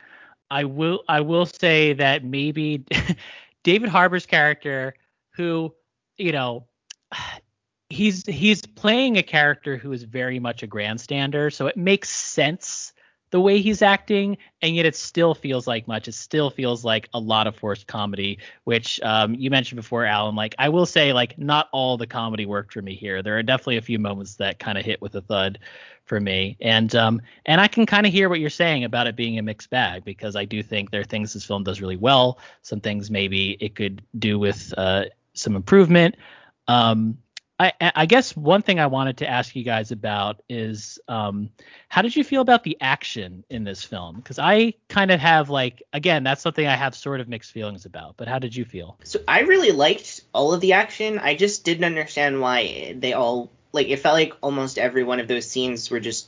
I 0.52 0.66
will 0.66 1.04
I 1.10 1.22
will 1.22 1.48
say 1.48 1.94
that 1.94 2.24
maybe 2.24 2.86
David 3.64 3.90
Harbour's 3.90 4.28
character, 4.28 4.94
who, 5.32 5.74
you 6.18 6.32
know, 6.32 6.68
he's 7.90 8.24
he's 8.28 8.62
playing 8.62 9.18
a 9.18 9.24
character 9.24 9.78
who 9.78 9.92
is 9.92 10.04
very 10.04 10.40
much 10.40 10.62
a 10.62 10.68
grandstander, 10.68 11.52
so 11.52 11.66
it 11.66 11.78
makes 11.78 12.10
sense 12.10 12.93
the 13.34 13.42
way 13.42 13.60
he's 13.60 13.82
acting, 13.82 14.38
and 14.62 14.76
yet 14.76 14.86
it 14.86 14.96
still 14.96 15.34
feels 15.34 15.66
like 15.66 15.88
much. 15.88 16.08
It 16.08 16.14
still 16.14 16.52
feels 16.52 16.86
like 16.86 17.10
a 17.16 17.20
lot 17.20 17.48
of 17.48 17.56
forced 17.56 17.88
comedy, 17.88 18.38
which 18.66 19.02
um, 19.02 19.34
you 19.34 19.50
mentioned 19.50 19.78
before, 19.78 20.06
Alan. 20.06 20.36
Like 20.36 20.54
I 20.60 20.70
will 20.70 20.86
say, 20.86 21.14
like 21.14 21.36
not 21.40 21.68
all 21.72 21.98
the 21.98 22.06
comedy 22.06 22.46
worked 22.46 22.74
for 22.74 22.84
me 22.84 22.94
here. 22.94 23.24
There 23.24 23.36
are 23.36 23.42
definitely 23.42 23.78
a 23.78 23.82
few 23.82 23.98
moments 23.98 24.36
that 24.36 24.60
kind 24.60 24.78
of 24.78 24.86
hit 24.86 25.02
with 25.02 25.16
a 25.16 25.22
thud 25.22 25.58
for 26.06 26.20
me, 26.20 26.58
and 26.62 26.94
um, 26.94 27.24
and 27.48 27.60
I 27.60 27.68
can 27.68 27.88
kind 27.88 28.06
of 28.06 28.14
hear 28.14 28.30
what 28.30 28.40
you're 28.40 28.52
saying 28.52 28.84
about 28.84 29.08
it 29.08 29.16
being 29.16 29.40
a 29.40 29.42
mixed 29.42 29.72
bag 29.72 30.06
because 30.06 30.36
I 30.36 30.46
do 30.46 30.62
think 30.62 30.92
there 30.92 31.02
are 31.02 31.04
things 31.04 31.34
this 31.34 31.44
film 31.44 31.64
does 31.64 31.82
really 31.82 31.98
well. 31.98 32.38
Some 32.62 32.82
things 32.82 33.10
maybe 33.10 33.58
it 33.60 33.74
could 33.74 34.04
do 34.20 34.38
with 34.38 34.72
uh, 34.78 35.06
some 35.34 35.56
improvement. 35.56 36.18
Um, 36.68 37.18
I, 37.64 37.92
I, 37.96 38.06
guess 38.06 38.36
one 38.36 38.62
thing 38.62 38.80
I 38.80 38.88
wanted 38.88 39.18
to 39.18 39.30
ask 39.30 39.56
you 39.56 39.64
guys 39.64 39.92
about 39.92 40.42
is 40.50 41.00
um, 41.08 41.50
how 41.88 42.02
did 42.02 42.16
you 42.16 42.24
feel 42.24 42.42
about 42.42 42.64
the 42.64 42.78
action 42.82 43.46
in 43.50 43.64
this 43.64 43.84
film? 43.84 44.18
Because 44.18 44.38
I 44.38 44.74
kind 44.90 45.12
of 45.12 45.20
have 45.20 45.50
like 45.50 45.82
again 45.94 46.24
that's 46.24 46.42
something 46.42 46.66
I 46.68 46.76
have 46.76 46.96
sort 46.96 47.22
of 47.22 47.30
mixed 47.30 47.52
feelings 47.52 47.86
about. 47.86 48.18
But 48.18 48.28
how 48.28 48.40
did 48.40 48.56
you 48.56 48.66
feel? 48.66 48.98
So 49.04 49.20
I 49.28 49.42
really 49.42 49.72
liked 49.72 50.22
all 50.34 50.54
of 50.54 50.62
the 50.62 50.74
action. 50.74 51.20
I 51.20 51.36
just 51.36 51.64
didn't 51.64 51.86
understand 51.86 52.42
why 52.42 52.96
they 52.98 53.14
all 53.14 53.50
like 53.72 53.88
it 53.88 54.00
felt 54.00 54.16
like 54.16 54.34
almost 54.42 54.78
every 54.78 55.04
one 55.04 55.20
of 55.20 55.28
those 55.28 55.50
scenes 55.50 55.90
were 55.90 56.00
just 56.00 56.28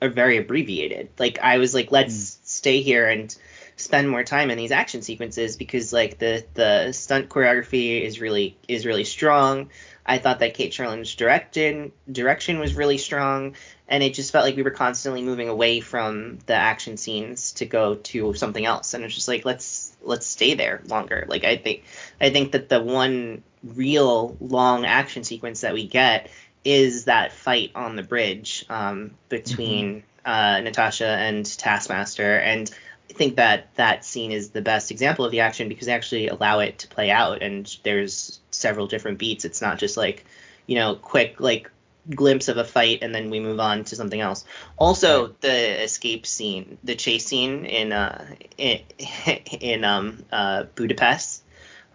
are 0.00 0.08
very 0.08 0.36
abbreviated. 0.36 1.08
Like 1.18 1.38
I 1.40 1.58
was 1.58 1.74
like 1.74 1.90
let's 1.90 2.14
mm. 2.14 2.38
stay 2.44 2.82
here 2.82 3.08
and 3.08 3.34
spend 3.76 4.08
more 4.08 4.24
time 4.24 4.50
in 4.50 4.56
these 4.56 4.72
action 4.72 5.02
sequences 5.02 5.56
because 5.56 5.92
like 5.92 6.18
the 6.18 6.44
the 6.54 6.92
stunt 6.92 7.28
choreography 7.28 8.02
is 8.02 8.20
really 8.20 8.56
is 8.68 8.86
really 8.86 9.04
strong. 9.04 9.70
I 10.06 10.18
thought 10.18 10.38
that 10.38 10.54
Cate 10.54 10.72
Shortland's 10.72 11.14
direction 11.14 11.92
direction 12.10 12.58
was 12.58 12.74
really 12.74 12.98
strong, 12.98 13.56
and 13.88 14.02
it 14.02 14.14
just 14.14 14.32
felt 14.32 14.44
like 14.44 14.56
we 14.56 14.62
were 14.62 14.70
constantly 14.70 15.22
moving 15.22 15.48
away 15.48 15.80
from 15.80 16.38
the 16.46 16.54
action 16.54 16.96
scenes 16.96 17.52
to 17.52 17.66
go 17.66 17.96
to 17.96 18.34
something 18.34 18.64
else. 18.64 18.94
And 18.94 19.04
it's 19.04 19.14
just 19.14 19.28
like 19.28 19.44
let's 19.44 19.96
let's 20.02 20.26
stay 20.26 20.54
there 20.54 20.82
longer. 20.86 21.26
Like 21.28 21.44
I 21.44 21.56
think 21.56 21.84
I 22.20 22.30
think 22.30 22.52
that 22.52 22.68
the 22.68 22.80
one 22.80 23.42
real 23.64 24.36
long 24.40 24.84
action 24.84 25.24
sequence 25.24 25.62
that 25.62 25.74
we 25.74 25.86
get 25.86 26.30
is 26.64 27.04
that 27.04 27.32
fight 27.32 27.72
on 27.74 27.96
the 27.96 28.02
bridge 28.02 28.64
um, 28.68 29.12
between 29.28 29.96
mm-hmm. 29.96 30.30
uh, 30.30 30.60
Natasha 30.60 31.06
and 31.06 31.44
Taskmaster, 31.44 32.38
and 32.38 32.70
think 33.16 33.36
that 33.36 33.74
that 33.76 34.04
scene 34.04 34.32
is 34.32 34.50
the 34.50 34.62
best 34.62 34.90
example 34.90 35.24
of 35.24 35.30
the 35.30 35.40
action 35.40 35.68
because 35.68 35.86
they 35.86 35.92
actually 35.92 36.28
allow 36.28 36.60
it 36.60 36.78
to 36.80 36.88
play 36.88 37.10
out, 37.10 37.42
and 37.42 37.74
there's 37.82 38.40
several 38.50 38.86
different 38.86 39.18
beats. 39.18 39.44
It's 39.44 39.62
not 39.62 39.78
just 39.78 39.96
like, 39.96 40.24
you 40.66 40.76
know, 40.76 40.94
quick 40.94 41.40
like 41.40 41.70
glimpse 42.14 42.48
of 42.48 42.56
a 42.56 42.64
fight 42.64 43.00
and 43.02 43.14
then 43.14 43.30
we 43.30 43.40
move 43.40 43.58
on 43.58 43.84
to 43.84 43.96
something 43.96 44.20
else. 44.20 44.44
Also, 44.76 45.34
the 45.40 45.82
escape 45.82 46.26
scene, 46.26 46.78
the 46.84 46.94
chase 46.94 47.26
scene 47.26 47.64
in 47.66 47.92
uh 47.92 48.24
in, 48.56 48.80
in 49.60 49.84
um 49.84 50.24
uh 50.30 50.64
Budapest 50.74 51.42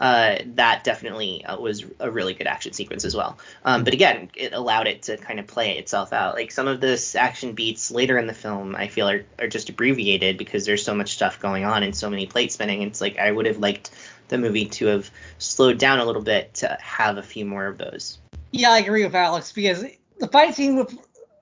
uh, 0.01 0.39
that 0.55 0.83
definitely 0.83 1.45
uh, 1.45 1.59
was 1.59 1.85
a 1.99 2.09
really 2.09 2.33
good 2.33 2.47
action 2.47 2.73
sequence 2.73 3.05
as 3.05 3.15
well. 3.15 3.37
Um, 3.63 3.83
but 3.83 3.93
again, 3.93 4.31
it 4.35 4.51
allowed 4.51 4.87
it 4.87 5.03
to 5.03 5.17
kind 5.17 5.39
of 5.39 5.45
play 5.45 5.77
itself 5.77 6.11
out. 6.11 6.33
Like 6.33 6.51
some 6.51 6.67
of 6.67 6.81
this 6.81 7.13
action 7.13 7.53
beats 7.53 7.91
later 7.91 8.17
in 8.17 8.25
the 8.25 8.33
film, 8.33 8.75
I 8.75 8.87
feel 8.87 9.07
are, 9.07 9.23
are 9.37 9.47
just 9.47 9.69
abbreviated 9.69 10.39
because 10.39 10.65
there's 10.65 10.83
so 10.83 10.95
much 10.95 11.13
stuff 11.13 11.39
going 11.39 11.65
on 11.65 11.83
and 11.83 11.95
so 11.95 12.09
many 12.09 12.25
plate 12.25 12.51
spinning. 12.51 12.81
It's 12.81 12.99
like 12.99 13.19
I 13.19 13.31
would 13.31 13.45
have 13.45 13.59
liked 13.59 13.91
the 14.29 14.39
movie 14.39 14.65
to 14.65 14.87
have 14.87 15.11
slowed 15.37 15.77
down 15.77 15.99
a 15.99 16.05
little 16.05 16.23
bit 16.23 16.55
to 16.55 16.79
have 16.81 17.17
a 17.17 17.23
few 17.23 17.45
more 17.45 17.67
of 17.67 17.77
those. 17.77 18.17
Yeah, 18.51 18.71
I 18.71 18.79
agree 18.79 19.05
with 19.05 19.13
Alex 19.13 19.51
because 19.51 19.85
the 20.17 20.27
fight 20.27 20.55
scene 20.55 20.77
with 20.77 20.97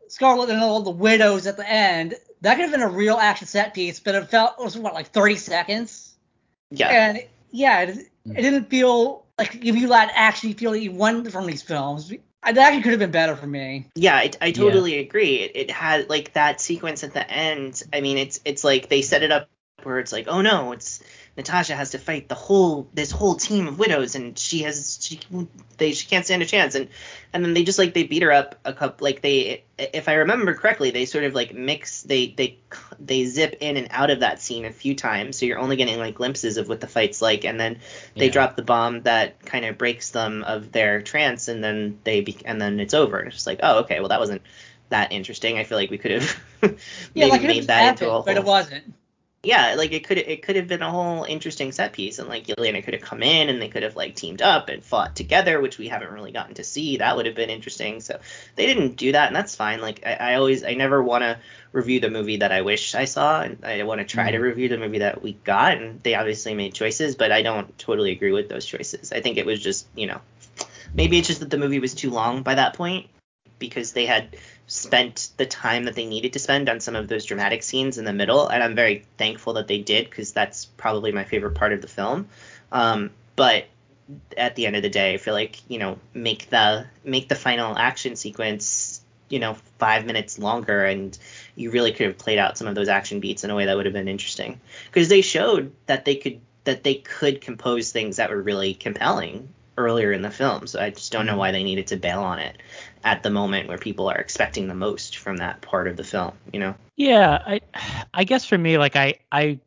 Scarlett 0.09 0.49
and 0.49 0.61
all 0.61 0.81
the 0.81 0.91
widows 0.91 1.47
at 1.47 1.55
the 1.55 1.69
end, 1.69 2.15
that 2.41 2.55
could 2.55 2.63
have 2.63 2.71
been 2.71 2.81
a 2.81 2.89
real 2.89 3.15
action 3.15 3.47
set 3.47 3.73
piece, 3.73 4.01
but 4.01 4.15
it 4.15 4.29
felt 4.29 4.55
it 4.59 4.63
was 4.63 4.77
what 4.77 4.93
like 4.93 5.07
30 5.11 5.37
seconds. 5.37 6.13
Yeah. 6.71 6.89
And 6.89 7.23
yeah, 7.51 7.81
it, 7.81 8.09
it 8.25 8.41
didn't 8.41 8.69
feel 8.69 9.25
like 9.37 9.55
if 9.55 9.75
you 9.75 9.87
let 9.87 10.11
actually 10.13 10.53
feel 10.53 10.71
that 10.71 10.81
you 10.81 10.91
won 10.91 11.29
from 11.29 11.45
these 11.45 11.61
films. 11.61 12.11
It 12.11 12.21
actually 12.57 12.83
could 12.83 12.91
have 12.91 12.99
been 12.99 13.11
better 13.11 13.35
for 13.35 13.47
me. 13.47 13.87
Yeah, 13.95 14.15
I, 14.15 14.31
I 14.41 14.51
totally 14.51 14.95
yeah. 14.95 15.01
agree. 15.01 15.35
It, 15.37 15.51
it 15.55 15.71
had 15.71 16.09
like 16.09 16.33
that 16.33 16.61
sequence 16.61 17.03
at 17.03 17.13
the 17.13 17.29
end. 17.29 17.83
I 17.91 18.01
mean, 18.01 18.17
it's 18.17 18.39
it's 18.45 18.63
like 18.63 18.87
they 18.87 19.01
set 19.01 19.23
it 19.23 19.31
up 19.31 19.49
where 19.83 19.99
it's 19.99 20.11
like, 20.11 20.27
oh 20.27 20.41
no, 20.41 20.71
it's 20.71 21.01
Natasha 21.39 21.73
has 21.73 21.91
to 21.91 21.97
fight 21.99 22.27
the 22.27 22.35
whole 22.35 22.89
this 22.93 23.11
whole 23.11 23.35
team 23.35 23.69
of 23.69 23.79
widows 23.79 24.15
and 24.15 24.37
she 24.37 24.63
has 24.63 24.99
she 25.01 25.21
they 25.77 25.93
she 25.93 26.05
can't 26.05 26.25
stand 26.25 26.41
a 26.41 26.45
chance 26.45 26.75
and 26.75 26.89
and 27.31 27.45
then 27.45 27.53
they 27.53 27.63
just 27.63 27.79
like 27.79 27.93
they 27.93 28.03
beat 28.03 28.23
her 28.23 28.31
up 28.33 28.59
a 28.65 28.73
couple 28.73 29.05
like 29.05 29.21
they 29.21 29.63
if 29.77 30.09
I 30.09 30.15
remember 30.15 30.53
correctly 30.53 30.91
they 30.91 31.05
sort 31.05 31.23
of 31.23 31.33
like 31.33 31.53
mix 31.53 32.01
they 32.01 32.27
they 32.27 32.57
they 32.99 33.23
zip 33.23 33.55
in 33.61 33.77
and 33.77 33.87
out 33.89 34.09
of 34.09 34.19
that 34.19 34.41
scene 34.41 34.65
a 34.65 34.71
few 34.73 34.95
times 34.95 35.37
so 35.37 35.45
you're 35.45 35.59
only 35.59 35.77
getting 35.77 35.97
like 35.97 36.15
glimpses 36.15 36.57
of 36.57 36.67
what 36.67 36.81
the 36.81 36.87
fight's 36.87 37.21
like 37.21 37.45
and 37.45 37.57
then 37.57 37.79
they 38.17 38.25
yeah. 38.25 38.31
drop 38.33 38.57
the 38.57 38.61
bomb 38.61 39.03
that 39.03 39.41
kind 39.45 39.63
of 39.63 39.77
breaks 39.77 40.09
them 40.09 40.43
of 40.43 40.73
their 40.73 41.01
trance 41.01 41.47
and 41.47 41.63
then 41.63 41.99
they 42.03 42.19
be, 42.19 42.35
and 42.43 42.61
then 42.61 42.81
it's 42.81 42.93
over 42.93 43.21
it's 43.21 43.35
just 43.35 43.47
like 43.47 43.61
oh 43.63 43.79
okay 43.83 44.01
well 44.01 44.09
that 44.09 44.19
wasn't 44.19 44.41
that 44.89 45.13
interesting 45.13 45.57
I 45.57 45.63
feel 45.63 45.77
like 45.77 45.89
we 45.89 45.97
could 45.97 46.11
have 46.11 46.37
maybe 46.61 46.77
yeah, 47.13 47.25
like 47.27 47.43
made 47.43 47.67
that 47.67 47.79
happened, 47.81 48.01
into 48.01 48.09
a 48.09 48.11
whole 48.11 48.23
but 48.23 48.35
it 48.35 48.43
wasn't 48.43 48.93
yeah, 49.41 49.75
like 49.77 49.93
it 49.93 50.05
could 50.05 50.17
it 50.17 50.41
could 50.43 50.57
have 50.57 50.67
been 50.67 50.81
a 50.81 50.91
whole 50.91 51.23
interesting 51.23 51.71
set 51.71 51.93
piece, 51.93 52.19
and 52.19 52.27
like 52.27 52.47
Yelena 52.47 52.83
could 52.83 52.93
have 52.93 53.03
come 53.03 53.23
in 53.23 53.47
and 53.47 53.61
they 53.61 53.69
could 53.69 53.83
have 53.83 53.95
like 53.95 54.15
teamed 54.15 54.41
up 54.41 54.67
and 54.67 54.83
fought 54.83 55.15
together, 55.15 55.61
which 55.61 55.77
we 55.77 55.87
haven't 55.87 56.11
really 56.11 56.33
gotten 56.33 56.55
to 56.55 56.63
see. 56.65 56.97
That 56.97 57.15
would 57.15 57.25
have 57.25 57.35
been 57.35 57.49
interesting. 57.49 58.01
So 58.01 58.19
they 58.57 58.65
didn't 58.65 58.97
do 58.97 59.13
that, 59.13 59.27
and 59.27 59.35
that's 59.35 59.55
fine. 59.55 59.79
Like 59.79 60.05
I, 60.05 60.13
I 60.13 60.35
always 60.35 60.65
I 60.65 60.73
never 60.73 61.01
want 61.01 61.23
to 61.23 61.39
review 61.71 62.01
the 62.01 62.09
movie 62.09 62.37
that 62.37 62.51
I 62.51 62.61
wish 62.63 62.95
I 62.95 63.05
saw, 63.05 63.41
and 63.41 63.63
I 63.63 63.83
want 63.83 63.99
to 63.99 64.05
try 64.05 64.25
mm-hmm. 64.25 64.33
to 64.33 64.39
review 64.39 64.67
the 64.67 64.77
movie 64.77 64.99
that 64.99 65.21
we 65.21 65.33
got. 65.33 65.77
And 65.77 66.03
they 66.03 66.15
obviously 66.15 66.53
made 66.53 66.73
choices, 66.73 67.15
but 67.15 67.31
I 67.31 67.41
don't 67.41 67.77
totally 67.77 68.11
agree 68.11 68.33
with 68.33 68.49
those 68.49 68.65
choices. 68.65 69.13
I 69.13 69.21
think 69.21 69.37
it 69.37 69.45
was 69.45 69.61
just 69.61 69.87
you 69.95 70.07
know 70.07 70.19
maybe 70.93 71.17
it's 71.17 71.27
just 71.27 71.39
that 71.39 71.49
the 71.49 71.57
movie 71.57 71.79
was 71.79 71.93
too 71.93 72.09
long 72.09 72.43
by 72.43 72.55
that 72.55 72.73
point 72.73 73.07
because 73.57 73.93
they 73.93 74.05
had 74.05 74.35
spent 74.69 75.29
the 75.37 75.47
time 75.47 75.85
that 75.85 75.95
they 75.95 76.05
needed 76.05 76.33
to 76.33 76.39
spend 76.39 76.69
on 76.69 76.79
some 76.79 76.95
of 76.95 77.07
those 77.07 77.25
dramatic 77.25 77.63
scenes 77.63 77.97
in 77.97 78.05
the 78.05 78.13
middle, 78.13 78.47
and 78.47 78.63
I'm 78.63 78.75
very 78.75 79.03
thankful 79.17 79.53
that 79.53 79.67
they 79.67 79.79
did 79.79 80.09
because 80.09 80.31
that's 80.31 80.65
probably 80.65 81.11
my 81.11 81.23
favorite 81.23 81.55
part 81.55 81.73
of 81.73 81.81
the 81.81 81.87
film. 81.87 82.27
Um, 82.71 83.09
but 83.35 83.65
at 84.37 84.55
the 84.55 84.67
end 84.67 84.75
of 84.75 84.83
the 84.83 84.89
day, 84.89 85.15
I 85.15 85.17
feel 85.17 85.33
like 85.33 85.59
you 85.69 85.79
know 85.79 85.97
make 86.13 86.49
the 86.49 86.85
make 87.03 87.27
the 87.27 87.35
final 87.35 87.77
action 87.77 88.15
sequence 88.15 89.01
you 89.29 89.39
know 89.39 89.55
five 89.77 90.05
minutes 90.05 90.39
longer 90.39 90.83
and 90.85 91.17
you 91.55 91.71
really 91.71 91.91
could 91.91 92.07
have 92.07 92.17
played 92.17 92.39
out 92.39 92.57
some 92.57 92.67
of 92.67 92.75
those 92.75 92.89
action 92.89 93.19
beats 93.19 93.43
in 93.43 93.49
a 93.49 93.55
way 93.55 93.65
that 93.65 93.75
would 93.75 93.85
have 93.85 93.93
been 93.93 94.07
interesting 94.07 94.59
because 94.85 95.07
they 95.07 95.21
showed 95.21 95.71
that 95.85 96.05
they 96.05 96.15
could 96.15 96.41
that 96.63 96.83
they 96.83 96.95
could 96.95 97.39
compose 97.41 97.91
things 97.91 98.17
that 98.17 98.29
were 98.29 98.41
really 98.41 98.73
compelling 98.73 99.47
earlier 99.77 100.11
in 100.11 100.21
the 100.21 100.31
film 100.31 100.67
so 100.67 100.79
i 100.79 100.89
just 100.89 101.11
don't 101.11 101.25
know 101.25 101.33
mm-hmm. 101.33 101.39
why 101.39 101.51
they 101.51 101.63
needed 101.63 101.87
to 101.87 101.95
bail 101.95 102.21
on 102.21 102.39
it 102.39 102.57
at 103.03 103.23
the 103.23 103.29
moment 103.29 103.67
where 103.67 103.77
people 103.77 104.09
are 104.09 104.17
expecting 104.17 104.67
the 104.67 104.75
most 104.75 105.17
from 105.17 105.37
that 105.37 105.61
part 105.61 105.87
of 105.87 105.97
the 105.97 106.03
film 106.03 106.33
you 106.53 106.59
know 106.59 106.75
yeah 106.95 107.41
i 107.45 107.61
i 108.13 108.23
guess 108.23 108.45
for 108.45 108.57
me 108.57 108.77
like 108.77 108.95
i 108.95 109.13
i 109.31 109.59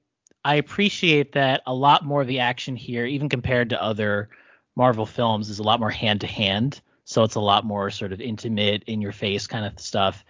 i 0.45 0.57
appreciate 0.57 1.33
that 1.33 1.63
a 1.67 1.75
lot 1.75 2.05
more 2.05 2.21
of 2.21 2.27
the 2.27 2.41
action 2.41 2.77
here 2.77 3.07
even 3.07 3.29
compared 3.29 3.71
to 3.71 3.83
other 3.83 4.29
marvel 4.77 5.07
films 5.07 5.49
is 5.49 5.59
a 5.59 5.63
lot 5.63 5.81
more 5.81 5.91
hand 5.91 6.21
to 6.21 6.27
hand 6.27 6.81
so 7.05 7.23
it's 7.25 7.35
a 7.35 7.41
lot 7.41 7.65
more 7.65 7.91
sort 7.91 8.13
of 8.13 8.21
intimate, 8.21 8.85
in 8.87 9.01
your 9.01 9.13
face 9.13 9.47
kind 9.47 9.67
of 9.67 9.79
stuff. 9.79 10.25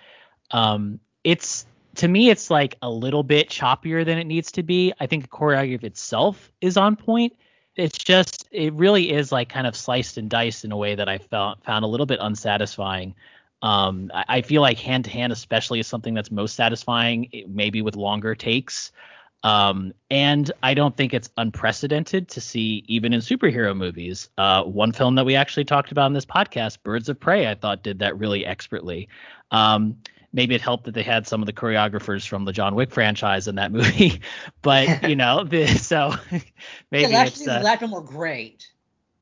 Um, 0.50 1.00
it's 1.24 1.66
to 1.96 2.08
me, 2.08 2.30
it's 2.30 2.50
like 2.50 2.76
a 2.82 2.90
little 2.90 3.22
bit 3.22 3.50
choppier 3.50 4.04
than 4.04 4.18
it 4.18 4.24
needs 4.24 4.52
to 4.52 4.62
be. 4.62 4.92
I 4.98 5.06
think 5.06 5.22
the 5.24 5.28
choreography 5.28 5.84
itself 5.84 6.50
is 6.60 6.76
on 6.76 6.96
point. 6.96 7.34
It's 7.76 7.96
just 7.96 8.46
it 8.50 8.72
really 8.74 9.12
is 9.12 9.32
like 9.32 9.48
kind 9.48 9.66
of 9.66 9.74
sliced 9.76 10.18
and 10.18 10.28
diced 10.28 10.64
in 10.64 10.72
a 10.72 10.76
way 10.76 10.94
that 10.94 11.08
I 11.08 11.18
felt 11.18 11.64
found 11.64 11.84
a 11.84 11.88
little 11.88 12.06
bit 12.06 12.18
unsatisfying. 12.20 13.14
Um, 13.62 14.10
I, 14.12 14.24
I 14.28 14.42
feel 14.42 14.60
like 14.60 14.78
hand 14.78 15.04
to 15.06 15.10
hand, 15.10 15.32
especially, 15.32 15.80
is 15.80 15.86
something 15.86 16.14
that's 16.14 16.30
most 16.30 16.54
satisfying, 16.56 17.30
maybe 17.48 17.80
with 17.80 17.96
longer 17.96 18.34
takes. 18.34 18.92
Um, 19.44 19.92
and 20.10 20.52
I 20.62 20.74
don't 20.74 20.96
think 20.96 21.14
it's 21.14 21.30
unprecedented 21.36 22.28
to 22.28 22.40
see 22.40 22.84
even 22.86 23.12
in 23.12 23.20
superhero 23.20 23.76
movies. 23.76 24.28
Uh, 24.38 24.62
one 24.62 24.92
film 24.92 25.16
that 25.16 25.26
we 25.26 25.34
actually 25.34 25.64
talked 25.64 25.90
about 25.90 26.06
in 26.06 26.12
this 26.12 26.26
podcast, 26.26 26.82
Birds 26.82 27.08
of 27.08 27.18
Prey, 27.18 27.48
I 27.48 27.54
thought 27.54 27.82
did 27.82 27.98
that 28.00 28.18
really 28.18 28.46
expertly. 28.46 29.08
Um, 29.50 29.96
maybe 30.32 30.54
it 30.54 30.60
helped 30.60 30.84
that 30.84 30.94
they 30.94 31.02
had 31.02 31.26
some 31.26 31.42
of 31.42 31.46
the 31.46 31.52
choreographers 31.52 32.26
from 32.26 32.44
the 32.44 32.52
John 32.52 32.74
Wick 32.74 32.90
franchise 32.90 33.48
in 33.48 33.56
that 33.56 33.72
movie, 33.72 34.20
but 34.62 35.02
you 35.08 35.16
know, 35.16 35.44
the, 35.44 35.66
so 35.66 36.14
maybe 36.90 37.12
yeah, 37.12 37.26
it's 37.26 37.46
uh, 37.46 37.62
that 37.62 37.78
film 37.78 37.90
were 37.92 38.00
great. 38.00 38.68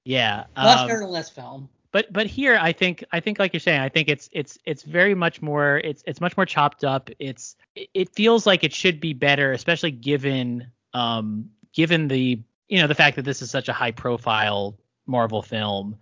Yeah, 0.05 0.45
less 0.57 0.81
um, 0.81 0.89
better 0.89 1.01
than 1.01 1.13
this 1.13 1.31
film 1.31 1.69
but 1.93 2.13
but 2.13 2.27
here 2.27 2.59
I 2.61 2.73
think 2.73 3.05
I 3.13 3.21
think 3.21 3.39
like 3.39 3.53
you're 3.53 3.61
saying 3.61 3.81
I 3.81 3.89
think 3.89 4.09
it's 4.09 4.29
it's 4.33 4.59
it's 4.65 4.83
very 4.83 5.15
much 5.15 5.43
more 5.43 5.79
it's 5.79 6.03
it's 6.07 6.21
much 6.21 6.37
more 6.37 6.47
chopped 6.47 6.85
up. 6.85 7.11
It's 7.19 7.57
it 7.75 8.15
feels 8.15 8.47
like 8.47 8.65
it 8.65 8.73
should 8.73 9.01
be 9.01 9.13
better, 9.13 9.53
especially 9.53 9.91
given 9.91 10.71
um 10.95 11.51
given 11.73 12.09
the 12.09 12.41
you 12.69 12.81
know 12.81 12.87
the 12.87 12.95
fact 12.95 13.17
that 13.17 13.25
this 13.25 13.43
is 13.43 13.51
such 13.51 13.69
a 13.69 13.73
high 13.73 13.91
profile 13.91 14.79
Marvel 15.07 15.43
film. 15.43 15.97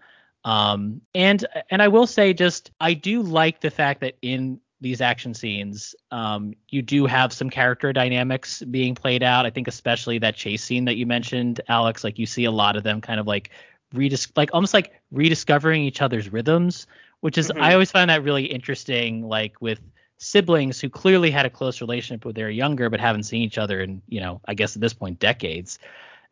Um 0.44 1.00
and 1.14 1.44
and 1.70 1.80
I 1.80 1.88
will 1.88 2.06
say 2.06 2.34
just 2.34 2.70
I 2.80 2.94
do 2.94 3.22
like 3.22 3.60
the 3.60 3.70
fact 3.70 4.00
that 4.00 4.16
in 4.20 4.60
these 4.80 5.00
action 5.00 5.34
scenes 5.34 5.94
um 6.12 6.54
you 6.68 6.82
do 6.82 7.04
have 7.04 7.32
some 7.32 7.50
character 7.50 7.92
dynamics 7.92 8.62
being 8.70 8.94
played 8.94 9.22
out. 9.22 9.44
I 9.44 9.50
think 9.50 9.68
especially 9.68 10.18
that 10.18 10.36
chase 10.36 10.62
scene 10.62 10.84
that 10.84 10.96
you 10.96 11.06
mentioned 11.06 11.60
Alex 11.68 12.04
like 12.04 12.18
you 12.18 12.26
see 12.26 12.44
a 12.44 12.50
lot 12.50 12.76
of 12.76 12.84
them 12.84 13.00
kind 13.00 13.18
of 13.18 13.26
like 13.26 13.50
redis 13.94 14.30
like 14.36 14.50
almost 14.52 14.74
like 14.74 14.92
rediscovering 15.10 15.82
each 15.82 16.02
other's 16.02 16.32
rhythms, 16.32 16.86
which 17.20 17.38
is 17.38 17.48
mm-hmm. 17.48 17.62
I 17.62 17.72
always 17.72 17.90
find 17.90 18.10
that 18.10 18.22
really 18.22 18.44
interesting. 18.44 19.28
Like 19.28 19.60
with 19.60 19.80
siblings 20.18 20.80
who 20.80 20.90
clearly 20.90 21.30
had 21.30 21.46
a 21.46 21.50
close 21.50 21.80
relationship 21.80 22.24
when 22.24 22.34
they 22.34 22.42
were 22.42 22.50
younger, 22.50 22.90
but 22.90 23.00
haven't 23.00 23.22
seen 23.22 23.42
each 23.42 23.58
other 23.58 23.80
in 23.80 24.02
you 24.08 24.20
know 24.20 24.40
I 24.46 24.54
guess 24.54 24.76
at 24.76 24.82
this 24.82 24.94
point 24.94 25.18
decades, 25.18 25.78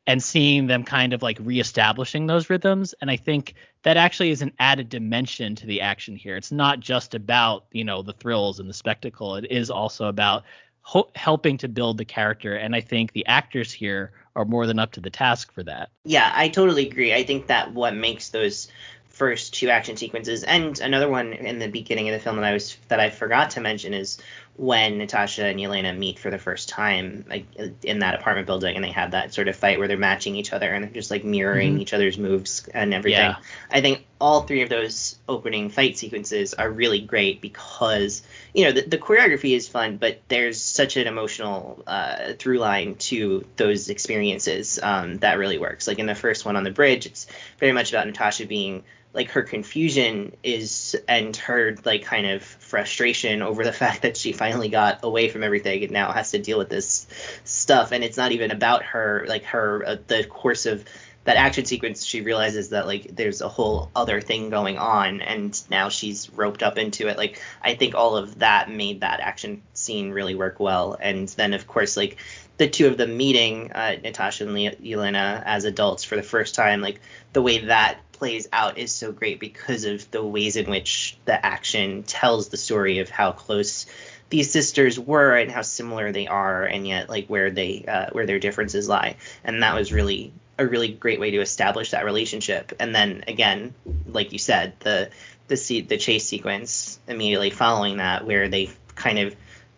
and 0.06 0.22
seeing 0.22 0.66
them 0.66 0.84
kind 0.84 1.12
of 1.12 1.22
like 1.22 1.38
reestablishing 1.40 2.26
those 2.26 2.48
rhythms. 2.48 2.94
And 3.00 3.10
I 3.10 3.16
think 3.16 3.54
that 3.82 3.96
actually 3.96 4.30
is 4.30 4.42
an 4.42 4.52
added 4.58 4.88
dimension 4.88 5.54
to 5.56 5.66
the 5.66 5.80
action 5.80 6.16
here. 6.16 6.36
It's 6.36 6.52
not 6.52 6.80
just 6.80 7.14
about 7.14 7.66
you 7.72 7.84
know 7.84 8.02
the 8.02 8.12
thrills 8.12 8.60
and 8.60 8.68
the 8.68 8.74
spectacle. 8.74 9.36
It 9.36 9.50
is 9.50 9.70
also 9.70 10.06
about 10.06 10.44
ho- 10.82 11.10
helping 11.14 11.58
to 11.58 11.68
build 11.68 11.98
the 11.98 12.04
character. 12.04 12.54
And 12.54 12.74
I 12.74 12.80
think 12.80 13.12
the 13.12 13.26
actors 13.26 13.72
here 13.72 14.12
are 14.36 14.44
more 14.44 14.66
than 14.66 14.78
up 14.78 14.92
to 14.92 15.00
the 15.00 15.10
task 15.10 15.52
for 15.52 15.62
that. 15.64 15.90
Yeah, 16.04 16.30
I 16.34 16.48
totally 16.48 16.86
agree. 16.88 17.12
I 17.12 17.24
think 17.24 17.48
that 17.48 17.72
what 17.72 17.94
makes 17.94 18.28
those 18.28 18.68
first 19.08 19.54
two 19.54 19.70
action 19.70 19.96
sequences 19.96 20.44
and 20.44 20.78
another 20.80 21.08
one 21.08 21.32
in 21.32 21.58
the 21.58 21.68
beginning 21.68 22.06
of 22.06 22.12
the 22.12 22.20
film 22.20 22.36
that 22.36 22.44
I 22.44 22.52
was 22.52 22.76
that 22.88 23.00
I 23.00 23.08
forgot 23.08 23.50
to 23.52 23.60
mention 23.60 23.94
is 23.94 24.18
when 24.58 24.96
Natasha 24.96 25.44
and 25.44 25.60
Yelena 25.60 25.96
meet 25.96 26.18
for 26.18 26.30
the 26.30 26.38
first 26.38 26.70
time 26.70 27.26
like 27.28 27.44
in 27.82 27.98
that 27.98 28.14
apartment 28.14 28.46
building 28.46 28.74
and 28.74 28.82
they 28.82 28.90
have 28.90 29.10
that 29.10 29.34
sort 29.34 29.48
of 29.48 29.56
fight 29.56 29.78
where 29.78 29.86
they're 29.86 29.98
matching 29.98 30.34
each 30.34 30.52
other 30.52 30.72
and 30.72 30.82
they're 30.82 30.92
just 30.92 31.10
like 31.10 31.24
mirroring 31.24 31.72
mm-hmm. 31.72 31.82
each 31.82 31.92
other's 31.92 32.16
moves 32.16 32.66
and 32.72 32.94
everything. 32.94 33.20
Yeah. 33.20 33.36
I 33.70 33.82
think 33.82 34.06
all 34.18 34.42
three 34.42 34.62
of 34.62 34.70
those 34.70 35.16
opening 35.28 35.68
fight 35.68 35.98
sequences 35.98 36.54
are 36.54 36.70
really 36.70 37.00
great 37.00 37.42
because 37.42 38.22
you 38.54 38.64
know 38.64 38.72
the, 38.72 38.80
the 38.80 38.98
choreography 38.98 39.54
is 39.54 39.68
fun 39.68 39.98
but 39.98 40.22
there's 40.28 40.60
such 40.60 40.96
an 40.96 41.06
emotional 41.06 41.82
uh, 41.86 42.32
through 42.38 42.58
line 42.58 42.94
to 42.94 43.44
those 43.56 43.90
experiences 43.90 44.78
um, 44.82 45.18
that 45.18 45.38
really 45.38 45.58
works. 45.58 45.86
Like 45.86 45.98
in 45.98 46.06
the 46.06 46.14
first 46.14 46.46
one 46.46 46.56
on 46.56 46.64
the 46.64 46.70
bridge 46.70 47.04
it's 47.04 47.26
very 47.58 47.72
much 47.72 47.92
about 47.92 48.06
Natasha 48.06 48.46
being 48.46 48.84
like 49.12 49.30
her 49.30 49.42
confusion 49.42 50.36
is 50.42 50.94
and 51.08 51.34
her 51.36 51.74
like 51.84 52.04
kind 52.04 52.26
of 52.26 52.42
frustration 52.42 53.40
over 53.40 53.64
the 53.64 53.72
fact 53.84 54.02
that 54.02 54.16
she 54.16 54.32
finally 54.32 54.68
got 54.68 55.00
away 55.02 55.28
from 55.28 55.42
everything 55.42 55.82
and 55.82 55.92
now 55.92 56.12
has 56.12 56.32
to 56.32 56.38
deal 56.38 56.58
with 56.58 56.68
this 56.68 57.06
stuff. 57.44 57.92
And 57.92 58.04
it's 58.04 58.18
not 58.18 58.32
even 58.32 58.50
about 58.50 58.82
her 58.84 59.24
like 59.26 59.44
her 59.44 59.84
uh, 59.86 59.96
the 60.06 60.24
course 60.24 60.66
of 60.66 60.84
that 61.24 61.36
action 61.36 61.64
sequence. 61.64 62.04
She 62.04 62.20
realizes 62.20 62.68
that 62.68 62.86
like 62.86 63.16
there's 63.16 63.40
a 63.40 63.48
whole 63.48 63.90
other 63.96 64.20
thing 64.20 64.50
going 64.50 64.78
on 64.78 65.22
and 65.22 65.60
now 65.70 65.88
she's 65.88 66.30
roped 66.30 66.62
up 66.62 66.78
into 66.78 67.08
it. 67.08 67.16
Like 67.16 67.42
i 67.62 67.74
think 67.74 67.94
all 67.94 68.16
of 68.16 68.40
that 68.40 68.70
made 68.70 69.00
that 69.00 69.20
action 69.20 69.62
scene 69.72 70.10
really 70.10 70.34
work 70.34 70.60
well. 70.60 70.96
And 71.00 71.26
then 71.28 71.54
of 71.54 71.66
course 71.66 71.96
like 71.96 72.18
the 72.58 72.68
two 72.68 72.86
of 72.86 72.96
them 72.96 73.16
meeting 73.16 73.72
uh, 73.72 73.96
natasha 74.02 74.46
and 74.46 74.56
Yelena 74.56 75.42
as 75.44 75.64
adults 75.64 76.04
for 76.04 76.16
the 76.16 76.22
first 76.22 76.54
time 76.54 76.80
like 76.80 77.00
the 77.32 77.42
way 77.42 77.66
that 77.66 77.98
plays 78.18 78.48
out 78.52 78.78
is 78.78 78.92
so 78.92 79.12
great 79.12 79.40
because 79.40 79.84
of 79.84 80.10
the 80.10 80.24
ways 80.24 80.56
in 80.56 80.70
which 80.70 81.16
the 81.24 81.46
action 81.46 82.02
tells 82.02 82.48
the 82.48 82.56
story 82.56 82.98
of 82.98 83.08
how 83.08 83.32
close 83.32 83.86
these 84.28 84.50
sisters 84.50 84.98
were 84.98 85.36
and 85.36 85.50
how 85.50 85.62
similar 85.62 86.12
they 86.12 86.26
are 86.26 86.64
and 86.64 86.86
yet 86.86 87.08
like 87.08 87.28
where 87.28 87.50
they 87.50 87.84
uh, 87.86 88.06
where 88.12 88.26
their 88.26 88.38
differences 88.38 88.88
lie. 88.88 89.16
And 89.44 89.62
that 89.62 89.74
was 89.74 89.92
really 89.92 90.32
a 90.58 90.66
really 90.66 90.88
great 90.88 91.20
way 91.20 91.30
to 91.32 91.40
establish 91.40 91.90
that 91.90 92.04
relationship. 92.04 92.72
And 92.80 92.94
then 92.94 93.24
again 93.28 93.74
like 94.06 94.32
you 94.32 94.38
said 94.38 94.74
the 94.80 95.10
the 95.48 95.80
the 95.88 95.96
chase 95.96 96.26
sequence 96.26 96.98
immediately 97.06 97.50
following 97.50 97.98
that 97.98 98.26
where 98.26 98.48
they 98.48 98.70
kind 98.94 99.18
of 99.18 99.36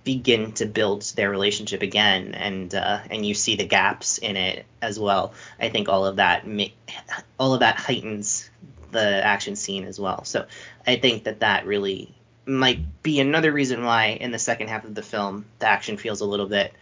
begin 0.08 0.52
to 0.52 0.64
build 0.64 1.02
their 1.16 1.28
relationship 1.28 1.82
again 1.82 2.34
and 2.34 2.74
uh, 2.74 2.98
and 3.10 3.26
you 3.26 3.34
see 3.34 3.56
the 3.56 3.66
gaps 3.66 4.16
in 4.16 4.38
it 4.38 4.64
as 4.80 4.98
well. 4.98 5.34
I 5.60 5.68
think 5.68 5.90
all 5.90 6.06
of 6.06 6.16
that 6.16 6.46
all 7.38 7.52
of 7.52 7.60
that 7.60 7.76
heightens 7.76 8.48
the 8.90 9.22
action 9.22 9.54
scene 9.54 9.84
as 9.84 10.00
well. 10.00 10.24
So 10.24 10.46
i 10.86 10.96
think 10.96 11.24
that 11.24 11.40
that 11.40 11.66
really 11.66 12.14
might 12.46 13.02
be 13.02 13.20
another 13.20 13.52
reason 13.52 13.84
why 13.84 14.06
in 14.06 14.30
the 14.30 14.38
second 14.38 14.68
half 14.68 14.86
of 14.86 14.94
the 14.94 15.02
film 15.02 15.44
the 15.58 15.66
action 15.68 15.98
feels 15.98 16.22
a 16.22 16.24
little 16.24 16.48
bit 16.48 16.72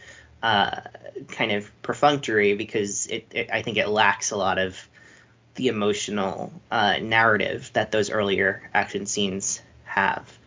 uh, 0.40 0.82
kind 1.26 1.50
of 1.50 1.82
perfunctory 1.82 2.54
because 2.54 3.06
it, 3.06 3.26
it, 3.32 3.50
i 3.50 3.62
think 3.62 3.76
it 3.76 3.88
lacks 3.88 4.30
a 4.30 4.36
lot 4.36 4.58
of 4.58 4.88
the 5.56 5.66
emotional 5.66 6.52
uh, 6.70 6.98
narrative 7.02 7.70
that 7.72 7.90
those 7.90 8.10
earlier 8.10 8.70
action 8.72 9.06
scenes 9.06 9.60
have. 9.84 10.38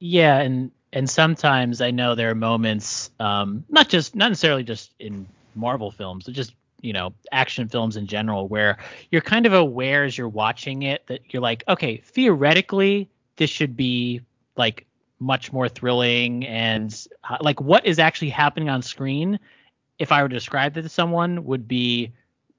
Yeah 0.00 0.40
and 0.40 0.70
and 0.94 1.10
sometimes 1.10 1.80
I 1.80 1.90
know 1.90 2.14
there 2.14 2.30
are 2.30 2.36
moments, 2.36 3.10
um, 3.18 3.64
not 3.68 3.88
just 3.88 4.14
not 4.14 4.28
necessarily 4.28 4.62
just 4.62 4.94
in 5.00 5.26
Marvel 5.56 5.90
films, 5.90 6.24
but 6.24 6.34
just 6.34 6.54
you 6.80 6.92
know 6.92 7.12
action 7.32 7.68
films 7.68 7.96
in 7.96 8.06
general, 8.06 8.46
where 8.46 8.78
you're 9.10 9.20
kind 9.20 9.44
of 9.44 9.52
aware 9.52 10.04
as 10.04 10.16
you're 10.16 10.28
watching 10.28 10.84
it 10.84 11.04
that 11.08 11.20
you're 11.34 11.42
like, 11.42 11.64
okay, 11.68 11.98
theoretically 11.98 13.10
this 13.36 13.50
should 13.50 13.76
be 13.76 14.20
like 14.56 14.86
much 15.18 15.52
more 15.52 15.68
thrilling 15.68 16.46
and 16.46 17.08
uh, 17.28 17.38
like 17.40 17.60
what 17.60 17.84
is 17.84 17.98
actually 17.98 18.30
happening 18.30 18.68
on 18.68 18.80
screen. 18.80 19.38
If 19.98 20.12
I 20.12 20.22
were 20.22 20.28
to 20.28 20.34
describe 20.34 20.76
it 20.76 20.82
to 20.82 20.88
someone, 20.88 21.44
would 21.44 21.66
be 21.66 22.12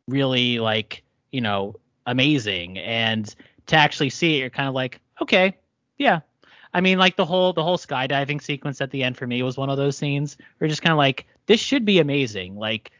really 0.09 0.59
like 0.59 1.03
you 1.31 1.39
know 1.39 1.77
amazing, 2.05 2.79
and 2.79 3.33
to 3.67 3.77
actually 3.77 4.09
see 4.09 4.35
it, 4.35 4.39
you're 4.39 4.49
kind 4.49 4.67
of 4.67 4.75
like, 4.75 4.99
okay, 5.21 5.55
yeah, 5.97 6.19
I 6.75 6.81
mean, 6.81 6.97
like 6.97 7.15
the 7.15 7.25
whole 7.25 7.53
the 7.53 7.63
whole 7.63 7.77
skydiving 7.77 8.41
sequence 8.41 8.81
at 8.81 8.91
the 8.91 9.01
end 9.01 9.15
for 9.15 9.25
me 9.25 9.41
was 9.41 9.55
one 9.55 9.69
of 9.69 9.77
those 9.77 9.95
scenes 9.95 10.35
where 10.57 10.67
just 10.67 10.81
kind 10.81 10.91
of 10.91 10.97
like 10.97 11.25
this 11.45 11.61
should 11.61 11.85
be 11.85 11.99
amazing. 11.99 12.57
Like 12.57 12.91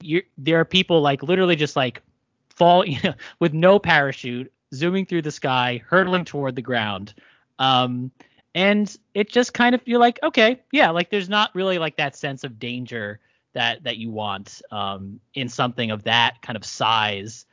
you 0.00 0.22
there 0.36 0.58
are 0.58 0.64
people 0.64 1.00
like 1.00 1.22
literally 1.22 1.54
just 1.54 1.76
like 1.76 2.02
fall 2.48 2.84
you 2.86 2.98
know, 3.04 3.14
with 3.38 3.54
no 3.54 3.78
parachute, 3.78 4.52
zooming 4.74 5.06
through 5.06 5.22
the 5.22 5.30
sky, 5.30 5.80
hurtling 5.86 6.24
toward 6.24 6.56
the 6.56 6.62
ground. 6.62 7.14
Um, 7.60 8.10
and 8.56 8.96
it 9.14 9.30
just 9.30 9.54
kind 9.54 9.76
of 9.76 9.80
you're 9.84 10.00
like, 10.00 10.18
okay, 10.24 10.60
yeah, 10.72 10.90
like 10.90 11.10
there's 11.10 11.28
not 11.28 11.54
really 11.54 11.78
like 11.78 11.96
that 11.98 12.16
sense 12.16 12.42
of 12.42 12.58
danger 12.58 13.20
that 13.52 13.84
that 13.84 13.96
you 13.96 14.10
want 14.10 14.60
um, 14.72 15.20
in 15.34 15.48
something 15.48 15.92
of 15.92 16.02
that 16.02 16.42
kind 16.42 16.56
of 16.56 16.64
size 16.64 17.46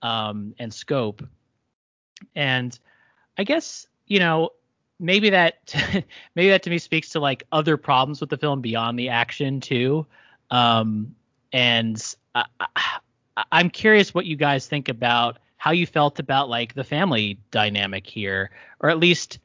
um, 0.00 0.54
and 0.60 0.72
scope. 0.72 1.26
And 2.36 2.78
I 3.36 3.42
guess 3.42 3.88
you 4.06 4.20
know 4.20 4.50
maybe 5.04 5.30
that 5.30 5.74
maybe 6.34 6.48
that 6.48 6.62
to 6.62 6.70
me 6.70 6.78
speaks 6.78 7.10
to 7.10 7.20
like 7.20 7.44
other 7.52 7.76
problems 7.76 8.20
with 8.20 8.30
the 8.30 8.38
film 8.38 8.60
beyond 8.60 8.98
the 8.98 9.10
action 9.10 9.60
too. 9.60 10.06
Um, 10.50 11.14
and 11.52 12.02
I, 12.34 12.44
I, 12.58 13.44
I'm 13.52 13.70
curious 13.70 14.14
what 14.14 14.24
you 14.24 14.36
guys 14.36 14.66
think 14.66 14.88
about 14.88 15.38
how 15.56 15.70
you 15.70 15.86
felt 15.86 16.18
about 16.18 16.48
like 16.48 16.74
the 16.74 16.84
family 16.84 17.38
dynamic 17.50 18.06
here, 18.06 18.50
or 18.80 18.88
at 18.88 18.98
least 18.98 19.38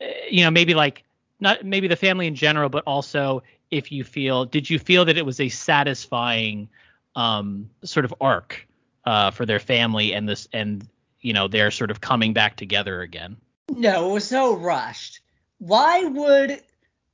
eh, 0.00 0.12
you 0.30 0.44
know 0.44 0.50
maybe 0.50 0.74
like 0.74 1.04
not 1.40 1.64
maybe 1.64 1.88
the 1.88 1.96
family 1.96 2.26
in 2.26 2.34
general, 2.34 2.68
but 2.68 2.82
also 2.86 3.42
if 3.70 3.92
you 3.92 4.04
feel 4.04 4.46
did 4.46 4.68
you 4.68 4.78
feel 4.78 5.04
that 5.04 5.18
it 5.18 5.26
was 5.26 5.40
a 5.40 5.48
satisfying 5.48 6.68
um, 7.16 7.68
sort 7.84 8.04
of 8.04 8.14
arc 8.20 8.66
uh, 9.04 9.30
for 9.30 9.44
their 9.44 9.60
family 9.60 10.14
and 10.14 10.28
this 10.28 10.48
and 10.52 10.88
you 11.20 11.34
know 11.34 11.48
they're 11.48 11.70
sort 11.70 11.90
of 11.90 12.00
coming 12.00 12.32
back 12.32 12.56
together 12.56 13.02
again. 13.02 13.36
No, 13.74 14.10
it 14.10 14.12
was 14.12 14.26
so 14.26 14.54
rushed. 14.54 15.20
Why 15.58 16.04
would 16.04 16.62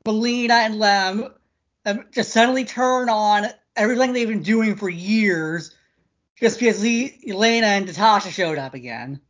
Melina 0.04 0.54
and 0.54 0.78
Lem 0.78 1.34
um, 1.86 2.04
just 2.12 2.32
suddenly 2.32 2.64
turn 2.64 3.08
on 3.08 3.46
everything 3.76 4.12
they've 4.12 4.28
been 4.28 4.42
doing 4.42 4.76
for 4.76 4.88
years 4.88 5.74
just 6.40 6.58
because 6.58 6.82
Yelena 6.82 7.62
and 7.62 7.86
Natasha 7.86 8.30
showed 8.30 8.58
up 8.58 8.74
again? 8.74 9.20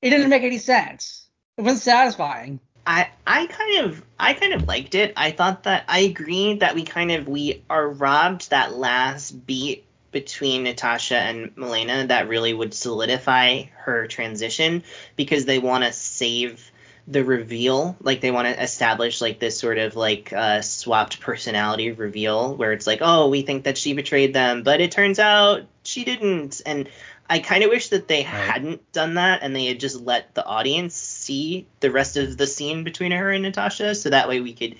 It 0.00 0.10
didn't 0.10 0.30
make 0.30 0.42
any 0.42 0.58
sense. 0.58 1.26
It 1.58 1.62
wasn't 1.62 1.82
satisfying. 1.82 2.60
I 2.86 3.08
I 3.26 3.46
kind 3.46 3.86
of 3.86 4.02
I 4.18 4.34
kind 4.34 4.54
of 4.54 4.66
liked 4.66 4.94
it. 4.94 5.12
I 5.16 5.30
thought 5.30 5.64
that 5.64 5.84
I 5.88 6.00
agree 6.00 6.54
that 6.54 6.74
we 6.74 6.84
kind 6.84 7.10
of 7.10 7.28
we 7.28 7.62
are 7.68 7.88
robbed 7.88 8.50
that 8.50 8.74
last 8.74 9.46
beat 9.46 9.84
between 10.14 10.62
Natasha 10.62 11.16
and 11.16 11.54
Melina 11.56 12.06
that 12.06 12.28
really 12.28 12.54
would 12.54 12.72
solidify 12.72 13.64
her 13.82 14.06
transition 14.06 14.82
because 15.16 15.44
they 15.44 15.58
want 15.58 15.84
to 15.84 15.92
save 15.92 16.70
the 17.06 17.22
reveal. 17.22 17.96
Like 18.00 18.22
they 18.22 18.30
want 18.30 18.48
to 18.48 18.62
establish 18.62 19.20
like 19.20 19.38
this 19.38 19.58
sort 19.58 19.76
of 19.76 19.96
like 19.96 20.32
uh, 20.32 20.62
swapped 20.62 21.20
personality 21.20 21.92
reveal 21.92 22.56
where 22.56 22.72
it's 22.72 22.86
like 22.86 23.00
oh 23.02 23.28
we 23.28 23.42
think 23.42 23.64
that 23.64 23.76
she 23.76 23.92
betrayed 23.92 24.32
them 24.32 24.62
but 24.62 24.80
it 24.80 24.92
turns 24.92 25.18
out 25.18 25.66
she 25.82 26.04
didn't. 26.04 26.62
And 26.64 26.88
i 27.28 27.38
kind 27.38 27.64
of 27.64 27.70
wish 27.70 27.88
that 27.88 28.08
they 28.08 28.18
right. 28.18 28.26
hadn't 28.26 28.92
done 28.92 29.14
that 29.14 29.42
and 29.42 29.54
they 29.54 29.66
had 29.66 29.80
just 29.80 30.00
let 30.00 30.34
the 30.34 30.44
audience 30.44 30.94
see 30.94 31.66
the 31.80 31.90
rest 31.90 32.16
of 32.16 32.36
the 32.36 32.46
scene 32.46 32.84
between 32.84 33.12
her 33.12 33.30
and 33.30 33.42
natasha 33.42 33.94
so 33.94 34.10
that 34.10 34.28
way 34.28 34.40
we 34.40 34.52
could 34.52 34.76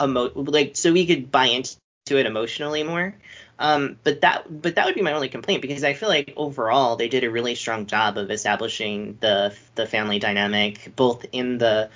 emo 0.00 0.30
like 0.34 0.76
so 0.76 0.92
we 0.92 1.06
could 1.06 1.32
buy 1.32 1.46
into 1.46 1.76
it 2.10 2.26
emotionally 2.26 2.84
more 2.84 3.14
um, 3.58 3.98
but 4.04 4.20
that 4.20 4.44
but 4.62 4.76
that 4.76 4.86
would 4.86 4.94
be 4.94 5.02
my 5.02 5.12
only 5.12 5.28
complaint 5.28 5.62
because 5.62 5.84
I 5.84 5.94
feel 5.94 6.08
like 6.08 6.32
overall 6.36 6.96
they 6.96 7.08
did 7.08 7.24
a 7.24 7.30
really 7.30 7.54
strong 7.54 7.86
job 7.86 8.16
of 8.16 8.30
establishing 8.30 9.18
the 9.20 9.54
the 9.74 9.86
family 9.86 10.18
dynamic 10.18 10.92
both 10.94 11.26
in 11.32 11.58
the 11.58 11.90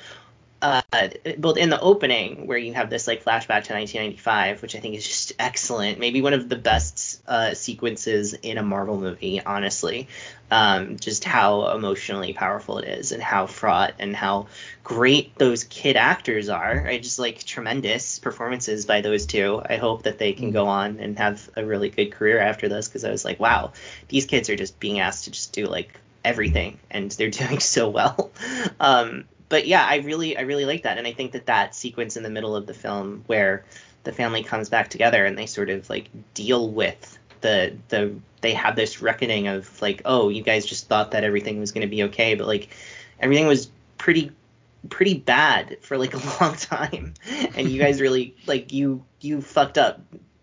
uh, 0.63 0.81
both 1.39 1.57
in 1.57 1.71
the 1.71 1.81
opening 1.81 2.47
where 2.47 2.57
you 2.57 2.73
have 2.73 2.89
this 2.89 3.09
like 3.09 3.25
flashback 3.25 3.65
to 3.65 3.75
1995, 3.75 4.63
which 4.63 4.77
I 4.77 4.79
think 4.79 4.95
is 4.95 5.07
just 5.07 5.33
excellent, 5.39 5.99
maybe 5.99 6.23
one 6.23 6.35
of 6.35 6.49
the 6.49 6.57
best 6.57 7.21
uh, 7.27 7.55
sequences 7.55 8.33
in 8.33 8.59
a 8.59 8.63
Marvel 8.63 8.97
movie, 8.97 9.41
honestly. 9.45 10.07
Um, 10.53 10.99
just 10.99 11.25
how 11.25 11.75
emotionally 11.75 12.35
powerful 12.35 12.77
it 12.79 12.87
is, 12.87 13.11
and 13.11 13.23
how 13.23 13.47
fraught, 13.47 13.95
and 13.99 14.15
how 14.15 14.49
great 14.85 15.35
those 15.39 15.65
kid 15.65 15.97
actors 15.97 16.49
are. 16.51 16.87
I 16.87 16.99
just 16.99 17.19
like 17.19 17.43
tremendous 17.43 18.19
performances 18.19 18.85
by 18.85 19.01
those 19.01 19.25
two. 19.25 19.63
I 19.65 19.77
hope 19.77 20.03
that 20.03 20.19
they 20.19 20.35
can 20.35 20.51
go 20.51 20.67
on 20.67 21.01
and 21.01 21.19
have 21.19 21.49
a 21.57 21.65
really 21.65 21.89
good 21.89 22.13
career 22.13 22.39
after 22.39 22.69
this, 22.69 22.87
because 22.87 23.05
I 23.05 23.11
was 23.11 23.25
like, 23.25 23.41
wow, 23.41 23.73
these 24.09 24.27
kids 24.27 24.51
are 24.51 24.57
just 24.57 24.79
being 24.79 25.01
asked 25.01 25.25
to 25.25 25.31
just 25.31 25.53
do 25.53 25.67
like 25.67 25.99
everything 26.25 26.79
and 26.91 27.11
they're 27.13 27.31
doing 27.43 27.59
so 27.59 27.89
well 27.89 28.31
um, 28.81 29.25
but 29.53 29.67
yeah, 29.67 29.85
I 29.87 29.97
really 29.97 30.39
I 30.39 30.43
really 30.43 30.65
like 30.65 30.85
that, 30.85 30.97
and 30.97 31.07
I 31.07 31.13
think 31.13 31.33
that 31.33 31.45
that 31.45 31.75
sequence 31.75 32.17
in 32.17 32.23
the 32.23 32.31
middle 32.31 32.57
of 32.57 32.67
the 32.67 32.73
film 32.73 33.23
where 33.27 33.67
the 34.03 34.11
family 34.11 34.43
comes 34.43 34.71
back 34.71 34.89
together 34.89 35.27
and 35.27 35.37
they 35.37 35.45
sort 35.45 35.69
of 35.69 35.91
like 35.91 36.09
deal 36.33 36.71
with 36.71 37.19
the 37.43 37.77
the 37.89 38.15
they 38.41 38.55
have 38.55 38.75
this 38.77 39.03
reckoning 39.03 39.47
of 39.47 39.81
like 39.83 40.03
oh 40.05 40.29
you 40.29 40.43
guys 40.43 40.67
just 40.67 40.89
thought 40.89 41.13
that 41.13 41.25
everything 41.25 41.61
was 41.61 41.73
going 41.73 41.83
to 41.83 41.91
be 41.91 42.05
okay 42.05 42.35
but 42.35 42.47
like 42.47 42.69
everything 43.21 43.47
was 43.47 43.71
pretty 43.99 44.33
pretty 44.89 45.15
bad 45.15 45.79
for 45.83 45.97
like 45.97 46.15
a 46.41 46.43
long 46.43 46.55
time 46.55 47.15
and 47.57 47.71
you 47.71 47.79
guys 47.79 48.01
really 48.01 48.35
like 48.47 48.73
you 48.73 49.05
you 49.21 49.41
fucked 49.41 49.79
up 49.79 50.01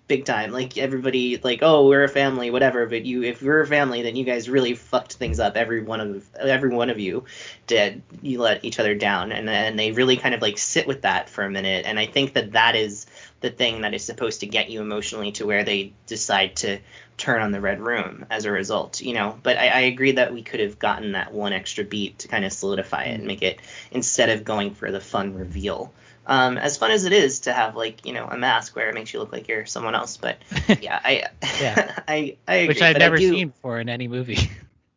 big 0.09 0.25
time. 0.25 0.51
Like 0.51 0.77
everybody, 0.77 1.37
like 1.37 1.59
oh 1.61 1.87
we're 1.87 2.03
a 2.03 2.09
family, 2.09 2.51
whatever. 2.51 2.85
But 2.85 3.05
you, 3.05 3.23
if 3.23 3.41
you're 3.41 3.61
a 3.61 3.67
family, 3.67 4.01
then 4.01 4.17
you 4.17 4.25
guys 4.25 4.49
really 4.49 4.73
fucked 4.73 5.13
things 5.13 5.39
up. 5.39 5.55
Every 5.55 5.81
one 5.81 6.01
of 6.01 6.35
every 6.35 6.69
one 6.69 6.89
of 6.89 6.99
you 6.99 7.23
did. 7.67 8.01
You 8.21 8.41
let 8.41 8.65
each 8.65 8.81
other 8.81 8.95
down, 8.95 9.31
and 9.31 9.49
and 9.49 9.79
they 9.79 9.93
really 9.93 10.17
kind 10.17 10.35
of 10.35 10.41
like 10.41 10.57
sit 10.57 10.85
with 10.85 11.03
that 11.03 11.29
for 11.29 11.45
a 11.45 11.49
minute. 11.49 11.85
And 11.85 11.97
I 11.97 12.07
think 12.07 12.33
that 12.33 12.51
that 12.51 12.75
is 12.75 13.05
the 13.41 13.49
thing 13.49 13.81
that 13.81 13.93
is 13.93 14.03
supposed 14.03 14.41
to 14.41 14.47
get 14.47 14.69
you 14.69 14.81
emotionally 14.81 15.31
to 15.33 15.45
where 15.45 15.63
they 15.63 15.93
decide 16.07 16.57
to 16.57 16.79
turn 17.17 17.41
on 17.41 17.51
the 17.51 17.61
red 17.61 17.79
room 17.79 18.25
as 18.29 18.45
a 18.45 18.51
result, 18.51 19.01
you 19.01 19.13
know. 19.13 19.37
But 19.41 19.57
I, 19.57 19.67
I, 19.67 19.79
agree 19.81 20.13
that 20.13 20.33
we 20.33 20.41
could 20.41 20.59
have 20.59 20.79
gotten 20.79 21.13
that 21.13 21.33
one 21.33 21.53
extra 21.53 21.83
beat 21.83 22.19
to 22.19 22.27
kind 22.27 22.45
of 22.45 22.53
solidify 22.53 23.05
it 23.05 23.15
and 23.15 23.27
make 23.27 23.41
it 23.41 23.59
instead 23.91 24.29
of 24.29 24.43
going 24.43 24.73
for 24.73 24.91
the 24.91 25.01
fun 25.01 25.35
reveal 25.35 25.93
um, 26.29 26.59
as 26.59 26.77
fun 26.77 26.91
as 26.91 27.05
it 27.05 27.11
is 27.11 27.41
to 27.41 27.53
have 27.53 27.75
like 27.75 28.05
you 28.05 28.13
know 28.13 28.25
a 28.25 28.37
mask 28.37 28.75
where 28.75 28.87
it 28.87 28.93
makes 28.93 29.11
you 29.11 29.19
look 29.19 29.31
like 29.31 29.47
you're 29.47 29.65
someone 29.65 29.95
else. 29.95 30.15
But 30.15 30.37
yeah, 30.81 30.99
I 31.03 31.23
yeah 31.59 31.99
I 32.07 32.37
I 32.47 32.55
agree. 32.55 32.67
Which 32.67 32.81
I've 32.83 32.97
never 32.97 33.17
do, 33.17 33.29
seen 33.29 33.49
before 33.49 33.79
in 33.79 33.89
any 33.89 34.07
movie. 34.07 34.37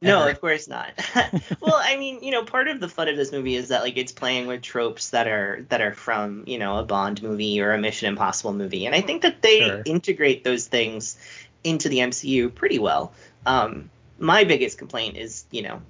no, 0.03 0.29
of 0.29 0.41
course 0.41 0.69
not. 0.69 0.91
well, 1.61 1.79
I 1.81 1.97
mean, 1.97 2.23
you 2.23 2.31
know, 2.31 2.45
part 2.45 2.69
of 2.69 2.81
the 2.81 2.89
fun 2.89 3.09
of 3.09 3.17
this 3.17 3.33
movie 3.33 3.55
is 3.55 3.69
that 3.69 3.83
like 3.83 3.97
it's 3.97 4.13
playing 4.13 4.47
with 4.47 4.63
tropes 4.63 5.11
that 5.11 5.29
are 5.29 5.65
that 5.69 5.81
are 5.81 5.95
from 5.95 6.45
you 6.47 6.59
know 6.59 6.79
a 6.79 6.85
Bond 6.85 7.23
movie 7.23 7.61
or 7.61 7.73
a 7.73 7.79
Mission 7.79 8.09
Impossible 8.09 8.53
movie, 8.53 8.87
and 8.87 8.95
I 8.95 9.01
think 9.01 9.23
that 9.23 9.43
they 9.43 9.61
sure. 9.61 9.83
integrate 9.85 10.45
those 10.45 10.67
things 10.67 11.17
into 11.65 11.89
the 11.89 11.99
MCU 11.99 12.55
pretty 12.55 12.79
well. 12.79 13.13
Um, 13.47 13.91
my 14.19 14.45
biggest 14.45 14.79
complaint 14.79 15.17
is 15.17 15.45
you 15.51 15.63
know 15.63 15.83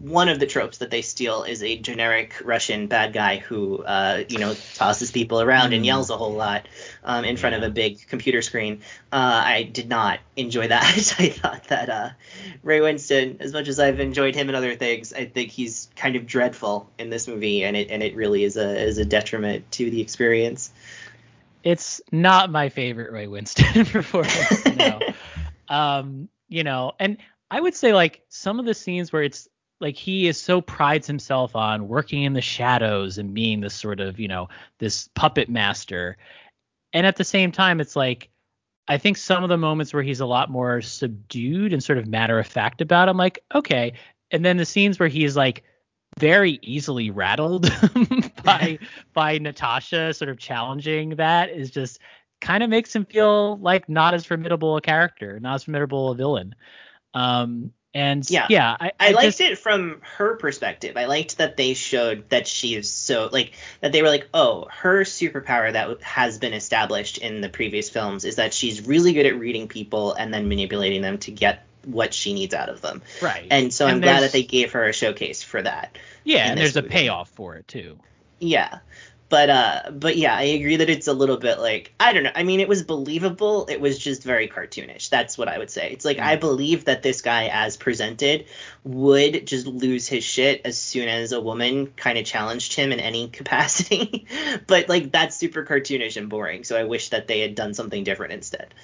one 0.00 0.28
of 0.28 0.38
the 0.40 0.46
tropes 0.46 0.78
that 0.78 0.90
they 0.90 1.02
steal 1.02 1.44
is 1.44 1.62
a 1.62 1.78
generic 1.78 2.34
Russian 2.44 2.86
bad 2.86 3.12
guy 3.12 3.36
who, 3.36 3.82
uh, 3.82 4.24
you 4.28 4.38
know, 4.38 4.54
tosses 4.74 5.10
people 5.10 5.40
around 5.40 5.72
and 5.72 5.84
yells 5.84 6.10
a 6.10 6.16
whole 6.16 6.32
lot 6.32 6.68
um, 7.04 7.24
in 7.24 7.36
front 7.36 7.54
yeah. 7.54 7.58
of 7.58 7.64
a 7.64 7.70
big 7.70 8.06
computer 8.08 8.42
screen. 8.42 8.80
Uh, 9.12 9.42
I 9.44 9.62
did 9.62 9.88
not 9.88 10.20
enjoy 10.36 10.68
that. 10.68 10.82
I 11.18 11.28
thought 11.28 11.64
that 11.64 11.88
uh, 11.88 12.10
Ray 12.62 12.80
Winstone, 12.80 13.40
as 13.40 13.52
much 13.52 13.68
as 13.68 13.78
I've 13.78 14.00
enjoyed 14.00 14.34
him 14.34 14.48
in 14.48 14.54
other 14.54 14.74
things, 14.74 15.12
I 15.12 15.26
think 15.26 15.50
he's 15.50 15.88
kind 15.96 16.16
of 16.16 16.26
dreadful 16.26 16.90
in 16.98 17.10
this 17.10 17.28
movie, 17.28 17.64
and 17.64 17.76
it 17.76 17.90
and 17.90 18.02
it 18.02 18.14
really 18.16 18.44
is 18.44 18.56
a 18.56 18.82
is 18.82 18.98
a 18.98 19.04
detriment 19.04 19.70
to 19.72 19.90
the 19.90 20.00
experience. 20.00 20.72
It's 21.62 22.00
not 22.10 22.50
my 22.50 22.68
favorite 22.68 23.12
Ray 23.12 23.26
Winstone 23.26 23.86
performance. 23.92 24.64
no. 24.76 25.00
um, 25.74 26.28
you 26.48 26.64
know, 26.64 26.92
and 26.98 27.18
I 27.50 27.60
would 27.60 27.74
say 27.74 27.92
like 27.92 28.22
some 28.28 28.58
of 28.58 28.66
the 28.66 28.74
scenes 28.74 29.12
where 29.12 29.22
it's 29.22 29.48
like 29.82 29.96
he 29.96 30.28
is 30.28 30.40
so 30.40 30.60
prides 30.60 31.06
himself 31.06 31.56
on 31.56 31.88
working 31.88 32.22
in 32.22 32.32
the 32.32 32.40
shadows 32.40 33.18
and 33.18 33.34
being 33.34 33.60
this 33.60 33.74
sort 33.74 34.00
of 34.00 34.18
you 34.18 34.28
know 34.28 34.48
this 34.78 35.08
puppet 35.14 35.50
master. 35.50 36.16
And 36.94 37.06
at 37.06 37.16
the 37.16 37.24
same 37.24 37.52
time 37.52 37.80
it's 37.80 37.96
like 37.96 38.30
i 38.88 38.96
think 38.96 39.16
some 39.16 39.42
of 39.42 39.48
the 39.48 39.58
moments 39.58 39.92
where 39.92 40.02
he's 40.02 40.20
a 40.20 40.26
lot 40.26 40.50
more 40.50 40.80
subdued 40.80 41.72
and 41.72 41.82
sort 41.82 41.98
of 41.98 42.06
matter 42.06 42.38
of 42.38 42.46
fact 42.46 42.80
about 42.80 43.08
it, 43.08 43.10
i'm 43.10 43.16
like 43.18 43.40
okay. 43.54 43.92
And 44.30 44.44
then 44.44 44.56
the 44.56 44.64
scenes 44.64 44.98
where 44.98 45.10
he's 45.10 45.36
like 45.36 45.62
very 46.18 46.58
easily 46.62 47.10
rattled 47.10 47.70
by 48.44 48.78
by 49.12 49.38
natasha 49.38 50.14
sort 50.14 50.30
of 50.30 50.38
challenging 50.38 51.16
that 51.16 51.50
is 51.50 51.70
just 51.70 51.98
kind 52.40 52.62
of 52.62 52.70
makes 52.70 52.94
him 52.94 53.04
feel 53.04 53.58
like 53.58 53.88
not 53.88 54.14
as 54.14 54.24
formidable 54.24 54.76
a 54.76 54.80
character 54.80 55.40
not 55.40 55.56
as 55.56 55.64
formidable 55.64 56.10
a 56.10 56.14
villain. 56.14 56.54
Um 57.14 57.72
and 57.94 58.28
yeah, 58.30 58.46
yeah 58.48 58.76
I, 58.78 58.92
I, 58.98 59.08
I 59.08 59.10
liked 59.12 59.38
just, 59.38 59.40
it 59.40 59.58
from 59.58 60.00
her 60.16 60.36
perspective. 60.36 60.96
I 60.96 61.04
liked 61.06 61.38
that 61.38 61.56
they 61.56 61.74
showed 61.74 62.28
that 62.30 62.46
she 62.46 62.74
is 62.74 62.90
so 62.90 63.28
like 63.30 63.52
that 63.80 63.92
they 63.92 64.02
were 64.02 64.08
like, 64.08 64.28
oh, 64.32 64.66
her 64.70 65.02
superpower 65.02 65.72
that 65.72 66.02
has 66.02 66.38
been 66.38 66.54
established 66.54 67.18
in 67.18 67.40
the 67.40 67.48
previous 67.48 67.90
films 67.90 68.24
is 68.24 68.36
that 68.36 68.54
she's 68.54 68.86
really 68.86 69.12
good 69.12 69.26
at 69.26 69.38
reading 69.38 69.68
people 69.68 70.14
and 70.14 70.32
then 70.32 70.48
manipulating 70.48 71.02
them 71.02 71.18
to 71.18 71.30
get 71.30 71.66
what 71.84 72.14
she 72.14 72.32
needs 72.32 72.54
out 72.54 72.68
of 72.68 72.80
them. 72.80 73.02
Right. 73.20 73.46
And 73.50 73.72
so 73.72 73.86
and 73.86 73.96
I'm 73.96 74.00
glad 74.00 74.22
that 74.22 74.32
they 74.32 74.44
gave 74.44 74.72
her 74.72 74.86
a 74.86 74.92
showcase 74.92 75.42
for 75.42 75.60
that. 75.62 75.98
Yeah, 76.24 76.48
and 76.48 76.58
there's 76.58 76.74
movie. 76.74 76.86
a 76.86 76.90
payoff 76.90 77.28
for 77.30 77.56
it 77.56 77.68
too. 77.68 77.98
Yeah. 78.38 78.78
But 79.32 79.48
uh, 79.48 79.90
but 79.92 80.18
yeah, 80.18 80.36
I 80.36 80.42
agree 80.42 80.76
that 80.76 80.90
it's 80.90 81.08
a 81.08 81.14
little 81.14 81.38
bit 81.38 81.58
like 81.58 81.94
I 81.98 82.12
don't 82.12 82.24
know. 82.24 82.32
I 82.34 82.42
mean, 82.42 82.60
it 82.60 82.68
was 82.68 82.82
believable. 82.82 83.64
It 83.64 83.80
was 83.80 83.98
just 83.98 84.22
very 84.22 84.46
cartoonish. 84.46 85.08
That's 85.08 85.38
what 85.38 85.48
I 85.48 85.56
would 85.56 85.70
say. 85.70 85.90
It's 85.90 86.04
like 86.04 86.18
mm. 86.18 86.22
I 86.22 86.36
believe 86.36 86.84
that 86.84 87.02
this 87.02 87.22
guy, 87.22 87.48
as 87.50 87.78
presented, 87.78 88.44
would 88.84 89.46
just 89.46 89.66
lose 89.66 90.06
his 90.06 90.22
shit 90.22 90.60
as 90.66 90.76
soon 90.76 91.08
as 91.08 91.32
a 91.32 91.40
woman 91.40 91.86
kind 91.96 92.18
of 92.18 92.26
challenged 92.26 92.74
him 92.74 92.92
in 92.92 93.00
any 93.00 93.28
capacity. 93.30 94.26
but 94.66 94.90
like 94.90 95.10
that's 95.10 95.34
super 95.34 95.64
cartoonish 95.64 96.18
and 96.18 96.28
boring. 96.28 96.62
So 96.62 96.76
I 96.76 96.84
wish 96.84 97.08
that 97.08 97.26
they 97.26 97.40
had 97.40 97.54
done 97.54 97.72
something 97.72 98.04
different 98.04 98.34
instead. 98.34 98.74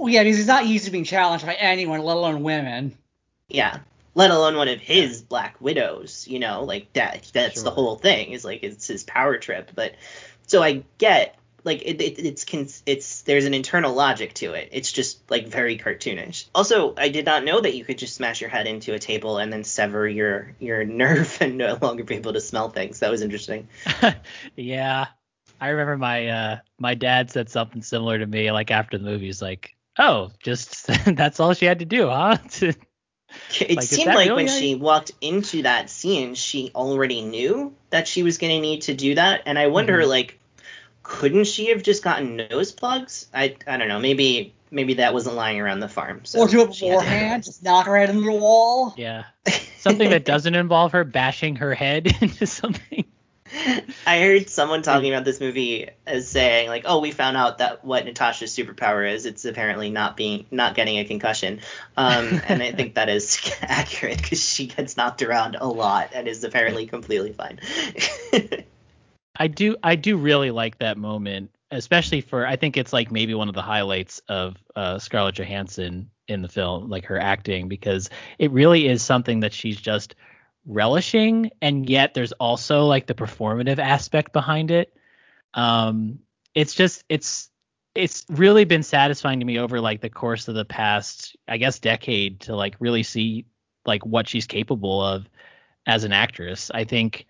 Well, 0.00 0.08
yeah, 0.08 0.22
because 0.22 0.38
he's 0.38 0.46
not 0.46 0.66
used 0.66 0.86
to 0.86 0.90
being 0.90 1.04
challenged 1.04 1.44
by 1.44 1.56
anyone, 1.56 2.00
let 2.00 2.16
alone 2.16 2.42
women. 2.42 2.96
Yeah. 3.50 3.80
Let 4.14 4.30
alone 4.30 4.56
one 4.56 4.68
of 4.68 4.80
his 4.80 5.22
Black 5.22 5.56
Widows. 5.60 6.26
You 6.28 6.38
know, 6.38 6.64
like 6.64 6.92
that. 6.94 7.30
That's 7.32 7.56
Sure. 7.56 7.64
the 7.64 7.70
whole 7.70 7.96
thing. 7.96 8.32
Is 8.32 8.44
like 8.44 8.62
it's 8.62 8.86
his 8.86 9.04
power 9.04 9.38
trip. 9.38 9.70
But 9.74 9.94
so 10.46 10.62
I 10.62 10.84
get 10.98 11.36
like 11.64 11.82
it, 11.82 12.00
it, 12.00 12.18
it's 12.18 12.82
it's 12.86 13.22
there's 13.22 13.44
an 13.44 13.54
internal 13.54 13.94
logic 13.94 14.34
to 14.34 14.52
it. 14.54 14.70
It's 14.72 14.90
just 14.90 15.30
like 15.30 15.46
very 15.46 15.78
cartoonish. 15.78 16.46
Also, 16.54 16.94
I 16.96 17.08
did 17.08 17.24
not 17.24 17.44
know 17.44 17.60
that 17.60 17.76
you 17.76 17.84
could 17.84 17.98
just 17.98 18.14
smash 18.16 18.40
your 18.40 18.50
head 18.50 18.66
into 18.66 18.94
a 18.94 18.98
table 18.98 19.38
and 19.38 19.52
then 19.52 19.62
sever 19.64 20.08
your 20.08 20.54
your 20.58 20.84
nerve 21.02 21.38
and 21.40 21.56
no 21.58 21.78
longer 21.80 22.02
be 22.04 22.16
able 22.16 22.32
to 22.32 22.40
smell 22.40 22.68
things. 22.70 22.98
That 22.98 23.10
was 23.10 23.22
interesting. 23.22 23.68
yeah. 24.56 25.06
I 25.60 25.68
remember 25.68 25.96
my 25.96 26.26
uh 26.26 26.58
my 26.80 26.94
dad 26.94 27.30
said 27.30 27.48
something 27.48 27.82
similar 27.82 28.18
to 28.18 28.26
me 28.26 28.50
like 28.50 28.72
after 28.72 28.98
the 28.98 29.04
movie. 29.04 29.26
He's 29.26 29.40
like, 29.40 29.76
"Oh, 29.96 30.32
just 30.42 30.86
that's 31.06 31.38
all 31.38 31.54
she 31.54 31.66
had 31.66 31.78
to 31.78 31.84
do, 31.84 32.08
huh?" 32.08 32.38
To- 33.52 33.70
It 33.72 33.76
Like, 33.76 33.86
seemed 33.86 34.06
like 34.14 34.28
really 34.28 34.44
when 34.44 34.48
how 34.48 34.58
she 34.58 34.74
walked 34.74 35.12
into 35.20 35.62
that 35.62 35.90
scene, 35.90 36.34
she 36.34 36.70
already 36.74 37.22
knew 37.22 37.74
that 37.90 38.08
she 38.08 38.22
was 38.22 38.38
going 38.38 38.54
to 38.54 38.60
need 38.60 38.82
to 38.82 38.94
do 38.94 39.14
that, 39.14 39.42
and 39.46 39.58
I 39.58 39.66
wonder, 39.68 39.98
Mhm. 40.00 40.08
like, 40.08 40.38
couldn't 41.02 41.44
she 41.46 41.66
have 41.70 41.82
just 41.82 42.02
gotten 42.02 42.36
nose 42.36 42.72
plugs? 42.72 43.26
I 43.34 43.56
I 43.66 43.76
don't 43.76 43.88
know. 43.88 43.98
Maybe 43.98 44.54
maybe 44.70 44.94
that 44.94 45.12
wasn't 45.12 45.34
lying 45.36 45.60
around 45.60 45.80
the 45.80 45.88
farm. 45.88 46.20
So 46.24 46.38
or 46.40 46.48
do 46.48 46.62
it 46.62 46.74
she 46.74 46.86
had 46.86 46.94
to 46.94 47.00
beforehand, 47.04 47.44
just 47.44 47.62
knock 47.62 47.86
her 47.86 47.96
head 47.96 48.08
into 48.10 48.22
the 48.24 48.32
wall. 48.32 48.94
yeah. 48.96 49.24
Something 49.78 50.10
that 50.10 50.24
doesn't 50.32 50.54
involve 50.54 50.92
her 50.92 51.04
bashing 51.04 51.56
her 51.56 51.74
head 51.74 52.06
into 52.22 52.46
something. 52.46 53.04
I 54.06 54.20
heard 54.20 54.48
someone 54.48 54.82
talking 54.82 55.12
about 55.12 55.24
this 55.24 55.40
movie 55.40 55.88
as 56.06 56.28
saying 56.28 56.68
like, 56.68 56.84
"Oh, 56.86 57.00
we 57.00 57.10
found 57.10 57.36
out 57.36 57.58
that 57.58 57.84
what 57.84 58.04
Natasha's 58.04 58.54
superpower 58.54 59.10
is. 59.10 59.26
It's 59.26 59.44
apparently 59.44 59.90
not 59.90 60.16
being 60.16 60.46
not 60.50 60.74
getting 60.74 60.98
a 60.98 61.04
concussion." 61.04 61.60
Um, 61.96 62.40
and 62.48 62.62
I 62.62 62.72
think 62.72 62.94
that 62.94 63.08
is 63.08 63.38
accurate 63.62 64.22
because 64.22 64.42
she 64.42 64.66
gets 64.66 64.96
knocked 64.96 65.22
around 65.22 65.56
a 65.56 65.66
lot 65.66 66.10
and 66.14 66.28
is 66.28 66.44
apparently 66.44 66.86
completely 66.86 67.32
fine. 67.32 67.60
I 69.36 69.48
do 69.48 69.76
I 69.82 69.96
do 69.96 70.16
really 70.16 70.50
like 70.50 70.78
that 70.78 70.96
moment, 70.96 71.50
especially 71.70 72.20
for 72.20 72.46
I 72.46 72.56
think 72.56 72.76
it's 72.76 72.92
like 72.92 73.10
maybe 73.10 73.34
one 73.34 73.48
of 73.48 73.54
the 73.54 73.62
highlights 73.62 74.20
of 74.28 74.56
uh, 74.76 74.98
Scarlett 74.98 75.34
Johansson 75.34 76.10
in 76.28 76.42
the 76.42 76.48
film, 76.48 76.88
like 76.88 77.06
her 77.06 77.18
acting, 77.18 77.68
because 77.68 78.08
it 78.38 78.50
really 78.50 78.86
is 78.86 79.02
something 79.02 79.40
that 79.40 79.52
she's 79.52 79.80
just 79.80 80.14
relishing, 80.66 81.50
and 81.60 81.88
yet 81.88 82.14
there's 82.14 82.32
also 82.32 82.86
like 82.86 83.06
the 83.06 83.14
performative 83.14 83.78
aspect 83.78 84.32
behind 84.32 84.70
it. 84.70 84.96
Um, 85.54 86.20
it's 86.54 86.74
just 86.74 87.04
it's 87.08 87.50
it's 87.94 88.24
really 88.28 88.64
been 88.64 88.82
satisfying 88.82 89.40
to 89.40 89.46
me 89.46 89.58
over 89.58 89.80
like 89.80 90.00
the 90.00 90.08
course 90.10 90.48
of 90.48 90.54
the 90.54 90.64
past, 90.64 91.36
I 91.46 91.58
guess, 91.58 91.78
decade 91.78 92.40
to 92.40 92.56
like 92.56 92.76
really 92.80 93.02
see 93.02 93.46
like 93.84 94.04
what 94.06 94.28
she's 94.28 94.46
capable 94.46 95.02
of 95.02 95.28
as 95.86 96.04
an 96.04 96.12
actress. 96.12 96.70
I 96.72 96.84
think 96.84 97.26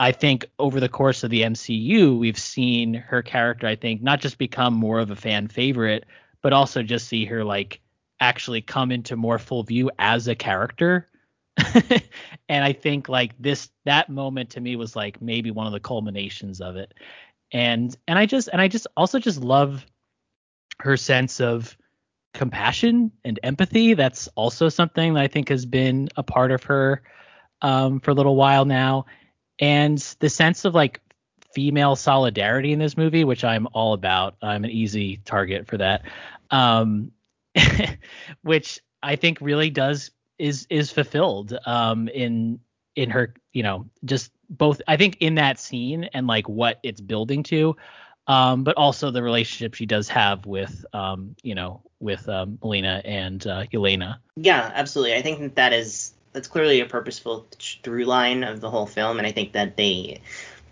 I 0.00 0.12
think 0.12 0.46
over 0.58 0.80
the 0.80 0.88
course 0.88 1.24
of 1.24 1.30
the 1.30 1.42
MCU, 1.42 2.18
we've 2.18 2.38
seen 2.38 2.94
her 2.94 3.22
character, 3.22 3.66
I 3.66 3.76
think, 3.76 4.02
not 4.02 4.20
just 4.20 4.38
become 4.38 4.74
more 4.74 4.98
of 4.98 5.10
a 5.10 5.16
fan 5.16 5.48
favorite, 5.48 6.04
but 6.42 6.52
also 6.52 6.82
just 6.82 7.08
see 7.08 7.24
her 7.26 7.44
like 7.44 7.80
actually 8.20 8.60
come 8.60 8.90
into 8.90 9.16
more 9.16 9.38
full 9.38 9.62
view 9.62 9.90
as 9.98 10.28
a 10.28 10.34
character. 10.34 11.08
and 12.48 12.64
I 12.64 12.72
think 12.72 13.08
like 13.08 13.32
this 13.38 13.70
that 13.84 14.08
moment 14.08 14.50
to 14.50 14.60
me 14.60 14.76
was 14.76 14.96
like 14.96 15.22
maybe 15.22 15.50
one 15.50 15.66
of 15.66 15.72
the 15.72 15.80
culminations 15.80 16.60
of 16.60 16.76
it. 16.76 16.94
And 17.52 17.96
and 18.08 18.18
I 18.18 18.26
just 18.26 18.48
and 18.48 18.60
I 18.60 18.68
just 18.68 18.86
also 18.96 19.18
just 19.18 19.40
love 19.40 19.86
her 20.80 20.96
sense 20.96 21.40
of 21.40 21.76
compassion 22.32 23.12
and 23.24 23.38
empathy. 23.42 23.94
That's 23.94 24.28
also 24.34 24.68
something 24.68 25.14
that 25.14 25.22
I 25.22 25.28
think 25.28 25.48
has 25.48 25.64
been 25.64 26.08
a 26.16 26.22
part 26.22 26.50
of 26.50 26.64
her 26.64 27.02
um, 27.62 28.00
for 28.00 28.10
a 28.10 28.14
little 28.14 28.36
while 28.36 28.64
now 28.64 29.06
and 29.60 29.98
the 30.18 30.28
sense 30.28 30.64
of 30.64 30.74
like 30.74 31.00
female 31.54 31.94
solidarity 31.96 32.72
in 32.72 32.78
this 32.78 32.96
movie, 32.96 33.24
which 33.24 33.44
I'm 33.44 33.68
all 33.72 33.92
about. 33.92 34.36
I'm 34.42 34.64
an 34.64 34.70
easy 34.70 35.18
target 35.24 35.66
for 35.68 35.78
that. 35.78 36.02
Um, 36.50 37.12
which 38.42 38.80
I 39.02 39.16
think 39.16 39.38
really 39.40 39.70
does 39.70 40.10
is 40.38 40.66
is 40.70 40.90
fulfilled 40.90 41.56
um, 41.66 42.08
in 42.08 42.60
in 42.96 43.10
her, 43.10 43.34
you 43.52 43.62
know, 43.62 43.86
just 44.04 44.30
both. 44.50 44.80
I 44.88 44.96
think 44.96 45.18
in 45.20 45.34
that 45.36 45.58
scene 45.58 46.04
and 46.14 46.26
like 46.26 46.48
what 46.48 46.80
it's 46.82 47.00
building 47.00 47.42
to, 47.44 47.76
um, 48.26 48.64
but 48.64 48.76
also 48.76 49.10
the 49.10 49.22
relationship 49.22 49.74
she 49.74 49.86
does 49.86 50.08
have 50.08 50.46
with, 50.46 50.84
um, 50.92 51.36
you 51.42 51.54
know, 51.54 51.82
with 52.00 52.28
um, 52.28 52.58
Melina 52.62 53.02
and 53.04 53.46
uh, 53.46 53.64
Yelena. 53.72 54.18
Yeah, 54.36 54.70
absolutely. 54.74 55.14
I 55.14 55.22
think 55.22 55.40
that, 55.40 55.54
that 55.56 55.72
is 55.72 56.14
that's 56.32 56.48
clearly 56.48 56.80
a 56.80 56.86
purposeful 56.86 57.46
th- 57.50 57.80
through 57.82 58.04
line 58.04 58.42
of 58.44 58.60
the 58.60 58.70
whole 58.70 58.86
film, 58.86 59.18
and 59.18 59.26
I 59.26 59.32
think 59.32 59.52
that 59.52 59.76
they 59.76 60.20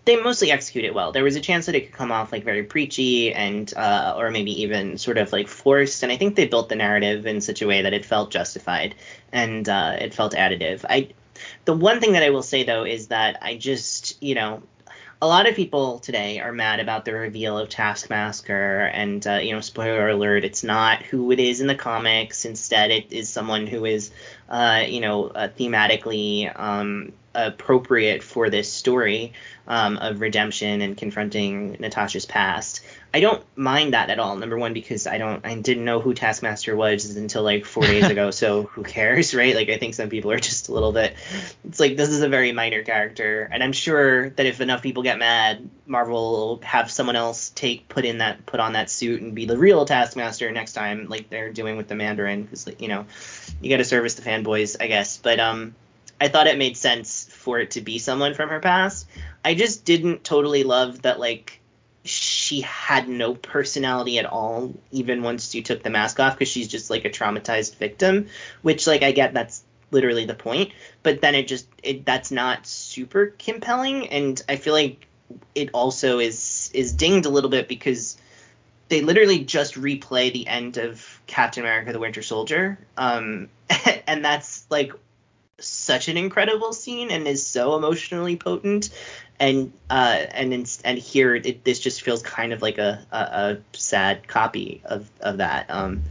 they 0.05 0.17
mostly 0.17 0.51
execute 0.51 0.85
it 0.85 0.95
well. 0.95 1.13
There 1.13 1.25
was 1.25 1.37
a 1.37 1.41
chance 1.41 1.67
that 1.67 1.75
it 1.75 1.87
could 1.87 1.95
come 1.95 2.11
off 2.11 2.33
like 2.33 2.45
very 2.45 2.65
preachy 2.65 3.33
and 3.33 3.73
uh, 3.77 4.15
or 4.17 4.31
maybe 4.31 4.63
even 4.63 4.99
sort 4.99 5.19
of 5.19 5.33
like 5.33 5.49
forced, 5.49 6.03
and 6.03 6.11
I 6.11 6.17
think 6.17 6.35
they 6.35 6.47
built 6.47 6.69
the 6.69 6.77
narrative 6.77 7.27
in 7.27 7.41
such 7.41 7.63
a 7.63 7.67
way 7.67 7.83
that 7.83 7.93
it 7.93 8.05
felt 8.05 8.31
justified 8.31 8.95
and 9.33 9.69
uh, 9.69 9.97
it 10.01 10.15
felt 10.15 10.35
additive. 10.35 10.85
I 10.89 11.09
the 11.65 11.75
one 11.75 12.01
thing 12.01 12.13
that 12.13 12.23
I 12.23 12.31
will 12.31 12.43
say 12.43 12.65
though 12.65 12.85
is 12.85 13.09
that 13.09 13.39
I 13.43 13.57
just 13.57 14.21
you 14.23 14.35
know 14.35 14.63
a 15.23 15.27
lot 15.29 15.49
of 15.49 15.55
people 15.55 16.01
today 16.01 16.41
are 16.41 16.51
mad 16.51 16.81
about 16.81 17.05
the 17.05 17.15
reveal 17.15 17.57
of 17.57 17.69
Taskmaster, 17.69 18.81
and 18.93 19.25
uh, 19.25 19.35
you 19.35 19.53
know, 19.53 19.61
spoiler 19.61 20.09
alert, 20.09 20.45
it's 20.45 20.65
not 20.65 21.01
who 21.05 21.31
it 21.31 21.39
is 21.39 21.61
in 21.61 21.69
the 21.69 21.77
comics. 21.77 22.45
Instead, 22.45 22.91
it 22.91 23.13
is 23.13 23.29
someone 23.29 23.69
who 23.69 23.85
is, 23.85 24.11
uh, 24.49 24.85
you 24.87 25.01
know, 25.01 25.29
uh, 25.29 25.49
thematically 25.49 26.53
um, 26.59 27.13
appropriate 27.35 28.23
for 28.23 28.51
this 28.51 28.71
story 28.73 29.33
um, 29.67 29.97
of 29.97 30.21
redemption 30.21 30.81
and 30.81 30.97
confronting 30.97 31.77
Natasha's 31.79 32.27
past. 32.27 32.83
I 33.15 33.21
don't 33.21 33.45
mind 33.57 33.93
that 33.93 34.11
at 34.11 34.19
all. 34.19 34.37
Number 34.37 34.59
one, 34.59 34.73
because 34.73 35.07
I 35.07 35.19
don't, 35.19 35.45
I 35.45 35.55
didn't 35.55 35.85
know 35.85 36.01
who 36.01 36.15
Taskmaster 36.15 36.75
was 36.75 37.15
until 37.17 37.43
like 37.43 37.65
four 37.65 37.85
days 37.85 38.09
ago. 38.09 38.31
So 38.43 38.65
who 38.65 38.83
cares, 38.83 39.35
right? 39.37 39.55
Like 39.55 39.69
I 39.69 39.79
think 39.79 39.95
some 39.95 40.09
people 40.09 40.33
are 40.33 40.41
just 40.41 40.69
a 40.69 40.73
little 40.73 40.91
bit. 40.91 41.15
It's 41.65 41.79
like 41.79 41.97
this 41.97 42.09
is 42.09 42.23
a 42.23 42.29
very 42.29 42.51
minor 42.51 42.83
character, 42.83 43.49
and 43.53 43.63
I'm 43.63 43.73
sure 43.73 44.31
that 44.31 44.47
if 44.47 44.61
enough 44.61 44.83
people 44.83 45.03
get 45.03 45.19
mad, 45.19 45.69
Marvel 45.87 46.33
will 46.33 46.61
have 46.63 46.91
someone 46.91 47.15
else 47.15 47.51
take 47.51 47.89
put 47.89 48.05
in 48.05 48.19
that 48.19 48.47
put 48.47 48.59
on 48.59 48.73
that 48.73 48.91
suit 48.91 49.21
and 49.21 49.35
be 49.35 49.45
the 49.45 49.57
real 49.57 49.85
Taskmaster 49.85 50.51
next 50.51 50.73
time, 50.73 51.09
like 51.09 51.31
they're 51.31 51.53
doing 51.53 51.77
with 51.77 51.89
the 51.89 51.95
Mandarin, 51.95 52.43
because 52.45 52.69
you 52.79 52.89
know, 52.89 53.07
you 53.61 53.71
got 53.71 53.77
to 53.77 53.85
service 53.85 54.15
the 54.15 54.23
fanboys, 54.43 54.77
I 54.81 54.87
guess. 54.87 55.17
But 55.17 55.41
um, 55.41 55.75
I 56.21 56.29
thought 56.29 56.47
it 56.47 56.59
made 56.59 56.77
sense 56.77 57.25
for 57.31 57.59
it 57.59 57.73
to 57.73 57.81
be 57.81 57.99
someone 57.99 58.35
from 58.35 58.49
her 58.51 58.61
past. 58.61 59.09
I 59.45 59.55
just 59.55 59.85
didn't 59.85 60.25
totally 60.25 60.65
love 60.65 61.03
that 61.03 61.19
like 61.19 61.61
she 62.05 62.63
had 62.63 63.09
no 63.09 63.35
personality 63.35 64.19
at 64.19 64.27
all 64.27 64.75
even 64.91 65.23
once 65.23 65.55
you 65.55 65.63
took 65.63 65.83
the 65.85 65.91
mask 65.91 66.19
off 66.19 66.35
because 66.35 66.49
she's 66.49 66.67
just 66.67 66.91
like 66.91 67.05
a 67.05 67.11
traumatized 67.11 67.77
victim 67.77 68.27
which 68.61 68.89
like 68.89 69.05
i 69.05 69.13
get 69.13 69.33
that's 69.33 69.63
literally 69.93 70.25
the 70.25 70.35
point 70.35 70.73
but 71.05 71.21
then 71.21 71.37
it 71.37 71.47
just 71.47 71.69
it 71.81 72.05
that's 72.05 72.33
not 72.33 72.67
super 72.67 73.33
compelling 73.39 74.09
and 74.09 74.43
i 74.49 74.57
feel 74.57 74.73
like 74.73 75.07
it 75.55 75.71
also 75.73 76.19
is 76.19 76.73
is 76.75 76.93
dinged 76.93 77.25
a 77.25 77.31
little 77.31 77.51
bit 77.51 77.69
because 77.69 78.17
they 78.93 79.01
literally 79.01 79.39
just 79.39 79.73
replay 79.75 80.31
the 80.31 80.47
end 80.47 80.77
of 80.77 81.19
captain 81.27 81.65
america 81.65 81.95
the 81.95 81.99
winter 81.99 82.23
soldier. 82.23 82.79
Um 82.99 83.49
and 84.07 84.23
that's 84.23 84.67
like 84.69 84.93
such 85.59 86.09
an 86.09 86.19
incredible 86.19 86.75
scene 86.75 87.11
and 87.11 87.27
is 87.27 87.47
so 87.47 87.75
emotionally 87.75 88.37
potent. 88.37 88.91
And 89.41 89.73
uh 89.89 90.27
and 90.33 90.53
in, 90.53 90.67
and 90.85 90.99
here 90.99 91.35
it, 91.35 91.65
this 91.65 91.81
just 91.81 92.03
feels 92.03 92.23
kind 92.23 92.53
of 92.53 92.61
like 92.61 92.77
a, 92.77 93.07
a, 93.11 93.17
a 93.17 93.59
sad 93.73 94.29
copy 94.29 94.83
of 94.85 95.09
of 95.23 95.39
that 95.39 95.71
um 95.71 96.03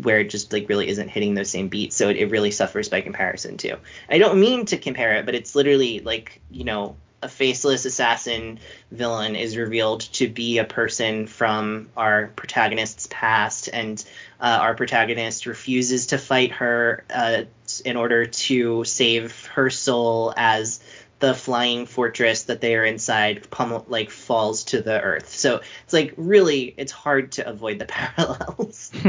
where 0.00 0.20
it 0.20 0.30
just 0.30 0.54
like 0.54 0.70
really 0.70 0.88
isn't 0.88 1.08
hitting 1.08 1.34
those 1.34 1.50
same 1.50 1.68
beats. 1.68 1.96
So 1.96 2.08
it, 2.08 2.16
it 2.16 2.30
really 2.30 2.50
suffers 2.50 2.88
by 2.88 3.02
comparison 3.02 3.58
too. 3.58 3.76
I 4.08 4.16
don't 4.16 4.40
mean 4.40 4.64
to 4.66 4.78
compare 4.78 5.16
it 5.16 5.26
but 5.26 5.34
it's 5.34 5.54
literally 5.54 6.00
like 6.00 6.40
you 6.50 6.64
know 6.64 6.96
a 7.22 7.28
faceless 7.28 7.84
assassin 7.84 8.58
villain 8.90 9.36
is 9.36 9.56
revealed 9.56 10.00
to 10.00 10.28
be 10.28 10.58
a 10.58 10.64
person 10.64 11.26
from 11.26 11.88
our 11.96 12.28
protagonist's 12.36 13.06
past 13.10 13.68
and 13.72 14.04
uh, 14.40 14.58
our 14.60 14.74
protagonist 14.74 15.46
refuses 15.46 16.06
to 16.06 16.18
fight 16.18 16.52
her 16.52 17.04
uh, 17.14 17.42
in 17.84 17.96
order 17.96 18.26
to 18.26 18.84
save 18.84 19.46
her 19.46 19.70
soul 19.70 20.34
as 20.36 20.80
the 21.20 21.32
flying 21.32 21.86
fortress 21.86 22.44
that 22.44 22.60
they 22.60 22.74
are 22.74 22.84
inside 22.84 23.48
pummel 23.48 23.84
like 23.88 24.10
falls 24.10 24.64
to 24.64 24.82
the 24.82 25.00
earth. 25.00 25.28
So 25.28 25.60
it's 25.84 25.92
like 25.92 26.14
really 26.16 26.74
it's 26.76 26.90
hard 26.90 27.32
to 27.32 27.48
avoid 27.48 27.78
the 27.78 27.84
parallels. 27.86 28.90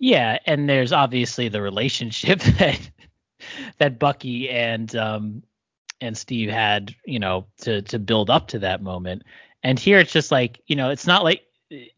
Yeah, 0.00 0.38
and 0.46 0.66
there's 0.66 0.92
obviously 0.92 1.48
the 1.48 1.60
relationship 1.60 2.40
that 2.58 2.90
that 3.78 3.98
Bucky 3.98 4.48
and 4.48 4.96
um 4.96 5.42
and 6.00 6.16
Steve 6.16 6.50
had, 6.50 6.94
you 7.04 7.18
know, 7.18 7.46
to 7.58 7.82
to 7.82 7.98
build 7.98 8.30
up 8.30 8.48
to 8.48 8.58
that 8.60 8.82
moment. 8.82 9.22
And 9.62 9.78
here 9.78 9.98
it's 9.98 10.12
just 10.12 10.30
like, 10.30 10.60
you 10.66 10.76
know, 10.76 10.90
it's 10.90 11.06
not 11.06 11.24
like 11.24 11.42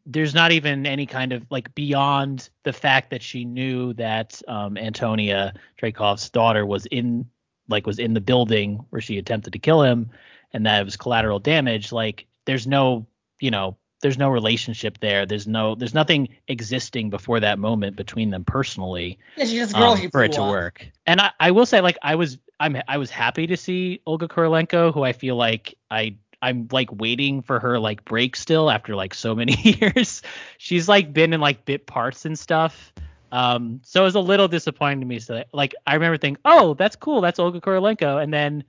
there's 0.05 0.35
not 0.35 0.53
even 0.53 0.87
any 0.87 1.07
kind 1.07 1.33
of 1.33 1.47
like 1.51 1.75
beyond 1.75 2.51
the 2.65 2.73
fact 2.73 3.11
that 3.11 3.23
she 3.23 3.45
knew 3.45 3.95
that 3.95 4.41
um, 4.49 4.77
Antonia 4.77 5.55
Dreykov's 5.81 6.29
daughter 6.31 6.67
was 6.67 6.87
in 6.87 7.27
like 7.69 7.87
was 7.87 7.99
in 7.99 8.13
the 8.15 8.21
building 8.21 8.85
where 8.91 9.01
she 9.01 9.19
attempted 9.19 9.53
to 9.53 9.59
kill 9.59 9.83
him 9.83 10.11
and 10.53 10.67
that 10.67 10.81
it 10.81 10.85
was 10.85 10.97
collateral 10.97 11.39
damage 11.39 11.93
like 11.93 12.27
there's 12.45 12.67
no 12.67 13.07
you 13.41 13.51
know 13.51 13.77
there's 14.03 14.19
no 14.19 14.29
relationship 14.29 14.99
there. 14.99 15.25
There's 15.25 15.47
no 15.47 15.75
there's 15.75 15.95
nothing 15.95 16.29
existing 16.49 17.09
before 17.09 17.41
that 17.41 17.59
moment 17.59 17.97
between 17.97 18.31
them 18.31 18.45
personally 18.45 19.19
Yeah, 19.37 19.45
she's 19.45 19.55
just 19.55 19.75
a 19.75 19.79
girl 19.79 19.93
um, 19.93 20.11
for 20.11 20.25
it 20.25 20.33
to 20.33 20.43
work. 20.43 20.87
And 21.07 21.21
I, 21.21 21.31
I 21.41 21.51
will 21.53 21.67
say 21.67 21.81
like 21.81 21.97
i 22.03 22.15
was 22.15 22.39
i'm 22.63 22.81
i 22.89 22.97
was 22.97 23.11
happy 23.11 23.47
to 23.49 23.57
see 23.57 24.01
olga 24.07 24.29
Kurylenko, 24.29 24.95
who 24.95 25.03
i 25.03 25.13
feel 25.13 25.37
like 25.37 25.77
i 25.91 26.17
i'm 26.41 26.69
like 26.71 26.89
waiting 26.93 27.43
for 27.43 27.59
her 27.61 27.79
like 27.79 28.05
break 28.05 28.37
still 28.37 28.71
after 28.71 28.95
like 28.95 29.15
so 29.15 29.35
many 29.35 29.55
years. 29.63 30.23
She's 30.59 30.89
like 30.89 31.13
been 31.13 31.33
in 31.33 31.41
like 31.41 31.65
bit 31.65 31.87
parts 31.87 32.25
and 32.25 32.39
stuff. 32.39 32.93
Um 33.31 33.81
so 33.85 34.03
it 34.03 34.05
was 34.05 34.15
a 34.15 34.21
little 34.21 34.49
disappointing 34.49 35.01
to 35.01 35.07
me 35.07 35.19
so 35.19 35.45
like 35.53 35.75
i 35.87 35.95
remember 35.95 36.19
thinking 36.19 36.41
oh 36.45 36.75
that's 36.75 36.97
cool 36.97 37.21
that's 37.21 37.39
olga 37.39 37.61
Kurylenko, 37.61 38.23
and 38.23 38.33
then 38.33 38.65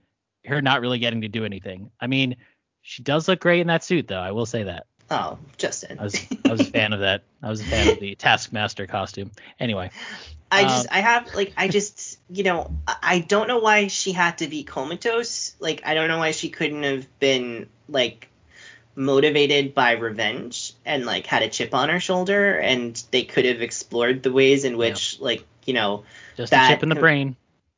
her 0.46 0.62
not 0.62 0.82
really 0.82 1.00
getting 1.00 1.22
to 1.22 1.28
do 1.28 1.46
anything. 1.46 1.91
I 2.00 2.08
mean 2.08 2.38
she 2.82 3.02
does 3.02 3.28
look 3.28 3.39
great 3.39 3.62
in 3.62 3.68
that 3.68 3.84
suit 3.84 4.08
though 4.08 4.20
i 4.20 4.32
will 4.32 4.46
say 4.46 4.64
that. 4.64 4.88
Oh, 5.12 5.38
Justin. 5.58 6.00
i 6.00 6.04
was 6.04 6.20
i 6.46 6.52
was 6.52 6.62
a 6.62 6.66
fan 6.66 6.94
of 6.94 7.02
that. 7.02 7.24
I 7.41 7.50
was 7.50 7.62
a 7.62 7.66
fan 7.66 7.89
of 7.89 8.00
the 8.00 8.16
taskmaster 8.26 8.88
costume. 8.88 9.32
Anyway 9.60 9.91
I 10.54 10.62
Um, 10.64 10.70
just, 10.70 10.88
I 10.91 10.99
have, 10.99 11.34
like, 11.34 11.54
I 11.58 11.68
just, 11.68 12.20
you 12.30 12.43
know, 12.43 12.72
I- 12.88 13.20
don't 13.20 13.47
know 13.47 13.58
why 13.60 13.88
she 13.88 14.12
had 14.12 14.38
to 14.38 14.47
be 14.47 14.64
comatose. 14.64 15.56
Like, 15.60 15.82
I 15.84 15.95
don't 15.95 16.08
know 16.08 16.20
why 16.20 16.32
she 16.32 16.49
couldn't 16.49 16.84
have 16.84 17.08
been, 17.20 17.68
like, 17.89 18.28
motivated 18.95 19.74
by 19.74 19.93
revenge 19.93 20.74
and, 20.86 21.06
like, 21.06 21.26
had 21.26 21.41
a 21.41 21.49
chip 21.49 21.74
on 21.74 21.89
her 21.89 21.99
shoulder, 21.99 22.60
and 22.60 23.01
they 23.10 23.24
could 23.24 23.45
have 23.45 23.62
explored 23.62 24.22
the 24.22 24.32
ways 24.32 24.64
in 24.64 24.78
which, 24.78 25.20
like, 25.20 25.43
you 25.66 25.74
know, 25.74 26.04
just 26.38 26.51
that 26.51 26.70
a 26.70 26.74
chip 26.76 26.84
in 26.84 26.89
the 26.89 26.95
brain 26.95 27.36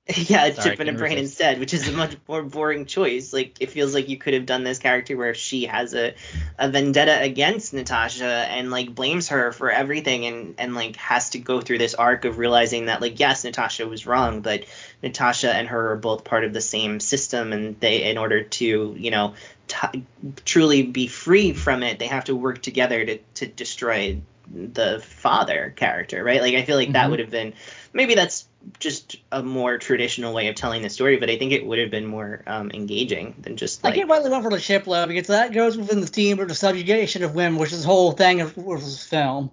yeah, 0.16 0.45
a 0.45 0.53
Sorry, 0.53 0.70
chip 0.70 0.80
in 0.82 0.89
a 0.89 0.93
brain 0.93 1.18
resist. 1.18 1.32
instead, 1.32 1.60
which 1.60 1.74
is 1.74 1.88
a 1.88 1.91
much 1.91 2.16
more 2.28 2.43
boring 2.43 2.86
choice. 2.86 3.34
Like 3.34 3.58
it 3.60 3.72
feels 3.72 3.95
like 3.95 4.08
you 4.08 4.18
could 4.18 4.36
have 4.36 4.45
done 4.45 4.64
this 4.64 4.78
character 4.78 5.18
where 5.18 5.34
she 5.34 5.66
has 5.66 5.95
a, 5.95 6.14
a 6.60 6.70
vendetta 6.70 7.20
against 7.24 7.74
Natasha 7.74 8.24
and 8.24 8.70
like 8.70 8.93
blames 8.93 9.30
her 9.30 9.51
for 9.51 9.72
everything 9.72 10.28
and 10.28 10.56
and 10.60 10.76
like 10.76 10.95
has 10.97 11.32
to 11.32 11.39
go 11.39 11.60
through 11.60 11.80
this 11.80 11.95
arc 11.95 12.26
of 12.26 12.38
realizing 12.38 12.86
that 12.86 13.01
like 13.01 13.20
yes, 13.20 13.43
Natasha 13.45 13.88
was 13.88 14.06
wrong, 14.06 14.41
but 14.41 14.66
Natasha 15.01 15.51
and 15.51 15.68
her 15.70 15.93
are 15.93 15.97
both 15.97 16.24
part 16.24 16.43
of 16.43 16.53
the 16.53 16.62
same 16.62 16.99
system 16.99 17.51
and 17.51 17.80
they 17.80 18.03
in 18.03 18.20
order 18.20 18.43
to, 18.43 18.95
you 18.95 19.10
know, 19.10 19.34
t- 19.68 20.06
truly 20.45 20.84
be 20.84 21.08
free 21.08 21.53
from 21.53 21.82
it, 21.82 21.97
they 21.97 22.08
have 22.08 22.26
to 22.26 22.36
work 22.36 22.62
together 22.62 23.03
to 23.03 23.18
to 23.36 23.47
destroy 23.47 24.22
the 24.54 25.00
father 25.00 25.74
character, 25.76 26.24
right? 26.24 26.41
Like 26.41 26.56
I 26.56 26.64
feel 26.64 26.76
like 26.78 26.91
that 26.93 27.08
Mhm. 27.08 27.10
would 27.12 27.20
have 27.20 27.32
been 27.32 27.54
maybe 27.93 28.16
that's 28.16 28.48
just 28.80 29.18
a 29.32 29.43
more 29.43 29.78
traditional 29.78 30.34
way 30.34 30.48
of 30.48 30.56
telling 30.56 30.82
the 30.82 30.89
story, 30.89 31.18
but 31.18 31.30
I 31.30 31.38
think 31.38 31.52
it 31.52 31.66
would 31.66 31.80
have 31.80 31.91
been 31.91 32.06
more 32.06 32.41
um, 32.48 32.72
engaging 32.74 33.36
than 33.39 33.58
just 33.58 33.84
I 33.84 33.89
like 33.89 33.96
get 33.96 34.08
why 34.08 34.22
they 34.22 34.30
went 34.30 34.43
for 34.43 34.50
the 34.52 34.60
chip 34.60 34.88
low 34.88 35.06
because 35.08 35.28
that 35.28 35.54
goes 35.54 35.78
within 35.78 36.02
the 36.02 36.08
theme 36.08 36.39
of 36.39 36.48
the 36.48 36.56
subjugation 36.56 37.24
of 37.24 37.36
women, 37.36 37.60
which 37.60 37.74
is 37.74 37.82
the 37.82 37.88
whole 37.88 38.12
thing 38.12 38.41
of, 38.41 38.58
of 38.58 38.82
this 38.82 39.06
film. 39.06 39.52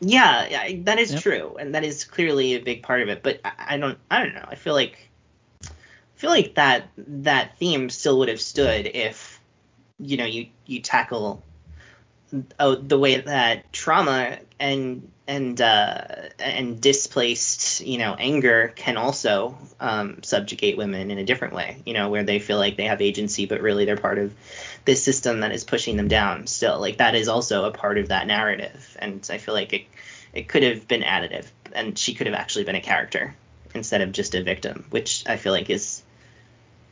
yeah, 0.00 0.46
yeah, 0.48 0.80
that 0.84 0.98
is 0.98 1.12
Yep. 1.12 1.22
true, 1.22 1.56
and 1.58 1.74
that 1.74 1.84
is 1.84 2.04
clearly 2.04 2.54
a 2.54 2.60
big 2.60 2.82
part 2.82 3.02
of 3.02 3.08
it. 3.08 3.22
But 3.22 3.40
I, 3.44 3.52
I 3.70 3.76
don't, 3.76 3.98
I 4.10 4.22
don't 4.22 4.34
know. 4.34 4.44
I 4.46 4.56
feel 4.56 4.74
like, 4.74 5.08
I 5.64 5.68
feel 6.16 6.30
like 6.30 6.54
that 6.54 6.88
that 6.96 7.58
theme 7.58 7.90
still 7.90 8.18
would 8.20 8.28
have 8.28 8.40
stood 8.40 8.86
if, 8.86 9.40
you 9.98 10.16
know, 10.16 10.24
you 10.24 10.48
you 10.66 10.80
tackle 10.80 11.42
oh, 12.58 12.74
the 12.74 12.98
way 12.98 13.20
that 13.20 13.72
trauma 13.72 14.38
and 14.58 15.10
and 15.26 15.60
uh, 15.60 16.04
and 16.38 16.80
displaced 16.80 17.80
you 17.80 17.98
know 17.98 18.14
anger 18.18 18.72
can 18.74 18.96
also 18.96 19.56
um, 19.80 20.22
subjugate 20.22 20.76
women 20.76 21.10
in 21.10 21.18
a 21.18 21.24
different 21.24 21.54
way 21.54 21.80
you 21.86 21.94
know 21.94 22.08
where 22.08 22.24
they 22.24 22.38
feel 22.38 22.58
like 22.58 22.76
they 22.76 22.84
have 22.84 23.00
agency 23.00 23.46
but 23.46 23.60
really 23.60 23.84
they're 23.84 23.96
part 23.96 24.18
of 24.18 24.34
this 24.84 25.02
system 25.02 25.40
that 25.40 25.52
is 25.52 25.64
pushing 25.64 25.96
them 25.96 26.08
down 26.08 26.46
still 26.46 26.80
like 26.80 26.98
that 26.98 27.14
is 27.14 27.28
also 27.28 27.64
a 27.64 27.70
part 27.70 27.98
of 27.98 28.08
that 28.08 28.26
narrative 28.26 28.96
and 29.00 29.26
I 29.30 29.38
feel 29.38 29.54
like 29.54 29.72
it 29.72 29.84
it 30.32 30.48
could 30.48 30.62
have 30.62 30.88
been 30.88 31.02
additive 31.02 31.46
and 31.72 31.96
she 31.96 32.14
could 32.14 32.26
have 32.26 32.34
actually 32.34 32.64
been 32.64 32.74
a 32.74 32.80
character 32.80 33.34
instead 33.74 34.00
of 34.00 34.12
just 34.12 34.34
a 34.34 34.42
victim 34.42 34.84
which 34.90 35.24
I 35.26 35.36
feel 35.36 35.52
like 35.52 35.70
is 35.70 36.02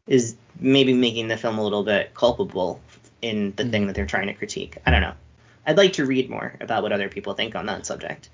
is 0.06 0.36
maybe 0.58 0.92
making 0.92 1.28
the 1.28 1.36
film 1.36 1.58
a 1.58 1.62
little 1.62 1.84
bit 1.84 2.14
culpable 2.14 2.80
in 3.22 3.52
the 3.56 3.64
thing 3.64 3.86
that 3.86 3.94
they're 3.94 4.06
trying 4.06 4.28
to 4.28 4.34
critique. 4.34 4.76
I 4.86 4.90
don't 4.90 5.00
know. 5.00 5.14
I'd 5.66 5.76
like 5.76 5.94
to 5.94 6.06
read 6.06 6.30
more 6.30 6.56
about 6.60 6.82
what 6.82 6.92
other 6.92 7.08
people 7.08 7.34
think 7.34 7.54
on 7.54 7.66
that 7.66 7.86
subject. 7.86 8.28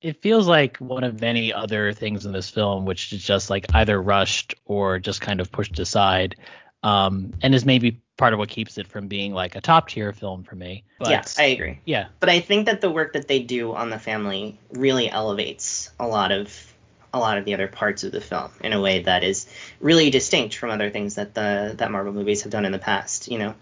it 0.00 0.20
feels 0.20 0.46
like 0.46 0.76
one 0.78 1.02
of 1.04 1.20
many 1.20 1.52
other 1.52 1.92
things 1.94 2.26
in 2.26 2.32
this 2.32 2.50
film 2.50 2.84
which 2.84 3.12
is 3.12 3.22
just 3.22 3.48
like 3.50 3.66
either 3.74 4.00
rushed 4.00 4.54
or 4.66 4.98
just 4.98 5.20
kind 5.20 5.40
of 5.40 5.50
pushed 5.50 5.78
aside 5.78 6.36
um 6.82 7.32
and 7.42 7.54
is 7.54 7.64
maybe 7.64 8.00
part 8.16 8.32
of 8.32 8.38
what 8.38 8.48
keeps 8.48 8.76
it 8.78 8.86
from 8.86 9.08
being 9.08 9.32
like 9.32 9.56
a 9.56 9.60
top 9.60 9.88
tier 9.88 10.12
film 10.12 10.42
for 10.44 10.54
me 10.54 10.84
but 10.98 11.08
yeah, 11.08 11.24
I 11.38 11.46
agree. 11.48 11.80
yeah 11.86 12.06
But 12.20 12.28
I 12.28 12.40
think 12.40 12.66
that 12.66 12.80
the 12.80 12.90
work 12.90 13.14
that 13.14 13.26
they 13.28 13.40
do 13.42 13.74
on 13.74 13.90
the 13.90 13.98
family 13.98 14.58
really 14.72 15.10
elevates 15.10 15.90
a 15.98 16.06
lot 16.06 16.30
of 16.32 16.74
a 17.12 17.18
lot 17.18 17.38
of 17.38 17.44
the 17.44 17.54
other 17.54 17.68
parts 17.68 18.04
of 18.04 18.12
the 18.12 18.20
film 18.20 18.50
in 18.60 18.72
a 18.72 18.80
way 18.80 19.02
that 19.04 19.22
is 19.24 19.46
really 19.80 20.10
distinct 20.10 20.56
from 20.56 20.70
other 20.70 20.90
things 20.90 21.14
that 21.14 21.32
the 21.34 21.74
that 21.78 21.90
Marvel 21.90 22.12
movies 22.12 22.42
have 22.42 22.52
done 22.52 22.64
in 22.64 22.72
the 22.72 22.78
past, 22.78 23.28
you 23.30 23.38
know. 23.38 23.54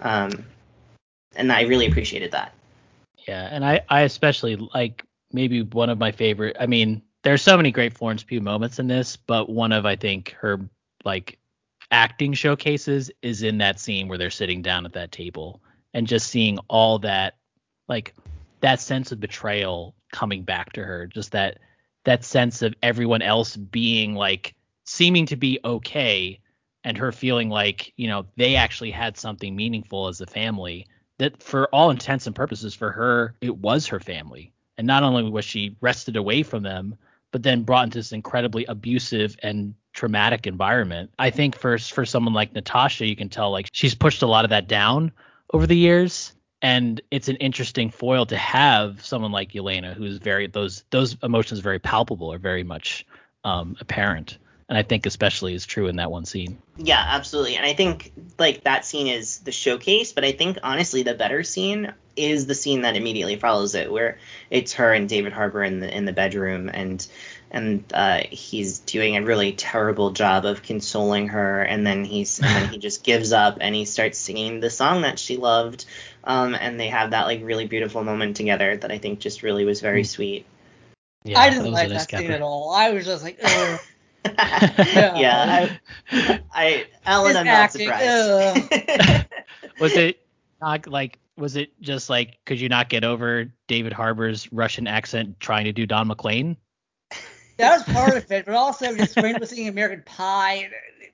Um, 0.00 0.44
and 1.36 1.52
I 1.52 1.62
really 1.62 1.86
appreciated 1.86 2.32
that. 2.32 2.52
yeah 3.26 3.48
and 3.50 3.64
i 3.64 3.80
i 3.88 4.02
especially 4.02 4.56
like 4.56 5.04
maybe 5.32 5.62
one 5.62 5.90
of 5.90 5.98
my 5.98 6.12
favorite 6.12 6.56
i 6.60 6.66
mean 6.66 7.02
there's 7.22 7.42
so 7.42 7.56
many 7.56 7.70
great 7.70 7.92
florence 7.92 8.22
pugh 8.22 8.40
moments 8.40 8.78
in 8.78 8.86
this 8.86 9.16
but 9.16 9.48
one 9.48 9.72
of 9.72 9.84
i 9.86 9.96
think 9.96 10.30
her 10.40 10.60
like 11.04 11.38
acting 11.90 12.32
showcases 12.32 13.10
is 13.22 13.42
in 13.42 13.58
that 13.58 13.78
scene 13.80 14.08
where 14.08 14.18
they're 14.18 14.30
sitting 14.30 14.62
down 14.62 14.84
at 14.84 14.92
that 14.92 15.12
table 15.12 15.60
and 15.94 16.06
just 16.06 16.28
seeing 16.28 16.58
all 16.68 16.98
that 16.98 17.36
like 17.88 18.14
that 18.60 18.80
sense 18.80 19.12
of 19.12 19.20
betrayal 19.20 19.94
coming 20.12 20.42
back 20.42 20.72
to 20.72 20.82
her 20.82 21.06
just 21.06 21.32
that 21.32 21.58
that 22.04 22.24
sense 22.24 22.62
of 22.62 22.74
everyone 22.82 23.22
else 23.22 23.56
being 23.56 24.14
like 24.14 24.54
seeming 24.84 25.26
to 25.26 25.36
be 25.36 25.58
okay 25.64 26.38
and 26.84 26.96
her 26.96 27.12
feeling 27.12 27.48
like 27.48 27.92
you 27.96 28.06
know 28.06 28.26
they 28.36 28.56
actually 28.56 28.90
had 28.90 29.16
something 29.16 29.54
meaningful 29.56 30.08
as 30.08 30.20
a 30.20 30.26
family 30.26 30.86
that 31.18 31.42
for 31.42 31.66
all 31.68 31.90
intents 31.90 32.26
and 32.26 32.36
purposes 32.36 32.74
for 32.74 32.90
her 32.92 33.34
it 33.40 33.56
was 33.56 33.86
her 33.86 34.00
family. 34.00 34.52
And 34.78 34.86
not 34.86 35.02
only 35.02 35.30
was 35.30 35.44
she 35.44 35.76
wrested 35.80 36.16
away 36.16 36.42
from 36.42 36.62
them 36.62 36.96
but 37.32 37.42
then 37.42 37.62
brought 37.62 37.84
into 37.84 37.98
this 37.98 38.12
incredibly 38.12 38.64
abusive 38.66 39.36
and 39.42 39.74
traumatic 39.92 40.46
environment. 40.46 41.10
I 41.18 41.30
think 41.30 41.56
for 41.56 41.78
for 41.78 42.04
someone 42.04 42.34
like 42.34 42.52
natasha 42.52 43.06
you 43.06 43.16
can 43.16 43.28
tell 43.28 43.50
like 43.50 43.68
she's 43.72 43.94
pushed 43.94 44.22
a 44.22 44.26
lot 44.26 44.44
of 44.44 44.50
that 44.50 44.68
down 44.68 45.12
over 45.52 45.66
the 45.66 45.76
years. 45.76 46.32
And 46.62 47.00
it's 47.10 47.28
an 47.28 47.36
interesting 47.36 47.90
foil 47.90 48.24
to 48.26 48.36
have 48.36 49.04
someone 49.04 49.32
like 49.32 49.52
Yelena 49.52 49.94
who's 49.94 50.18
very 50.18 50.46
those 50.46 50.84
those 50.90 51.16
emotions 51.22 51.60
very 51.60 51.78
palpable 51.78 52.32
are 52.32 52.38
very 52.38 52.62
much 52.62 53.06
um, 53.44 53.76
apparent 53.80 54.38
and 54.68 54.76
i 54.78 54.82
think 54.82 55.06
especially 55.06 55.54
is 55.54 55.66
true 55.66 55.86
in 55.88 55.96
that 55.96 56.10
one 56.10 56.24
scene 56.24 56.58
Yeah, 56.76 57.02
absolutely. 57.02 57.56
And 57.56 57.64
I 57.64 57.72
think 57.72 58.12
like 58.38 58.64
that 58.64 58.84
scene 58.84 59.06
is 59.06 59.38
the 59.38 59.52
showcase, 59.52 60.12
but 60.12 60.24
I 60.24 60.32
think 60.32 60.58
honestly 60.62 61.02
the 61.02 61.14
better 61.14 61.42
scene 61.42 61.92
is 62.16 62.46
the 62.46 62.54
scene 62.54 62.82
that 62.82 62.96
immediately 62.96 63.36
follows 63.36 63.74
it, 63.74 63.90
where 63.90 64.18
it's 64.50 64.74
her 64.74 64.92
and 64.92 65.08
David 65.08 65.32
Harbour 65.32 65.64
in 65.64 65.80
the 65.80 65.94
in 65.94 66.04
the 66.04 66.12
bedroom, 66.12 66.68
and 66.68 67.06
and 67.50 67.84
uh, 67.94 68.20
he's 68.30 68.80
doing 68.80 69.16
a 69.16 69.22
really 69.22 69.52
terrible 69.52 70.10
job 70.10 70.44
of 70.44 70.62
consoling 70.62 71.28
her, 71.28 71.62
and 71.62 71.86
then 71.86 72.04
he's 72.04 72.40
and 72.40 72.48
then 72.48 72.68
he 72.68 72.78
just 72.88 73.02
gives 73.02 73.32
up 73.32 73.58
and 73.60 73.74
he 73.74 73.86
starts 73.86 74.18
singing 74.18 74.60
the 74.60 74.70
song 74.70 75.02
that 75.02 75.18
she 75.18 75.38
loved, 75.38 75.86
um, 76.24 76.54
and 76.54 76.78
they 76.78 76.88
have 76.88 77.12
that 77.12 77.24
like 77.24 77.42
really 77.42 77.66
beautiful 77.66 78.04
moment 78.04 78.36
together 78.36 78.76
that 78.76 78.92
I 78.92 78.98
think 78.98 79.20
just 79.20 79.42
really 79.42 79.64
was 79.64 79.80
very 79.80 80.04
sweet. 80.04 80.44
yeah 81.24 81.40
I 81.40 81.48
didn't 81.48 81.72
like 81.72 81.88
nice 81.88 82.06
that 82.06 82.18
scene 82.18 82.32
at 82.32 82.42
all. 82.42 82.70
I 82.70 82.90
was 82.90 83.06
just 83.06 83.24
like, 83.24 83.38
ugh. 83.42 83.80
Yeah, 84.24 85.76
I, 86.10 86.40
I 86.52 86.86
Ellen, 87.04 87.28
His 87.28 87.36
I'm 87.36 87.46
not 87.46 87.72
surprised. 87.72 89.26
was 89.80 89.96
it 89.96 90.26
not 90.60 90.86
like 90.86 91.18
was 91.36 91.56
it 91.56 91.80
just 91.80 92.10
like 92.10 92.38
could 92.44 92.60
you 92.60 92.68
not 92.68 92.88
get 92.88 93.04
over 93.04 93.46
David 93.68 93.92
Harbour's 93.92 94.50
Russian 94.52 94.86
accent 94.86 95.38
trying 95.40 95.64
to 95.64 95.72
do 95.72 95.86
Don 95.86 96.08
McLean? 96.08 96.56
that 97.58 97.76
was 97.76 97.94
part 97.94 98.16
of 98.16 98.30
it, 98.30 98.46
but 98.46 98.54
also 98.54 98.94
just 98.96 99.16
when 99.16 99.38
was 99.38 99.50
seeing 99.50 99.68
American 99.68 100.02
Pie, 100.04 100.70
it, 101.00 101.12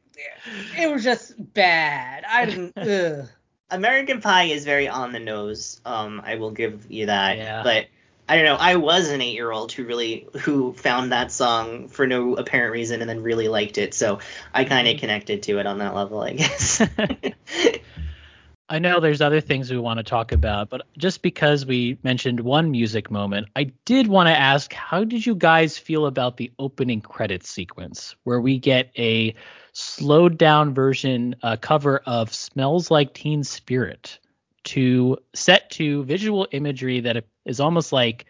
it 0.79 0.93
was 0.93 1.05
just 1.05 1.35
bad. 1.55 2.25
I 2.29 2.47
didn't. 2.47 2.77
Ugh. 2.77 3.29
American 3.71 4.21
Pie 4.21 4.45
is 4.45 4.65
very 4.65 4.89
on 4.89 5.13
the 5.13 5.21
nose. 5.21 5.81
Um, 5.85 6.21
I 6.25 6.35
will 6.37 6.51
give 6.51 6.91
you 6.91 7.07
that. 7.07 7.39
Yeah. 7.39 7.63
But 7.63 7.87
I 8.29 8.37
don't 8.37 8.45
know. 8.45 8.57
I 8.57 8.77
was 8.77 9.11
an 9.11 9.21
eight-year-old 9.21 9.73
who 9.73 9.85
really 9.85 10.29
who 10.41 10.73
found 10.75 11.13
that 11.13 11.33
song 11.33 11.89
for 11.89 12.07
no 12.07 12.35
apparent 12.35 12.73
reason 12.73 13.01
and 13.01 13.11
then 13.11 13.23
really 13.23 13.49
liked 13.49 13.79
it. 13.79 13.95
So 13.95 14.21
I 14.55 14.65
kind 14.65 14.89
of 14.89 14.99
connected 14.99 15.43
to 15.45 15.59
it 15.59 15.67
on 15.67 15.79
that 15.79 15.95
level, 15.95 16.23
I 16.23 16.35
guess. 16.35 16.83
I 18.69 18.79
know 18.79 19.01
there's 19.01 19.21
other 19.21 19.43
things 19.43 19.71
we 19.71 19.77
want 19.77 19.99
to 19.99 20.03
talk 20.03 20.33
about, 20.33 20.71
but 20.71 20.87
just 20.97 21.21
because 21.21 21.67
we 21.67 21.99
mentioned 22.03 22.41
one 22.41 22.71
music 22.71 23.11
moment, 23.11 23.49
I 23.55 23.65
did 23.85 24.07
want 24.07 24.29
to 24.29 24.39
ask 24.39 24.73
how 24.73 25.05
did 25.05 25.27
you 25.27 25.35
guys 25.35 25.77
feel 25.77 26.07
about 26.07 26.39
the 26.39 26.51
opening 26.59 27.03
credits 27.03 27.51
sequence 27.51 28.17
where 28.25 28.41
we 28.41 28.59
get 28.59 28.91
a 28.97 29.35
slowed 29.75 30.39
down 30.39 30.73
version 30.73 31.37
uh, 31.43 31.57
cover 31.61 31.99
of 32.07 32.33
Smells 32.33 32.91
Like 32.91 33.13
Teen 33.13 33.45
Spirit 33.45 34.19
to 34.65 35.19
set 35.35 35.71
to 35.71 36.05
visual 36.05 36.47
imagery 36.53 37.01
that 37.01 37.25
is 37.45 37.61
almost 37.61 37.93
like 37.93 38.27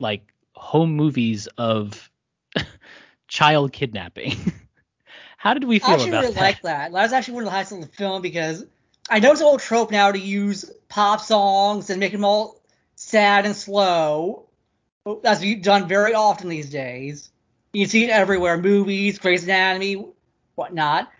like 0.00 0.32
home 0.54 0.92
movies 0.92 1.46
of 1.58 2.10
child 3.28 3.72
kidnapping. 3.72 4.36
How 5.36 5.54
did 5.54 5.64
we 5.64 5.78
feel 5.78 5.90
I 5.90 5.94
actually 5.94 6.08
about 6.10 6.20
really 6.22 6.34
that? 6.34 6.40
like 6.40 6.62
that. 6.62 6.92
That 6.92 7.02
was 7.02 7.12
actually 7.12 7.34
one 7.34 7.42
of 7.42 7.46
the 7.46 7.50
highlights 7.50 7.72
of 7.72 7.80
the 7.80 7.86
film 7.88 8.22
because 8.22 8.64
I 9.10 9.18
know 9.18 9.32
it's 9.32 9.40
an 9.40 9.46
old 9.46 9.60
trope 9.60 9.90
now 9.90 10.12
to 10.12 10.18
use 10.18 10.70
pop 10.88 11.20
songs 11.20 11.90
and 11.90 11.98
make 11.98 12.12
them 12.12 12.24
all 12.24 12.60
sad 12.94 13.44
and 13.44 13.56
slow. 13.56 14.48
That's 15.22 15.44
done 15.60 15.88
very 15.88 16.14
often 16.14 16.48
these 16.48 16.70
days. 16.70 17.30
You 17.72 17.86
see 17.86 18.04
it 18.04 18.10
everywhere, 18.10 18.56
movies, 18.58 19.18
Grey's 19.18 19.44
Anatomy, 19.44 20.06
whatnot. 20.54 21.10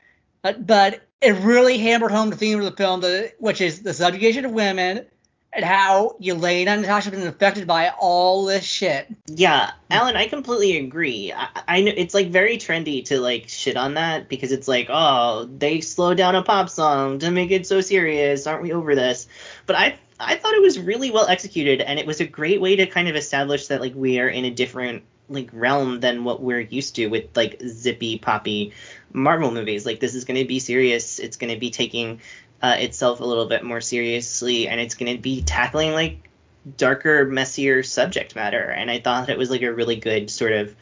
But, 0.42 0.66
but 0.66 1.00
it 1.22 1.32
really 1.42 1.78
hammered 1.78 2.10
home 2.10 2.30
the 2.30 2.36
theme 2.36 2.58
of 2.58 2.64
the 2.64 2.72
film, 2.72 3.00
the, 3.00 3.32
which 3.38 3.60
is 3.60 3.82
the 3.82 3.94
subjugation 3.94 4.44
of 4.44 4.52
women 4.52 5.06
and 5.52 5.64
how 5.64 6.16
Yelena 6.20 6.68
and 6.68 6.82
Natasha 6.82 7.10
have 7.10 7.18
been 7.18 7.26
affected 7.26 7.66
by 7.66 7.90
all 7.90 8.46
this 8.46 8.64
shit. 8.64 9.06
Yeah, 9.26 9.72
Alan, 9.90 10.16
I 10.16 10.26
completely 10.26 10.78
agree. 10.78 11.32
I, 11.32 11.48
I 11.68 11.80
know 11.82 11.92
it's 11.94 12.14
like 12.14 12.30
very 12.30 12.56
trendy 12.56 13.04
to 13.06 13.20
like 13.20 13.48
shit 13.48 13.76
on 13.76 13.94
that 13.94 14.28
because 14.28 14.50
it's 14.50 14.66
like, 14.66 14.88
oh, 14.88 15.44
they 15.44 15.80
slowed 15.80 16.16
down 16.16 16.34
a 16.34 16.42
pop 16.42 16.70
song 16.70 17.18
to 17.20 17.30
make 17.30 17.50
it 17.50 17.66
so 17.66 17.80
serious. 17.80 18.46
Aren't 18.46 18.62
we 18.62 18.72
over 18.72 18.94
this? 18.94 19.28
But 19.66 19.76
I 19.76 19.98
I 20.18 20.36
thought 20.36 20.54
it 20.54 20.62
was 20.62 20.78
really 20.78 21.10
well 21.10 21.26
executed 21.26 21.80
and 21.80 21.98
it 21.98 22.06
was 22.06 22.20
a 22.20 22.26
great 22.26 22.60
way 22.60 22.76
to 22.76 22.86
kind 22.86 23.08
of 23.08 23.16
establish 23.16 23.66
that 23.66 23.80
like 23.80 23.94
we 23.94 24.20
are 24.20 24.28
in 24.28 24.44
a 24.44 24.50
different 24.50 25.02
like 25.32 25.50
realm 25.52 26.00
than 26.00 26.24
what 26.24 26.42
we're 26.42 26.60
used 26.60 26.96
to 26.96 27.06
with 27.08 27.36
like 27.36 27.60
zippy 27.66 28.18
poppy 28.18 28.72
Marvel 29.12 29.50
movies. 29.50 29.86
Like 29.86 30.00
this 30.00 30.14
is 30.14 30.24
going 30.24 30.40
to 30.40 30.46
be 30.46 30.58
serious. 30.58 31.18
It's 31.18 31.36
going 31.36 31.52
to 31.52 31.58
be 31.58 31.70
taking 31.70 32.20
uh, 32.62 32.76
itself 32.78 33.20
a 33.20 33.24
little 33.24 33.46
bit 33.46 33.64
more 33.64 33.80
seriously, 33.80 34.68
and 34.68 34.80
it's 34.80 34.94
going 34.94 35.14
to 35.14 35.20
be 35.20 35.42
tackling 35.42 35.92
like 35.92 36.30
darker, 36.76 37.24
messier 37.26 37.82
subject 37.82 38.36
matter. 38.36 38.70
And 38.70 38.90
I 38.90 39.00
thought 39.00 39.28
it 39.28 39.38
was 39.38 39.50
like 39.50 39.62
a 39.62 39.72
really 39.72 39.96
good 39.96 40.30
sort 40.30 40.52
of 40.52 40.74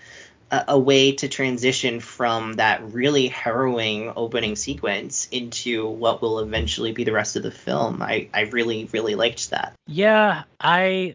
a 0.51 0.78
way 0.78 1.12
to 1.12 1.28
transition 1.28 2.01
from 2.01 2.55
that 2.55 2.93
really 2.93 3.28
harrowing 3.28 4.12
opening 4.16 4.56
sequence 4.56 5.28
into 5.31 5.89
what 5.89 6.20
will 6.20 6.40
eventually 6.40 6.93
be 6.93 7.05
the 7.05 7.12
rest 7.12 7.36
of 7.36 7.43
the 7.43 7.51
film. 7.51 8.02
I, 8.02 8.28
I 8.35 8.43
really 8.43 8.89
really 8.93 9.14
liked 9.14 9.51
that. 9.51 9.74
Yeah, 9.86 10.43
I 10.60 11.14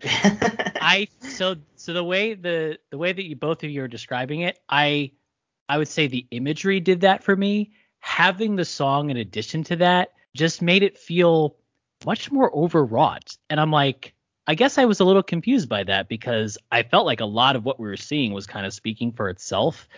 I 0.80 1.08
so 1.20 1.56
so 1.76 1.92
the 1.92 2.04
way 2.04 2.34
the 2.34 2.78
the 2.90 2.98
way 2.98 3.12
that 3.12 3.24
you 3.24 3.36
both 3.36 3.62
of 3.62 3.70
you 3.70 3.82
are 3.84 3.88
describing 3.88 4.40
it, 4.40 4.58
I 4.68 5.12
I 5.68 5.78
would 5.78 5.88
say 5.88 6.06
the 6.06 6.26
imagery 6.30 6.80
did 6.80 7.02
that 7.02 7.22
for 7.22 7.36
me 7.36 7.72
having 8.00 8.56
the 8.56 8.64
song 8.64 9.10
in 9.10 9.16
addition 9.16 9.64
to 9.64 9.76
that 9.76 10.10
just 10.34 10.62
made 10.62 10.82
it 10.82 10.98
feel 10.98 11.56
much 12.04 12.30
more 12.30 12.54
overwrought. 12.54 13.36
And 13.50 13.58
I'm 13.58 13.70
like, 13.70 14.14
I 14.46 14.54
guess 14.54 14.78
I 14.78 14.84
was 14.84 15.00
a 15.00 15.04
little 15.04 15.22
confused 15.22 15.68
by 15.68 15.82
that 15.84 16.08
because 16.08 16.56
I 16.70 16.84
felt 16.84 17.06
like 17.06 17.20
a 17.20 17.26
lot 17.26 17.56
of 17.56 17.64
what 17.64 17.80
we 17.80 17.88
were 17.88 17.96
seeing 17.96 18.32
was 18.32 18.46
kind 18.46 18.64
of 18.64 18.72
speaking 18.72 19.10
for 19.10 19.28
itself. 19.28 19.88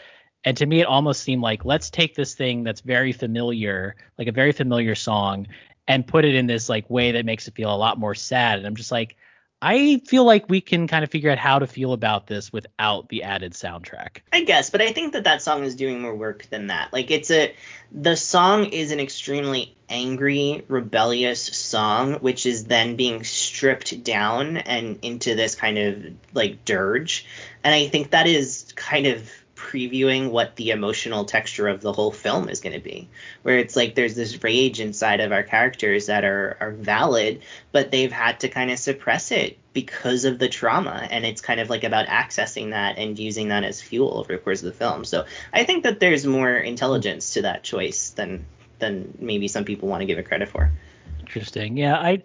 And 0.44 0.56
to 0.56 0.66
me, 0.66 0.80
it 0.80 0.86
almost 0.86 1.22
seemed 1.22 1.42
like 1.42 1.64
let's 1.64 1.90
take 1.90 2.14
this 2.14 2.34
thing 2.34 2.64
that's 2.64 2.80
very 2.80 3.12
familiar, 3.12 3.96
like 4.16 4.28
a 4.28 4.32
very 4.32 4.52
familiar 4.52 4.94
song, 4.94 5.46
and 5.86 6.06
put 6.06 6.24
it 6.24 6.34
in 6.34 6.46
this 6.46 6.68
like 6.68 6.88
way 6.88 7.12
that 7.12 7.26
makes 7.26 7.46
it 7.46 7.54
feel 7.54 7.74
a 7.74 7.76
lot 7.76 7.98
more 7.98 8.14
sad. 8.14 8.58
And 8.58 8.66
I'm 8.66 8.76
just 8.76 8.92
like, 8.92 9.16
I 9.60 10.00
feel 10.06 10.24
like 10.24 10.48
we 10.48 10.60
can 10.60 10.86
kind 10.86 11.02
of 11.02 11.10
figure 11.10 11.30
out 11.30 11.38
how 11.38 11.58
to 11.58 11.66
feel 11.66 11.92
about 11.92 12.26
this 12.28 12.52
without 12.52 13.08
the 13.08 13.24
added 13.24 13.54
soundtrack. 13.54 14.18
I 14.32 14.44
guess, 14.44 14.70
but 14.70 14.80
I 14.80 14.92
think 14.92 15.14
that 15.14 15.24
that 15.24 15.42
song 15.42 15.64
is 15.64 15.74
doing 15.74 16.00
more 16.00 16.14
work 16.14 16.46
than 16.50 16.68
that. 16.68 16.92
Like 16.92 17.10
it's 17.10 17.30
a 17.30 17.54
the 17.90 18.16
song 18.16 18.66
is 18.66 18.92
an 18.92 19.00
extremely 19.00 19.74
angry, 19.88 20.64
rebellious 20.68 21.42
song 21.42 22.14
which 22.14 22.46
is 22.46 22.64
then 22.66 22.94
being 22.96 23.24
stripped 23.24 24.04
down 24.04 24.58
and 24.58 24.98
into 25.02 25.34
this 25.34 25.54
kind 25.56 25.78
of 25.78 26.04
like 26.34 26.64
dirge. 26.64 27.26
And 27.64 27.74
I 27.74 27.88
think 27.88 28.10
that 28.10 28.28
is 28.28 28.72
kind 28.76 29.06
of 29.06 29.28
previewing 29.58 30.30
what 30.30 30.54
the 30.54 30.70
emotional 30.70 31.24
texture 31.24 31.66
of 31.66 31.80
the 31.80 31.92
whole 31.92 32.12
film 32.12 32.48
is 32.48 32.60
going 32.60 32.74
to 32.74 32.80
be. 32.80 33.08
Where 33.42 33.58
it's 33.58 33.74
like 33.74 33.96
there's 33.96 34.14
this 34.14 34.42
rage 34.44 34.78
inside 34.78 35.20
of 35.20 35.32
our 35.32 35.42
characters 35.42 36.06
that 36.06 36.24
are 36.24 36.56
are 36.60 36.70
valid 36.70 37.42
but 37.72 37.90
they've 37.90 38.12
had 38.12 38.40
to 38.40 38.48
kind 38.48 38.70
of 38.70 38.78
suppress 38.78 39.32
it 39.32 39.58
because 39.72 40.24
of 40.24 40.38
the 40.38 40.48
trauma. 40.48 41.06
And 41.10 41.26
it's 41.26 41.40
kind 41.40 41.58
of 41.58 41.68
like 41.68 41.82
about 41.82 42.06
accessing 42.06 42.70
that 42.70 42.98
and 42.98 43.18
using 43.18 43.48
that 43.48 43.64
as 43.64 43.82
fuel 43.82 44.18
over 44.18 44.32
the 44.32 44.38
course 44.38 44.62
of 44.62 44.66
the 44.66 44.78
film. 44.78 45.04
So 45.04 45.26
i 45.52 45.64
think 45.64 45.82
that 45.82 45.98
there's 45.98 46.24
more 46.24 46.54
intelligence 46.54 47.34
to 47.34 47.42
that 47.42 47.64
choice 47.64 48.10
than 48.10 48.46
than 48.78 49.12
maybe 49.18 49.48
some 49.48 49.64
people 49.64 49.88
want 49.88 50.02
to 50.02 50.06
give 50.06 50.18
it 50.18 50.28
credit 50.28 50.48
for. 50.48 50.70
Interesting. 51.18 51.76
Yeah 51.76 51.96
i 51.96 52.22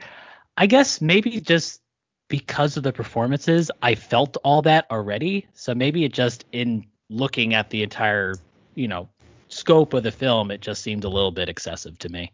i 0.55 0.67
guess 0.67 1.01
maybe 1.01 1.41
just 1.41 1.81
because 2.29 2.77
of 2.77 2.83
the 2.83 2.93
performances 2.93 3.71
i 3.81 3.95
felt 3.95 4.37
all 4.43 4.61
that 4.61 4.85
already. 4.91 5.47
So 5.53 5.73
maybe 5.73 6.05
it 6.05 6.13
just 6.13 6.45
in 6.51 6.85
looking 7.13 7.53
at 7.53 7.69
the 7.69 7.83
entire, 7.83 8.35
you 8.75 8.87
know, 8.87 9.09
scope 9.47 9.93
of 9.93 10.03
the 10.03 10.11
film, 10.11 10.51
it 10.51 10.61
just 10.61 10.81
seemed 10.81 11.03
a 11.03 11.09
little 11.09 11.31
bit 11.31 11.49
excessive 11.49 11.97
to 11.99 12.09
me. 12.09 12.31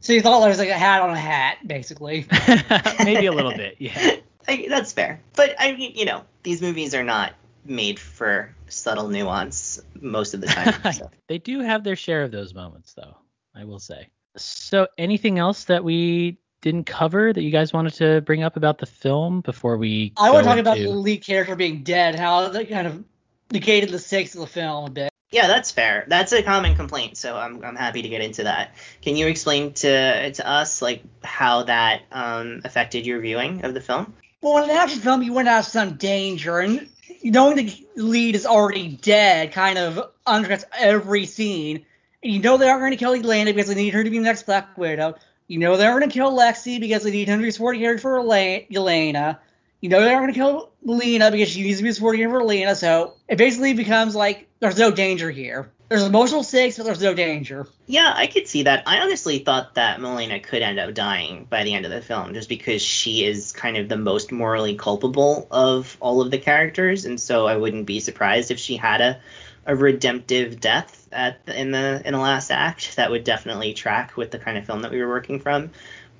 So 0.00 0.12
you 0.12 0.20
thought 0.20 0.40
there 0.40 0.50
was 0.50 0.58
like 0.58 0.68
a 0.68 0.78
hat 0.78 1.02
on 1.02 1.10
a 1.10 1.18
hat, 1.18 1.66
basically. 1.66 2.26
Maybe 3.04 3.26
a 3.26 3.32
little 3.32 3.52
bit, 3.52 3.76
yeah. 3.78 4.16
I, 4.48 4.66
that's 4.68 4.92
fair. 4.92 5.20
But 5.34 5.54
I 5.58 5.72
mean, 5.72 5.92
you 5.94 6.04
know, 6.04 6.24
these 6.42 6.60
movies 6.60 6.94
are 6.94 7.04
not 7.04 7.32
made 7.64 7.98
for 7.98 8.54
subtle 8.68 9.08
nuance 9.08 9.80
most 10.00 10.34
of 10.34 10.40
the 10.42 10.46
time. 10.46 10.74
So. 10.92 11.10
they 11.28 11.38
do 11.38 11.60
have 11.60 11.82
their 11.84 11.96
share 11.96 12.22
of 12.22 12.30
those 12.30 12.54
moments, 12.54 12.92
though. 12.92 13.16
I 13.54 13.64
will 13.64 13.78
say. 13.78 14.08
So, 14.36 14.88
anything 14.98 15.38
else 15.38 15.64
that 15.64 15.84
we 15.84 16.38
didn't 16.60 16.84
cover 16.84 17.32
that 17.32 17.42
you 17.42 17.50
guys 17.50 17.72
wanted 17.72 17.94
to 17.94 18.20
bring 18.22 18.42
up 18.42 18.56
about 18.56 18.78
the 18.78 18.86
film 18.86 19.40
before 19.40 19.76
we? 19.76 20.12
I 20.16 20.30
want 20.30 20.44
to 20.44 20.48
talk 20.50 20.58
about 20.58 20.76
the 20.76 20.88
lead 20.88 21.24
character 21.24 21.56
being 21.56 21.82
dead, 21.82 22.14
how 22.14 22.48
that 22.48 22.68
kind 22.68 22.86
of 22.86 23.04
negated 23.50 23.90
the 23.90 23.98
stakes 23.98 24.34
of 24.34 24.40
the 24.40 24.46
film 24.46 24.86
a 24.86 24.90
bit. 24.90 25.10
Yeah, 25.30 25.48
that's 25.48 25.72
fair. 25.72 26.04
That's 26.06 26.32
a 26.32 26.44
common 26.44 26.76
complaint, 26.76 27.16
so 27.16 27.36
I'm 27.36 27.64
I'm 27.64 27.74
happy 27.74 28.02
to 28.02 28.08
get 28.08 28.20
into 28.20 28.44
that. 28.44 28.76
Can 29.02 29.16
you 29.16 29.26
explain 29.26 29.72
to 29.74 30.32
to 30.32 30.48
us 30.48 30.80
like 30.80 31.02
how 31.24 31.64
that 31.64 32.02
um, 32.12 32.60
affected 32.64 33.04
your 33.04 33.20
viewing 33.20 33.64
of 33.64 33.74
the 33.74 33.80
film? 33.80 34.14
Well, 34.42 34.62
in 34.62 34.70
an 34.70 34.76
action 34.76 35.00
film, 35.00 35.22
you 35.22 35.32
went 35.32 35.48
out 35.48 35.64
some 35.64 35.96
danger, 35.96 36.60
and 36.60 36.88
knowing 37.24 37.56
the 37.56 37.86
lead 37.96 38.36
is 38.36 38.46
already 38.46 38.88
dead 38.88 39.52
kind 39.52 39.76
of 39.76 40.12
undercuts 40.24 40.64
every 40.78 41.26
scene. 41.26 41.84
And 42.22 42.32
you 42.32 42.40
know 42.40 42.56
they 42.56 42.68
aren't 42.68 42.82
going 42.82 42.92
to 42.92 42.96
kill 42.96 43.14
Yelena 43.14 43.46
because 43.46 43.66
they 43.66 43.74
need 43.74 43.94
her 43.94 44.04
to 44.04 44.10
be 44.10 44.18
the 44.18 44.24
next 44.24 44.44
Black 44.44 44.78
Widow. 44.78 45.16
You 45.48 45.58
know 45.58 45.76
they're 45.76 45.98
going 45.98 46.08
to 46.08 46.14
kill 46.14 46.32
Lexi 46.32 46.78
because 46.78 47.02
they 47.02 47.10
need 47.10 47.26
him 47.26 47.40
to 47.40 47.44
be 47.44 47.50
supporting 47.50 47.82
her 47.82 47.98
for 47.98 48.20
Yelena. 48.20 49.38
You 49.84 49.90
know 49.90 50.00
they're 50.00 50.18
going 50.18 50.32
to 50.32 50.34
kill 50.34 50.70
Lena 50.82 51.30
because 51.30 51.50
she 51.50 51.60
needs 51.60 51.76
to 51.76 51.84
be 51.84 51.92
supporting 51.92 52.26
for 52.30 52.42
Lena. 52.42 52.74
So 52.74 53.16
it 53.28 53.36
basically 53.36 53.74
becomes 53.74 54.14
like 54.14 54.48
there's 54.58 54.78
no 54.78 54.90
danger 54.90 55.30
here. 55.30 55.70
There's 55.90 56.04
emotional 56.04 56.42
stakes, 56.42 56.78
but 56.78 56.84
there's 56.84 57.02
no 57.02 57.12
danger. 57.12 57.68
Yeah, 57.86 58.10
I 58.16 58.26
could 58.26 58.48
see 58.48 58.62
that. 58.62 58.84
I 58.86 59.00
honestly 59.00 59.40
thought 59.40 59.74
that 59.74 60.00
Melina 60.00 60.40
could 60.40 60.62
end 60.62 60.78
up 60.78 60.94
dying 60.94 61.46
by 61.50 61.64
the 61.64 61.74
end 61.74 61.84
of 61.84 61.90
the 61.90 62.00
film, 62.00 62.32
just 62.32 62.48
because 62.48 62.80
she 62.80 63.26
is 63.26 63.52
kind 63.52 63.76
of 63.76 63.90
the 63.90 63.98
most 63.98 64.32
morally 64.32 64.74
culpable 64.74 65.46
of 65.50 65.98
all 66.00 66.22
of 66.22 66.30
the 66.30 66.38
characters, 66.38 67.04
and 67.04 67.20
so 67.20 67.46
I 67.46 67.58
wouldn't 67.58 67.84
be 67.84 68.00
surprised 68.00 68.50
if 68.50 68.58
she 68.58 68.78
had 68.78 69.02
a, 69.02 69.20
a 69.66 69.76
redemptive 69.76 70.60
death 70.60 71.06
at 71.12 71.44
the, 71.44 71.60
in 71.60 71.72
the 71.72 72.00
in 72.06 72.14
the 72.14 72.20
last 72.20 72.50
act. 72.50 72.96
That 72.96 73.10
would 73.10 73.24
definitely 73.24 73.74
track 73.74 74.16
with 74.16 74.30
the 74.30 74.38
kind 74.38 74.56
of 74.56 74.64
film 74.64 74.80
that 74.80 74.92
we 74.92 75.02
were 75.02 75.08
working 75.08 75.40
from. 75.40 75.72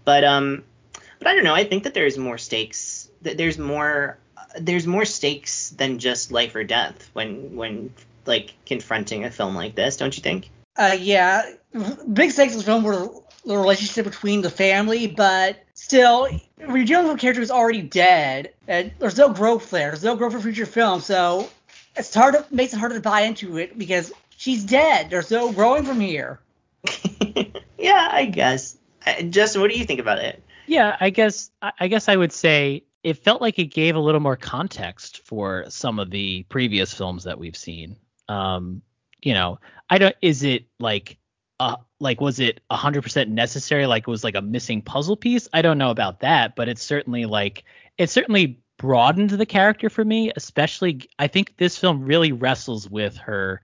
But 0.04 0.22
um, 0.22 0.64
but 1.18 1.28
I 1.28 1.34
don't 1.34 1.44
know. 1.44 1.54
I 1.54 1.64
think 1.64 1.84
that 1.84 1.94
there's 1.94 2.18
more 2.18 2.36
stakes 2.36 2.93
there's 3.24 3.58
more 3.58 4.18
there's 4.58 4.86
more 4.86 5.04
stakes 5.04 5.70
than 5.70 5.98
just 5.98 6.30
life 6.30 6.54
or 6.54 6.64
death 6.64 7.10
when 7.12 7.56
when 7.56 7.92
like 8.26 8.54
confronting 8.66 9.24
a 9.24 9.30
film 9.30 9.54
like 9.54 9.74
this, 9.74 9.96
don't 9.96 10.16
you 10.16 10.22
think? 10.22 10.50
Uh, 10.76 10.96
yeah, 10.98 11.50
big 12.12 12.30
stakes 12.30 12.52
in 12.52 12.58
the 12.58 12.64
film 12.64 12.82
were 12.82 13.08
the 13.44 13.56
relationship 13.56 14.04
between 14.04 14.40
the 14.40 14.50
family, 14.50 15.06
but 15.06 15.62
still, 15.74 16.28
when 16.56 16.76
you're 16.76 16.84
dealing 16.84 17.06
with 17.06 17.16
a 17.16 17.18
character 17.18 17.40
who's 17.40 17.50
already 17.50 17.82
dead, 17.82 18.52
and 18.66 18.90
there's 18.98 19.18
no 19.18 19.32
growth 19.32 19.70
there. 19.70 19.90
There's 19.90 20.02
no 20.02 20.16
growth 20.16 20.32
for 20.32 20.40
future 20.40 20.66
film, 20.66 21.00
so 21.00 21.48
it's 21.96 22.14
hard 22.14 22.34
to 22.34 22.46
makes 22.50 22.72
it 22.72 22.78
harder 22.78 22.96
to 22.96 23.00
buy 23.00 23.22
into 23.22 23.58
it 23.58 23.78
because 23.78 24.12
she's 24.36 24.64
dead. 24.64 25.10
There's 25.10 25.30
no 25.30 25.52
growing 25.52 25.84
from 25.84 26.00
here. 26.00 26.40
yeah, 27.78 28.08
I 28.10 28.26
guess. 28.26 28.76
Justin, 29.28 29.60
what 29.60 29.70
do 29.70 29.78
you 29.78 29.84
think 29.84 30.00
about 30.00 30.18
it? 30.18 30.42
Yeah, 30.66 30.96
I 30.98 31.10
guess 31.10 31.50
I 31.60 31.88
guess 31.88 32.08
I 32.08 32.16
would 32.16 32.32
say 32.32 32.84
it 33.04 33.18
felt 33.18 33.40
like 33.40 33.58
it 33.58 33.66
gave 33.66 33.94
a 33.94 34.00
little 34.00 34.20
more 34.20 34.36
context 34.36 35.20
for 35.24 35.66
some 35.68 35.98
of 35.98 36.10
the 36.10 36.44
previous 36.48 36.92
films 36.92 37.24
that 37.24 37.38
we've 37.38 37.56
seen. 37.56 37.96
Um, 38.28 38.82
you 39.22 39.34
know, 39.34 39.60
I 39.88 39.98
don't. 39.98 40.16
Is 40.20 40.42
it 40.42 40.64
like 40.80 41.18
uh, 41.60 41.76
like 42.00 42.20
was 42.20 42.40
it 42.40 42.60
100% 42.70 43.28
necessary 43.28 43.86
like 43.86 44.02
it 44.02 44.10
was 44.10 44.24
like 44.24 44.34
a 44.34 44.42
missing 44.42 44.82
puzzle 44.82 45.16
piece 45.16 45.48
i 45.52 45.62
don't 45.62 45.78
know 45.78 45.90
about 45.90 46.20
that 46.20 46.56
but 46.56 46.68
it's 46.68 46.82
certainly 46.82 47.24
like 47.26 47.64
it 47.96 48.10
certainly 48.10 48.60
broadened 48.76 49.30
the 49.30 49.46
character 49.46 49.88
for 49.88 50.04
me 50.04 50.32
especially 50.36 51.08
i 51.18 51.26
think 51.28 51.56
this 51.56 51.78
film 51.78 52.04
really 52.04 52.32
wrestles 52.32 52.90
with 52.90 53.16
her 53.16 53.62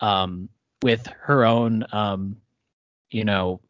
um 0.00 0.48
with 0.82 1.06
her 1.20 1.44
own 1.44 1.84
um 1.92 2.36
you 3.10 3.24
know 3.24 3.60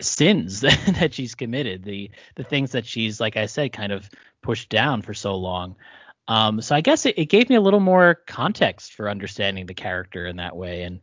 sins 0.00 0.60
that 0.60 1.14
she's 1.14 1.34
committed 1.34 1.82
the 1.82 2.10
the 2.34 2.44
things 2.44 2.72
that 2.72 2.86
she's 2.86 3.20
like 3.20 3.36
i 3.36 3.46
said 3.46 3.72
kind 3.72 3.92
of 3.92 4.08
pushed 4.42 4.68
down 4.68 5.02
for 5.02 5.14
so 5.14 5.34
long 5.34 5.74
um 6.28 6.60
so 6.60 6.74
i 6.74 6.80
guess 6.80 7.06
it, 7.06 7.18
it 7.18 7.26
gave 7.26 7.48
me 7.48 7.56
a 7.56 7.60
little 7.60 7.80
more 7.80 8.14
context 8.26 8.94
for 8.94 9.08
understanding 9.08 9.66
the 9.66 9.74
character 9.74 10.26
in 10.26 10.36
that 10.36 10.56
way 10.56 10.82
and 10.82 11.00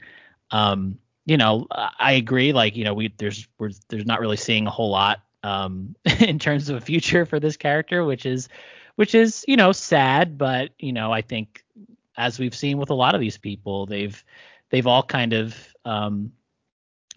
um 0.51 0.97
you 1.25 1.37
know, 1.37 1.67
I 1.71 2.13
agree. 2.13 2.53
Like, 2.53 2.75
you 2.75 2.83
know, 2.83 2.93
we 2.93 3.13
there's 3.17 3.47
we're 3.57 3.71
there's 3.89 4.05
not 4.05 4.19
really 4.19 4.37
seeing 4.37 4.67
a 4.67 4.71
whole 4.71 4.89
lot 4.89 5.21
um, 5.43 5.95
in 6.19 6.39
terms 6.39 6.69
of 6.69 6.77
a 6.77 6.81
future 6.81 7.25
for 7.25 7.39
this 7.39 7.57
character, 7.57 8.03
which 8.03 8.25
is 8.25 8.49
which 8.95 9.15
is 9.15 9.45
you 9.47 9.57
know 9.57 9.71
sad, 9.71 10.37
but 10.37 10.71
you 10.79 10.93
know, 10.93 11.11
I 11.11 11.21
think 11.21 11.63
as 12.17 12.39
we've 12.39 12.55
seen 12.55 12.77
with 12.77 12.89
a 12.89 12.95
lot 12.95 13.15
of 13.15 13.21
these 13.21 13.37
people, 13.37 13.85
they've 13.85 14.21
they've 14.69 14.87
all 14.87 15.03
kind 15.03 15.33
of 15.33 15.55
um, 15.85 16.33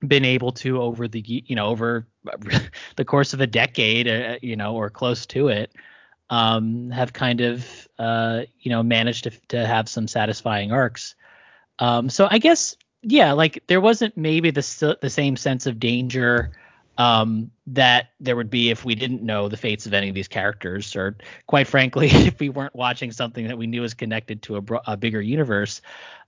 been 0.07 0.25
able 0.25 0.53
to 0.53 0.81
over 0.81 1.09
the 1.09 1.23
you 1.27 1.57
know 1.57 1.67
over 1.67 2.07
the 2.97 3.05
course 3.05 3.33
of 3.33 3.41
a 3.41 3.47
decade, 3.47 4.09
uh, 4.09 4.37
you 4.43 4.57
know, 4.57 4.75
or 4.75 4.91
close 4.91 5.27
to 5.27 5.49
it, 5.49 5.73
um, 6.31 6.91
have 6.91 7.13
kind 7.13 7.41
of 7.41 7.89
uh, 7.99 8.43
you 8.61 8.71
know 8.71 8.83
managed 8.83 9.25
to 9.25 9.31
to 9.49 9.67
have 9.67 9.89
some 9.89 10.09
satisfying 10.09 10.73
arcs. 10.73 11.15
Um, 11.79 12.09
so 12.09 12.29
I 12.31 12.39
guess 12.39 12.77
yeah, 13.03 13.33
like 13.33 13.63
there 13.67 13.81
wasn't 13.81 14.17
maybe 14.17 14.51
the 14.51 14.99
the 15.01 15.11
same 15.11 15.37
sense 15.37 15.67
of 15.67 15.79
danger 15.79 16.53
um, 16.99 17.51
that 17.67 18.11
there 18.21 18.37
would 18.37 18.51
be 18.51 18.71
if 18.71 18.85
we 18.85 18.95
didn't 18.95 19.23
know 19.23 19.49
the 19.49 19.57
fates 19.57 19.87
of 19.87 19.95
any 19.95 20.09
of 20.09 20.15
these 20.15 20.29
characters, 20.29 20.97
or 20.97 21.17
quite 21.47 21.67
frankly, 21.67 22.09
if 22.11 22.41
we 22.41 22.49
weren't 22.49 22.75
watching 22.75 23.13
something 23.13 23.47
that 23.49 23.59
we 23.59 23.67
knew 23.67 23.83
was 23.83 23.95
connected 23.95 24.43
to 24.43 24.57
a, 24.57 24.63
a 24.87 24.97
bigger 24.97 25.21
universe. 25.21 25.83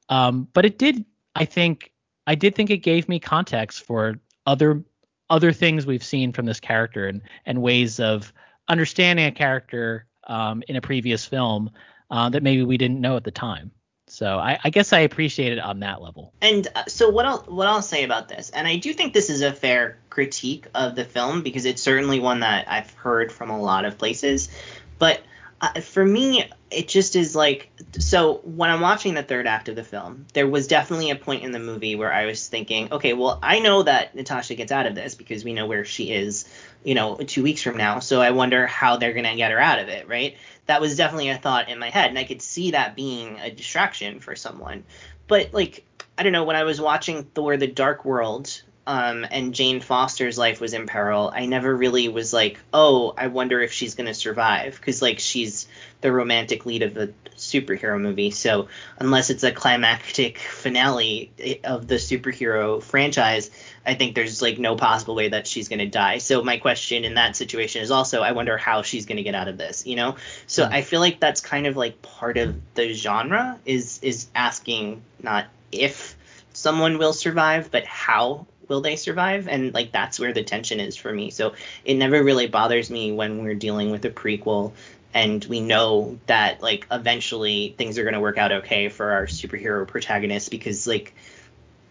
Um, 0.08 0.48
but 0.52 0.64
it 0.64 0.78
did, 0.78 1.04
I 1.34 1.44
think, 1.44 1.92
I 2.28 2.34
did 2.34 2.54
think 2.54 2.68
it 2.68 2.78
gave 2.78 3.08
me 3.08 3.20
context 3.20 3.84
for 3.84 4.20
other 4.46 4.84
other 5.30 5.50
things 5.50 5.86
we've 5.86 6.04
seen 6.04 6.32
from 6.32 6.44
this 6.44 6.60
character 6.60 7.08
and 7.08 7.22
and 7.46 7.62
ways 7.62 8.00
of 8.00 8.34
understanding 8.68 9.24
a 9.24 9.32
character 9.32 10.04
um, 10.26 10.62
in 10.68 10.76
a 10.76 10.82
previous 10.82 11.24
film 11.24 11.70
uh, 12.10 12.28
that 12.28 12.42
maybe 12.42 12.62
we 12.62 12.76
didn't 12.76 13.00
know 13.00 13.16
at 13.16 13.24
the 13.24 13.30
time. 13.30 13.70
So 14.08 14.38
I, 14.38 14.58
I, 14.62 14.70
guess 14.70 14.92
I 14.94 15.00
appreciate 15.00 15.52
it 15.52 15.58
on 15.58 15.80
that 15.80 16.00
level. 16.00 16.32
And 16.40 16.66
uh, 16.74 16.84
so 16.86 17.08
what 17.08 17.24
I'll 17.24 17.40
what 17.44 17.66
I'll 17.66 17.82
say 17.82 18.04
about 18.04 18.28
this, 18.28 18.50
and 18.50 18.68
I 18.68 18.76
do 18.76 18.92
think 18.92 19.14
this 19.14 19.30
is 19.30 19.40
a 19.40 19.52
fair 19.52 19.98
critique 20.10 20.66
of 20.74 20.96
the 20.96 21.04
film 21.04 21.42
because 21.42 21.64
it's 21.64 21.82
certainly 21.82 22.20
one 22.20 22.40
that 22.40 22.70
I've 22.70 22.92
heard 22.94 23.32
from 23.32 23.48
a 23.48 23.58
lot 23.58 23.86
of 23.86 23.96
places, 23.96 24.50
but 24.98 25.22
uh, 25.60 25.80
for 25.80 26.04
me 26.04 26.48
it 26.70 26.86
just 26.86 27.16
is 27.16 27.34
like 27.34 27.70
so 27.98 28.34
when 28.44 28.70
I'm 28.70 28.80
watching 28.80 29.14
the 29.14 29.22
third 29.22 29.46
act 29.46 29.68
of 29.68 29.76
the 29.76 29.84
film, 29.84 30.26
there 30.34 30.46
was 30.46 30.66
definitely 30.66 31.10
a 31.10 31.16
point 31.16 31.42
in 31.42 31.50
the 31.50 31.58
movie 31.58 31.96
where 31.96 32.12
I 32.12 32.26
was 32.26 32.46
thinking, 32.46 32.92
okay, 32.92 33.14
well 33.14 33.38
I 33.42 33.60
know 33.60 33.82
that 33.82 34.14
Natasha 34.14 34.54
gets 34.54 34.72
out 34.72 34.86
of 34.86 34.94
this 34.94 35.14
because 35.14 35.44
we 35.44 35.54
know 35.54 35.66
where 35.66 35.84
she 35.84 36.12
is, 36.12 36.44
you 36.84 36.94
know, 36.94 37.16
two 37.16 37.42
weeks 37.42 37.62
from 37.62 37.76
now. 37.76 38.00
So 38.00 38.20
I 38.20 38.32
wonder 38.32 38.66
how 38.66 38.96
they're 38.96 39.14
gonna 39.14 39.36
get 39.36 39.50
her 39.50 39.58
out 39.58 39.78
of 39.78 39.88
it, 39.88 40.08
right? 40.08 40.36
that 40.68 40.82
was 40.82 40.96
definitely 40.96 41.30
a 41.30 41.38
thought 41.38 41.70
in 41.70 41.78
my 41.78 41.90
head, 41.90 42.10
and 42.10 42.18
I 42.18 42.24
could 42.24 42.42
see 42.42 42.70
that 42.70 42.94
being 42.94 43.38
a 43.40 43.50
distraction 43.50 44.20
for 44.20 44.36
someone. 44.36 44.84
But 45.26 45.52
like, 45.52 45.84
I 46.16 46.22
don't 46.22 46.32
know, 46.32 46.44
when 46.44 46.56
I 46.56 46.64
was 46.64 46.80
watching 46.80 47.24
Thor: 47.24 47.56
The 47.56 47.66
Dark 47.66 48.04
World, 48.04 48.62
um, 48.88 49.26
and 49.30 49.54
Jane 49.54 49.80
Foster's 49.80 50.38
life 50.38 50.62
was 50.62 50.72
in 50.72 50.86
peril, 50.86 51.30
I 51.32 51.44
never 51.44 51.76
really 51.76 52.08
was 52.08 52.32
like, 52.32 52.58
oh, 52.72 53.12
I 53.18 53.26
wonder 53.26 53.60
if 53.60 53.70
she's 53.70 53.94
gonna 53.94 54.14
survive, 54.14 54.76
because 54.76 55.02
like 55.02 55.18
she's 55.18 55.68
the 56.00 56.10
romantic 56.10 56.64
lead 56.64 56.82
of 56.82 56.96
a 56.96 57.10
superhero 57.36 58.00
movie. 58.00 58.30
So 58.30 58.68
unless 58.96 59.28
it's 59.28 59.44
a 59.44 59.52
climactic 59.52 60.38
finale 60.38 61.30
of 61.64 61.86
the 61.86 61.96
superhero 61.96 62.82
franchise, 62.82 63.50
I 63.84 63.92
think 63.92 64.14
there's 64.14 64.40
like 64.40 64.58
no 64.58 64.74
possible 64.74 65.14
way 65.14 65.28
that 65.28 65.46
she's 65.46 65.68
going 65.68 65.80
to 65.80 65.86
die. 65.86 66.16
So 66.18 66.42
my 66.42 66.56
question 66.56 67.04
in 67.04 67.14
that 67.14 67.36
situation 67.36 67.82
is 67.82 67.90
also 67.90 68.22
I 68.22 68.32
wonder 68.32 68.56
how 68.56 68.80
she's 68.80 69.04
going 69.04 69.18
to 69.18 69.22
get 69.22 69.34
out 69.34 69.48
of 69.48 69.58
this, 69.58 69.86
you 69.86 69.96
know? 69.96 70.16
So 70.46 70.64
mm. 70.64 70.72
I 70.72 70.80
feel 70.80 71.00
like 71.00 71.20
that's 71.20 71.42
kind 71.42 71.66
of 71.66 71.76
like 71.76 72.00
part 72.00 72.38
of 72.38 72.56
the 72.74 72.94
genre 72.94 73.58
is 73.66 73.98
is 74.02 74.28
asking 74.34 75.02
not 75.22 75.44
if 75.72 76.16
someone 76.54 76.96
will 76.96 77.12
survive, 77.12 77.70
but 77.70 77.84
how 77.84 78.46
will 78.68 78.80
they 78.80 78.96
survive? 78.96 79.48
And 79.48 79.74
like 79.74 79.92
that's 79.92 80.20
where 80.20 80.32
the 80.32 80.44
tension 80.44 80.80
is 80.80 80.96
for 80.96 81.12
me. 81.12 81.30
So 81.30 81.54
it 81.84 81.94
never 81.94 82.22
really 82.22 82.46
bothers 82.46 82.90
me 82.90 83.12
when 83.12 83.42
we're 83.42 83.54
dealing 83.54 83.90
with 83.90 84.04
a 84.04 84.10
prequel 84.10 84.72
and 85.14 85.44
we 85.46 85.60
know 85.60 86.18
that 86.26 86.62
like 86.62 86.86
eventually 86.90 87.74
things 87.78 87.98
are 87.98 88.02
going 88.02 88.14
to 88.14 88.20
work 88.20 88.38
out 88.38 88.52
okay 88.52 88.88
for 88.88 89.12
our 89.12 89.26
superhero 89.26 89.86
protagonist 89.86 90.50
because 90.50 90.86
like 90.86 91.14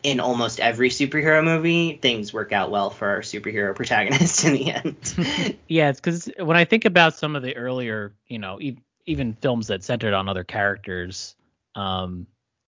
in 0.04 0.20
almost 0.20 0.60
every 0.60 0.90
superhero 0.90 1.44
movie 1.44 1.98
things 2.02 2.32
work 2.32 2.52
out 2.52 2.70
well 2.70 2.90
for 2.90 3.08
our 3.08 3.22
superhero 3.22 3.76
protagonist 3.76 4.46
in 4.46 4.54
the 4.54 4.72
end 4.72 5.58
yeah 5.68 5.90
it's 5.90 6.00
because 6.00 6.30
when 6.40 6.56
i 6.56 6.66
think 6.66 6.86
about 6.86 7.16
some 7.16 7.36
of 7.36 7.42
the 7.42 7.56
earlier 7.58 8.14
you 8.28 8.40
know 8.40 8.62
e- 8.62 8.80
even 9.06 9.34
films 9.34 9.68
that 9.68 9.84
centered 9.84 10.14
on 10.14 10.30
other 10.30 10.44
characters 10.44 11.36
um 11.76 12.28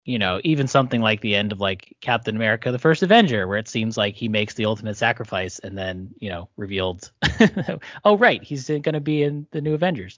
you 0.08 0.18
know, 0.18 0.40
even 0.42 0.66
something 0.66 1.02
like 1.02 1.20
the 1.20 1.36
end 1.36 1.52
of 1.52 1.60
like 1.60 1.94
Captain 2.00 2.34
America: 2.34 2.72
The 2.72 2.78
First 2.78 3.02
Avenger, 3.02 3.46
where 3.46 3.58
it 3.58 3.68
seems 3.68 3.98
like 3.98 4.14
he 4.14 4.26
makes 4.26 4.54
the 4.54 4.64
ultimate 4.64 4.96
sacrifice, 4.96 5.58
and 5.58 5.76
then 5.76 6.14
you 6.18 6.30
know 6.30 6.48
revealed, 6.56 7.12
oh 8.06 8.16
right, 8.16 8.42
he's 8.42 8.68
going 8.68 8.82
to 8.82 9.00
be 9.00 9.22
in 9.22 9.46
the 9.50 9.60
new 9.60 9.74
Avengers. 9.74 10.16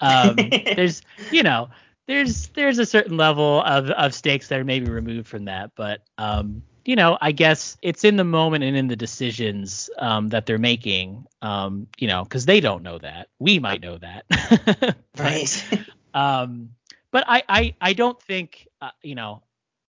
Um, 0.00 0.36
there's, 0.74 1.02
you 1.30 1.42
know, 1.42 1.68
there's 2.06 2.48
there's 2.48 2.78
a 2.78 2.86
certain 2.86 3.18
level 3.18 3.60
of 3.60 3.90
of 3.90 4.14
stakes 4.14 4.48
that 4.48 4.58
are 4.58 4.64
maybe 4.64 4.90
removed 4.90 5.28
from 5.28 5.44
that, 5.44 5.72
but 5.76 6.00
um, 6.16 6.62
you 6.86 6.96
know, 6.96 7.18
I 7.20 7.32
guess 7.32 7.76
it's 7.82 8.04
in 8.04 8.16
the 8.16 8.24
moment 8.24 8.64
and 8.64 8.74
in 8.74 8.86
the 8.88 8.96
decisions 8.96 9.90
um, 9.98 10.30
that 10.30 10.46
they're 10.46 10.56
making, 10.56 11.26
um, 11.42 11.88
you 11.98 12.08
know, 12.08 12.24
because 12.24 12.46
they 12.46 12.60
don't 12.60 12.82
know 12.82 12.96
that. 13.00 13.28
We 13.38 13.58
might 13.58 13.82
know 13.82 13.98
that. 13.98 14.96
right. 15.18 15.64
um, 16.14 16.70
but 17.10 17.24
I, 17.26 17.42
I, 17.48 17.74
I 17.80 17.92
don't 17.92 18.20
think, 18.20 18.68
uh, 18.80 18.90
you 19.02 19.14
know, 19.14 19.42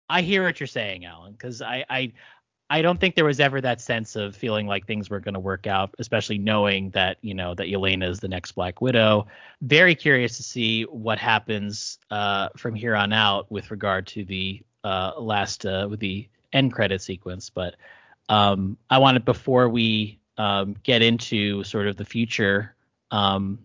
I 0.10 0.22
hear 0.22 0.44
what 0.44 0.60
you're 0.60 0.68
saying, 0.68 1.06
Alan, 1.06 1.34
because 1.34 1.62
I, 1.62 1.84
I, 1.90 2.14
I 2.70 2.82
don't 2.82 3.00
think 3.00 3.16
there 3.16 3.26
was 3.26 3.40
ever 3.40 3.62
that 3.62 3.80
sense 3.80 4.16
of 4.16 4.36
feeling 4.36 4.68
like 4.68 4.86
things 4.86 5.10
were 5.10 5.20
going 5.20 5.36
to 5.36 5.40
work 5.40 5.68
out, 5.68 5.96
especially 6.00 6.38
knowing 6.38 6.90
that 6.92 7.18
you 7.22 7.34
know 7.34 7.56
that 7.56 7.68
Yelena 7.68 8.10
is 8.10 8.20
the 8.20 8.28
next 8.28 8.54
Black 8.54 8.82
Widow. 8.82 9.28
Very 9.62 9.96
curious 9.96 10.36
to 10.38 10.44
see 10.44 10.84
what 10.84 11.18
happens 11.18 12.00
uh, 12.12 12.50
from 12.58 12.76
here 12.76 12.96
on 12.96 13.14
out 13.14 13.50
with 13.50 13.72
regard 13.72 14.06
to 14.08 14.26
the 14.26 14.62
uh, 14.84 15.14
last 15.18 15.66
uh, 15.66 15.88
with 15.90 16.02
the 16.02 16.28
end 16.52 16.74
credit 16.74 17.02
sequence. 17.02 17.50
But 17.50 17.76
um, 18.28 18.78
I 18.90 18.98
wanted 18.98 19.24
before 19.24 19.70
we 19.70 20.20
um, 20.38 20.76
get 20.84 21.02
into 21.02 21.64
sort 21.64 21.88
of 21.88 21.96
the 21.96 22.06
future 22.06 22.76
um, 23.12 23.60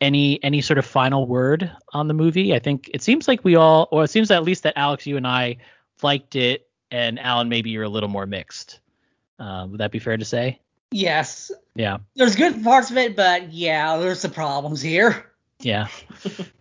any 0.00 0.42
any 0.42 0.60
sort 0.60 0.78
of 0.78 0.86
final 0.86 1.26
word 1.26 1.70
on 1.92 2.08
the 2.08 2.14
movie? 2.14 2.54
I 2.54 2.58
think 2.58 2.90
it 2.92 3.02
seems 3.02 3.28
like 3.28 3.44
we 3.44 3.56
all, 3.56 3.88
or 3.90 4.04
it 4.04 4.10
seems 4.10 4.30
at 4.30 4.44
least 4.44 4.62
that 4.64 4.74
Alex, 4.76 5.06
you 5.06 5.16
and 5.16 5.26
I 5.26 5.56
liked 6.02 6.36
it, 6.36 6.68
and 6.90 7.18
Alan, 7.18 7.48
maybe 7.48 7.70
you're 7.70 7.84
a 7.84 7.88
little 7.88 8.08
more 8.08 8.26
mixed. 8.26 8.80
Uh, 9.38 9.66
would 9.70 9.80
that 9.80 9.90
be 9.90 9.98
fair 9.98 10.16
to 10.16 10.24
say? 10.24 10.60
Yes. 10.90 11.50
Yeah. 11.74 11.98
There's 12.14 12.36
good 12.36 12.62
parts 12.62 12.90
of 12.90 12.96
it, 12.96 13.16
but 13.16 13.52
yeah, 13.52 13.96
there's 13.98 14.20
some 14.20 14.30
problems 14.30 14.80
here. 14.80 15.30
Yeah. 15.60 15.88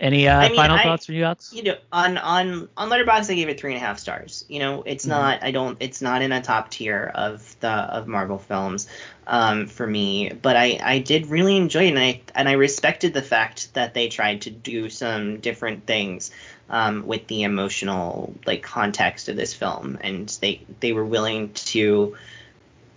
Any 0.00 0.28
uh, 0.28 0.38
I 0.38 0.48
mean, 0.48 0.56
final 0.56 0.76
I, 0.76 0.82
thoughts 0.84 1.06
from 1.06 1.16
you, 1.16 1.24
Alex? 1.24 1.52
You 1.52 1.62
know, 1.64 1.76
on 1.92 2.18
on 2.18 2.68
on 2.76 2.88
Letterboxd, 2.88 3.30
I 3.30 3.34
gave 3.34 3.48
it 3.48 3.58
three 3.58 3.72
and 3.74 3.82
a 3.82 3.84
half 3.84 3.98
stars. 3.98 4.44
You 4.48 4.60
know, 4.60 4.82
it's 4.84 5.04
mm-hmm. 5.04 5.10
not. 5.10 5.42
I 5.42 5.50
don't. 5.50 5.76
It's 5.80 6.00
not 6.00 6.22
in 6.22 6.30
a 6.32 6.40
top 6.40 6.70
tier 6.70 7.10
of 7.14 7.58
the 7.60 7.68
of 7.68 8.06
Marvel 8.06 8.38
films, 8.38 8.88
um, 9.26 9.66
for 9.66 9.86
me. 9.86 10.30
But 10.30 10.56
I 10.56 10.78
I 10.82 10.98
did 11.00 11.26
really 11.26 11.56
enjoy 11.56 11.84
it, 11.84 11.88
and 11.88 11.98
I 11.98 12.20
and 12.34 12.48
I 12.48 12.52
respected 12.52 13.12
the 13.12 13.22
fact 13.22 13.74
that 13.74 13.94
they 13.94 14.08
tried 14.08 14.42
to 14.42 14.50
do 14.50 14.88
some 14.88 15.40
different 15.40 15.86
things. 15.86 16.30
Um, 16.70 17.06
with 17.06 17.26
the 17.28 17.44
emotional 17.44 18.34
like 18.44 18.62
context 18.62 19.30
of 19.30 19.36
this 19.36 19.54
film, 19.54 19.96
and 20.02 20.28
they 20.42 20.60
they 20.80 20.92
were 20.92 21.04
willing 21.04 21.54
to, 21.54 22.14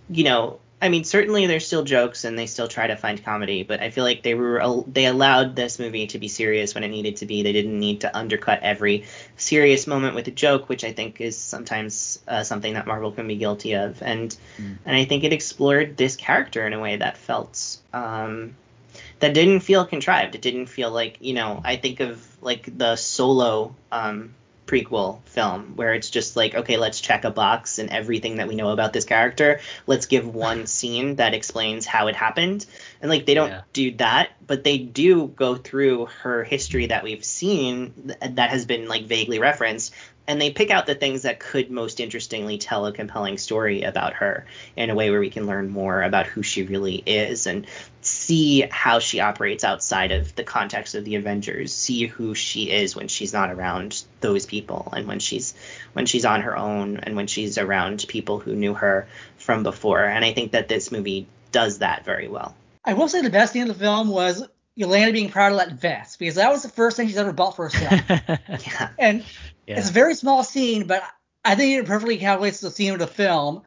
you 0.10 0.23
know, 0.26 0.60
I 0.81 0.89
mean, 0.89 1.03
certainly 1.03 1.45
there's 1.45 1.67
still 1.67 1.83
jokes 1.83 2.23
and 2.23 2.37
they 2.37 2.47
still 2.47 2.67
try 2.67 2.87
to 2.87 2.95
find 2.95 3.23
comedy, 3.23 3.61
but 3.61 3.81
I 3.81 3.91
feel 3.91 4.03
like 4.03 4.23
they 4.23 4.33
were 4.33 4.83
they 4.87 5.05
allowed 5.05 5.55
this 5.55 5.77
movie 5.77 6.07
to 6.07 6.17
be 6.17 6.27
serious 6.27 6.73
when 6.73 6.83
it 6.83 6.87
needed 6.87 7.17
to 7.17 7.27
be. 7.27 7.43
They 7.43 7.53
didn't 7.53 7.79
need 7.79 8.01
to 8.01 8.17
undercut 8.17 8.61
every 8.63 9.05
serious 9.37 9.85
moment 9.85 10.15
with 10.15 10.27
a 10.27 10.31
joke, 10.31 10.69
which 10.69 10.83
I 10.83 10.91
think 10.91 11.21
is 11.21 11.37
sometimes 11.37 12.19
uh, 12.27 12.41
something 12.41 12.73
that 12.73 12.87
Marvel 12.87 13.11
can 13.11 13.27
be 13.27 13.35
guilty 13.35 13.73
of. 13.73 14.01
And 14.01 14.35
mm. 14.57 14.77
and 14.83 14.95
I 14.95 15.05
think 15.05 15.23
it 15.23 15.33
explored 15.33 15.97
this 15.97 16.15
character 16.15 16.65
in 16.65 16.73
a 16.73 16.79
way 16.79 16.95
that 16.95 17.15
felt 17.15 17.77
um, 17.93 18.55
that 19.19 19.35
didn't 19.35 19.59
feel 19.59 19.85
contrived. 19.85 20.33
It 20.33 20.41
didn't 20.41 20.65
feel 20.65 20.89
like 20.89 21.17
you 21.19 21.35
know. 21.35 21.61
I 21.63 21.75
think 21.75 21.99
of 21.99 22.25
like 22.41 22.75
the 22.75 22.95
solo 22.95 23.75
um, 23.91 24.33
prequel 24.67 25.21
film 25.25 25.73
where 25.75 25.93
it's 25.93 26.09
just 26.09 26.35
like 26.38 26.55
okay 26.55 26.77
let's 26.77 27.01
check 27.01 27.25
a 27.25 27.31
box 27.31 27.77
and 27.79 27.89
everything 27.89 28.38
that 28.38 28.47
we 28.47 28.55
know 28.55 28.69
about 28.69 28.93
this 28.93 29.03
character 29.05 29.59
let's 29.88 30.05
give 30.05 30.33
one 30.33 30.65
scene 30.75 31.15
that 31.15 31.33
explains 31.33 31.85
how 31.85 32.07
it 32.07 32.15
happened 32.15 32.65
and 33.01 33.09
like 33.09 33.25
they 33.25 33.33
don't 33.33 33.49
Yeah. 33.49 33.61
do 33.73 33.91
that 33.97 34.29
but 34.45 34.63
they 34.63 34.77
do 34.77 35.27
go 35.27 35.55
through 35.55 36.05
her 36.21 36.43
history 36.43 36.85
that 36.88 37.03
we've 37.03 37.25
seen 37.25 37.93
th- 38.07 38.35
that 38.35 38.49
has 38.51 38.65
been 38.65 38.88
like 38.88 39.05
vaguely 39.05 39.39
referenced 39.39 39.93
and 40.27 40.39
they 40.39 40.51
pick 40.51 40.69
out 40.69 40.85
the 40.85 40.95
things 40.95 41.23
that 41.23 41.39
could 41.39 41.69
most 41.71 41.99
interestingly 41.99 42.57
tell 42.57 42.85
a 42.85 42.93
compelling 42.93 43.38
story 43.38 43.81
about 43.81 44.13
her 44.13 44.45
in 44.77 44.89
a 44.89 44.95
way 44.95 45.09
where 45.09 45.19
we 45.19 45.29
can 45.31 45.47
learn 45.47 45.69
more 45.69 46.01
about 46.03 46.27
who 46.27 46.43
she 46.43 46.63
really 46.63 46.95
is 47.05 47.47
and 47.47 47.65
see 48.02 48.61
how 48.69 48.99
she 48.99 49.19
operates 49.19 49.64
outside 49.64 50.11
of 50.11 50.36
the 50.36 50.44
context 50.44 50.95
of 50.95 51.06
the 51.06 51.15
Avengers, 51.15 51.73
see 51.73 52.07
who 52.07 52.34
she 52.36 52.72
is 52.72 52.95
when 52.95 53.07
she's 53.07 53.34
not 53.34 53.52
around 53.52 54.03
those 54.22 54.45
people 54.45 54.91
and 54.95 55.07
when 55.07 55.19
she's 55.19 55.53
when 55.94 56.06
she's 56.06 56.26
on 56.26 56.41
her 56.41 56.57
own 56.57 56.98
and 56.98 57.15
when 57.15 57.28
she's 57.28 57.57
around 57.57 58.06
people 58.07 58.40
who 58.40 58.56
knew 58.56 58.73
her 58.73 59.07
from 59.38 59.64
before. 59.64 60.03
And 60.03 60.23
I 60.26 60.34
think 60.34 60.52
that 60.53 60.68
this 60.68 60.91
movie 60.91 61.28
does 61.52 61.80
that 61.80 62.06
very 62.06 62.28
well. 62.28 62.56
I 62.84 62.94
will 62.94 63.07
say 63.07 63.22
the 63.22 63.30
best 63.30 63.53
thing 63.53 63.64
in 63.64 63.68
the 63.68 63.73
film 63.73 64.07
was 64.10 64.44
Yelena 64.78 65.11
being 65.14 65.30
proud 65.30 65.52
of 65.52 65.57
that 65.60 65.73
vest 65.73 66.18
because 66.18 66.36
that 66.36 66.52
was 66.52 66.64
the 66.64 66.69
first 66.69 66.98
thing 66.98 67.07
she's 67.07 67.18
ever 67.18 67.34
bought 67.34 67.56
for 67.56 67.69
herself. 67.69 68.02
Yeah. 68.10 68.90
and 68.98 69.23
Yeah. 69.68 69.80
it's 69.80 69.90
a 69.90 69.94
very 69.94 70.15
small 70.15 70.44
scene, 70.44 70.88
but 70.88 71.03
I 71.44 71.56
think 71.56 71.78
it 71.80 71.86
perfectly 71.86 72.18
calculates 72.18 72.60
the 72.61 72.72
theme 72.72 72.94
of 72.94 72.99
the 72.99 73.07
film. 73.07 73.64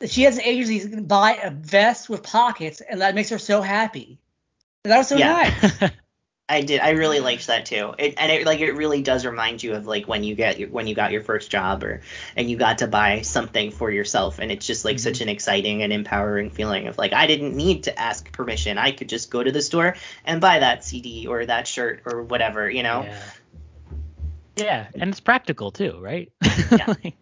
That 0.00 0.10
she 0.10 0.22
has 0.22 0.36
an 0.36 0.44
agency 0.44 0.88
to 0.90 1.00
buy 1.02 1.34
a 1.42 1.50
vest 1.50 2.08
with 2.08 2.22
pockets, 2.22 2.80
and 2.80 3.00
that 3.00 3.14
makes 3.14 3.30
her 3.30 3.38
so 3.38 3.62
happy. 3.62 4.18
And 4.84 4.92
that 4.92 4.98
was 4.98 5.08
so 5.08 5.16
Yeah. 5.16 5.52
nice. 5.62 5.90
I 6.46 6.60
did. 6.60 6.80
I 6.80 6.90
really 6.90 7.20
liked 7.20 7.46
that 7.46 7.64
too. 7.64 7.94
It, 7.98 8.14
and 8.18 8.30
it 8.30 8.44
like 8.44 8.60
it 8.60 8.72
really 8.72 9.00
does 9.00 9.24
remind 9.24 9.62
you 9.62 9.72
of 9.74 9.86
like 9.86 10.06
when 10.06 10.24
you 10.24 10.34
get 10.34 10.58
your, 10.58 10.68
when 10.68 10.86
you 10.86 10.94
got 10.94 11.10
your 11.10 11.22
first 11.22 11.50
job 11.50 11.82
or 11.82 12.02
and 12.36 12.50
you 12.50 12.58
got 12.58 12.78
to 12.78 12.86
buy 12.86 13.22
something 13.22 13.70
for 13.70 13.90
yourself 13.90 14.38
and 14.40 14.52
it's 14.52 14.66
just 14.66 14.84
like 14.84 14.98
such 14.98 15.14
mm-hmm. 15.14 15.22
an 15.22 15.28
exciting 15.30 15.82
and 15.82 15.90
empowering 15.90 16.50
feeling 16.50 16.86
of 16.86 16.98
like 16.98 17.14
I 17.14 17.26
didn't 17.26 17.56
need 17.56 17.84
to 17.84 17.98
ask 17.98 18.30
permission. 18.30 18.76
I 18.76 18.92
could 18.92 19.08
just 19.08 19.30
go 19.30 19.42
to 19.42 19.50
the 19.50 19.62
store 19.62 19.96
and 20.26 20.38
buy 20.42 20.58
that 20.58 20.84
CD 20.84 21.26
or 21.26 21.46
that 21.46 21.66
shirt 21.66 22.02
or 22.04 22.22
whatever, 22.22 22.68
you 22.68 22.82
know. 22.82 23.04
Yeah. 23.04 23.22
Yeah, 24.56 24.86
and 24.94 25.10
it's 25.10 25.20
practical 25.20 25.70
too, 25.72 25.98
right? 25.98 26.30
Yeah. 26.70 26.86
Like, 27.02 27.14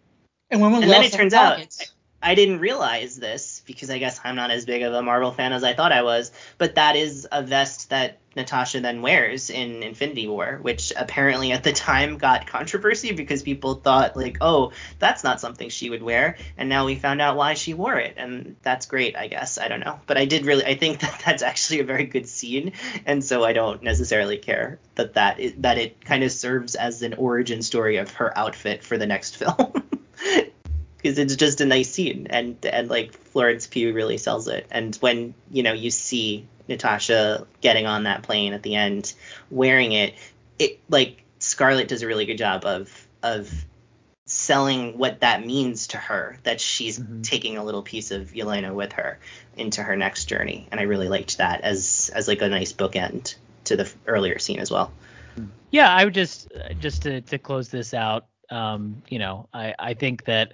And 0.51 0.61
women 0.61 0.83
And 0.83 0.91
then 0.91 1.03
it 1.03 1.11
some 1.11 1.21
turns 1.21 1.33
out- 1.33 1.55
pockets. 1.55 1.93
I 2.23 2.35
didn't 2.35 2.59
realize 2.59 3.17
this 3.17 3.61
because 3.65 3.89
I 3.89 3.97
guess 3.97 4.19
I'm 4.23 4.35
not 4.35 4.49
as 4.49 4.65
big 4.65 4.81
of 4.83 4.93
a 4.93 5.01
Marvel 5.01 5.31
fan 5.31 5.51
as 5.51 5.63
I 5.63 5.73
thought 5.73 5.91
I 5.91 6.03
was, 6.03 6.31
but 6.57 6.75
that 6.75 6.95
is 6.95 7.27
a 7.29 7.43
vest 7.43 7.89
that 7.89 8.19
Natasha 8.35 8.79
then 8.79 9.01
wears 9.01 9.49
in 9.49 9.83
Infinity 9.83 10.27
War, 10.27 10.57
which 10.61 10.93
apparently 10.95 11.51
at 11.51 11.63
the 11.63 11.73
time 11.73 12.17
got 12.17 12.47
controversy 12.47 13.11
because 13.11 13.43
people 13.43 13.75
thought 13.75 14.15
like, 14.15 14.37
oh, 14.41 14.71
that's 14.99 15.23
not 15.23 15.41
something 15.41 15.69
she 15.69 15.89
would 15.89 16.01
wear, 16.01 16.37
and 16.57 16.69
now 16.69 16.85
we 16.85 16.95
found 16.95 17.21
out 17.21 17.35
why 17.35 17.53
she 17.53 17.73
wore 17.73 17.97
it, 17.97 18.15
and 18.17 18.55
that's 18.63 18.85
great, 18.85 19.15
I 19.17 19.27
guess. 19.27 19.57
I 19.57 19.67
don't 19.67 19.81
know, 19.81 19.99
but 20.07 20.17
I 20.17 20.25
did 20.25 20.45
really, 20.45 20.65
I 20.65 20.75
think 20.75 20.99
that 21.01 21.21
that's 21.25 21.43
actually 21.43 21.81
a 21.81 21.85
very 21.85 22.05
good 22.05 22.27
scene, 22.27 22.71
and 23.05 23.23
so 23.23 23.43
I 23.43 23.53
don't 23.53 23.83
necessarily 23.83 24.37
care 24.37 24.79
that 24.95 25.13
that 25.15 25.39
that 25.57 25.77
it 25.77 26.03
kind 26.03 26.23
of 26.23 26.31
serves 26.31 26.75
as 26.75 27.01
an 27.01 27.15
origin 27.15 27.61
story 27.61 27.97
of 27.97 28.11
her 28.13 28.35
outfit 28.37 28.83
for 28.83 28.97
the 28.97 29.07
next 29.07 29.35
film. 29.43 29.73
Because 31.03 31.19
it's 31.19 31.35
just 31.35 31.59
a 31.59 31.65
nice 31.65 31.91
scene 31.91 32.27
and 32.29 32.65
and 32.65 32.89
like 32.89 33.13
Florence 33.13 33.67
Pugh 33.67 33.93
really 33.93 34.17
sells 34.17 34.47
it. 34.47 34.65
And 34.71 34.95
when 34.95 35.35
you 35.51 35.61
know 35.61 35.73
you 35.73 35.91
see 35.91 36.47
Natasha 36.67 37.45
getting 37.59 37.85
on 37.85 38.03
that 38.03 38.23
plane 38.23 38.53
at 38.53 38.63
the 38.63 38.75
end 38.75 39.13
wearing 39.51 39.91
it, 39.91 40.15
it 40.57 40.79
like 40.89 41.23
Scarlett 41.39 41.89
does 41.89 42.01
a 42.01 42.07
really 42.07 42.25
good 42.25 42.37
job 42.37 42.65
of 42.65 43.07
of 43.21 43.51
selling 44.25 44.97
what 44.97 45.19
that 45.19 45.45
means 45.45 45.87
to 45.87 45.97
her 45.97 46.37
that 46.43 46.61
she's 46.61 46.97
Mhm. 46.97 47.23
taking 47.23 47.57
a 47.57 47.63
little 47.63 47.83
piece 47.83 48.11
of 48.11 48.31
Yelena 48.31 48.73
with 48.73 48.93
her 48.93 49.19
into 49.57 49.83
her 49.83 49.97
next 49.97 50.25
journey 50.25 50.65
and 50.71 50.79
I 50.79 50.83
really 50.83 51.09
liked 51.09 51.39
that 51.39 51.61
as 51.61 52.09
as 52.15 52.29
like 52.29 52.41
a 52.41 52.47
nice 52.47 52.71
bookend 52.71 53.35
to 53.65 53.75
the 53.75 53.91
earlier 54.07 54.39
scene 54.39 54.59
as 54.59 54.71
well. 54.71 54.93
Yeah, 55.71 55.93
I 55.93 56.05
would 56.05 56.13
just 56.13 56.49
just 56.79 57.01
to 57.01 57.19
to 57.21 57.37
close 57.37 57.67
this 57.67 57.93
out. 57.93 58.27
Um, 58.49 59.01
you 59.09 59.19
know, 59.19 59.49
I 59.53 59.75
I 59.77 59.93
think 59.95 60.25
that 60.25 60.53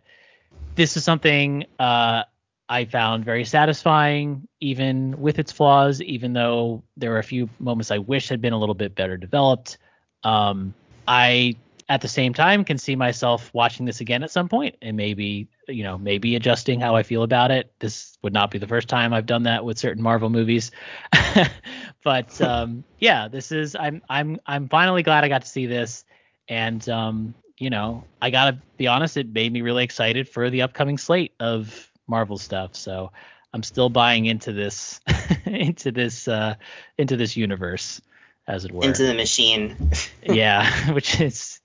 this 0.80 0.95
is 0.95 1.03
something 1.03 1.65
uh 1.77 2.23
I 2.72 2.85
found 2.85 3.26
very 3.26 3.45
satisfying, 3.45 4.47
even 4.61 5.19
with 5.19 5.39
its 5.39 5.51
flaws. 5.51 6.01
Even 6.01 6.34
though 6.34 6.84
there 6.95 7.10
were 7.10 7.18
a 7.18 7.23
few 7.23 7.49
moments 7.60 7.91
I 7.91 7.97
wish 7.97 8.30
had 8.30 8.41
been 8.41 8.53
a 8.53 8.60
little 8.60 8.76
bit 8.76 8.95
better 8.95 9.18
developed. 9.18 9.77
Um, 10.23 10.73
I 11.07 11.57
at 11.89 11.99
the 12.01 12.07
same 12.07 12.34
time 12.34 12.64
can 12.64 12.77
see 12.77 12.95
myself 12.95 13.49
watching 13.53 13.85
this 13.88 13.99
again 13.99 14.23
at 14.23 14.30
some 14.30 14.47
point 14.47 14.76
and 14.84 14.95
maybe 14.95 15.47
you 15.68 15.81
know 15.81 15.97
maybe 15.97 16.35
adjusting 16.35 16.80
how 16.80 16.95
I 16.95 17.03
feel 17.03 17.23
about 17.23 17.51
it. 17.51 17.73
This 17.80 18.18
would 18.22 18.34
not 18.34 18.49
be 18.49 18.60
the 18.60 18.68
first 18.68 18.88
time 18.88 19.11
I've 19.14 19.26
done 19.26 19.43
that 19.43 19.65
with 19.65 19.77
certain 19.77 20.01
Marvel 20.01 20.30
movies. 20.30 20.72
but 22.03 22.39
um, 22.39 22.85
yeah, 22.99 23.27
this 23.27 23.51
is 23.51 23.76
I'm 23.76 24.01
I'm 24.07 24.39
I'm 24.45 24.69
finally 24.69 25.03
glad 25.03 25.26
I 25.26 25.27
got 25.27 25.41
to 25.41 25.49
see 25.49 25.65
this, 25.65 26.06
and 26.47 26.88
um, 26.88 27.34
you 27.60 27.69
know 27.69 28.03
I 28.22 28.31
gotta 28.31 28.57
be 28.77 28.88
honest, 28.88 29.18
it 29.18 29.27
made 29.31 29.53
me 29.53 29.61
really 29.61 29.84
excited 29.84 30.27
for 30.27 30.49
the 30.49 30.64
upcoming 30.64 30.98
slate 30.98 31.34
of 31.40 31.91
Marvel 32.07 32.38
stuff. 32.38 32.76
So 32.76 33.11
I'm 33.53 33.64
still 33.64 33.90
buying 33.90 34.26
into 34.26 34.52
this 34.52 34.99
into 35.45 35.91
this 35.91 36.27
uh, 36.27 36.56
into 36.98 37.18
this 37.18 37.38
universe, 37.38 38.02
as 38.48 38.65
it 38.65 38.72
were. 38.72 38.86
Into 38.86 39.06
the 39.06 39.14
machine. 39.14 39.91
yeah, 40.23 40.91
which 40.94 41.22
is 41.22 41.61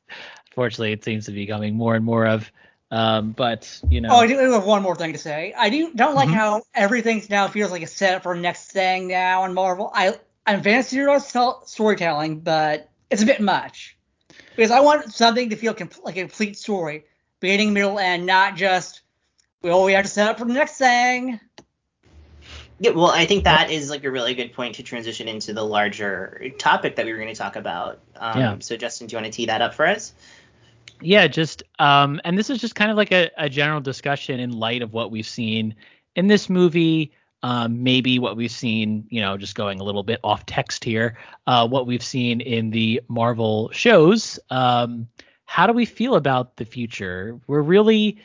unfortunately 0.49 0.93
it 0.93 1.05
seems 1.05 1.27
to 1.27 1.33
be 1.33 1.47
becoming 1.47 1.75
more 1.75 1.95
and 1.95 2.05
more 2.05 2.27
of. 2.27 2.51
Um, 2.91 3.33
but 3.33 3.81
you 3.89 4.01
know, 4.01 4.11
Oh, 4.12 4.19
I 4.19 4.27
do 4.27 4.37
have 4.39 4.65
one 4.65 4.83
more 4.83 4.95
thing 4.95 5.12
to 5.12 5.19
say. 5.19 5.55
I 5.57 5.71
do 5.71 5.93
don't 5.95 6.15
like 6.15 6.29
Mhm. 6.29 6.35
how 6.35 6.62
everything 6.75 7.23
now 7.31 7.49
feels 7.49 7.71
like 7.71 7.83
a 7.83 7.87
setup 7.87 8.23
for 8.23 8.35
next 8.35 8.71
thing 8.71 9.09
now 9.09 9.45
in 9.45 9.55
Marvel. 9.55 9.91
I 9.95 10.15
I'm 10.47 10.62
fan 10.62 10.81
of 10.81 11.23
storytelling, 11.66 12.41
but 12.41 12.91
it's 13.11 13.23
a 13.23 13.27
bit 13.27 13.41
much 13.41 13.94
because 14.55 14.70
I 14.70 14.81
want 14.81 15.12
something 15.12 15.51
to 15.51 15.56
feel 15.56 15.74
com- 15.74 15.90
like 16.05 16.16
a 16.16 16.20
complete 16.20 16.56
story, 16.56 17.05
beginning, 17.40 17.73
middle, 17.73 17.98
end, 17.98 18.27
not 18.27 18.56
just 18.56 19.02
well 19.62 19.85
we 19.85 19.93
have 19.93 20.05
to 20.05 20.11
set 20.11 20.28
up 20.28 20.39
for 20.39 20.44
the 20.44 20.55
next 20.55 20.77
thing. 20.77 21.40
Yeah, 22.81 22.90
well, 22.90 23.06
I 23.06 23.24
think 23.24 23.44
that 23.44 23.70
is 23.70 23.89
like 23.89 24.05
a 24.05 24.11
really 24.11 24.35
good 24.35 24.52
point 24.52 24.74
to 24.74 24.82
transition 24.82 25.28
into 25.28 25.52
the 25.52 25.62
larger 25.62 26.51
topic 26.59 26.97
that 26.97 27.06
we 27.06 27.12
were 27.12 27.19
going 27.19 27.32
to 27.32 27.39
talk 27.39 27.55
about. 27.55 28.01
Um, 28.16 28.40
Yeah. 28.40 28.56
So, 28.59 28.77
Justin, 28.77 29.06
do 29.06 29.15
you 29.15 29.23
want 29.23 29.32
to 29.32 29.36
tee 29.36 29.47
that 29.47 29.62
up 29.62 29.74
for 29.74 29.86
us? 29.86 30.12
yeah, 31.01 31.27
just 31.27 31.62
um, 31.78 32.20
and 32.24 32.39
this 32.39 32.51
is 32.51 32.59
just 32.59 32.74
kind 32.74 32.90
of 32.90 32.97
like 32.97 33.12
a, 33.12 33.31
a 33.36 33.48
general 33.48 33.81
discussion 33.81 34.40
in 34.40 34.52
light 34.52 34.82
of 34.82 34.93
what 34.93 35.11
we've 35.11 35.27
seen 35.27 35.74
in 36.16 36.27
this 36.27 36.48
movie. 36.48 37.12
Um, 37.45 37.83
maybe 37.83 38.19
what 38.19 38.39
we've 38.39 38.51
seen, 38.51 39.07
you 39.11 39.21
know, 39.21 39.37
just 39.37 39.55
going 39.55 39.79
a 39.79 39.85
little 39.85 40.03
bit 40.03 40.19
off 40.25 40.47
text 40.47 40.83
here, 40.83 41.19
uh, 41.47 41.69
what 41.69 41.87
we've 41.87 42.03
seen 42.03 42.41
in 42.41 42.71
the 42.71 43.03
Marvel 43.07 43.71
shows. 43.71 44.39
Um, 44.49 45.09
how 45.45 45.66
do 45.66 45.75
we 45.75 45.85
feel 45.85 46.15
about 46.15 46.57
the 46.57 46.65
future? 46.65 47.39
We're 47.47 47.61
really 47.61 48.23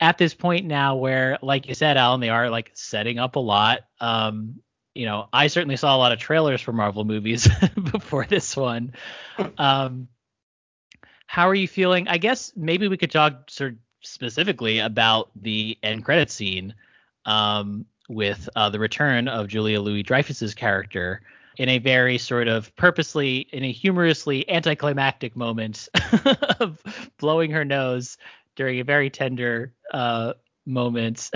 at 0.00 0.18
this 0.18 0.34
point 0.34 0.66
now 0.66 0.96
where, 0.96 1.38
like 1.40 1.66
you 1.66 1.74
said, 1.74 1.96
Alan, 1.96 2.20
they 2.20 2.28
are 2.28 2.50
like 2.50 2.70
setting 2.74 3.18
up 3.18 3.36
a 3.36 3.40
lot. 3.40 3.86
Um, 4.00 4.60
you 4.94 5.06
know, 5.06 5.30
I 5.32 5.46
certainly 5.46 5.78
saw 5.78 5.96
a 5.96 5.98
lot 5.98 6.12
of 6.12 6.18
trailers 6.18 6.60
for 6.60 6.74
Marvel 6.74 7.06
movies 7.06 7.48
before 7.90 8.26
this 8.26 8.54
one. 8.54 8.92
Um, 9.56 10.08
how 11.26 11.48
are 11.48 11.54
you 11.54 11.68
feeling? 11.68 12.06
I 12.06 12.18
guess 12.18 12.52
maybe 12.54 12.86
we 12.86 12.98
could 12.98 13.12
talk 13.12 13.48
sort 13.48 13.72
of 13.72 13.78
specifically 14.02 14.80
about 14.80 15.30
the 15.34 15.78
end 15.82 16.04
credit 16.04 16.30
scene 16.30 16.74
um, 17.24 17.86
with 18.08 18.48
uh, 18.56 18.70
the 18.70 18.78
return 18.78 19.28
of 19.28 19.48
Julia 19.48 19.80
Louis 19.80 20.02
Dreyfus's 20.02 20.54
character 20.54 21.20
in 21.58 21.68
a 21.68 21.78
very 21.78 22.18
sort 22.18 22.48
of 22.48 22.74
purposely, 22.76 23.48
in 23.52 23.64
a 23.64 23.72
humorously 23.72 24.48
anticlimactic 24.48 25.36
moment 25.36 25.88
of 26.60 26.82
blowing 27.18 27.50
her 27.50 27.64
nose 27.64 28.16
during 28.56 28.80
a 28.80 28.84
very 28.84 29.10
tender 29.10 29.72
uh, 29.92 30.32
moment. 30.64 31.30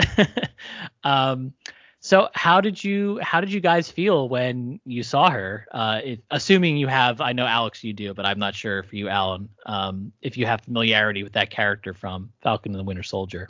um, 1.03 1.53
so 1.99 2.27
how 2.33 2.59
did 2.59 2.83
you 2.83 3.17
how 3.21 3.39
did 3.39 3.53
you 3.53 3.61
guys 3.61 3.89
feel 3.89 4.27
when 4.27 4.81
you 4.85 5.03
saw 5.03 5.29
her? 5.29 5.65
Uh, 5.71 6.01
assuming 6.29 6.75
you 6.75 6.87
have, 6.87 7.21
I 7.21 7.31
know 7.31 7.45
Alex 7.45 7.81
you 7.81 7.93
do, 7.93 8.13
but 8.13 8.25
I'm 8.25 8.39
not 8.39 8.55
sure 8.55 8.83
for 8.83 8.95
you, 8.97 9.07
Alan, 9.07 9.47
um, 9.65 10.11
if 10.21 10.35
you 10.35 10.45
have 10.45 10.59
familiarity 10.61 11.23
with 11.23 11.33
that 11.33 11.49
character 11.49 11.93
from 11.93 12.33
Falcon 12.41 12.73
and 12.73 12.79
the 12.79 12.83
Winter 12.83 13.03
Soldier. 13.03 13.47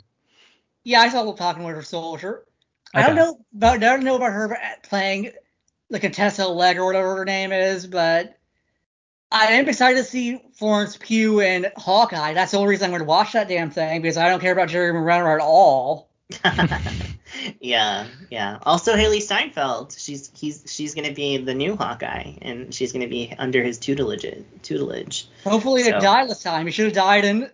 Yeah, 0.84 1.00
I 1.00 1.08
saw 1.08 1.34
Falcon 1.34 1.64
Winter 1.64 1.82
Soldier. 1.82 2.44
I 2.94 3.06
don't 3.06 3.16
know 3.16 3.38
about 3.54 3.74
I 3.76 3.78
don't 3.78 4.04
know 4.04 4.16
about 4.16 4.32
her 4.32 4.56
playing 4.82 5.32
the 5.90 6.00
Contessa 6.00 6.46
Leg 6.48 6.78
or 6.78 6.86
whatever 6.86 7.16
her 7.16 7.24
name 7.24 7.52
is, 7.52 7.86
but 7.86 8.38
I 9.30 9.46
am 9.54 9.68
excited 9.68 9.98
to 9.98 10.04
see 10.04 10.40
Florence 10.54 10.96
Pugh 10.96 11.40
and 11.40 11.72
Hawkeye. 11.76 12.34
That's 12.34 12.52
the 12.52 12.58
only 12.58 12.70
reason 12.70 12.86
I'm 12.86 12.90
going 12.92 13.00
to 13.00 13.06
watch 13.06 13.32
that 13.32 13.48
damn 13.48 13.70
thing 13.70 14.00
because 14.00 14.16
I 14.16 14.28
don't 14.28 14.40
care 14.40 14.52
about 14.52 14.68
Jerry 14.68 14.92
Renner 14.92 15.34
at 15.34 15.42
all. 15.42 16.08
yeah, 17.60 18.06
yeah. 18.30 18.58
Also, 18.62 18.94
Hailee 18.94 19.20
Steinfeld. 19.20 19.94
She's 19.98 20.30
he's 20.34 20.64
she's 20.66 20.94
gonna 20.94 21.12
be 21.12 21.36
the 21.36 21.54
new 21.54 21.76
Hawkeye, 21.76 22.34
and 22.40 22.72
she's 22.72 22.92
gonna 22.92 23.08
be 23.08 23.34
under 23.38 23.62
his 23.62 23.78
tutelage. 23.78 24.44
Tutelage. 24.62 25.28
Hopefully, 25.44 25.82
So- 25.82 26.00
died 26.00 26.30
this 26.30 26.42
time. 26.42 26.66
He 26.66 26.72
should 26.72 26.86
have 26.86 26.94
died 26.94 27.24
in 27.24 27.50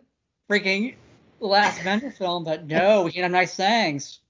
freaking 0.48 0.94
the 1.40 1.46
last 1.46 1.80
Avenger 1.80 2.10
film, 2.10 2.44
but 2.44 2.66
no, 2.66 3.02
we 3.02 3.12
can 3.12 3.22
have 3.22 3.32
nice 3.32 3.54
things. 3.54 4.20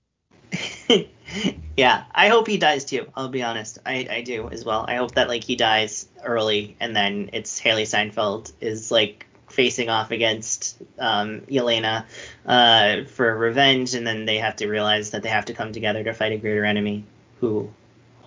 yeah, 1.77 2.05
I 2.15 2.29
hope 2.29 2.47
he 2.47 2.59
dies 2.59 2.85
too. 2.85 3.07
I'll 3.15 3.29
be 3.29 3.43
honest. 3.43 3.79
I, 3.85 4.07
I 4.11 4.23
do 4.23 4.49
as 4.51 4.65
well. 4.65 4.85
I 4.87 4.97
hope 4.97 5.15
that 5.15 5.29
like 5.29 5.45
he 5.45 5.57
dies 5.57 6.09
early 6.25 6.77
and 6.81 6.95
then 6.95 7.31
it's 7.33 7.61
Hailee 7.61 7.87
Steinfeld 7.87 8.53
is 8.61 8.91
like 8.91 9.27
facing 9.49 9.89
off 9.89 10.11
against 10.11 10.81
um, 10.99 11.41
Yelena 11.43 12.05
uh, 12.47 13.05
for 13.05 13.37
revenge 13.37 13.95
and 13.95 14.07
then 14.07 14.25
they 14.25 14.39
have 14.39 14.57
to 14.57 14.69
realize 14.69 15.11
that 15.11 15.23
they 15.23 15.29
have 15.29 15.47
to 15.47 15.55
come 15.55 15.73
together 15.73 16.05
to 16.05 16.13
fight 16.13 16.33
a 16.33 16.37
greater 16.37 16.65
enemy 16.65 17.05
who 17.41 17.69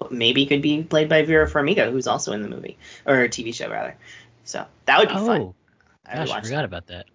maybe 0.10 0.46
could 0.46 0.62
be 0.62 0.84
played 0.84 1.08
by 1.08 1.24
Vera 1.24 1.50
Farmiga 1.50 1.92
who's 1.92 2.08
also 2.08 2.34
in 2.34 2.42
the 2.42 2.50
movie 2.50 2.78
or 3.06 3.16
TV 3.28 3.54
show 3.54 3.70
rather. 3.70 3.96
So 4.44 4.66
that 4.86 5.00
would 5.00 5.10
be 5.10 5.16
fun. 5.16 5.42
Oh, 5.42 5.56
I 6.06 6.20
would 6.20 6.28
gosh, 6.28 6.38
I 6.38 6.42
forgot 6.42 6.56
that. 6.58 6.66
about 6.66 6.88
that. 6.88 7.06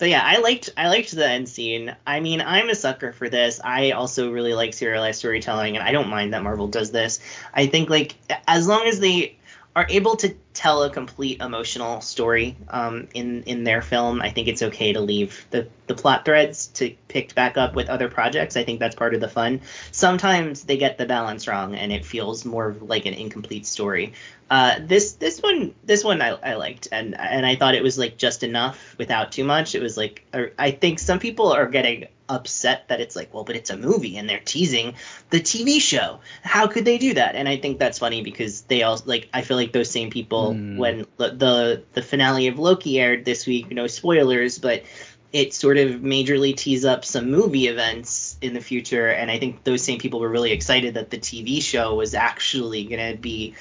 So 0.00 0.06
yeah, 0.06 0.22
I 0.24 0.38
liked 0.38 0.70
I 0.78 0.88
liked 0.88 1.14
the 1.14 1.28
end 1.28 1.46
scene. 1.46 1.94
I 2.06 2.20
mean, 2.20 2.40
I'm 2.40 2.70
a 2.70 2.74
sucker 2.74 3.12
for 3.12 3.28
this. 3.28 3.60
I 3.62 3.90
also 3.90 4.32
really 4.32 4.54
like 4.54 4.72
serialized 4.72 5.18
storytelling, 5.18 5.76
and 5.76 5.86
I 5.86 5.92
don't 5.92 6.08
mind 6.08 6.32
that 6.32 6.42
Marvel 6.42 6.68
does 6.68 6.90
this. 6.90 7.20
I 7.52 7.66
think 7.66 7.90
like 7.90 8.14
as 8.48 8.66
long 8.66 8.86
as 8.86 8.98
they 8.98 9.36
are 9.76 9.86
able 9.88 10.16
to 10.16 10.34
tell 10.52 10.82
a 10.82 10.90
complete 10.90 11.40
emotional 11.40 12.00
story 12.00 12.56
um, 12.68 13.06
in 13.14 13.44
in 13.44 13.62
their 13.62 13.82
film, 13.82 14.20
I 14.20 14.30
think 14.30 14.48
it's 14.48 14.62
okay 14.62 14.92
to 14.92 15.00
leave 15.00 15.46
the 15.50 15.68
the 15.86 15.94
plot 15.94 16.24
threads 16.24 16.66
to 16.68 16.94
picked 17.06 17.34
back 17.36 17.56
up 17.56 17.74
with 17.74 17.88
other 17.88 18.08
projects. 18.08 18.56
I 18.56 18.64
think 18.64 18.80
that's 18.80 18.96
part 18.96 19.14
of 19.14 19.20
the 19.20 19.28
fun. 19.28 19.60
Sometimes 19.92 20.64
they 20.64 20.76
get 20.76 20.98
the 20.98 21.06
balance 21.06 21.46
wrong, 21.46 21.76
and 21.76 21.92
it 21.92 22.04
feels 22.04 22.44
more 22.44 22.76
like 22.80 23.06
an 23.06 23.14
incomplete 23.14 23.64
story. 23.64 24.12
Uh, 24.50 24.80
this 24.80 25.12
this 25.12 25.40
one 25.40 25.72
this 25.84 26.02
one 26.02 26.20
I, 26.20 26.30
I 26.30 26.54
liked 26.54 26.88
and 26.90 27.18
and 27.18 27.46
I 27.46 27.54
thought 27.54 27.76
it 27.76 27.82
was 27.84 27.96
like 27.96 28.16
just 28.16 28.42
enough 28.42 28.96
without 28.98 29.30
too 29.30 29.44
much. 29.44 29.76
It 29.76 29.82
was 29.82 29.96
like 29.96 30.24
I 30.58 30.72
think 30.72 30.98
some 30.98 31.20
people 31.20 31.52
are 31.52 31.66
getting 31.66 32.08
upset 32.30 32.88
that 32.88 33.00
it's 33.00 33.16
like 33.16 33.34
well 33.34 33.44
but 33.44 33.56
it's 33.56 33.70
a 33.70 33.76
movie 33.76 34.16
and 34.16 34.28
they're 34.28 34.40
teasing 34.44 34.94
the 35.30 35.40
TV 35.40 35.80
show. 35.80 36.20
How 36.42 36.66
could 36.68 36.84
they 36.84 36.96
do 36.98 37.14
that? 37.14 37.34
And 37.34 37.48
I 37.48 37.56
think 37.58 37.78
that's 37.78 37.98
funny 37.98 38.22
because 38.22 38.62
they 38.62 38.82
all 38.82 38.98
like 39.04 39.28
I 39.34 39.42
feel 39.42 39.56
like 39.56 39.72
those 39.72 39.90
same 39.90 40.10
people 40.10 40.54
Hmm. 40.54 40.78
when 40.78 41.06
the, 41.16 41.28
the 41.30 41.82
the 41.92 42.02
finale 42.02 42.46
of 42.48 42.58
Loki 42.58 42.98
aired 43.00 43.24
this 43.24 43.46
week. 43.46 43.70
No 43.70 43.86
spoilers, 43.86 44.58
but 44.58 44.84
it 45.32 45.54
sort 45.54 45.78
of 45.78 46.00
majorly 46.00 46.56
tees 46.56 46.84
up 46.84 47.04
some 47.04 47.30
movie 47.30 47.68
events 47.68 48.36
in 48.40 48.52
the 48.52 48.60
future 48.60 49.06
and 49.08 49.30
i 49.30 49.38
think 49.38 49.62
those 49.62 49.80
same 49.80 49.98
people 50.00 50.18
were 50.18 50.28
really 50.28 50.50
excited 50.50 50.94
that 50.94 51.10
the 51.10 51.18
tv 51.18 51.62
show 51.62 51.94
was 51.94 52.14
actually 52.14 52.82
going 52.84 53.12
to 53.12 53.16
be 53.20 53.54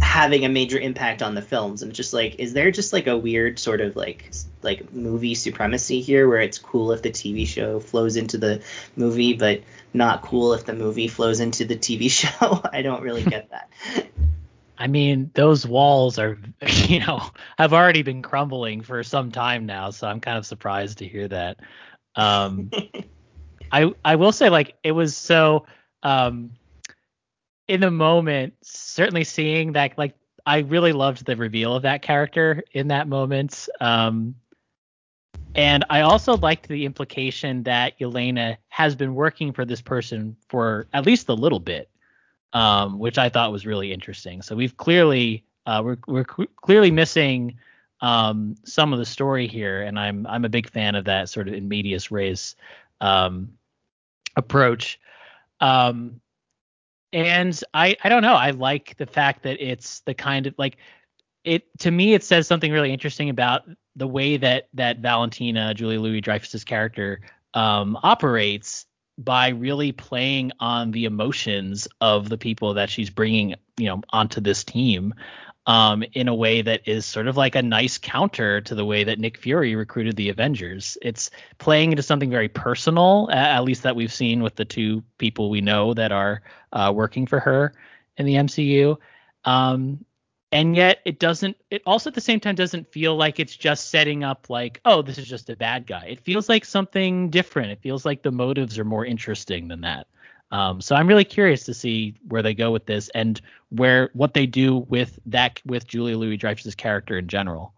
having 0.00 0.44
a 0.44 0.48
major 0.48 0.78
impact 0.78 1.22
on 1.22 1.34
the 1.34 1.42
films. 1.42 1.82
And 1.82 1.92
just 1.92 2.12
like 2.12 2.36
is 2.38 2.52
there 2.52 2.70
just 2.70 2.92
like 2.92 3.06
a 3.06 3.16
weird 3.16 3.58
sort 3.58 3.80
of 3.80 3.96
like 3.96 4.30
like 4.62 4.92
movie 4.92 5.34
supremacy 5.34 6.00
here 6.00 6.28
where 6.28 6.40
it's 6.40 6.58
cool 6.58 6.92
if 6.92 7.02
the 7.02 7.10
tv 7.10 7.46
show 7.46 7.80
flows 7.80 8.16
into 8.16 8.38
the 8.38 8.62
movie 8.96 9.32
but 9.32 9.62
not 9.92 10.22
cool 10.22 10.54
if 10.54 10.64
the 10.64 10.72
movie 10.72 11.08
flows 11.08 11.40
into 11.40 11.64
the 11.64 11.76
tv 11.76 12.10
show? 12.40 12.60
I 12.72 12.82
don't 12.82 13.02
really 13.02 13.24
get 13.24 13.50
that. 13.50 13.70
I 14.78 14.88
mean, 14.88 15.30
those 15.34 15.64
walls 15.64 16.18
are, 16.18 16.38
you 16.66 17.00
know, 17.00 17.22
have 17.56 17.72
already 17.72 18.02
been 18.02 18.20
crumbling 18.20 18.82
for 18.82 19.04
some 19.04 19.30
time 19.30 19.64
now, 19.64 19.90
so 19.90 20.08
I'm 20.08 20.20
kind 20.20 20.38
of 20.38 20.44
surprised 20.44 20.98
to 20.98 21.06
hear 21.06 21.28
that. 21.28 21.60
Um, 22.16 22.70
I 23.72 23.92
I 24.04 24.16
will 24.16 24.32
say 24.32 24.48
like 24.48 24.74
it 24.82 24.92
was 24.92 25.16
so 25.16 25.66
um 26.02 26.50
in 27.68 27.80
the 27.80 27.90
moment, 27.90 28.54
certainly 28.62 29.24
seeing 29.24 29.72
that 29.72 29.96
like 29.96 30.14
I 30.44 30.58
really 30.58 30.92
loved 30.92 31.24
the 31.24 31.36
reveal 31.36 31.76
of 31.76 31.82
that 31.82 32.02
character 32.02 32.62
in 32.72 32.88
that 32.88 33.08
moment. 33.08 33.68
Um, 33.80 34.34
and 35.54 35.84
I 35.90 36.00
also 36.00 36.36
liked 36.36 36.68
the 36.68 36.84
implication 36.84 37.62
that 37.64 37.98
Yelena 37.98 38.56
has 38.68 38.96
been 38.96 39.14
working 39.14 39.52
for 39.52 39.64
this 39.64 39.80
person 39.80 40.36
for 40.48 40.88
at 40.92 41.06
least 41.06 41.28
a 41.28 41.34
little 41.34 41.60
bit 41.60 41.90
um, 42.52 42.98
which 42.98 43.18
I 43.18 43.28
thought 43.28 43.52
was 43.52 43.66
really 43.66 43.92
interesting. 43.92 44.42
So 44.42 44.54
we've 44.54 44.76
clearly 44.76 45.44
uh, 45.66 45.82
we're 45.84 45.98
we're 46.06 46.24
cl- 46.24 46.48
clearly 46.56 46.90
missing 46.90 47.56
um, 48.00 48.56
some 48.64 48.92
of 48.92 48.98
the 48.98 49.04
story 49.04 49.46
here, 49.46 49.82
and 49.82 49.98
I'm 49.98 50.26
I'm 50.26 50.44
a 50.44 50.48
big 50.48 50.68
fan 50.68 50.94
of 50.94 51.04
that 51.06 51.28
sort 51.28 51.48
of 51.48 51.54
in 51.54 51.68
medias 51.68 52.10
res 52.10 52.56
um, 53.00 53.52
approach. 54.36 55.00
Um, 55.60 56.20
and 57.12 57.58
I 57.74 57.96
I 58.02 58.08
don't 58.08 58.22
know. 58.22 58.34
I 58.34 58.50
like 58.50 58.96
the 58.96 59.06
fact 59.06 59.42
that 59.44 59.60
it's 59.60 60.00
the 60.00 60.14
kind 60.14 60.46
of 60.46 60.54
like 60.58 60.76
it 61.44 61.64
to 61.80 61.90
me 61.90 62.14
it 62.14 62.24
says 62.24 62.46
something 62.46 62.72
really 62.72 62.92
interesting 62.92 63.28
about 63.28 63.62
the 63.96 64.06
way 64.06 64.36
that 64.36 64.68
that 64.74 64.98
Valentina 64.98 65.74
Julie 65.74 65.98
Louis 65.98 66.20
Dreyfus's 66.20 66.64
character 66.64 67.20
um, 67.54 67.98
operates 68.02 68.86
by 69.18 69.48
really 69.48 69.92
playing 69.92 70.52
on 70.58 70.90
the 70.90 71.04
emotions 71.04 71.86
of 72.00 72.28
the 72.28 72.38
people 72.38 72.74
that 72.74 72.88
she's 72.88 73.10
bringing 73.10 73.54
you 73.82 73.88
know 73.88 74.02
onto 74.10 74.40
this 74.40 74.64
team 74.64 75.14
um, 75.66 76.02
in 76.14 76.28
a 76.28 76.34
way 76.34 76.62
that 76.62 76.82
is 76.86 77.06
sort 77.06 77.28
of 77.28 77.36
like 77.36 77.54
a 77.54 77.62
nice 77.62 77.98
counter 77.98 78.60
to 78.62 78.74
the 78.74 78.84
way 78.84 79.04
that 79.04 79.18
Nick 79.18 79.38
Fury 79.38 79.76
recruited 79.76 80.16
the 80.16 80.28
Avengers. 80.28 80.98
It's 81.02 81.30
playing 81.58 81.92
into 81.92 82.02
something 82.02 82.30
very 82.30 82.48
personal, 82.48 83.28
at 83.30 83.62
least 83.62 83.84
that 83.84 83.94
we've 83.94 84.12
seen 84.12 84.42
with 84.42 84.56
the 84.56 84.64
two 84.64 85.04
people 85.18 85.50
we 85.50 85.60
know 85.60 85.94
that 85.94 86.10
are 86.10 86.42
uh, 86.72 86.92
working 86.94 87.26
for 87.26 87.38
her 87.38 87.74
in 88.16 88.26
the 88.26 88.34
MCU. 88.34 88.96
Um, 89.44 90.04
and 90.50 90.76
yet 90.76 90.98
it 91.04 91.18
doesn't 91.18 91.56
it 91.70 91.82
also 91.86 92.10
at 92.10 92.14
the 92.14 92.20
same 92.20 92.38
time 92.38 92.54
doesn't 92.54 92.92
feel 92.92 93.16
like 93.16 93.40
it's 93.40 93.56
just 93.56 93.88
setting 93.90 94.22
up 94.22 94.50
like 94.50 94.80
oh 94.84 95.00
this 95.00 95.16
is 95.18 95.26
just 95.26 95.48
a 95.48 95.56
bad 95.56 95.86
guy 95.86 96.04
it 96.06 96.20
feels 96.20 96.48
like 96.48 96.64
something 96.64 97.30
different 97.30 97.70
it 97.70 97.80
feels 97.80 98.04
like 98.04 98.22
the 98.22 98.30
motives 98.30 98.78
are 98.78 98.84
more 98.84 99.04
interesting 99.06 99.66
than 99.66 99.80
that 99.80 100.06
um, 100.52 100.80
so 100.80 100.94
i'm 100.94 101.08
really 101.08 101.24
curious 101.24 101.64
to 101.64 101.74
see 101.74 102.14
where 102.28 102.42
they 102.42 102.54
go 102.54 102.70
with 102.70 102.86
this 102.86 103.08
and 103.14 103.40
where 103.70 104.10
what 104.12 104.34
they 104.34 104.46
do 104.46 104.76
with 104.88 105.18
that 105.26 105.60
with 105.66 105.86
julia 105.88 106.16
louis 106.16 106.36
dreyfus's 106.36 106.74
character 106.76 107.18
in 107.18 107.26
general 107.26 107.72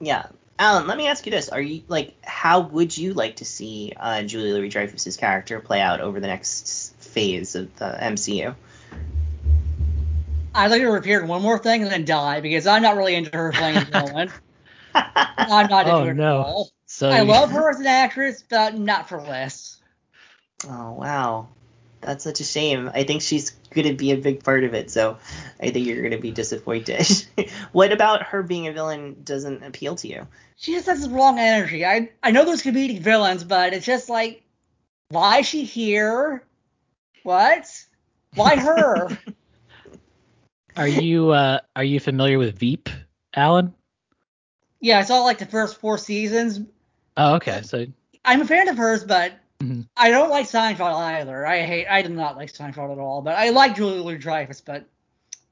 Yeah. 0.00 0.26
Alan, 0.60 0.88
let 0.88 0.96
me 0.98 1.06
ask 1.06 1.24
you 1.24 1.30
this. 1.30 1.48
Are 1.50 1.60
you 1.60 1.82
like 1.86 2.14
how 2.24 2.58
would 2.60 2.96
you 2.98 3.14
like 3.14 3.36
to 3.36 3.44
see 3.44 3.92
uh, 3.96 4.22
Julie 4.24 4.52
Louis 4.52 4.68
Dreyfus's 4.68 5.16
character 5.16 5.60
play 5.60 5.80
out 5.80 6.00
over 6.00 6.18
the 6.18 6.26
next 6.26 6.96
phase 6.98 7.54
of 7.54 7.72
the 7.76 7.84
MCU? 8.00 8.56
I'd 10.54 10.70
like 10.72 10.80
to 10.80 10.88
repeat 10.88 11.24
one 11.24 11.42
more 11.42 11.58
thing 11.60 11.82
and 11.82 11.90
then 11.92 12.04
die 12.04 12.40
because 12.40 12.66
I'm 12.66 12.82
not 12.82 12.96
really 12.96 13.14
into 13.14 13.30
her 13.36 13.52
playing 13.52 13.76
a 13.76 13.84
villain. 13.84 14.32
I'm 14.94 15.68
not 15.70 15.86
into 15.86 15.92
Oh, 15.92 16.04
it 16.08 16.14
no. 16.14 16.40
at 16.40 16.46
all. 16.46 16.70
so 16.86 17.08
I 17.08 17.20
love 17.20 17.52
her 17.52 17.70
as 17.70 17.78
an 17.78 17.86
actress, 17.86 18.42
but 18.48 18.76
not 18.76 19.08
for 19.08 19.20
this. 19.20 19.77
Oh 20.66 20.92
wow. 20.92 21.48
That's 22.00 22.22
such 22.22 22.40
a 22.40 22.44
shame. 22.44 22.88
I 22.94 23.02
think 23.02 23.22
she's 23.22 23.50
gonna 23.74 23.92
be 23.92 24.12
a 24.12 24.16
big 24.16 24.44
part 24.44 24.62
of 24.62 24.72
it, 24.72 24.90
so 24.90 25.18
I 25.60 25.70
think 25.70 25.86
you're 25.86 26.02
gonna 26.02 26.20
be 26.20 26.30
disappointed. 26.30 27.06
what 27.72 27.92
about 27.92 28.22
her 28.22 28.42
being 28.42 28.68
a 28.68 28.72
villain 28.72 29.16
doesn't 29.24 29.64
appeal 29.64 29.96
to 29.96 30.08
you? 30.08 30.26
She 30.56 30.74
just 30.74 30.86
has 30.86 31.02
the 31.02 31.10
wrong 31.10 31.38
energy. 31.38 31.84
I 31.84 32.10
I 32.22 32.30
know 32.30 32.44
there's 32.44 32.62
comedic 32.62 33.00
villains, 33.00 33.42
but 33.42 33.72
it's 33.72 33.84
just 33.84 34.08
like, 34.08 34.44
why 35.08 35.38
is 35.38 35.46
she 35.46 35.64
here? 35.64 36.44
What? 37.24 37.66
Why 38.34 38.56
her? 38.56 39.08
are 40.76 40.88
you 40.88 41.30
uh 41.30 41.58
are 41.74 41.84
you 41.84 41.98
familiar 41.98 42.38
with 42.38 42.56
veep 42.56 42.88
alan 43.34 43.74
yeah, 44.80 45.00
I 45.00 45.02
saw 45.02 45.22
like 45.22 45.38
the 45.38 45.46
first 45.46 45.80
four 45.80 45.98
seasons. 45.98 46.60
oh 47.16 47.34
okay 47.36 47.62
so 47.62 47.86
I'm 48.24 48.42
a 48.42 48.44
fan 48.44 48.68
of 48.68 48.76
hers, 48.76 49.04
but 49.04 49.32
Mhm. 49.62 49.88
I 49.96 50.10
don't 50.10 50.30
like 50.30 50.46
Seinfeld 50.46 50.94
either. 50.96 51.44
I 51.46 51.62
hate. 51.62 51.86
I 51.88 52.02
do 52.02 52.10
not 52.10 52.36
like 52.36 52.52
Seinfeld 52.52 52.92
at 52.92 52.98
all. 52.98 53.22
But 53.22 53.36
I 53.36 53.50
like 53.50 53.74
Julie 53.74 53.98
Louis 53.98 54.18
Dreyfus, 54.18 54.60
but 54.60 54.84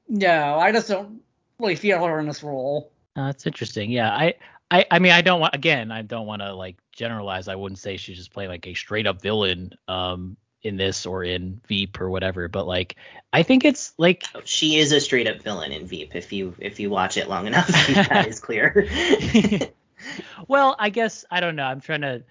no, 0.07 0.57
I 0.57 0.71
just 0.71 0.87
don't 0.87 1.21
really 1.59 1.75
feel 1.75 2.03
her 2.05 2.19
in 2.19 2.27
this 2.27 2.43
role. 2.43 2.91
Uh, 3.15 3.25
that's 3.25 3.45
interesting. 3.45 3.91
Yeah, 3.91 4.11
I, 4.11 4.35
I, 4.71 4.85
I 4.91 4.99
mean, 4.99 5.11
I 5.11 5.21
don't 5.21 5.41
want 5.41 5.55
again, 5.55 5.91
I 5.91 6.03
don't 6.03 6.25
want 6.27 6.41
to 6.41 6.53
like 6.53 6.77
generalize. 6.91 7.47
I 7.47 7.55
wouldn't 7.55 7.79
say 7.79 7.97
she's 7.97 8.17
just 8.17 8.31
playing 8.31 8.49
like 8.49 8.65
a 8.67 8.73
straight 8.73 9.07
up 9.07 9.21
villain 9.21 9.73
um 9.87 10.37
in 10.63 10.75
this 10.77 11.05
or 11.05 11.23
in 11.23 11.59
Veep 11.67 11.99
or 11.99 12.09
whatever. 12.09 12.47
But 12.47 12.65
like, 12.65 12.95
I 13.33 13.43
think 13.43 13.65
it's 13.65 13.93
like, 13.97 14.23
She 14.45 14.77
is 14.77 14.91
a 14.91 14.99
straight 15.01 15.27
up 15.27 15.41
villain 15.41 15.71
in 15.71 15.85
Veep 15.85 16.15
if 16.15 16.31
you 16.31 16.55
if 16.59 16.79
you 16.79 16.89
watch 16.89 17.17
it 17.17 17.27
long 17.27 17.45
enough. 17.47 17.67
that 17.67 18.27
is 18.27 18.39
clear. 18.39 18.87
well, 20.47 20.75
I 20.79 20.89
guess 20.89 21.25
I 21.29 21.39
don't 21.41 21.55
know. 21.57 21.65
I'm 21.65 21.81
trying 21.81 22.01
to. 22.01 22.23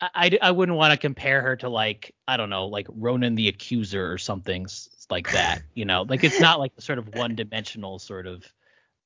I, 0.00 0.38
I, 0.40 0.50
wouldn't 0.52 0.78
want 0.78 0.92
to 0.92 0.96
compare 0.96 1.42
her 1.42 1.56
to 1.56 1.68
like 1.68 2.14
I 2.28 2.36
don't 2.36 2.50
know 2.50 2.66
like 2.66 2.86
Ronan 2.90 3.34
the 3.34 3.48
Accuser 3.48 4.10
or 4.10 4.18
something 4.18 4.66
like 5.10 5.32
that. 5.32 5.62
You 5.74 5.84
know, 5.84 6.02
like 6.02 6.22
it's 6.22 6.40
not 6.40 6.60
like 6.60 6.74
the 6.76 6.82
sort 6.82 6.98
of 6.98 7.08
one 7.14 7.34
dimensional 7.34 7.98
sort 7.98 8.26
of 8.26 8.44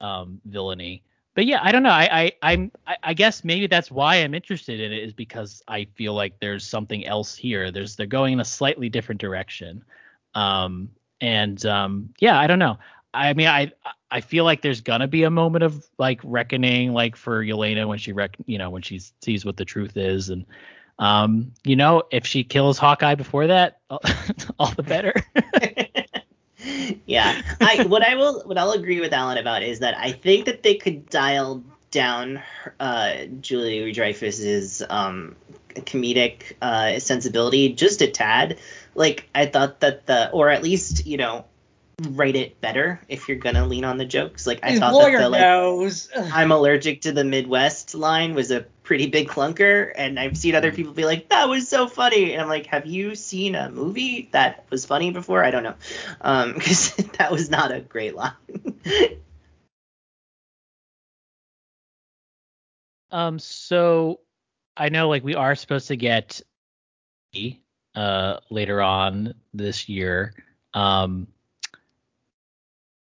um, 0.01 0.41
villainy. 0.45 1.03
but 1.35 1.47
yeah, 1.47 1.61
I 1.63 1.73
don't 1.73 1.83
know. 1.83 1.91
I, 1.91 2.09
I 2.13 2.33
I'm 2.43 2.73
I 3.03 3.15
guess 3.15 3.43
maybe 3.43 3.67
that's 3.67 3.91
why 3.91 4.17
I'm 4.17 4.35
interested 4.35 4.81
in 4.81 4.93
it 4.93 5.03
is 5.03 5.15
because 5.15 5.63
I 5.67 5.87
feel 5.95 6.13
like 6.13 6.39
there's 6.41 6.67
something 6.67 7.07
else 7.07 7.35
here. 7.35 7.71
There's 7.71 7.97
they're 7.97 8.07
going 8.07 8.35
in 8.35 8.41
a 8.41 8.45
slightly 8.45 8.89
different 8.91 9.21
direction. 9.21 9.83
Um 10.35 10.91
and 11.23 11.65
um 11.65 12.13
yeah, 12.19 12.39
I 12.39 12.47
don't 12.47 12.59
know. 12.59 12.79
I 13.15 13.33
mean 13.33 13.49
I 13.49 13.73
I 14.11 14.21
feel 14.21 14.45
like 14.45 14.61
there's 14.61 14.83
gonna 14.83 15.09
be 15.09 15.23
a 15.23 15.31
moment 15.31 15.65
of 15.65 15.87
like 15.97 16.21
reckoning 16.23 16.93
like 16.93 17.17
for 17.17 17.43
Yelena 17.43 17.89
when 17.89 17.99
she 17.99 18.13
rec 18.13 18.37
you 18.45 18.59
know 18.59 18.69
when 18.69 18.83
she 18.83 19.01
sees 19.23 19.47
what 19.47 19.57
the 19.57 19.65
truth 19.65 19.97
is 19.97 20.29
and 20.29 20.45
um 20.99 21.53
you 21.65 21.77
know 21.77 22.03
if 22.11 22.27
she 22.27 22.45
kills 22.45 22.79
Hawkeye 22.79 23.15
before 23.15 23.49
that 23.49 23.81
all 24.59 24.73
the 24.73 24.83
better. 24.83 25.15
yeah, 27.07 27.43
I 27.61 27.85
what 27.85 28.07
I 28.07 28.15
will 28.15 28.43
what 28.43 28.59
I'll 28.59 28.73
agree 28.73 29.01
with 29.01 29.13
Alan 29.13 29.39
about 29.39 29.63
is 29.63 29.81
that 29.81 29.97
I 29.97 30.13
think 30.13 30.47
that 30.47 30.63
they 30.63 30.75
could 30.75 31.09
dial 31.09 31.63
down 31.91 32.43
uh, 32.81 33.25
Julia 33.41 33.83
Louis 33.83 33.93
Dreyfus's 33.93 34.83
um, 34.89 35.37
comedic 35.75 36.55
uh, 36.61 36.99
sensibility 36.99 37.73
just 37.73 38.03
a 38.03 38.09
tad. 38.09 38.59
Like 38.95 39.29
I 39.35 39.47
thought 39.47 39.81
that 39.81 40.07
the 40.07 40.31
or 40.31 40.51
at 40.51 40.63
least 40.63 41.07
you 41.07 41.17
know 41.17 41.45
write 42.11 42.37
it 42.37 42.61
better 42.61 43.01
if 43.09 43.29
you're 43.29 43.39
gonna 43.39 43.67
lean 43.67 43.85
on 43.85 43.99
the 43.99 44.05
jokes. 44.05 44.47
Like 44.47 44.61
I 44.63 44.73
His 44.73 44.81
thought 44.81 44.99
that 45.01 45.19
the 45.19 45.29
like 45.29 45.41
knows. 45.41 46.11
I'm 46.17 46.53
allergic 46.53 47.03
to 47.03 47.13
the 47.13 47.25
Midwest 47.25 47.95
line 47.95 48.35
was 48.35 48.51
a 48.51 48.67
pretty 48.83 49.07
big 49.07 49.29
clunker, 49.29 49.93
and 49.95 50.19
I've 50.19 50.37
seen 50.37 50.55
other 50.55 50.73
people 50.73 50.93
be 50.93 51.05
like, 51.05 51.29
"That 51.29 51.49
was 51.49 51.69
so 51.69 51.87
funny," 51.87 52.33
and 52.33 52.43
I'm 52.43 52.49
like, 52.49 52.67
"Have 52.67 52.87
you 52.87 53.15
seen 53.15 53.55
a 53.55 53.71
movie 53.71 54.29
that 54.33 54.65
was 54.71 54.85
funny 54.85 55.11
before?" 55.11 55.45
I 55.45 55.51
don't 55.51 55.63
know, 55.63 55.75
um, 56.21 56.53
because 56.55 56.95
that 57.19 57.31
was 57.31 57.51
not 57.51 57.73
a 57.73 57.81
great 57.81 58.15
line. 58.15 58.33
Um, 63.11 63.39
so 63.39 64.21
I 64.77 64.89
know 64.89 65.09
like 65.09 65.23
we 65.23 65.35
are 65.35 65.55
supposed 65.55 65.89
to 65.89 65.97
get 65.97 66.41
uh 67.95 68.39
later 68.51 68.81
on 68.81 69.35
this 69.53 69.89
year. 69.89 70.35
Um, 70.75 71.29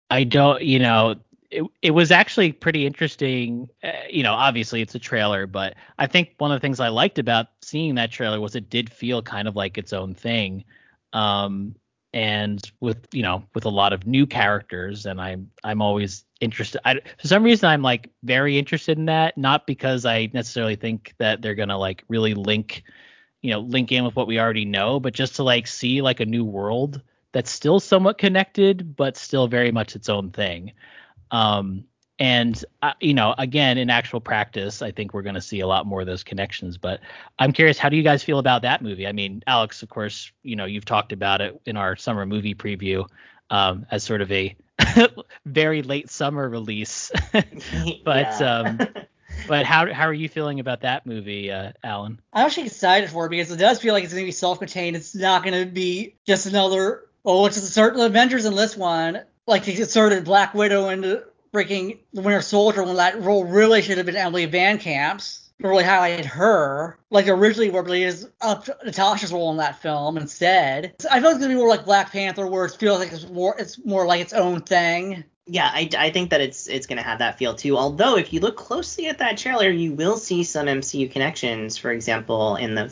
I 0.10 0.26
don't, 0.26 0.62
you 0.62 0.80
know, 0.80 1.16
it 1.52 1.64
it 1.82 1.92
was 1.92 2.12
actually 2.12 2.54
pretty 2.54 2.86
interesting. 2.86 3.70
Uh, 3.84 3.92
you 4.10 4.24
know, 4.24 4.34
obviously 4.34 4.82
it's 4.82 4.96
a 4.96 5.00
trailer, 5.00 5.46
but 5.46 5.76
I 6.00 6.08
think 6.08 6.34
one 6.38 6.52
of 6.52 6.56
the 6.56 6.62
things 6.62 6.80
I 6.80 6.88
liked 6.88 7.20
about 7.20 7.48
seeing 7.62 7.96
that 7.96 8.12
trailer 8.12 8.40
was 8.40 8.56
it 8.56 8.70
did 8.70 8.92
feel 8.92 9.22
kind 9.22 9.48
of 9.48 9.56
like 9.56 9.78
its 9.78 9.94
own 9.94 10.16
thing. 10.16 10.64
Um, 11.14 11.76
and 12.14 12.72
with 12.80 13.08
you 13.14 13.22
know 13.22 13.44
with 13.54 13.66
a 13.66 13.70
lot 13.70 13.94
of 13.94 14.06
new 14.06 14.26
characters 14.26 15.06
and 15.06 15.22
i'm 15.22 15.50
i'm 15.64 15.82
always 15.82 16.26
interested 16.42 16.82
I, 16.84 16.96
for 16.96 17.28
some 17.28 17.44
reason 17.44 17.70
i'm 17.70 17.82
like 17.82 18.10
very 18.24 18.58
interested 18.58 18.98
in 18.98 19.06
that 19.06 19.38
not 19.38 19.66
because 19.66 20.06
i 20.06 20.30
necessarily 20.34 20.76
think 20.76 21.14
that 21.20 21.42
they're 21.42 21.56
gonna 21.56 21.78
like 21.78 22.04
really 22.10 22.34
link 22.34 22.84
you 23.42 23.52
know 23.52 23.62
link 23.62 23.92
in 23.92 24.04
with 24.04 24.16
what 24.16 24.28
we 24.28 24.40
already 24.40 24.66
know 24.66 25.00
but 25.00 25.14
just 25.14 25.38
to 25.38 25.44
like 25.44 25.68
see 25.68 26.02
like 26.02 26.20
a 26.20 26.26
new 26.26 26.44
world 26.44 27.02
that's 27.32 27.50
still 27.50 27.80
somewhat 27.80 28.18
connected 28.18 28.96
but 28.98 29.16
still 29.16 29.48
very 29.48 29.72
much 29.72 29.96
its 29.96 30.10
own 30.10 30.32
thing 30.32 30.74
um 31.32 31.86
and 32.22 32.64
uh, 32.84 32.94
you 33.00 33.16
know 33.16 33.34
again 33.38 33.78
in 33.78 33.90
actual 33.90 34.22
practice 34.22 34.82
i 34.82 34.92
think 34.92 35.14
we're 35.14 35.24
going 35.24 35.36
to 35.36 35.42
see 35.42 35.60
a 35.62 35.68
lot 35.68 35.88
more 35.88 36.02
of 36.02 36.08
those 36.08 36.24
connections 36.24 36.78
but 36.78 37.00
i'm 37.40 37.52
curious 37.52 37.78
how 37.78 37.90
do 37.90 37.98
you 37.98 38.04
guys 38.04 38.24
feel 38.24 38.38
about 38.38 38.62
that 38.62 38.82
movie 38.82 39.08
i 39.08 39.12
mean 39.12 39.42
alex 39.48 39.82
of 39.82 39.90
course 39.90 40.32
you 40.44 40.56
know 40.56 40.66
you've 40.66 40.86
talked 40.86 41.12
about 41.12 41.42
it 41.42 41.60
in 41.66 41.76
our 41.76 41.96
summer 41.96 42.26
movie 42.26 42.54
preview 42.54 43.06
um, 43.50 43.86
as 43.92 44.04
sort 44.04 44.22
of 44.22 44.32
a 44.32 44.56
very 45.46 45.82
late 45.82 46.10
summer 46.10 46.48
release 46.48 47.12
but 48.06 48.42
um 48.42 48.80
but 49.48 49.66
how 49.66 49.92
how 49.92 50.06
are 50.06 50.14
you 50.14 50.30
feeling 50.30 50.60
about 50.60 50.82
that 50.82 51.06
movie 51.06 51.52
uh, 51.52 51.72
alan 51.84 52.22
I'm 52.34 52.46
actually 52.46 52.68
excited 52.68 53.10
for 53.10 53.26
it 53.26 53.30
because 53.30 53.52
it 53.52 53.58
does 53.58 53.80
feel 53.80 53.94
like 53.94 54.04
it's 54.04 54.14
going 54.14 54.24
to 54.24 54.28
be 54.28 54.32
self-contained. 54.32 54.96
It's 54.96 55.16
not 55.16 55.44
going 55.44 55.66
to 55.66 55.70
be 55.70 56.16
just 56.26 56.46
another, 56.46 57.06
oh, 57.26 57.46
it's 57.46 57.58
a 57.58 57.62
certain 57.62 58.02
Avengers 58.02 58.46
in 58.46 58.56
this 58.56 58.78
one. 58.78 59.22
Like 59.52 59.66
they 59.66 59.76
inserted 59.76 60.24
Black 60.24 60.54
Widow 60.54 60.88
into 60.88 61.26
freaking 61.54 62.00
the 62.14 62.22
Winter 62.22 62.42
Soldier 62.42 62.84
when 62.84 62.96
that 62.96 63.22
role 63.22 63.44
really 63.44 63.82
should 63.82 63.98
have 63.98 64.06
been 64.06 64.16
Emily 64.16 64.48
VanCamp's. 64.48 65.50
Really 65.60 65.84
highlighted 65.84 66.26
her, 66.26 66.98
like 67.12 67.28
originally 67.28 67.70
where 67.70 67.86
it 67.86 68.02
is 68.02 68.30
up 68.40 68.64
to 68.66 68.78
Natasha's 68.86 69.34
role 69.34 69.52
in 69.52 69.58
that 69.58 69.80
film 69.80 70.18
instead. 70.18 70.96
So 71.00 71.10
I 71.12 71.20
feel 71.20 71.24
like 71.24 71.36
it's 71.36 71.44
gonna 71.44 71.54
be 71.54 71.60
more 71.60 71.68
like 71.68 71.86
Black 71.86 72.14
Panther, 72.14 72.48
where 72.48 72.66
it 72.66 72.72
feels 72.72 73.00
like 73.00 73.12
it's 73.12 73.30
more 73.30 73.56
it's 73.60 73.78
more 73.86 74.08
like 74.08 74.22
its 74.22 74.34
own 74.34 74.62
thing. 74.62 75.26
Yeah, 75.46 75.70
I, 75.72 75.90
I 75.98 76.10
think 76.12 76.30
that 76.30 76.40
it's 76.42 76.68
it's 76.68 76.88
gonna 76.88 77.04
have 77.04 77.20
that 77.20 77.38
feel 77.38 77.54
too. 77.54 77.78
Although 77.78 78.16
if 78.18 78.32
you 78.32 78.40
look 78.40 78.56
closely 78.56 79.08
at 79.08 79.20
that 79.20 79.38
trailer, 79.38 79.70
you 79.70 79.92
will 79.94 80.18
see 80.18 80.44
some 80.46 80.66
MCU 80.66 81.12
connections. 81.12 81.78
For 81.78 81.92
example, 81.92 82.56
in 82.56 82.74
the 82.74 82.92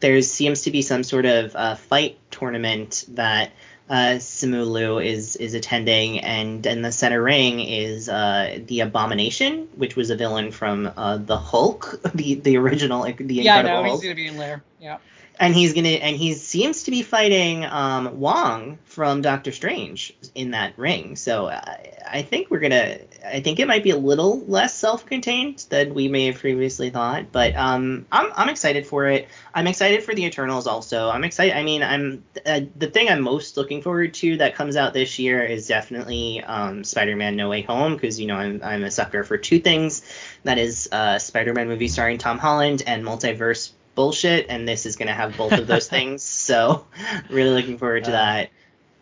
there 0.00 0.22
seems 0.22 0.62
to 0.62 0.70
be 0.70 0.82
some 0.82 1.02
sort 1.02 1.26
of 1.26 1.54
uh, 1.56 1.74
fight 1.74 2.18
tournament 2.30 3.04
that 3.08 3.50
uh, 3.88 4.16
Simu 4.18 4.68
Liu 4.68 4.98
is 4.98 5.36
is 5.36 5.54
attending, 5.54 6.20
and 6.20 6.66
in 6.66 6.82
the 6.82 6.90
center 6.90 7.22
ring 7.22 7.60
is 7.60 8.08
uh, 8.08 8.58
the 8.66 8.80
Abomination, 8.80 9.68
which 9.76 9.94
was 9.94 10.10
a 10.10 10.16
villain 10.16 10.50
from 10.50 10.90
uh, 10.96 11.18
the 11.18 11.36
Hulk, 11.36 12.00
the 12.14 12.34
the 12.34 12.56
original, 12.56 13.02
the 13.02 13.14
yeah, 13.28 13.56
I 13.56 13.60
Incredible 13.60 13.82
know 13.82 13.88
Hulk 13.88 14.02
he's 14.02 14.02
gonna 14.02 14.14
be 14.14 14.26
in 14.26 14.36
there. 14.36 14.62
Yeah. 14.80 14.98
And 15.38 15.54
he's 15.54 15.74
gonna 15.74 15.88
and 15.88 16.16
he 16.16 16.34
seems 16.34 16.84
to 16.84 16.90
be 16.90 17.02
fighting 17.02 17.64
um, 17.64 18.20
Wong 18.20 18.78
from 18.84 19.22
Doctor 19.22 19.52
Strange 19.52 20.14
in 20.34 20.52
that 20.52 20.78
ring. 20.78 21.16
So 21.16 21.48
I, 21.48 21.92
I 22.08 22.22
think 22.22 22.50
we're 22.50 22.60
gonna 22.60 22.98
I 23.24 23.40
think 23.40 23.58
it 23.58 23.66
might 23.66 23.82
be 23.82 23.90
a 23.90 23.96
little 23.96 24.40
less 24.46 24.74
self-contained 24.74 25.66
than 25.68 25.94
we 25.94 26.08
may 26.08 26.26
have 26.26 26.38
previously 26.38 26.90
thought. 26.90 27.32
But 27.32 27.54
um, 27.54 28.06
I'm 28.10 28.32
I'm 28.34 28.48
excited 28.48 28.86
for 28.86 29.06
it. 29.06 29.28
I'm 29.54 29.66
excited 29.66 30.04
for 30.04 30.14
the 30.14 30.24
Eternals 30.24 30.66
also. 30.66 31.10
I'm 31.10 31.24
excited. 31.24 31.56
I 31.56 31.62
mean, 31.62 31.82
I'm 31.82 32.24
uh, 32.44 32.60
the 32.76 32.88
thing 32.88 33.08
I'm 33.08 33.20
most 33.20 33.56
looking 33.56 33.82
forward 33.82 34.14
to 34.14 34.38
that 34.38 34.54
comes 34.54 34.76
out 34.76 34.94
this 34.94 35.18
year 35.18 35.42
is 35.42 35.66
definitely 35.66 36.42
um, 36.42 36.84
Spider-Man: 36.84 37.36
No 37.36 37.48
Way 37.48 37.62
Home 37.62 37.94
because 37.94 38.18
you 38.18 38.26
know 38.26 38.36
I'm 38.36 38.62
I'm 38.62 38.84
a 38.84 38.90
sucker 38.90 39.24
for 39.24 39.36
two 39.36 39.58
things. 39.58 40.02
That 40.44 40.58
is 40.58 40.88
uh, 40.90 41.18
Spider-Man 41.18 41.68
movie 41.68 41.88
starring 41.88 42.18
Tom 42.18 42.38
Holland 42.38 42.82
and 42.86 43.04
multiverse 43.04 43.72
bullshit, 43.96 44.46
and 44.48 44.68
this 44.68 44.86
is 44.86 44.94
going 44.94 45.08
to 45.08 45.14
have 45.14 45.36
both 45.36 45.52
of 45.52 45.66
those 45.66 45.88
things. 45.96 46.22
So, 46.22 46.86
really 47.28 47.50
looking 47.50 47.78
forward 47.78 48.04
to 48.04 48.12
that. 48.12 48.50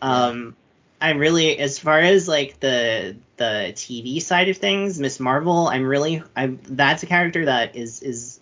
Um, 0.01 0.57
I'm 1.01 1.19
really, 1.19 1.59
as 1.59 1.79
far 1.79 1.99
as 1.99 2.27
like 2.27 2.61
the 2.61 3.17
the 3.37 3.73
TV 3.75 4.23
side 4.23 4.49
of 4.49 4.57
things, 4.57 4.99
Ms. 4.99 5.21
Marvel, 5.21 5.69
I'm 5.69 5.85
really, 5.85 6.23
I'm 6.35 6.59
that's 6.63 7.03
a 7.03 7.07
character 7.07 7.45
that 7.45 7.77
is 7.77 8.01
is 8.01 8.41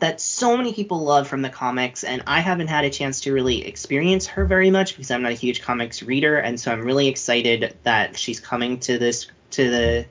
that 0.00 0.20
so 0.20 0.56
many 0.56 0.72
people 0.74 1.00
love 1.00 1.28
from 1.28 1.42
the 1.42 1.48
comics, 1.48 2.04
and 2.04 2.22
I 2.26 2.40
haven't 2.40 2.68
had 2.68 2.84
a 2.84 2.90
chance 2.90 3.22
to 3.22 3.32
really 3.32 3.66
experience 3.66 4.26
her 4.26 4.44
very 4.44 4.70
much 4.70 4.96
because 4.96 5.10
I'm 5.10 5.22
not 5.22 5.32
a 5.32 5.36
huge 5.36 5.62
comics 5.62 6.02
reader, 6.02 6.36
and 6.36 6.60
so 6.60 6.72
I'm 6.72 6.82
really 6.82 7.08
excited 7.08 7.74
that 7.84 8.18
she's 8.18 8.38
coming 8.38 8.80
to 8.80 8.98
this 8.98 9.28
to 9.52 9.70
the 9.70 10.06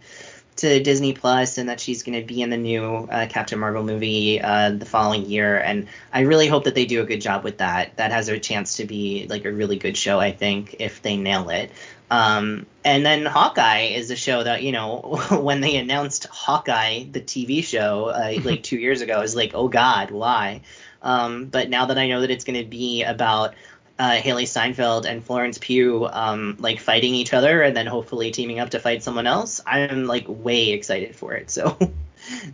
to 0.57 0.81
Disney 0.83 1.13
Plus 1.13 1.57
and 1.57 1.69
that 1.69 1.79
she's 1.79 2.03
going 2.03 2.19
to 2.19 2.25
be 2.25 2.41
in 2.41 2.49
the 2.49 2.57
new 2.57 2.83
uh, 2.83 3.27
Captain 3.27 3.59
Marvel 3.59 3.83
movie 3.83 4.41
uh, 4.41 4.71
the 4.71 4.85
following 4.85 5.25
year. 5.25 5.57
And 5.57 5.87
I 6.13 6.21
really 6.21 6.47
hope 6.47 6.65
that 6.65 6.75
they 6.75 6.85
do 6.85 7.01
a 7.01 7.05
good 7.05 7.21
job 7.21 7.43
with 7.43 7.59
that. 7.59 7.95
That 7.97 8.11
has 8.11 8.27
a 8.29 8.39
chance 8.39 8.77
to 8.77 8.85
be 8.85 9.27
like 9.29 9.45
a 9.45 9.51
really 9.51 9.77
good 9.77 9.97
show, 9.97 10.19
I 10.19 10.31
think, 10.31 10.75
if 10.79 11.01
they 11.01 11.17
nail 11.17 11.49
it. 11.49 11.71
Um, 12.11 12.65
and 12.83 13.05
then 13.05 13.25
Hawkeye 13.25 13.93
is 13.93 14.11
a 14.11 14.17
show 14.17 14.43
that 14.43 14.63
you 14.63 14.73
know 14.73 15.21
when 15.31 15.61
they 15.61 15.77
announced 15.77 16.25
Hawkeye, 16.25 17.05
the 17.09 17.21
TV 17.21 17.63
show, 17.63 18.07
uh, 18.07 18.33
like 18.43 18.63
two 18.63 18.77
years 18.77 19.01
ago, 19.01 19.15
I 19.15 19.21
was 19.21 19.35
like, 19.35 19.51
oh 19.53 19.69
God, 19.69 20.11
why? 20.11 20.61
Um, 21.01 21.45
but 21.45 21.69
now 21.69 21.87
that 21.87 21.97
I 21.97 22.07
know 22.07 22.21
that 22.21 22.29
it's 22.29 22.43
going 22.43 22.61
to 22.61 22.69
be 22.69 23.03
about 23.03 23.55
uh, 24.01 24.19
Hailee 24.19 24.47
Steinfeld 24.47 25.05
and 25.05 25.23
Florence 25.23 25.59
Pugh 25.59 26.07
um, 26.11 26.55
like 26.57 26.79
fighting 26.79 27.13
each 27.13 27.33
other 27.33 27.61
and 27.61 27.77
then 27.77 27.85
hopefully 27.85 28.31
teaming 28.31 28.57
up 28.57 28.71
to 28.71 28.79
fight 28.79 29.03
someone 29.03 29.27
else, 29.27 29.61
I'm 29.63 30.07
like 30.07 30.25
way 30.27 30.71
excited 30.71 31.15
for 31.15 31.33
it. 31.33 31.51
So 31.61 31.77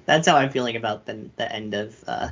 that's 0.05 0.27
how 0.27 0.35
I'm 0.35 0.49
feeling 0.49 0.75
about 0.75 1.05
the 1.05 1.29
the 1.35 1.49
end 1.49 1.73
of 1.73 2.03
uh, 2.07 2.29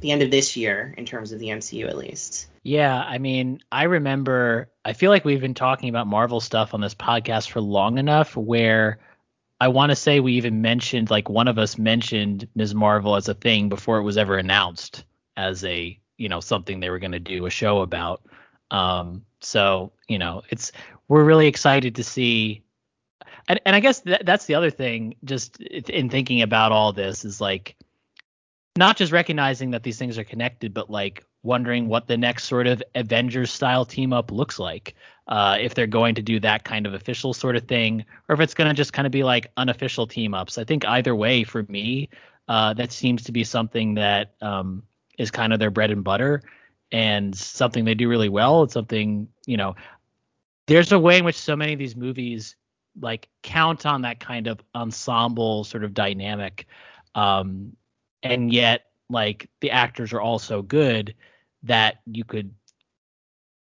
the 0.00 0.10
end 0.10 0.22
of 0.22 0.30
this 0.30 0.56
year 0.56 0.92
in 0.98 1.06
terms 1.06 1.30
of 1.32 1.38
the 1.38 1.46
MCU 1.46 1.88
at 1.88 1.96
least. 1.96 2.48
Yeah, 2.62 2.98
I 2.98 3.16
mean, 3.18 3.60
I 3.70 3.84
remember 3.84 4.70
I 4.84 4.92
feel 4.92 5.10
like 5.10 5.24
we've 5.24 5.40
been 5.40 5.54
talking 5.54 5.88
about 5.88 6.06
Marvel 6.06 6.40
stuff 6.40 6.74
on 6.74 6.80
this 6.80 6.94
podcast 6.94 7.48
for 7.50 7.60
long 7.60 7.96
enough 7.96 8.36
where 8.36 8.98
I 9.60 9.68
want 9.68 9.90
to 9.90 9.96
say 9.96 10.20
we 10.20 10.34
even 10.34 10.60
mentioned 10.60 11.10
like 11.10 11.30
one 11.30 11.48
of 11.48 11.58
us 11.58 11.78
mentioned 11.78 12.48
Ms. 12.54 12.74
Marvel 12.74 13.16
as 13.16 13.28
a 13.28 13.34
thing 13.34 13.70
before 13.70 13.98
it 13.98 14.02
was 14.02 14.18
ever 14.18 14.36
announced 14.36 15.04
as 15.36 15.64
a, 15.64 15.98
you 16.18 16.28
know, 16.28 16.40
something 16.40 16.80
they 16.80 16.90
were 16.90 16.98
going 16.98 17.12
to 17.12 17.20
do 17.20 17.46
a 17.46 17.50
show 17.50 17.80
about. 17.80 18.22
Um 18.70 19.24
so, 19.40 19.92
you 20.08 20.18
know, 20.18 20.42
it's 20.50 20.72
we're 21.08 21.24
really 21.24 21.46
excited 21.46 21.94
to 21.96 22.04
see 22.04 22.62
and 23.48 23.60
and 23.66 23.74
I 23.74 23.80
guess 23.80 24.00
that, 24.00 24.26
that's 24.26 24.46
the 24.46 24.54
other 24.54 24.70
thing 24.70 25.16
just 25.24 25.60
in 25.60 26.08
thinking 26.08 26.42
about 26.42 26.72
all 26.72 26.92
this 26.92 27.24
is 27.24 27.40
like 27.40 27.76
not 28.76 28.96
just 28.96 29.12
recognizing 29.12 29.72
that 29.72 29.82
these 29.82 29.98
things 29.98 30.18
are 30.18 30.24
connected, 30.24 30.72
but 30.72 30.90
like 30.90 31.24
wondering 31.42 31.88
what 31.88 32.06
the 32.06 32.16
next 32.16 32.44
sort 32.44 32.66
of 32.66 32.82
Avengers 32.94 33.50
style 33.52 33.84
team 33.84 34.12
up 34.12 34.30
looks 34.30 34.58
like. 34.58 34.94
Uh, 35.26 35.56
if 35.60 35.74
they're 35.74 35.86
going 35.86 36.14
to 36.14 36.22
do 36.22 36.40
that 36.40 36.64
kind 36.64 36.86
of 36.86 36.94
official 36.94 37.32
sort 37.32 37.56
of 37.56 37.64
thing, 37.64 38.04
or 38.28 38.34
if 38.34 38.40
it's 38.40 38.54
going 38.54 38.68
to 38.68 38.74
just 38.74 38.92
kind 38.92 39.06
of 39.06 39.12
be 39.12 39.22
like 39.22 39.50
unofficial 39.56 40.06
team 40.06 40.34
ups. 40.34 40.58
I 40.58 40.64
think 40.64 40.84
either 40.86 41.14
way, 41.14 41.44
for 41.44 41.62
me, 41.64 42.08
uh, 42.48 42.74
that 42.74 42.90
seems 42.90 43.22
to 43.24 43.32
be 43.32 43.44
something 43.44 43.94
that 43.94 44.34
um, 44.40 44.82
is 45.18 45.30
kind 45.30 45.52
of 45.52 45.58
their 45.58 45.70
bread 45.70 45.90
and 45.90 46.02
butter 46.02 46.42
and 46.92 47.36
something 47.36 47.84
they 47.84 47.94
do 47.94 48.08
really 48.08 48.28
well. 48.28 48.62
It's 48.62 48.74
something, 48.74 49.28
you 49.46 49.56
know, 49.56 49.74
there's 50.66 50.92
a 50.92 50.98
way 50.98 51.18
in 51.18 51.24
which 51.24 51.36
so 51.38 51.56
many 51.56 51.72
of 51.72 51.78
these 51.78 51.96
movies 51.96 52.56
like 53.00 53.28
count 53.42 53.86
on 53.86 54.02
that 54.02 54.20
kind 54.20 54.46
of 54.46 54.60
ensemble 54.74 55.64
sort 55.64 55.84
of 55.84 55.94
dynamic. 55.94 56.66
Um, 57.14 57.76
and 58.22 58.52
yet 58.52 58.86
like 59.08 59.48
the 59.60 59.70
actors 59.70 60.12
are 60.12 60.20
all 60.20 60.38
so 60.38 60.62
good 60.62 61.14
that 61.64 62.00
you 62.06 62.24
could 62.24 62.54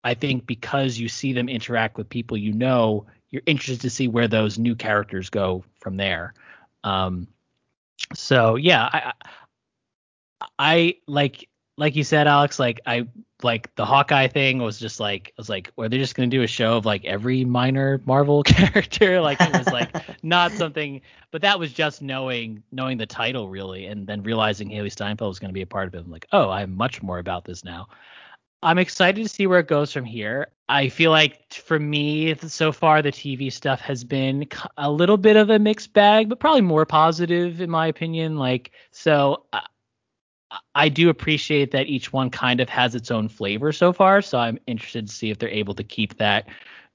I 0.04 0.14
think 0.14 0.46
because 0.46 0.98
you 0.98 1.08
see 1.08 1.32
them 1.32 1.48
interact 1.48 1.98
with 1.98 2.10
people 2.10 2.36
you 2.36 2.52
know, 2.52 3.06
you're 3.30 3.42
interested 3.46 3.82
to 3.82 3.90
see 3.90 4.08
where 4.08 4.28
those 4.28 4.60
new 4.60 4.76
characters 4.76 5.30
go 5.30 5.64
from 5.80 5.96
there. 5.96 6.34
Um, 6.84 7.28
so 8.14 8.56
yeah, 8.56 8.90
I, 8.92 9.14
I 10.60 10.96
like 11.08 11.48
like 11.78 11.96
you 11.96 12.04
said, 12.04 12.28
Alex. 12.28 12.60
Like 12.60 12.82
I 12.86 13.08
like 13.42 13.74
the 13.76 13.86
Hawkeye 13.86 14.28
thing 14.28 14.60
was 14.60 14.80
just 14.80 15.00
like 15.00 15.30
I 15.30 15.34
was 15.38 15.50
like, 15.50 15.72
were 15.76 15.90
they 15.90 15.98
just 15.98 16.16
gonna 16.16 16.28
do 16.28 16.42
a 16.42 16.48
show 16.48 16.78
of 16.78 16.86
like 16.86 17.06
every 17.06 17.46
minor 17.46 18.02
Marvel 18.06 18.44
character? 18.44 19.22
Like 19.22 19.40
it 19.42 19.58
was 19.58 19.68
like 19.68 19.92
not 20.24 20.52
something, 20.52 21.02
but 21.32 21.42
that 21.42 21.60
was 21.60 21.74
just 21.74 22.02
knowing 22.02 22.64
knowing 22.72 22.98
the 22.98 23.06
title 23.06 23.50
really, 23.50 23.88
and 23.88 24.08
then 24.08 24.24
realizing 24.24 24.70
Hailee 24.70 24.92
Steinfeld 24.92 25.30
was 25.30 25.40
gonna 25.40 25.54
be 25.54 25.62
a 25.62 25.68
part 25.68 25.88
of 25.88 25.96
it. 25.96 26.00
I'm 26.00 26.12
like, 26.12 26.28
oh, 26.32 26.50
I'm 26.50 26.76
much 26.76 27.02
more 27.02 27.20
about 27.20 27.46
this 27.46 27.64
now. 27.64 27.88
I'm 28.62 28.78
excited 28.78 29.22
to 29.22 29.30
see 29.30 29.46
where 29.46 29.60
it 29.60 29.68
goes 29.68 29.92
from 29.92 30.06
here. 30.06 30.48
I 30.70 30.88
feel 30.88 31.12
like 31.12 31.54
for 31.54 31.78
me, 31.78 32.34
so 32.36 32.72
far 32.72 33.02
the 33.02 33.12
TV 33.12 33.52
stuff 33.52 33.82
has 33.82 34.06
been 34.06 34.48
a 34.78 34.90
little 34.90 35.18
bit 35.18 35.36
of 35.36 35.50
a 35.50 35.60
mixed 35.60 35.92
bag, 35.92 36.30
but 36.30 36.40
probably 36.40 36.62
more 36.62 36.86
positive 36.86 37.60
in 37.60 37.70
my 37.70 37.88
opinion. 37.88 38.38
Like, 38.38 38.72
so 38.92 39.44
uh, 39.52 39.60
I 40.76 40.90
do 40.90 41.10
appreciate 41.10 41.72
that 41.72 41.88
each 41.88 42.14
one 42.14 42.30
kind 42.30 42.60
of 42.60 42.70
has 42.70 42.96
its 42.96 43.12
own 43.12 43.30
flavor 43.30 43.72
so 43.72 43.94
far. 43.94 44.22
So 44.22 44.38
I'm 44.38 44.60
interested 44.68 45.08
to 45.08 45.14
see 45.14 45.30
if 45.30 45.40
they're 45.40 45.50
able 45.50 45.74
to 45.76 45.84
keep 45.84 46.18
that 46.18 46.48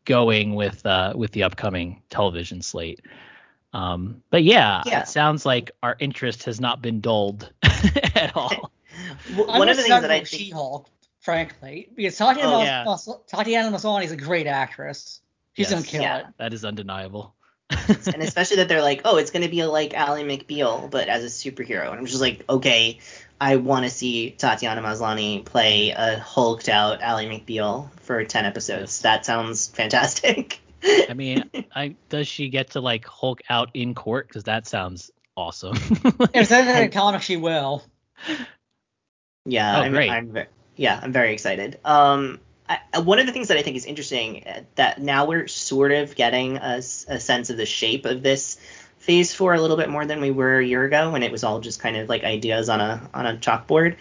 going 0.04 0.54
with 0.54 0.84
uh, 0.86 1.12
with 1.16 1.32
the 1.32 1.42
upcoming 1.42 2.02
television 2.10 2.62
slate. 2.62 3.00
Um, 3.72 4.22
but 4.30 4.44
yeah, 4.44 4.82
yeah, 4.86 5.02
it 5.02 5.08
sounds 5.08 5.44
like 5.44 5.70
our 5.82 5.96
interest 5.98 6.44
has 6.44 6.60
not 6.60 6.80
been 6.80 7.00
dulled 7.00 7.52
at 7.62 8.32
all. 8.34 8.72
One 9.34 9.68
of 9.68 9.76
the 9.76 9.82
things 9.82 10.00
that 10.00 10.10
I 10.10 10.18
think... 10.18 10.26
She-Hulk 10.26 10.88
frankly, 11.28 11.90
because 11.94 12.16
Tatiana, 12.16 12.56
oh, 12.56 12.62
yeah. 12.62 12.96
Tatiana 13.26 13.76
Maslany 13.76 14.04
is 14.04 14.12
a 14.12 14.16
great 14.16 14.46
actress. 14.46 15.20
She's 15.52 15.70
yes, 15.70 15.72
gonna 15.72 15.86
kill 15.86 16.00
yeah. 16.00 16.18
it. 16.20 16.26
That 16.38 16.54
is 16.54 16.64
undeniable. 16.64 17.34
and 17.68 18.22
especially 18.22 18.56
that 18.56 18.68
they're 18.68 18.80
like, 18.80 19.02
oh, 19.04 19.18
it's 19.18 19.30
gonna 19.30 19.50
be 19.50 19.62
like 19.66 19.92
Ally 19.92 20.22
McBeal, 20.22 20.90
but 20.90 21.08
as 21.08 21.24
a 21.24 21.26
superhero. 21.26 21.90
And 21.90 21.98
I'm 21.98 22.06
just 22.06 22.22
like, 22.22 22.44
okay, 22.48 22.98
I 23.40 23.56
want 23.56 23.84
to 23.84 23.90
see 23.90 24.30
Tatiana 24.30 24.82
Maslany 24.82 25.44
play 25.44 25.90
a 25.90 26.18
hulked 26.18 26.68
out 26.68 27.02
Ally 27.02 27.26
McBeal 27.26 27.90
for 28.00 28.24
10 28.24 28.44
episodes. 28.44 29.02
That 29.02 29.24
sounds 29.24 29.68
fantastic. 29.68 30.60
I 31.08 31.14
mean, 31.14 31.50
I 31.74 31.96
does 32.08 32.28
she 32.28 32.48
get 32.48 32.70
to 32.70 32.80
like 32.80 33.06
Hulk 33.06 33.42
out 33.48 33.70
in 33.74 33.94
court? 33.94 34.28
Because 34.28 34.44
that 34.44 34.66
sounds 34.66 35.10
awesome. 35.36 35.76
if 36.34 36.48
there's 36.48 36.66
a 36.68 36.88
comic, 36.88 37.22
she 37.22 37.36
will. 37.36 37.84
Yeah, 39.44 39.78
oh, 39.78 39.82
I'm, 39.82 39.92
great. 39.92 40.10
I'm, 40.10 40.36
yeah, 40.76 41.00
I'm 41.02 41.12
very 41.12 41.32
excited. 41.32 41.78
Um, 41.84 42.40
I, 42.68 43.00
one 43.00 43.18
of 43.18 43.26
the 43.26 43.32
things 43.32 43.48
that 43.48 43.56
I 43.56 43.62
think 43.62 43.76
is 43.76 43.86
interesting 43.86 44.44
uh, 44.46 44.60
that 44.74 45.00
now 45.00 45.26
we're 45.26 45.48
sort 45.48 45.92
of 45.92 46.14
getting 46.14 46.58
a, 46.58 46.76
a, 46.76 46.82
sense 47.18 47.48
of 47.48 47.56
the 47.56 47.64
shape 47.64 48.04
of 48.04 48.22
this 48.22 48.58
phase 49.08 49.32
four 49.32 49.54
a 49.54 49.60
little 49.60 49.78
bit 49.78 49.88
more 49.88 50.04
than 50.04 50.20
we 50.20 50.30
were 50.30 50.58
a 50.58 50.64
year 50.64 50.84
ago 50.84 51.10
when 51.12 51.22
it 51.22 51.32
was 51.32 51.42
all 51.42 51.60
just 51.60 51.80
kind 51.80 51.96
of 51.96 52.10
like 52.10 52.24
ideas 52.24 52.68
on 52.68 52.78
a 52.78 53.08
on 53.14 53.24
a 53.24 53.38
chalkboard. 53.38 53.96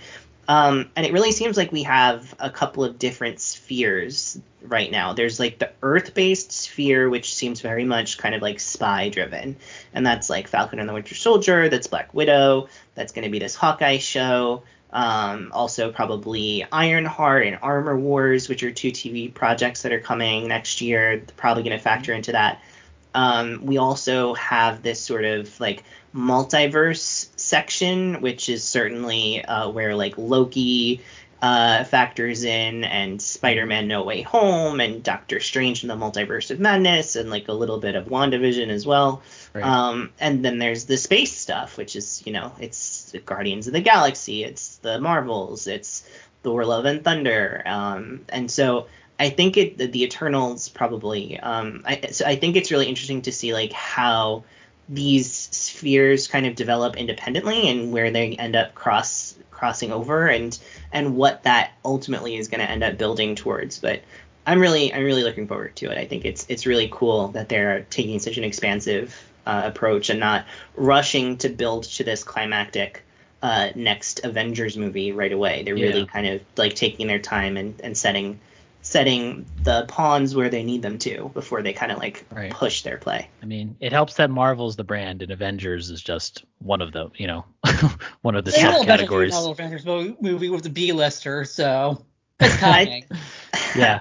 Um, 0.50 0.90
and 0.98 1.06
it 1.06 1.14
really 1.14 1.32
seems 1.32 1.56
like 1.56 1.72
we 1.72 1.84
have 1.84 2.36
a 2.40 2.50
couple 2.50 2.84
of 2.84 3.00
different 3.00 3.40
spheres 3.40 4.38
right 4.62 4.92
now. 4.92 5.14
There's 5.14 5.40
like 5.40 5.60
the 5.60 5.72
Earth-based 5.82 6.52
sphere, 6.52 7.10
which 7.10 7.34
seems 7.34 7.62
very 7.62 7.86
much 7.86 8.18
kind 8.18 8.36
of 8.36 8.42
like 8.42 8.60
spy-driven, 8.60 9.56
and 9.94 10.06
that's 10.06 10.30
like 10.30 10.50
Falcon 10.50 10.80
and 10.80 10.90
the 10.90 10.94
Winter 10.94 11.16
Soldier. 11.16 11.70
That's 11.70 11.88
Black 11.88 12.14
Widow. 12.14 12.68
That's 12.96 13.14
going 13.14 13.24
to 13.24 13.32
be 13.32 13.40
this 13.40 13.56
Hawkeye 13.56 14.00
show. 14.00 14.64
Um, 14.92 15.52
also, 15.54 15.90
probably 15.90 16.66
Ironheart 16.70 17.48
and 17.48 17.60
Armor 17.62 17.98
Wars, 17.98 18.50
which 18.50 18.62
are 18.62 18.72
two 18.72 18.92
TV 18.92 19.34
projects 19.34 19.84
that 19.84 19.94
are 19.94 20.02
coming 20.02 20.50
next 20.50 20.82
year. 20.82 21.24
Probably 21.38 21.64
going 21.64 21.78
to 21.78 21.84
factor 21.84 22.12
into 22.14 22.34
that. 22.34 22.62
Um, 23.18 23.66
we 23.66 23.78
also 23.78 24.36
have 24.36 24.84
this 24.84 25.02
sort 25.02 25.26
of 25.26 25.60
like 25.60 25.84
multiverse 26.14 27.30
section, 27.36 28.22
which 28.22 28.48
is 28.48 28.64
certainly 28.64 29.44
uh, 29.44 29.70
where 29.70 29.96
like 29.96 30.20
Loki 30.20 31.02
uh, 31.42 31.84
factors 31.84 32.44
in, 32.44 32.84
and 32.84 33.20
Spider-Man: 33.20 33.88
No 33.88 34.04
Way 34.04 34.22
Home, 34.22 34.80
and 34.80 35.02
Doctor 35.02 35.40
Strange 35.40 35.84
in 35.84 35.90
the 35.90 35.96
Multiverse 35.96 36.52
of 36.52 36.60
Madness, 36.60 37.16
and 37.16 37.32
like 37.32 37.48
a 37.48 37.54
little 37.54 37.80
bit 37.80 37.96
of 37.96 38.06
WandaVision 38.06 38.70
as 38.70 38.86
well. 38.86 39.24
Right. 39.52 39.66
Um, 39.66 40.12
and 40.20 40.46
then 40.46 40.60
there's 40.60 40.86
the 40.86 40.98
space 40.98 41.36
stuff, 41.36 41.76
which 41.76 41.96
is 41.96 42.22
you 42.24 42.34
know 42.34 42.52
it's 42.60 43.16
Guardians 43.26 43.66
of 43.66 43.74
the 43.74 43.82
Galaxy, 43.82 44.44
it's 44.44 44.78
the 44.78 45.00
Marvels, 45.00 45.66
it's 45.66 46.08
Thor: 46.44 46.66
Love 46.66 46.86
and 46.86 47.04
Thunder, 47.04 47.64
um, 47.66 48.26
and 48.30 48.52
so 48.52 48.86
I 49.20 49.30
think 49.30 49.58
it 49.58 49.78
the, 49.78 49.88
the 49.88 50.04
Eternals 50.04 50.70
probably. 50.70 51.40
Um, 51.40 51.84
I 51.86 52.02
so 52.12 52.26
I 52.26 52.36
think 52.36 52.56
it's 52.56 52.72
really 52.72 52.88
interesting 52.88 53.24
to 53.24 53.32
see 53.32 53.54
like 53.54 53.72
how 53.72 54.44
these 54.90 55.32
spheres 55.32 56.28
kind 56.28 56.46
of 56.46 56.56
develop 56.56 56.96
independently 56.96 57.68
and 57.70 57.92
where 57.92 58.12
they 58.12 58.36
end 58.36 58.56
up 58.56 58.74
cross 58.74 59.36
crossing 59.52 59.92
over 59.92 60.28
and 60.28 60.58
and 60.92 61.16
what 61.16 61.44
that 61.44 61.72
ultimately 61.84 62.38
is 62.38 62.48
going 62.48 62.62
to 62.62 62.70
end 62.70 62.84
up 62.84 62.98
building 62.98 63.36
towards. 63.36 63.80
But 63.80 64.02
I'm 64.46 64.60
really 64.60 64.94
I'm 64.94 65.04
really 65.04 65.24
looking 65.24 65.48
forward 65.48 65.76
to 65.78 65.92
it. 65.92 65.98
I 65.98 66.06
think 66.06 66.24
it's 66.24 66.46
it's 66.48 66.66
really 66.66 66.90
cool 66.92 67.30
that 67.30 67.50
they're 67.50 67.86
taking 67.90 68.20
such 68.20 68.38
an 68.38 68.44
expansive 68.44 69.16
uh, 69.46 69.64
approach 69.66 70.10
and 70.10 70.20
not 70.20 70.46
rushing 70.76 71.38
to 71.38 71.50
build 71.50 71.84
to 71.84 72.04
this 72.04 72.24
climactic 72.24 73.04
uh, 73.42 73.70
next 73.76 74.24
Avengers 74.24 74.78
movie 74.78 75.12
right 75.12 75.32
away. 75.32 75.64
They're 75.64 75.78
yeah. 75.78 75.88
really 75.88 76.06
kind 76.06 76.28
of 76.28 76.42
like 76.56 76.76
taking 76.76 77.08
their 77.08 77.20
time 77.20 77.58
and, 77.58 77.80
and 77.82 77.98
setting 77.98 78.40
setting 78.88 79.46
the 79.64 79.84
pawns 79.90 80.34
where 80.34 80.50
they 80.50 80.64
need 80.64 80.82
them 80.82 80.98
to 80.98 81.30
before 81.34 81.62
they 81.62 81.74
kind 81.74 81.92
of 81.92 81.98
like 81.98 82.24
right. 82.32 82.52
push 82.52 82.84
their 82.84 82.98
play. 82.98 83.30
I 83.44 83.46
mean, 83.46 83.76
it 83.82 83.92
helps 83.92 84.14
that 84.16 84.30
Marvel's 84.30 84.78
the 84.78 84.86
brand 84.86 85.22
and 85.22 85.30
Avengers 85.30 85.90
is 85.90 86.02
just 86.02 86.46
one 86.60 86.82
of 86.82 86.94
the, 86.94 87.10
you 87.18 87.28
know, 87.28 87.44
one 88.22 88.36
of 88.36 88.46
the 88.46 88.52
yeah, 88.52 88.72
subcategories. 88.72 89.52
Avengers 89.52 89.86
movie 89.86 90.50
with 90.50 90.64
the 90.64 90.70
B-lister, 90.70 91.44
so 91.44 92.02
it's 92.40 92.56
coming. 92.60 93.04
yeah. 93.76 94.00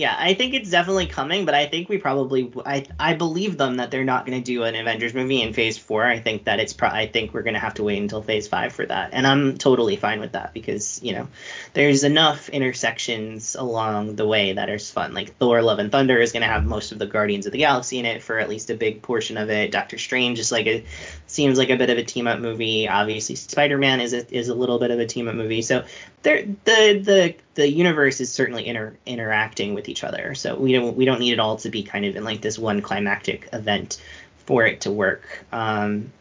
Yeah, 0.00 0.16
I 0.18 0.32
think 0.32 0.54
it's 0.54 0.70
definitely 0.70 1.08
coming, 1.08 1.44
but 1.44 1.54
I 1.54 1.66
think 1.66 1.90
we 1.90 1.98
probably 1.98 2.50
I 2.64 2.86
I 2.98 3.12
believe 3.12 3.58
them 3.58 3.76
that 3.76 3.90
they're 3.90 4.02
not 4.02 4.24
going 4.24 4.42
to 4.42 4.42
do 4.42 4.62
an 4.62 4.74
Avengers 4.74 5.12
movie 5.12 5.42
in 5.42 5.52
Phase 5.52 5.76
Four. 5.76 6.06
I 6.06 6.20
think 6.20 6.44
that 6.44 6.58
it's 6.58 6.72
pro- 6.72 6.88
I 6.88 7.06
think 7.06 7.34
we're 7.34 7.42
going 7.42 7.52
to 7.52 7.60
have 7.60 7.74
to 7.74 7.84
wait 7.84 7.98
until 7.98 8.22
Phase 8.22 8.48
Five 8.48 8.72
for 8.72 8.86
that, 8.86 9.10
and 9.12 9.26
I'm 9.26 9.58
totally 9.58 9.96
fine 9.96 10.18
with 10.20 10.32
that 10.32 10.54
because 10.54 11.02
you 11.02 11.12
know 11.12 11.28
there's 11.74 12.02
enough 12.02 12.48
intersections 12.48 13.56
along 13.56 14.16
the 14.16 14.26
way 14.26 14.54
that 14.54 14.70
are 14.70 14.78
fun. 14.78 15.12
Like 15.12 15.36
Thor: 15.36 15.60
Love 15.60 15.80
and 15.80 15.92
Thunder 15.92 16.16
is 16.18 16.32
going 16.32 16.44
to 16.44 16.48
have 16.48 16.64
most 16.64 16.92
of 16.92 16.98
the 16.98 17.06
Guardians 17.06 17.44
of 17.44 17.52
the 17.52 17.58
Galaxy 17.58 17.98
in 17.98 18.06
it 18.06 18.22
for 18.22 18.38
at 18.38 18.48
least 18.48 18.70
a 18.70 18.76
big 18.76 19.02
portion 19.02 19.36
of 19.36 19.50
it. 19.50 19.70
Doctor 19.70 19.98
Strange 19.98 20.38
is 20.38 20.50
like 20.50 20.64
it 20.64 20.86
seems 21.26 21.58
like 21.58 21.68
a 21.68 21.76
bit 21.76 21.90
of 21.90 21.98
a 21.98 22.04
team 22.04 22.26
up 22.26 22.40
movie. 22.40 22.88
Obviously, 22.88 23.34
Spider 23.34 23.76
Man 23.76 24.00
is 24.00 24.14
a, 24.14 24.34
is 24.34 24.48
a 24.48 24.54
little 24.54 24.78
bit 24.78 24.92
of 24.92 24.98
a 24.98 25.04
team 25.04 25.28
up 25.28 25.34
movie. 25.34 25.60
So 25.60 25.84
there 26.22 26.46
the 26.64 27.02
the 27.04 27.34
the 27.54 27.70
universe 27.70 28.20
is 28.20 28.32
certainly 28.32 28.66
inter, 28.66 28.96
interacting 29.04 29.74
with 29.74 29.89
each 29.90 30.04
other. 30.04 30.34
So 30.34 30.56
we 30.56 30.72
don't 30.72 30.96
we 30.96 31.04
don't 31.04 31.20
need 31.20 31.32
it 31.32 31.40
all 31.40 31.56
to 31.58 31.70
be 31.70 31.82
kind 31.82 32.04
of 32.04 32.16
in 32.16 32.24
like 32.24 32.40
this 32.40 32.58
one 32.58 32.80
climactic 32.80 33.48
event 33.52 34.00
for 34.46 34.66
it 34.66 34.82
to 34.82 34.90
work. 34.90 35.44
Um, 35.52 36.12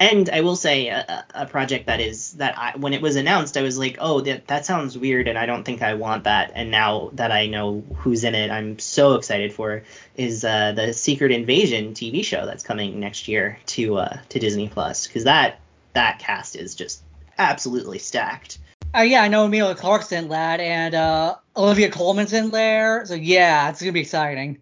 and 0.00 0.28
I 0.28 0.40
will 0.40 0.56
say 0.56 0.88
a, 0.88 1.24
a, 1.34 1.46
project 1.46 1.86
that 1.86 2.00
is 2.00 2.32
that 2.34 2.58
I, 2.58 2.76
when 2.76 2.92
it 2.92 3.00
was 3.00 3.16
announced, 3.16 3.56
I 3.56 3.62
was 3.62 3.78
like, 3.78 3.96
oh, 4.00 4.20
that 4.22 4.48
that 4.48 4.66
sounds 4.66 4.98
weird, 4.98 5.28
and 5.28 5.38
I 5.38 5.46
don't 5.46 5.64
think 5.64 5.82
I 5.82 5.94
want 5.94 6.24
that. 6.24 6.52
And 6.54 6.70
now 6.70 7.10
that 7.14 7.30
I 7.30 7.46
know 7.46 7.82
who's 7.96 8.24
in 8.24 8.34
it, 8.34 8.50
I'm 8.50 8.78
so 8.78 9.14
excited 9.14 9.52
for 9.52 9.84
is 10.16 10.44
uh, 10.44 10.72
the 10.72 10.92
Secret 10.92 11.30
Invasion 11.30 11.94
TV 11.94 12.24
show 12.24 12.44
that's 12.44 12.64
coming 12.64 12.98
next 13.00 13.28
year 13.28 13.58
to 13.66 13.98
uh, 13.98 14.18
to 14.30 14.38
Disney 14.38 14.68
Plus 14.68 15.06
because 15.06 15.24
that 15.24 15.60
that 15.92 16.18
cast 16.18 16.56
is 16.56 16.74
just 16.74 17.02
absolutely 17.38 17.98
stacked. 17.98 18.58
Uh, 18.94 19.00
yeah, 19.02 19.22
I 19.22 19.28
know 19.28 19.44
Emilia 19.46 19.74
Clarke's 19.74 20.12
in 20.12 20.28
that, 20.28 20.60
and 20.60 20.94
uh, 20.94 21.36
Olivia 21.56 21.90
Colman's 21.90 22.32
in 22.32 22.50
there. 22.50 23.04
So 23.06 23.14
yeah, 23.14 23.70
it's 23.70 23.80
gonna 23.80 23.92
be 23.92 24.00
exciting. 24.00 24.60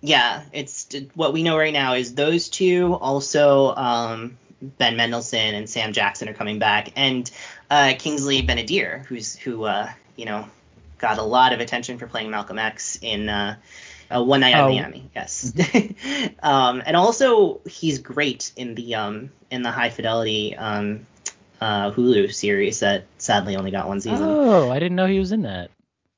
Yeah, 0.00 0.42
it's 0.52 0.86
what 1.14 1.32
we 1.32 1.42
know 1.42 1.56
right 1.56 1.72
now 1.72 1.94
is 1.94 2.14
those 2.14 2.48
two. 2.48 2.94
Also, 2.94 3.74
um, 3.74 4.36
Ben 4.60 4.96
Mendelsohn 4.96 5.54
and 5.54 5.68
Sam 5.68 5.92
Jackson 5.92 6.28
are 6.28 6.34
coming 6.34 6.58
back, 6.58 6.92
and 6.96 7.30
uh, 7.70 7.94
Kingsley 7.98 8.42
Ben-Adir, 8.42 9.04
who's 9.06 9.34
who 9.34 9.64
uh, 9.64 9.90
you 10.16 10.26
know 10.26 10.46
got 10.98 11.18
a 11.18 11.22
lot 11.22 11.52
of 11.52 11.60
attention 11.60 11.98
for 11.98 12.06
playing 12.06 12.30
Malcolm 12.30 12.58
X 12.58 12.98
in 13.00 13.28
uh, 13.28 13.56
uh, 14.10 14.22
One 14.22 14.40
Night 14.40 14.54
Oh. 14.56 14.68
at 14.68 14.74
Miami. 14.74 15.10
Yes, 15.16 15.52
um, 16.42 16.82
and 16.84 16.96
also 16.96 17.60
he's 17.66 17.98
great 17.98 18.52
in 18.56 18.74
the 18.74 18.94
um, 18.96 19.30
in 19.50 19.62
the 19.62 19.70
High 19.70 19.90
Fidelity 19.90 20.54
um, 20.56 21.06
uh, 21.60 21.90
Hulu 21.90 22.32
series 22.32 22.80
that 22.80 23.04
sadly 23.28 23.56
only 23.56 23.70
got 23.70 23.86
one 23.86 24.00
season. 24.00 24.24
Oh, 24.26 24.70
I 24.70 24.78
didn't 24.78 24.96
know 24.96 25.04
he 25.04 25.18
was 25.18 25.32
in 25.32 25.42
that. 25.42 25.70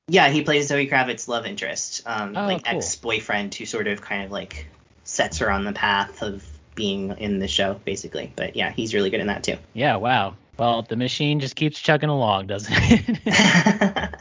Yeah, 0.06 0.28
he 0.28 0.42
plays 0.42 0.68
Zoe 0.68 0.86
Kravitz's 0.86 1.26
love 1.26 1.44
interest, 1.44 2.02
um, 2.06 2.36
Oh, 2.36 2.46
like 2.46 2.64
cool. 2.64 2.76
ex-boyfriend 2.76 3.52
who 3.56 3.66
sort 3.66 3.88
of 3.88 4.00
kind 4.00 4.22
of 4.24 4.30
like 4.30 4.68
sets 5.02 5.38
her 5.38 5.50
on 5.50 5.64
the 5.64 5.72
path 5.72 6.22
of 6.22 6.46
being 6.76 7.10
in 7.18 7.40
the 7.40 7.48
show, 7.48 7.74
basically. 7.84 8.32
But 8.36 8.54
yeah, 8.54 8.70
he's 8.70 8.94
really 8.94 9.10
good 9.10 9.18
in 9.18 9.26
that 9.26 9.42
too. 9.42 9.56
Yeah, 9.74 9.96
wow. 9.96 10.36
Well, 10.56 10.82
the 10.82 10.94
machine 10.94 11.40
just 11.40 11.56
keeps 11.56 11.80
chugging 11.80 12.10
along, 12.10 12.46
doesn't 12.46 12.72
it? 12.76 13.18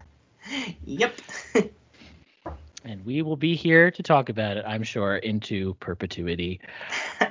yep. 0.84 1.14
And 2.90 3.06
we 3.06 3.22
will 3.22 3.38
be 3.38 3.56
here 3.56 3.92
to 3.92 4.02
talk 4.02 4.30
about 4.30 4.58
it, 4.58 4.66
I'm 4.68 4.82
sure, 4.82 5.18
into 5.18 5.76
perpetuity. 5.76 6.60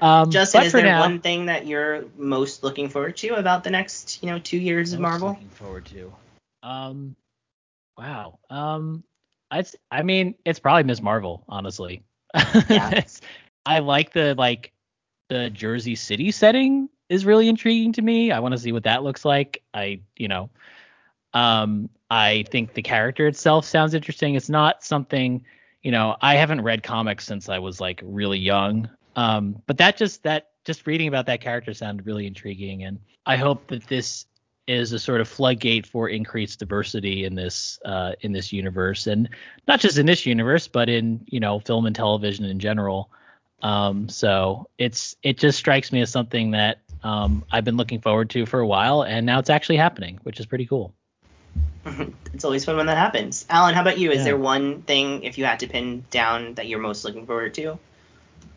Um, 0.03 0.31
Justin, 0.31 0.63
is 0.63 0.73
there 0.73 0.83
now, 0.83 1.01
one 1.01 1.19
thing 1.19 1.47
that 1.47 1.67
you're 1.67 2.05
most 2.17 2.63
looking 2.63 2.89
forward 2.89 3.17
to 3.17 3.31
about 3.31 3.65
the 3.65 3.71
next, 3.71 4.23
you 4.23 4.29
know, 4.29 4.39
two 4.39 4.59
years 4.59 4.93
of 4.93 5.01
Marvel? 5.01 5.31
Looking 5.31 5.49
forward 5.49 5.87
to. 5.87 6.13
Um, 6.63 7.17
wow. 7.97 8.39
Um, 8.49 9.03
I 9.51 9.65
I 9.91 10.03
mean, 10.03 10.37
it's 10.45 10.61
probably 10.61 10.85
Ms. 10.85 11.01
Marvel, 11.03 11.43
honestly. 11.49 12.05
Yeah. 12.69 13.03
I 13.67 13.79
like 13.81 14.13
the 14.13 14.35
like 14.37 14.73
the 15.31 15.51
Jersey 15.51 15.97
City 15.97 16.31
setting 16.31 16.91
is 17.09 17.25
really 17.25 17.49
intriguing 17.49 17.95
to 17.95 18.03
me. 18.03 18.31
I 18.31 18.39
want 18.41 18.53
to 18.53 18.59
see 18.59 18.71
what 18.71 18.85
that 18.85 19.03
looks 19.03 19.25
like. 19.25 19.63
I 19.73 20.03
you 20.17 20.29
know, 20.29 20.51
um, 21.33 21.89
I 22.11 22.45
think 22.51 22.75
the 22.75 22.83
character 22.83 23.27
itself 23.27 23.65
sounds 23.65 23.95
interesting. 23.95 24.35
It's 24.35 24.49
not 24.49 24.83
something, 24.85 25.45
you 25.83 25.91
know, 25.91 26.17
I 26.23 26.37
haven't 26.37 26.63
read 26.63 26.83
comics 26.83 27.27
since 27.27 27.49
I 27.49 27.59
was 27.59 27.81
like 27.81 28.01
really 28.03 28.39
young. 28.39 28.89
Um, 29.17 29.63
but 29.67 29.79
that 29.79 29.97
just 29.97 30.23
that 30.23 30.51
just 30.65 30.87
reading 30.87 31.09
about 31.09 31.27
that 31.27 31.41
character 31.41 31.75
sounded 31.75 32.07
really 32.07 32.27
intriguing, 32.27 32.85
and 32.85 33.01
I 33.27 33.37
hope 33.37 33.67
that 33.69 33.87
this 33.89 34.27
is 34.69 34.93
a 34.93 34.99
sort 34.99 35.21
of 35.21 35.27
floodgate 35.27 35.87
for 35.87 36.09
increased 36.09 36.59
diversity 36.59 37.25
in 37.25 37.35
this 37.35 37.81
uh, 37.85 38.13
in 38.21 38.33
this 38.33 38.53
universe, 38.53 39.07
and 39.07 39.29
not 39.67 39.81
just 39.81 39.99
in 39.99 40.07
this 40.07 40.25
universe, 40.25 40.69
but 40.69 40.89
in 40.89 41.25
you 41.27 41.41
know 41.41 41.59
film 41.59 41.87
and 41.87 41.97
television 41.97 42.45
in 42.45 42.61
general. 42.61 43.11
Um, 43.63 44.09
so 44.09 44.69
it's 44.79 45.17
it 45.23 45.37
just 45.37 45.59
strikes 45.59 45.91
me 45.91 46.01
as 46.01 46.11
something 46.11 46.53
that 46.53 46.79
um, 47.03 47.45
I've 47.51 47.65
been 47.65 47.77
looking 47.77 48.01
forward 48.01 48.31
to 48.31 48.47
for 48.47 48.61
a 48.61 48.67
while, 48.67 49.03
and 49.03 49.27
now 49.27 49.41
it's 49.41 49.51
actually 49.51 49.79
happening, 49.79 50.21
which 50.23 50.39
is 50.39 50.47
pretty 50.47 50.67
cool. 50.67 50.95
it's 52.35 52.45
always 52.45 52.65
fun 52.65 52.77
when 52.77 52.87
that 52.87 52.97
happens. 52.97 53.47
Alan, 53.49 53.75
how 53.75 53.83
about 53.83 53.99
you? 53.99 54.11
Is 54.11 54.19
Yeah. 54.19 54.25
there 54.25 54.37
one 54.37 54.83
thing, 54.83 55.23
if 55.23 55.39
you 55.39 55.45
had 55.45 55.61
to 55.61 55.67
pin 55.67 56.05
down, 56.11 56.55
that 56.55 56.67
you're 56.67 56.81
most 56.81 57.05
looking 57.05 57.27
forward 57.27 57.55
to? 57.55 57.79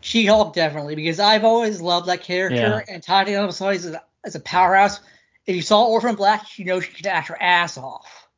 She-Hulk 0.00 0.54
definitely 0.54 0.96
because 0.96 1.20
I've 1.20 1.44
always 1.44 1.80
loved 1.80 2.08
that 2.08 2.22
character 2.22 2.84
Yeah. 2.86 2.94
and 2.94 3.02
Tatiana 3.02 3.46
Maslany 3.46 3.76
is 3.76 3.86
a, 3.86 4.02
is 4.24 4.34
a 4.34 4.40
powerhouse. 4.40 5.00
If 5.46 5.56
you 5.56 5.62
saw 5.62 5.86
Orphan 5.86 6.16
Black, 6.16 6.58
you 6.58 6.64
know 6.64 6.80
she 6.80 6.92
could 6.92 7.06
act 7.06 7.28
her 7.28 7.40
ass 7.40 7.78
off. 7.78 8.28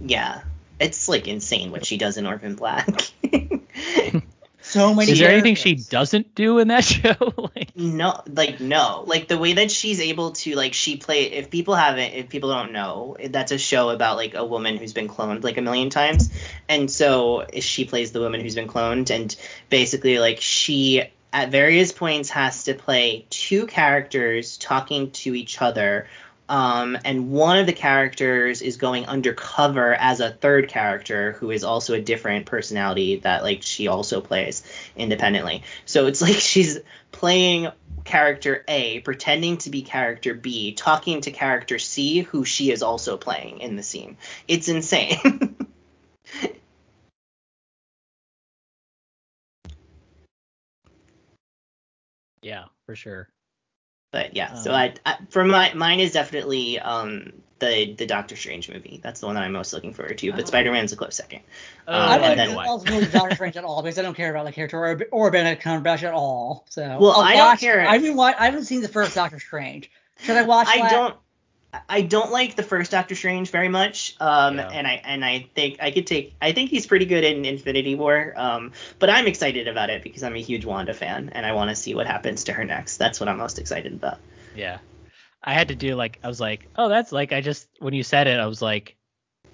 Yeah, 0.00 0.42
it's 0.78 1.08
like 1.08 1.28
insane 1.28 1.72
what 1.72 1.84
she 1.84 1.98
does 1.98 2.16
in 2.16 2.26
Orphan 2.26 2.54
Black. 2.54 2.88
So 4.70 4.94
many. 4.94 5.10
Is 5.10 5.18
there 5.18 5.32
anything 5.32 5.56
she 5.56 5.74
doesn't 5.74 6.36
do 6.36 6.60
in 6.60 6.68
that 6.68 6.84
show? 6.96 7.16
like, 7.36 7.76
No, 7.76 8.22
like 8.28 8.60
no, 8.60 9.04
like 9.04 9.26
the 9.26 9.36
way 9.36 9.54
that 9.54 9.70
she's 9.70 10.00
able 10.00 10.30
to 10.32 10.54
like 10.54 10.74
she 10.74 10.96
play. 10.96 11.24
If 11.24 11.50
people 11.50 11.74
haven't, 11.74 12.12
if 12.14 12.28
people 12.28 12.50
don't 12.50 12.72
know, 12.72 13.16
that's 13.30 13.50
a 13.50 13.58
show 13.58 13.90
about 13.90 14.16
like 14.16 14.34
a 14.34 14.44
woman 14.44 14.76
who's 14.76 14.92
been 14.92 15.08
cloned 15.08 15.42
like 15.42 15.58
a 15.58 15.62
million 15.62 15.90
times, 15.90 16.30
and 16.68 16.88
so 16.88 17.46
she 17.58 17.84
plays 17.84 18.12
the 18.12 18.20
woman 18.20 18.40
who's 18.40 18.54
been 18.54 18.68
cloned, 18.68 19.10
and 19.10 19.34
basically 19.70 20.20
like 20.20 20.40
she 20.40 21.02
at 21.32 21.50
various 21.50 21.90
points 21.90 22.30
has 22.30 22.64
to 22.64 22.74
play 22.74 23.26
two 23.28 23.66
characters 23.66 24.56
talking 24.56 25.10
to 25.10 25.34
each 25.34 25.60
other. 25.60 26.06
Um, 26.50 26.98
and 27.04 27.30
one 27.30 27.58
of 27.58 27.66
the 27.66 27.72
characters 27.72 28.60
is 28.60 28.76
going 28.76 29.06
undercover 29.06 29.94
as 29.94 30.18
a 30.18 30.30
third 30.30 30.68
character 30.68 31.34
who 31.34 31.52
is 31.52 31.62
also 31.62 31.94
a 31.94 32.00
different 32.00 32.46
personality 32.46 33.20
that 33.20 33.44
like 33.44 33.62
she 33.62 33.86
also 33.86 34.20
plays 34.20 34.64
independently. 34.96 35.62
So 35.84 36.06
it's 36.06 36.20
like 36.22 36.34
she's 36.34 36.80
playing 37.12 37.68
character 38.02 38.64
A, 38.66 38.98
pretending 38.98 39.58
to 39.58 39.70
be 39.70 39.82
character 39.82 40.34
B, 40.34 40.72
talking 40.72 41.20
to 41.20 41.30
character 41.30 41.78
C, 41.78 42.22
who 42.22 42.44
she 42.44 42.72
is 42.72 42.82
also 42.82 43.16
playing 43.16 43.60
in 43.60 43.76
the 43.76 43.84
scene. 43.84 44.16
It's 44.48 44.68
insane. 44.68 45.54
yeah, 52.42 52.64
for 52.86 52.96
sure. 52.96 53.28
But 54.12 54.36
yeah, 54.36 54.54
so 54.54 54.70
Um, 54.70 54.76
I, 54.76 54.94
I 55.06 55.16
for 55.30 55.44
my 55.44 55.72
mine 55.74 56.00
is 56.00 56.12
definitely 56.12 56.78
um 56.78 57.32
the 57.58 57.94
the 57.94 58.06
Doctor 58.06 58.36
Strange 58.36 58.70
movie. 58.70 59.00
That's 59.02 59.20
the 59.20 59.26
one 59.26 59.34
that 59.34 59.42
I'm 59.44 59.52
most 59.52 59.72
looking 59.72 59.92
forward 59.92 60.16
to. 60.18 60.30
But 60.32 60.42
Oh. 60.42 60.44
Spider 60.46 60.72
Man's 60.72 60.92
a 60.92 60.96
close 60.96 61.14
second. 61.16 61.40
Oh, 61.86 61.92
Uh, 61.92 61.96
I 61.96 62.14
and 62.14 62.22
didn't 62.22 62.36
then- 62.38 62.48
think 62.48 62.60
I 62.60 62.66
was 62.72 62.88
really 62.88 63.06
Doctor 63.06 63.34
Strange 63.34 63.56
at 63.58 63.64
all 63.64 63.82
because 63.82 63.98
I 63.98 64.02
don't 64.02 64.14
care 64.16 64.30
about 64.30 64.46
the 64.46 64.52
character 64.52 64.78
or, 64.78 65.00
or 65.12 65.30
Benedict 65.30 65.62
Cumberbatch 65.62 66.02
at 66.02 66.14
all. 66.14 66.64
So 66.70 66.82
Well, 66.98 67.12
I'll 67.12 67.20
I 67.20 67.34
don't 67.36 67.60
care. 67.60 67.86
I 67.86 67.92
haven't 67.98 68.16
watched, 68.16 68.40
I 68.40 68.46
haven't 68.46 68.64
seen 68.64 68.80
the 68.80 68.88
first 68.88 69.14
Doctor 69.14 69.38
Strange. 69.38 69.90
Should 70.22 70.36
I 70.36 70.42
watch? 70.42 70.68
I 70.70 70.78
that? 70.82 70.90
don't. 70.90 71.16
I 71.88 72.02
don't 72.02 72.32
like 72.32 72.56
the 72.56 72.62
first 72.62 72.90
Doctor 72.90 73.14
Strange 73.14 73.50
very 73.50 73.68
much, 73.68 74.16
um, 74.20 74.58
Yeah. 74.58 74.68
and 74.68 74.86
I 74.86 75.00
and 75.04 75.24
I 75.24 75.46
think 75.54 75.78
I 75.80 75.90
could 75.90 76.06
take. 76.06 76.34
I 76.42 76.52
think 76.52 76.70
he's 76.70 76.86
pretty 76.86 77.04
good 77.06 77.22
in 77.22 77.44
Infinity 77.44 77.94
War, 77.94 78.32
um, 78.36 78.72
but 78.98 79.08
I'm 79.08 79.26
excited 79.26 79.68
about 79.68 79.88
it 79.90 80.02
because 80.02 80.22
I'm 80.22 80.34
a 80.34 80.40
huge 80.40 80.64
Wanda 80.64 80.94
fan, 80.94 81.30
and 81.32 81.46
I 81.46 81.52
want 81.52 81.70
to 81.70 81.76
see 81.76 81.94
what 81.94 82.06
happens 82.06 82.44
to 82.44 82.52
her 82.52 82.64
next. 82.64 82.96
That's 82.96 83.20
what 83.20 83.28
I'm 83.28 83.38
most 83.38 83.58
excited 83.58 83.92
about. 83.92 84.18
Yeah. 84.56 84.78
I 85.42 85.54
had 85.54 85.68
to 85.68 85.74
do 85.74 85.94
like 85.94 86.18
I 86.22 86.28
was 86.28 86.40
like, 86.40 86.68
oh, 86.76 86.88
that's 86.88 87.12
like 87.12 87.32
I 87.32 87.40
just 87.40 87.68
when 87.78 87.94
you 87.94 88.02
said 88.02 88.26
it, 88.26 88.38
I 88.38 88.46
was 88.46 88.60
like, 88.60 88.96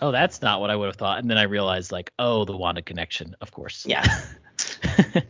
oh, 0.00 0.10
that's 0.10 0.42
not 0.42 0.60
what 0.60 0.70
I 0.70 0.76
would 0.76 0.86
have 0.86 0.96
thought, 0.96 1.18
and 1.18 1.30
then 1.30 1.38
I 1.38 1.42
realized 1.44 1.92
like, 1.92 2.10
oh, 2.18 2.44
the 2.44 2.56
Wanda 2.56 2.82
connection, 2.82 3.36
of 3.40 3.52
course. 3.52 3.84
Yeah, 3.86 4.04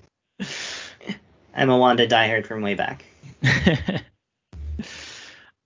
I'm 1.55 1.69
a 1.71 1.77
Wanda 1.77 2.07
diehard 2.07 2.47
from 2.47 2.63
way 2.63 2.75
back. 2.75 3.05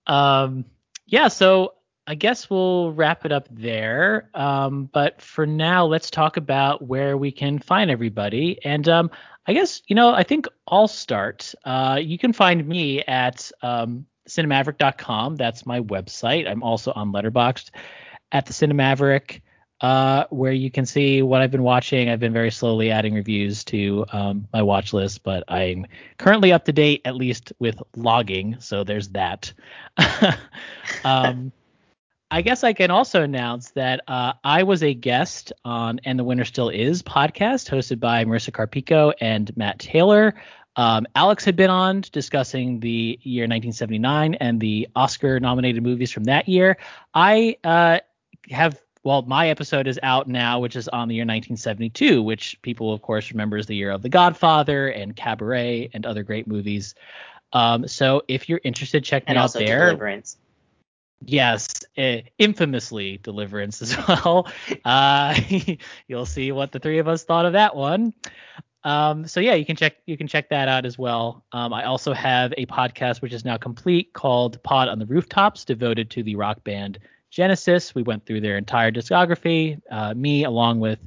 um, 0.06 0.64
yeah. 1.10 1.28
So 1.28 1.74
I 2.06 2.14
guess 2.14 2.48
we'll 2.48 2.92
wrap 2.92 3.26
it 3.26 3.32
up 3.32 3.48
there. 3.50 4.30
Um, 4.34 4.88
but 4.92 5.20
for 5.20 5.46
now, 5.46 5.84
let's 5.84 6.10
talk 6.10 6.36
about 6.36 6.86
where 6.86 7.16
we 7.16 7.30
can 7.30 7.58
find 7.58 7.90
everybody. 7.90 8.58
And 8.64 8.88
um, 8.88 9.10
I 9.46 9.52
guess 9.52 9.82
you 9.86 9.94
know, 9.94 10.14
I 10.14 10.22
think 10.22 10.46
I'll 10.68 10.88
start. 10.88 11.54
Uh, 11.64 11.98
you 12.02 12.16
can 12.16 12.32
find 12.32 12.66
me 12.66 13.02
at 13.02 13.50
um, 13.62 14.06
cinemaverick.com. 14.28 15.36
That's 15.36 15.66
my 15.66 15.80
website. 15.80 16.48
I'm 16.48 16.62
also 16.62 16.92
on 16.92 17.12
Letterboxd 17.12 17.70
at 18.32 18.46
the 18.46 18.52
Cinemaverick, 18.52 19.40
uh, 19.80 20.24
where 20.30 20.52
you 20.52 20.70
can 20.70 20.84
see 20.84 21.22
what 21.22 21.40
I've 21.40 21.50
been 21.50 21.62
watching. 21.62 22.10
I've 22.10 22.20
been 22.20 22.32
very 22.32 22.50
slowly 22.50 22.90
adding 22.90 23.14
reviews 23.14 23.64
to 23.64 24.04
um, 24.12 24.48
my 24.52 24.62
watch 24.62 24.92
list, 24.92 25.22
but 25.22 25.44
I'm 25.48 25.86
currently 26.18 26.52
up 26.52 26.64
to 26.66 26.72
date, 26.72 27.02
at 27.04 27.16
least 27.16 27.52
with 27.58 27.82
logging. 27.96 28.56
So 28.60 28.84
there's 28.84 29.08
that. 29.10 29.52
um, 31.04 31.52
I 32.32 32.42
guess 32.42 32.62
I 32.62 32.74
can 32.74 32.90
also 32.92 33.22
announce 33.22 33.72
that 33.72 34.02
uh, 34.06 34.34
I 34.44 34.62
was 34.62 34.84
a 34.84 34.94
guest 34.94 35.52
on 35.64 36.00
And 36.04 36.18
the 36.18 36.24
Winner 36.24 36.44
Still 36.44 36.68
Is 36.68 37.02
podcast 37.02 37.68
hosted 37.68 37.98
by 37.98 38.24
Marissa 38.24 38.52
Carpico 38.52 39.12
and 39.20 39.54
Matt 39.56 39.80
Taylor. 39.80 40.34
Um, 40.76 41.06
Alex 41.16 41.44
had 41.44 41.56
been 41.56 41.70
on 41.70 42.02
discussing 42.12 42.78
the 42.80 43.18
year 43.22 43.42
1979 43.42 44.34
and 44.34 44.60
the 44.60 44.88
Oscar 44.94 45.40
nominated 45.40 45.82
movies 45.82 46.12
from 46.12 46.24
that 46.24 46.48
year. 46.48 46.76
I 47.12 47.56
uh, 47.64 47.98
have, 48.50 48.80
well, 49.02 49.22
my 49.22 49.48
episode 49.48 49.86
is 49.86 49.98
out 50.02 50.28
now, 50.28 50.60
which 50.60 50.76
is 50.76 50.86
on 50.88 51.08
the 51.08 51.14
year 51.14 51.22
1972, 51.22 52.22
which 52.22 52.60
people, 52.62 52.92
of 52.92 53.00
course, 53.00 53.30
remember 53.30 53.56
as 53.56 53.66
the 53.66 53.76
year 53.76 53.90
of 53.90 54.02
The 54.02 54.10
Godfather 54.10 54.88
and 54.88 55.16
Cabaret 55.16 55.90
and 55.94 56.04
other 56.04 56.22
great 56.22 56.46
movies. 56.46 56.94
Um, 57.52 57.88
so 57.88 58.22
if 58.28 58.48
you're 58.48 58.60
interested, 58.62 59.02
check 59.02 59.24
me 59.24 59.30
And 59.30 59.38
out 59.38 59.42
also 59.42 59.60
there. 59.60 59.86
Deliverance. 59.86 60.36
Yes, 61.24 61.68
uh, 61.98 62.18
infamously 62.38 63.18
Deliverance 63.22 63.80
as 63.82 63.96
well. 64.08 64.48
Uh, 64.84 65.38
you'll 66.06 66.26
see 66.26 66.52
what 66.52 66.72
the 66.72 66.78
three 66.78 66.98
of 66.98 67.08
us 67.08 67.24
thought 67.24 67.46
of 67.46 67.54
that 67.54 67.74
one. 67.74 68.12
Um, 68.82 69.26
so 69.26 69.40
yeah, 69.40 69.54
you 69.54 69.66
can 69.66 69.76
check 69.76 69.96
you 70.06 70.16
can 70.16 70.26
check 70.26 70.48
that 70.48 70.66
out 70.68 70.86
as 70.86 70.98
well. 70.98 71.44
Um, 71.52 71.74
I 71.74 71.84
also 71.84 72.14
have 72.14 72.54
a 72.56 72.64
podcast 72.64 73.20
which 73.20 73.34
is 73.34 73.44
now 73.44 73.58
complete 73.58 74.14
called 74.14 74.62
Pod 74.62 74.88
on 74.88 74.98
the 74.98 75.04
Rooftops, 75.04 75.66
devoted 75.66 76.08
to 76.12 76.22
the 76.22 76.36
rock 76.36 76.64
band 76.64 76.98
Genesis. 77.30 77.94
We 77.94 78.02
went 78.02 78.26
through 78.26 78.40
their 78.40 78.56
entire 78.56 78.90
discography. 78.90 79.80
Uh, 79.90 80.14
me 80.14 80.44
along 80.44 80.80
with 80.80 80.98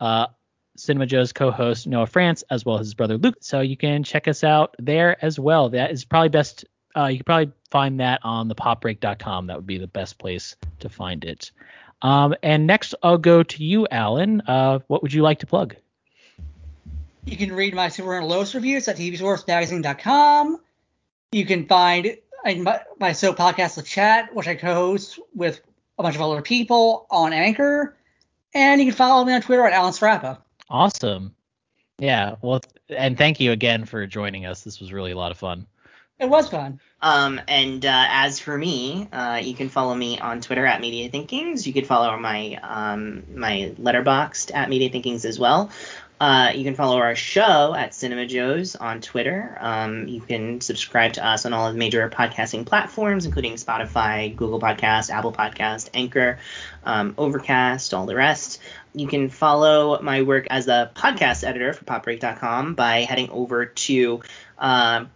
uh, 0.00 0.28
Cinema 0.76 1.06
Joe's 1.06 1.32
co-host 1.32 1.86
Noah 1.86 2.06
France, 2.06 2.44
as 2.50 2.64
well 2.64 2.78
as 2.78 2.86
his 2.86 2.94
brother 2.94 3.18
Luke. 3.18 3.36
So 3.40 3.60
you 3.60 3.76
can 3.76 4.02
check 4.04 4.28
us 4.28 4.44
out 4.44 4.74
there 4.78 5.22
as 5.24 5.38
well. 5.38 5.68
That 5.70 5.90
is 5.90 6.04
probably 6.04 6.30
best 6.30 6.64
uh, 6.96 7.06
you 7.06 7.18
can 7.18 7.24
probably 7.24 7.52
find 7.70 8.00
that 8.00 8.20
on 8.22 8.48
the 8.48 8.54
popbreak.com. 8.54 9.46
That 9.46 9.56
would 9.56 9.66
be 9.66 9.78
the 9.78 9.86
best 9.86 10.18
place 10.18 10.56
to 10.80 10.88
find 10.88 11.24
it. 11.24 11.50
Um, 12.02 12.34
and 12.42 12.66
next, 12.66 12.94
I'll 13.02 13.18
go 13.18 13.42
to 13.42 13.64
you, 13.64 13.86
Alan. 13.90 14.42
Uh, 14.42 14.80
what 14.88 15.02
would 15.02 15.12
you 15.12 15.22
like 15.22 15.38
to 15.40 15.46
plug? 15.46 15.76
You 17.24 17.36
can 17.36 17.52
read 17.52 17.74
my 17.74 17.88
Superman 17.88 18.28
Lois 18.28 18.54
reviews 18.54 18.88
at 18.88 18.96
tvsourcemagazine.com. 18.96 20.60
You 21.30 21.46
can 21.46 21.66
find 21.66 22.16
my, 22.44 22.80
my 22.98 23.12
soap 23.12 23.36
podcast, 23.36 23.76
The 23.76 23.82
Chat, 23.82 24.34
which 24.34 24.48
I 24.48 24.56
co-host 24.56 25.20
with 25.34 25.60
a 25.98 26.02
bunch 26.02 26.16
of 26.16 26.22
other 26.22 26.42
people 26.42 27.06
on 27.10 27.32
Anchor. 27.32 27.96
And 28.54 28.80
you 28.80 28.88
can 28.88 28.96
follow 28.96 29.24
me 29.24 29.32
on 29.32 29.40
Twitter 29.42 29.66
at 29.66 29.72
Alan 29.72 29.92
Sarapa. 29.92 30.38
Awesome. 30.68 31.34
Yeah. 31.98 32.36
Well, 32.42 32.60
and 32.88 33.16
thank 33.16 33.40
you 33.40 33.52
again 33.52 33.84
for 33.84 34.06
joining 34.06 34.44
us. 34.46 34.62
This 34.62 34.80
was 34.80 34.92
really 34.92 35.12
a 35.12 35.16
lot 35.16 35.30
of 35.30 35.38
fun. 35.38 35.66
It 36.18 36.28
was 36.28 36.48
fun. 36.48 36.80
Um, 37.00 37.40
and 37.48 37.84
uh, 37.84 38.06
as 38.08 38.38
for 38.38 38.56
me, 38.56 39.08
uh, 39.12 39.40
you 39.42 39.54
can 39.54 39.68
follow 39.68 39.94
me 39.94 40.20
on 40.20 40.40
Twitter 40.40 40.64
at 40.64 40.80
Media 40.80 41.08
Thinkings. 41.08 41.66
You 41.66 41.72
can 41.72 41.84
follow 41.84 42.16
my 42.16 42.60
um, 42.62 43.24
my 43.34 43.74
Letterboxd 43.76 44.54
at 44.54 44.68
Media 44.68 44.88
Thinkings 44.88 45.24
as 45.24 45.38
well. 45.38 45.70
Uh, 46.22 46.52
you 46.54 46.62
can 46.62 46.76
follow 46.76 46.98
our 46.98 47.16
show 47.16 47.74
at 47.74 47.92
Cinema 47.92 48.26
Joes 48.26 48.76
on 48.76 49.00
Twitter. 49.00 49.58
Um, 49.58 50.06
you 50.06 50.20
can 50.20 50.60
subscribe 50.60 51.14
to 51.14 51.26
us 51.26 51.46
on 51.46 51.52
all 51.52 51.66
of 51.66 51.72
the 51.72 51.78
major 51.80 52.08
podcasting 52.10 52.64
platforms, 52.64 53.26
including 53.26 53.54
Spotify, 53.54 54.36
Google 54.36 54.60
Podcast, 54.60 55.10
Apple 55.10 55.32
Podcast, 55.32 55.90
Anchor, 55.94 56.38
um, 56.84 57.16
Overcast, 57.18 57.92
all 57.92 58.06
the 58.06 58.14
rest. 58.14 58.60
You 58.94 59.08
can 59.08 59.30
follow 59.30 60.00
my 60.00 60.22
work 60.22 60.46
as 60.48 60.68
a 60.68 60.92
podcast 60.94 61.42
editor 61.42 61.72
for 61.72 61.84
PopBreak.com 61.86 62.74
by 62.74 63.00
heading 63.00 63.28
over 63.30 63.66
to 63.66 64.22
uh, 64.60 65.06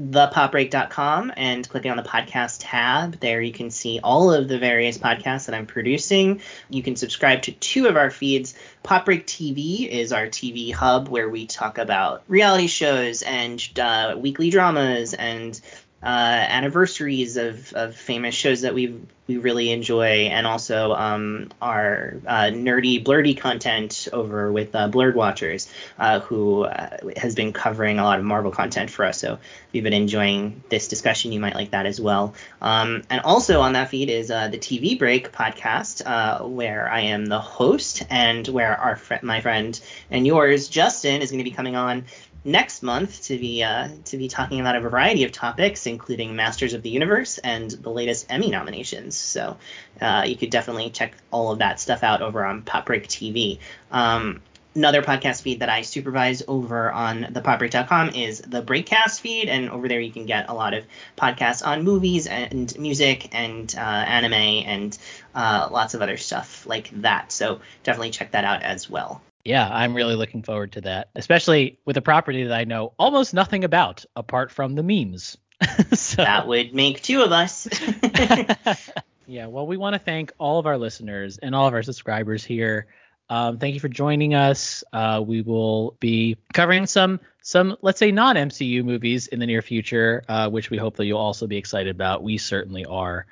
thepopbreak.com 0.00 1.32
and 1.36 1.68
clicking 1.68 1.90
on 1.90 1.96
the 1.96 2.02
podcast 2.02 2.58
tab. 2.60 3.20
There 3.20 3.42
you 3.42 3.52
can 3.52 3.70
see 3.70 4.00
all 4.02 4.32
of 4.32 4.48
the 4.48 4.58
various 4.58 4.98
podcasts 4.98 5.46
that 5.46 5.54
I'm 5.54 5.66
producing. 5.66 6.40
You 6.70 6.82
can 6.82 6.96
subscribe 6.96 7.42
to 7.42 7.52
two 7.52 7.86
of 7.86 7.96
our 7.96 8.10
feeds. 8.10 8.54
Popbreak 8.82 9.24
TV 9.24 9.88
is 9.88 10.12
our 10.12 10.26
TV 10.26 10.72
hub 10.72 11.08
where 11.08 11.28
we 11.28 11.46
talk 11.46 11.78
about 11.78 12.22
reality 12.26 12.66
shows 12.66 13.22
and 13.22 13.62
uh, 13.78 14.14
weekly 14.16 14.50
dramas 14.50 15.14
and 15.14 15.60
uh, 16.02 16.06
anniversaries 16.06 17.36
of, 17.36 17.72
of 17.74 17.94
famous 17.94 18.34
shows 18.34 18.62
that 18.62 18.74
we 18.74 19.00
we 19.28 19.36
really 19.36 19.70
enjoy, 19.70 20.26
and 20.26 20.48
also 20.48 20.92
um, 20.92 21.48
our 21.62 22.14
uh, 22.26 22.50
nerdy 22.50 23.02
blurdy 23.02 23.38
content 23.38 24.08
over 24.12 24.50
with 24.50 24.74
uh, 24.74 24.88
Blurred 24.88 25.14
Watchers, 25.14 25.68
uh, 25.96 26.18
who 26.20 26.64
uh, 26.64 26.96
has 27.16 27.36
been 27.36 27.52
covering 27.52 28.00
a 28.00 28.02
lot 28.02 28.18
of 28.18 28.24
Marvel 28.24 28.50
content 28.50 28.90
for 28.90 29.04
us. 29.04 29.20
So 29.20 29.34
if 29.34 29.40
you've 29.70 29.84
been 29.84 29.92
enjoying 29.92 30.64
this 30.70 30.88
discussion, 30.88 31.30
you 31.30 31.38
might 31.38 31.54
like 31.54 31.70
that 31.70 31.86
as 31.86 32.00
well. 32.00 32.34
Um, 32.60 33.04
and 33.10 33.20
also 33.20 33.60
on 33.60 33.74
that 33.74 33.90
feed 33.90 34.10
is 34.10 34.28
uh, 34.28 34.48
the 34.48 34.58
TV 34.58 34.98
Break 34.98 35.30
podcast, 35.30 36.02
where 36.48 36.90
I 36.90 37.02
am 37.02 37.26
the 37.26 37.40
host, 37.40 38.02
and 38.10 38.46
where 38.48 38.76
our 38.76 38.96
fr- 38.96 39.14
my 39.22 39.40
friend 39.40 39.80
and 40.10 40.26
yours 40.26 40.68
Justin 40.68 41.22
is 41.22 41.30
going 41.30 41.38
to 41.38 41.48
be 41.48 41.52
coming 41.52 41.76
on 41.76 42.06
next 42.44 42.82
month 42.82 43.24
to 43.24 43.38
be 43.38 43.62
uh, 43.62 43.88
to 44.06 44.16
be 44.16 44.28
talking 44.28 44.60
about 44.60 44.76
a 44.76 44.80
variety 44.80 45.24
of 45.24 45.32
topics, 45.32 45.86
including 45.86 46.34
Masters 46.36 46.74
of 46.74 46.82
the 46.82 46.90
Universe 46.90 47.38
and 47.38 47.70
the 47.70 47.90
latest 47.90 48.26
Emmy 48.28 48.50
nominations. 48.50 49.16
So 49.16 49.56
uh, 50.00 50.24
you 50.26 50.36
could 50.36 50.50
definitely 50.50 50.90
check 50.90 51.14
all 51.30 51.52
of 51.52 51.58
that 51.58 51.80
stuff 51.80 52.02
out 52.02 52.22
over 52.22 52.44
on 52.44 52.62
Pop 52.62 52.86
Break 52.86 53.08
TV. 53.08 53.58
Um, 53.90 54.40
another 54.74 55.02
podcast 55.02 55.42
feed 55.42 55.60
that 55.60 55.68
I 55.68 55.82
supervise 55.82 56.42
over 56.48 56.90
on 56.90 57.28
the 57.30 57.42
popbreak.com 57.42 58.10
is 58.10 58.40
the 58.40 58.62
Breakcast 58.62 59.20
feed, 59.20 59.48
and 59.48 59.70
over 59.70 59.88
there 59.88 60.00
you 60.00 60.12
can 60.12 60.26
get 60.26 60.48
a 60.48 60.54
lot 60.54 60.74
of 60.74 60.84
podcasts 61.16 61.66
on 61.66 61.84
movies 61.84 62.26
and 62.26 62.76
music 62.78 63.34
and 63.34 63.72
uh, 63.76 63.80
anime 63.80 64.32
and 64.32 64.96
uh, 65.34 65.68
lots 65.70 65.94
of 65.94 66.02
other 66.02 66.16
stuff 66.16 66.66
like 66.66 66.90
that. 67.02 67.32
So 67.32 67.60
definitely 67.82 68.10
check 68.10 68.32
that 68.32 68.44
out 68.44 68.62
as 68.62 68.88
well. 68.88 69.22
Yeah, 69.44 69.68
I'm 69.68 69.94
really 69.94 70.14
looking 70.14 70.42
forward 70.42 70.72
to 70.72 70.82
that, 70.82 71.08
especially 71.16 71.78
with 71.84 71.96
a 71.96 72.02
property 72.02 72.44
that 72.44 72.56
I 72.56 72.64
know 72.64 72.92
almost 72.98 73.34
nothing 73.34 73.64
about 73.64 74.04
apart 74.14 74.52
from 74.52 74.74
the 74.74 74.82
memes. 74.82 75.36
so. 75.92 76.22
That 76.22 76.46
would 76.46 76.74
make 76.74 77.02
two 77.02 77.22
of 77.22 77.32
us. 77.32 77.68
yeah, 79.26 79.46
well, 79.46 79.66
we 79.66 79.76
want 79.76 79.94
to 79.94 79.98
thank 79.98 80.32
all 80.38 80.58
of 80.58 80.66
our 80.66 80.78
listeners 80.78 81.38
and 81.38 81.54
all 81.54 81.66
of 81.66 81.74
our 81.74 81.82
subscribers 81.82 82.44
here. 82.44 82.86
Um, 83.28 83.58
thank 83.58 83.74
you 83.74 83.80
for 83.80 83.88
joining 83.88 84.34
us. 84.34 84.84
Uh, 84.92 85.22
we 85.24 85.42
will 85.42 85.96
be 86.00 86.36
covering 86.52 86.86
some 86.86 87.20
some 87.40 87.76
let's 87.82 87.98
say 87.98 88.12
non 88.12 88.36
MCU 88.36 88.84
movies 88.84 89.26
in 89.26 89.40
the 89.40 89.46
near 89.46 89.62
future, 89.62 90.22
uh, 90.28 90.50
which 90.50 90.70
we 90.70 90.76
hope 90.76 90.96
that 90.96 91.06
you'll 91.06 91.18
also 91.18 91.46
be 91.46 91.56
excited 91.56 91.94
about. 91.94 92.22
We 92.22 92.38
certainly 92.38 92.84
are. 92.84 93.26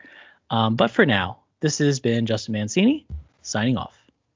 Um, 0.48 0.74
but 0.74 0.90
for 0.90 1.06
now, 1.06 1.40
this 1.60 1.78
has 1.78 2.00
been 2.00 2.26
Justin 2.26 2.52
Mancini 2.52 3.06
signing 3.42 3.76
off. 3.76 3.99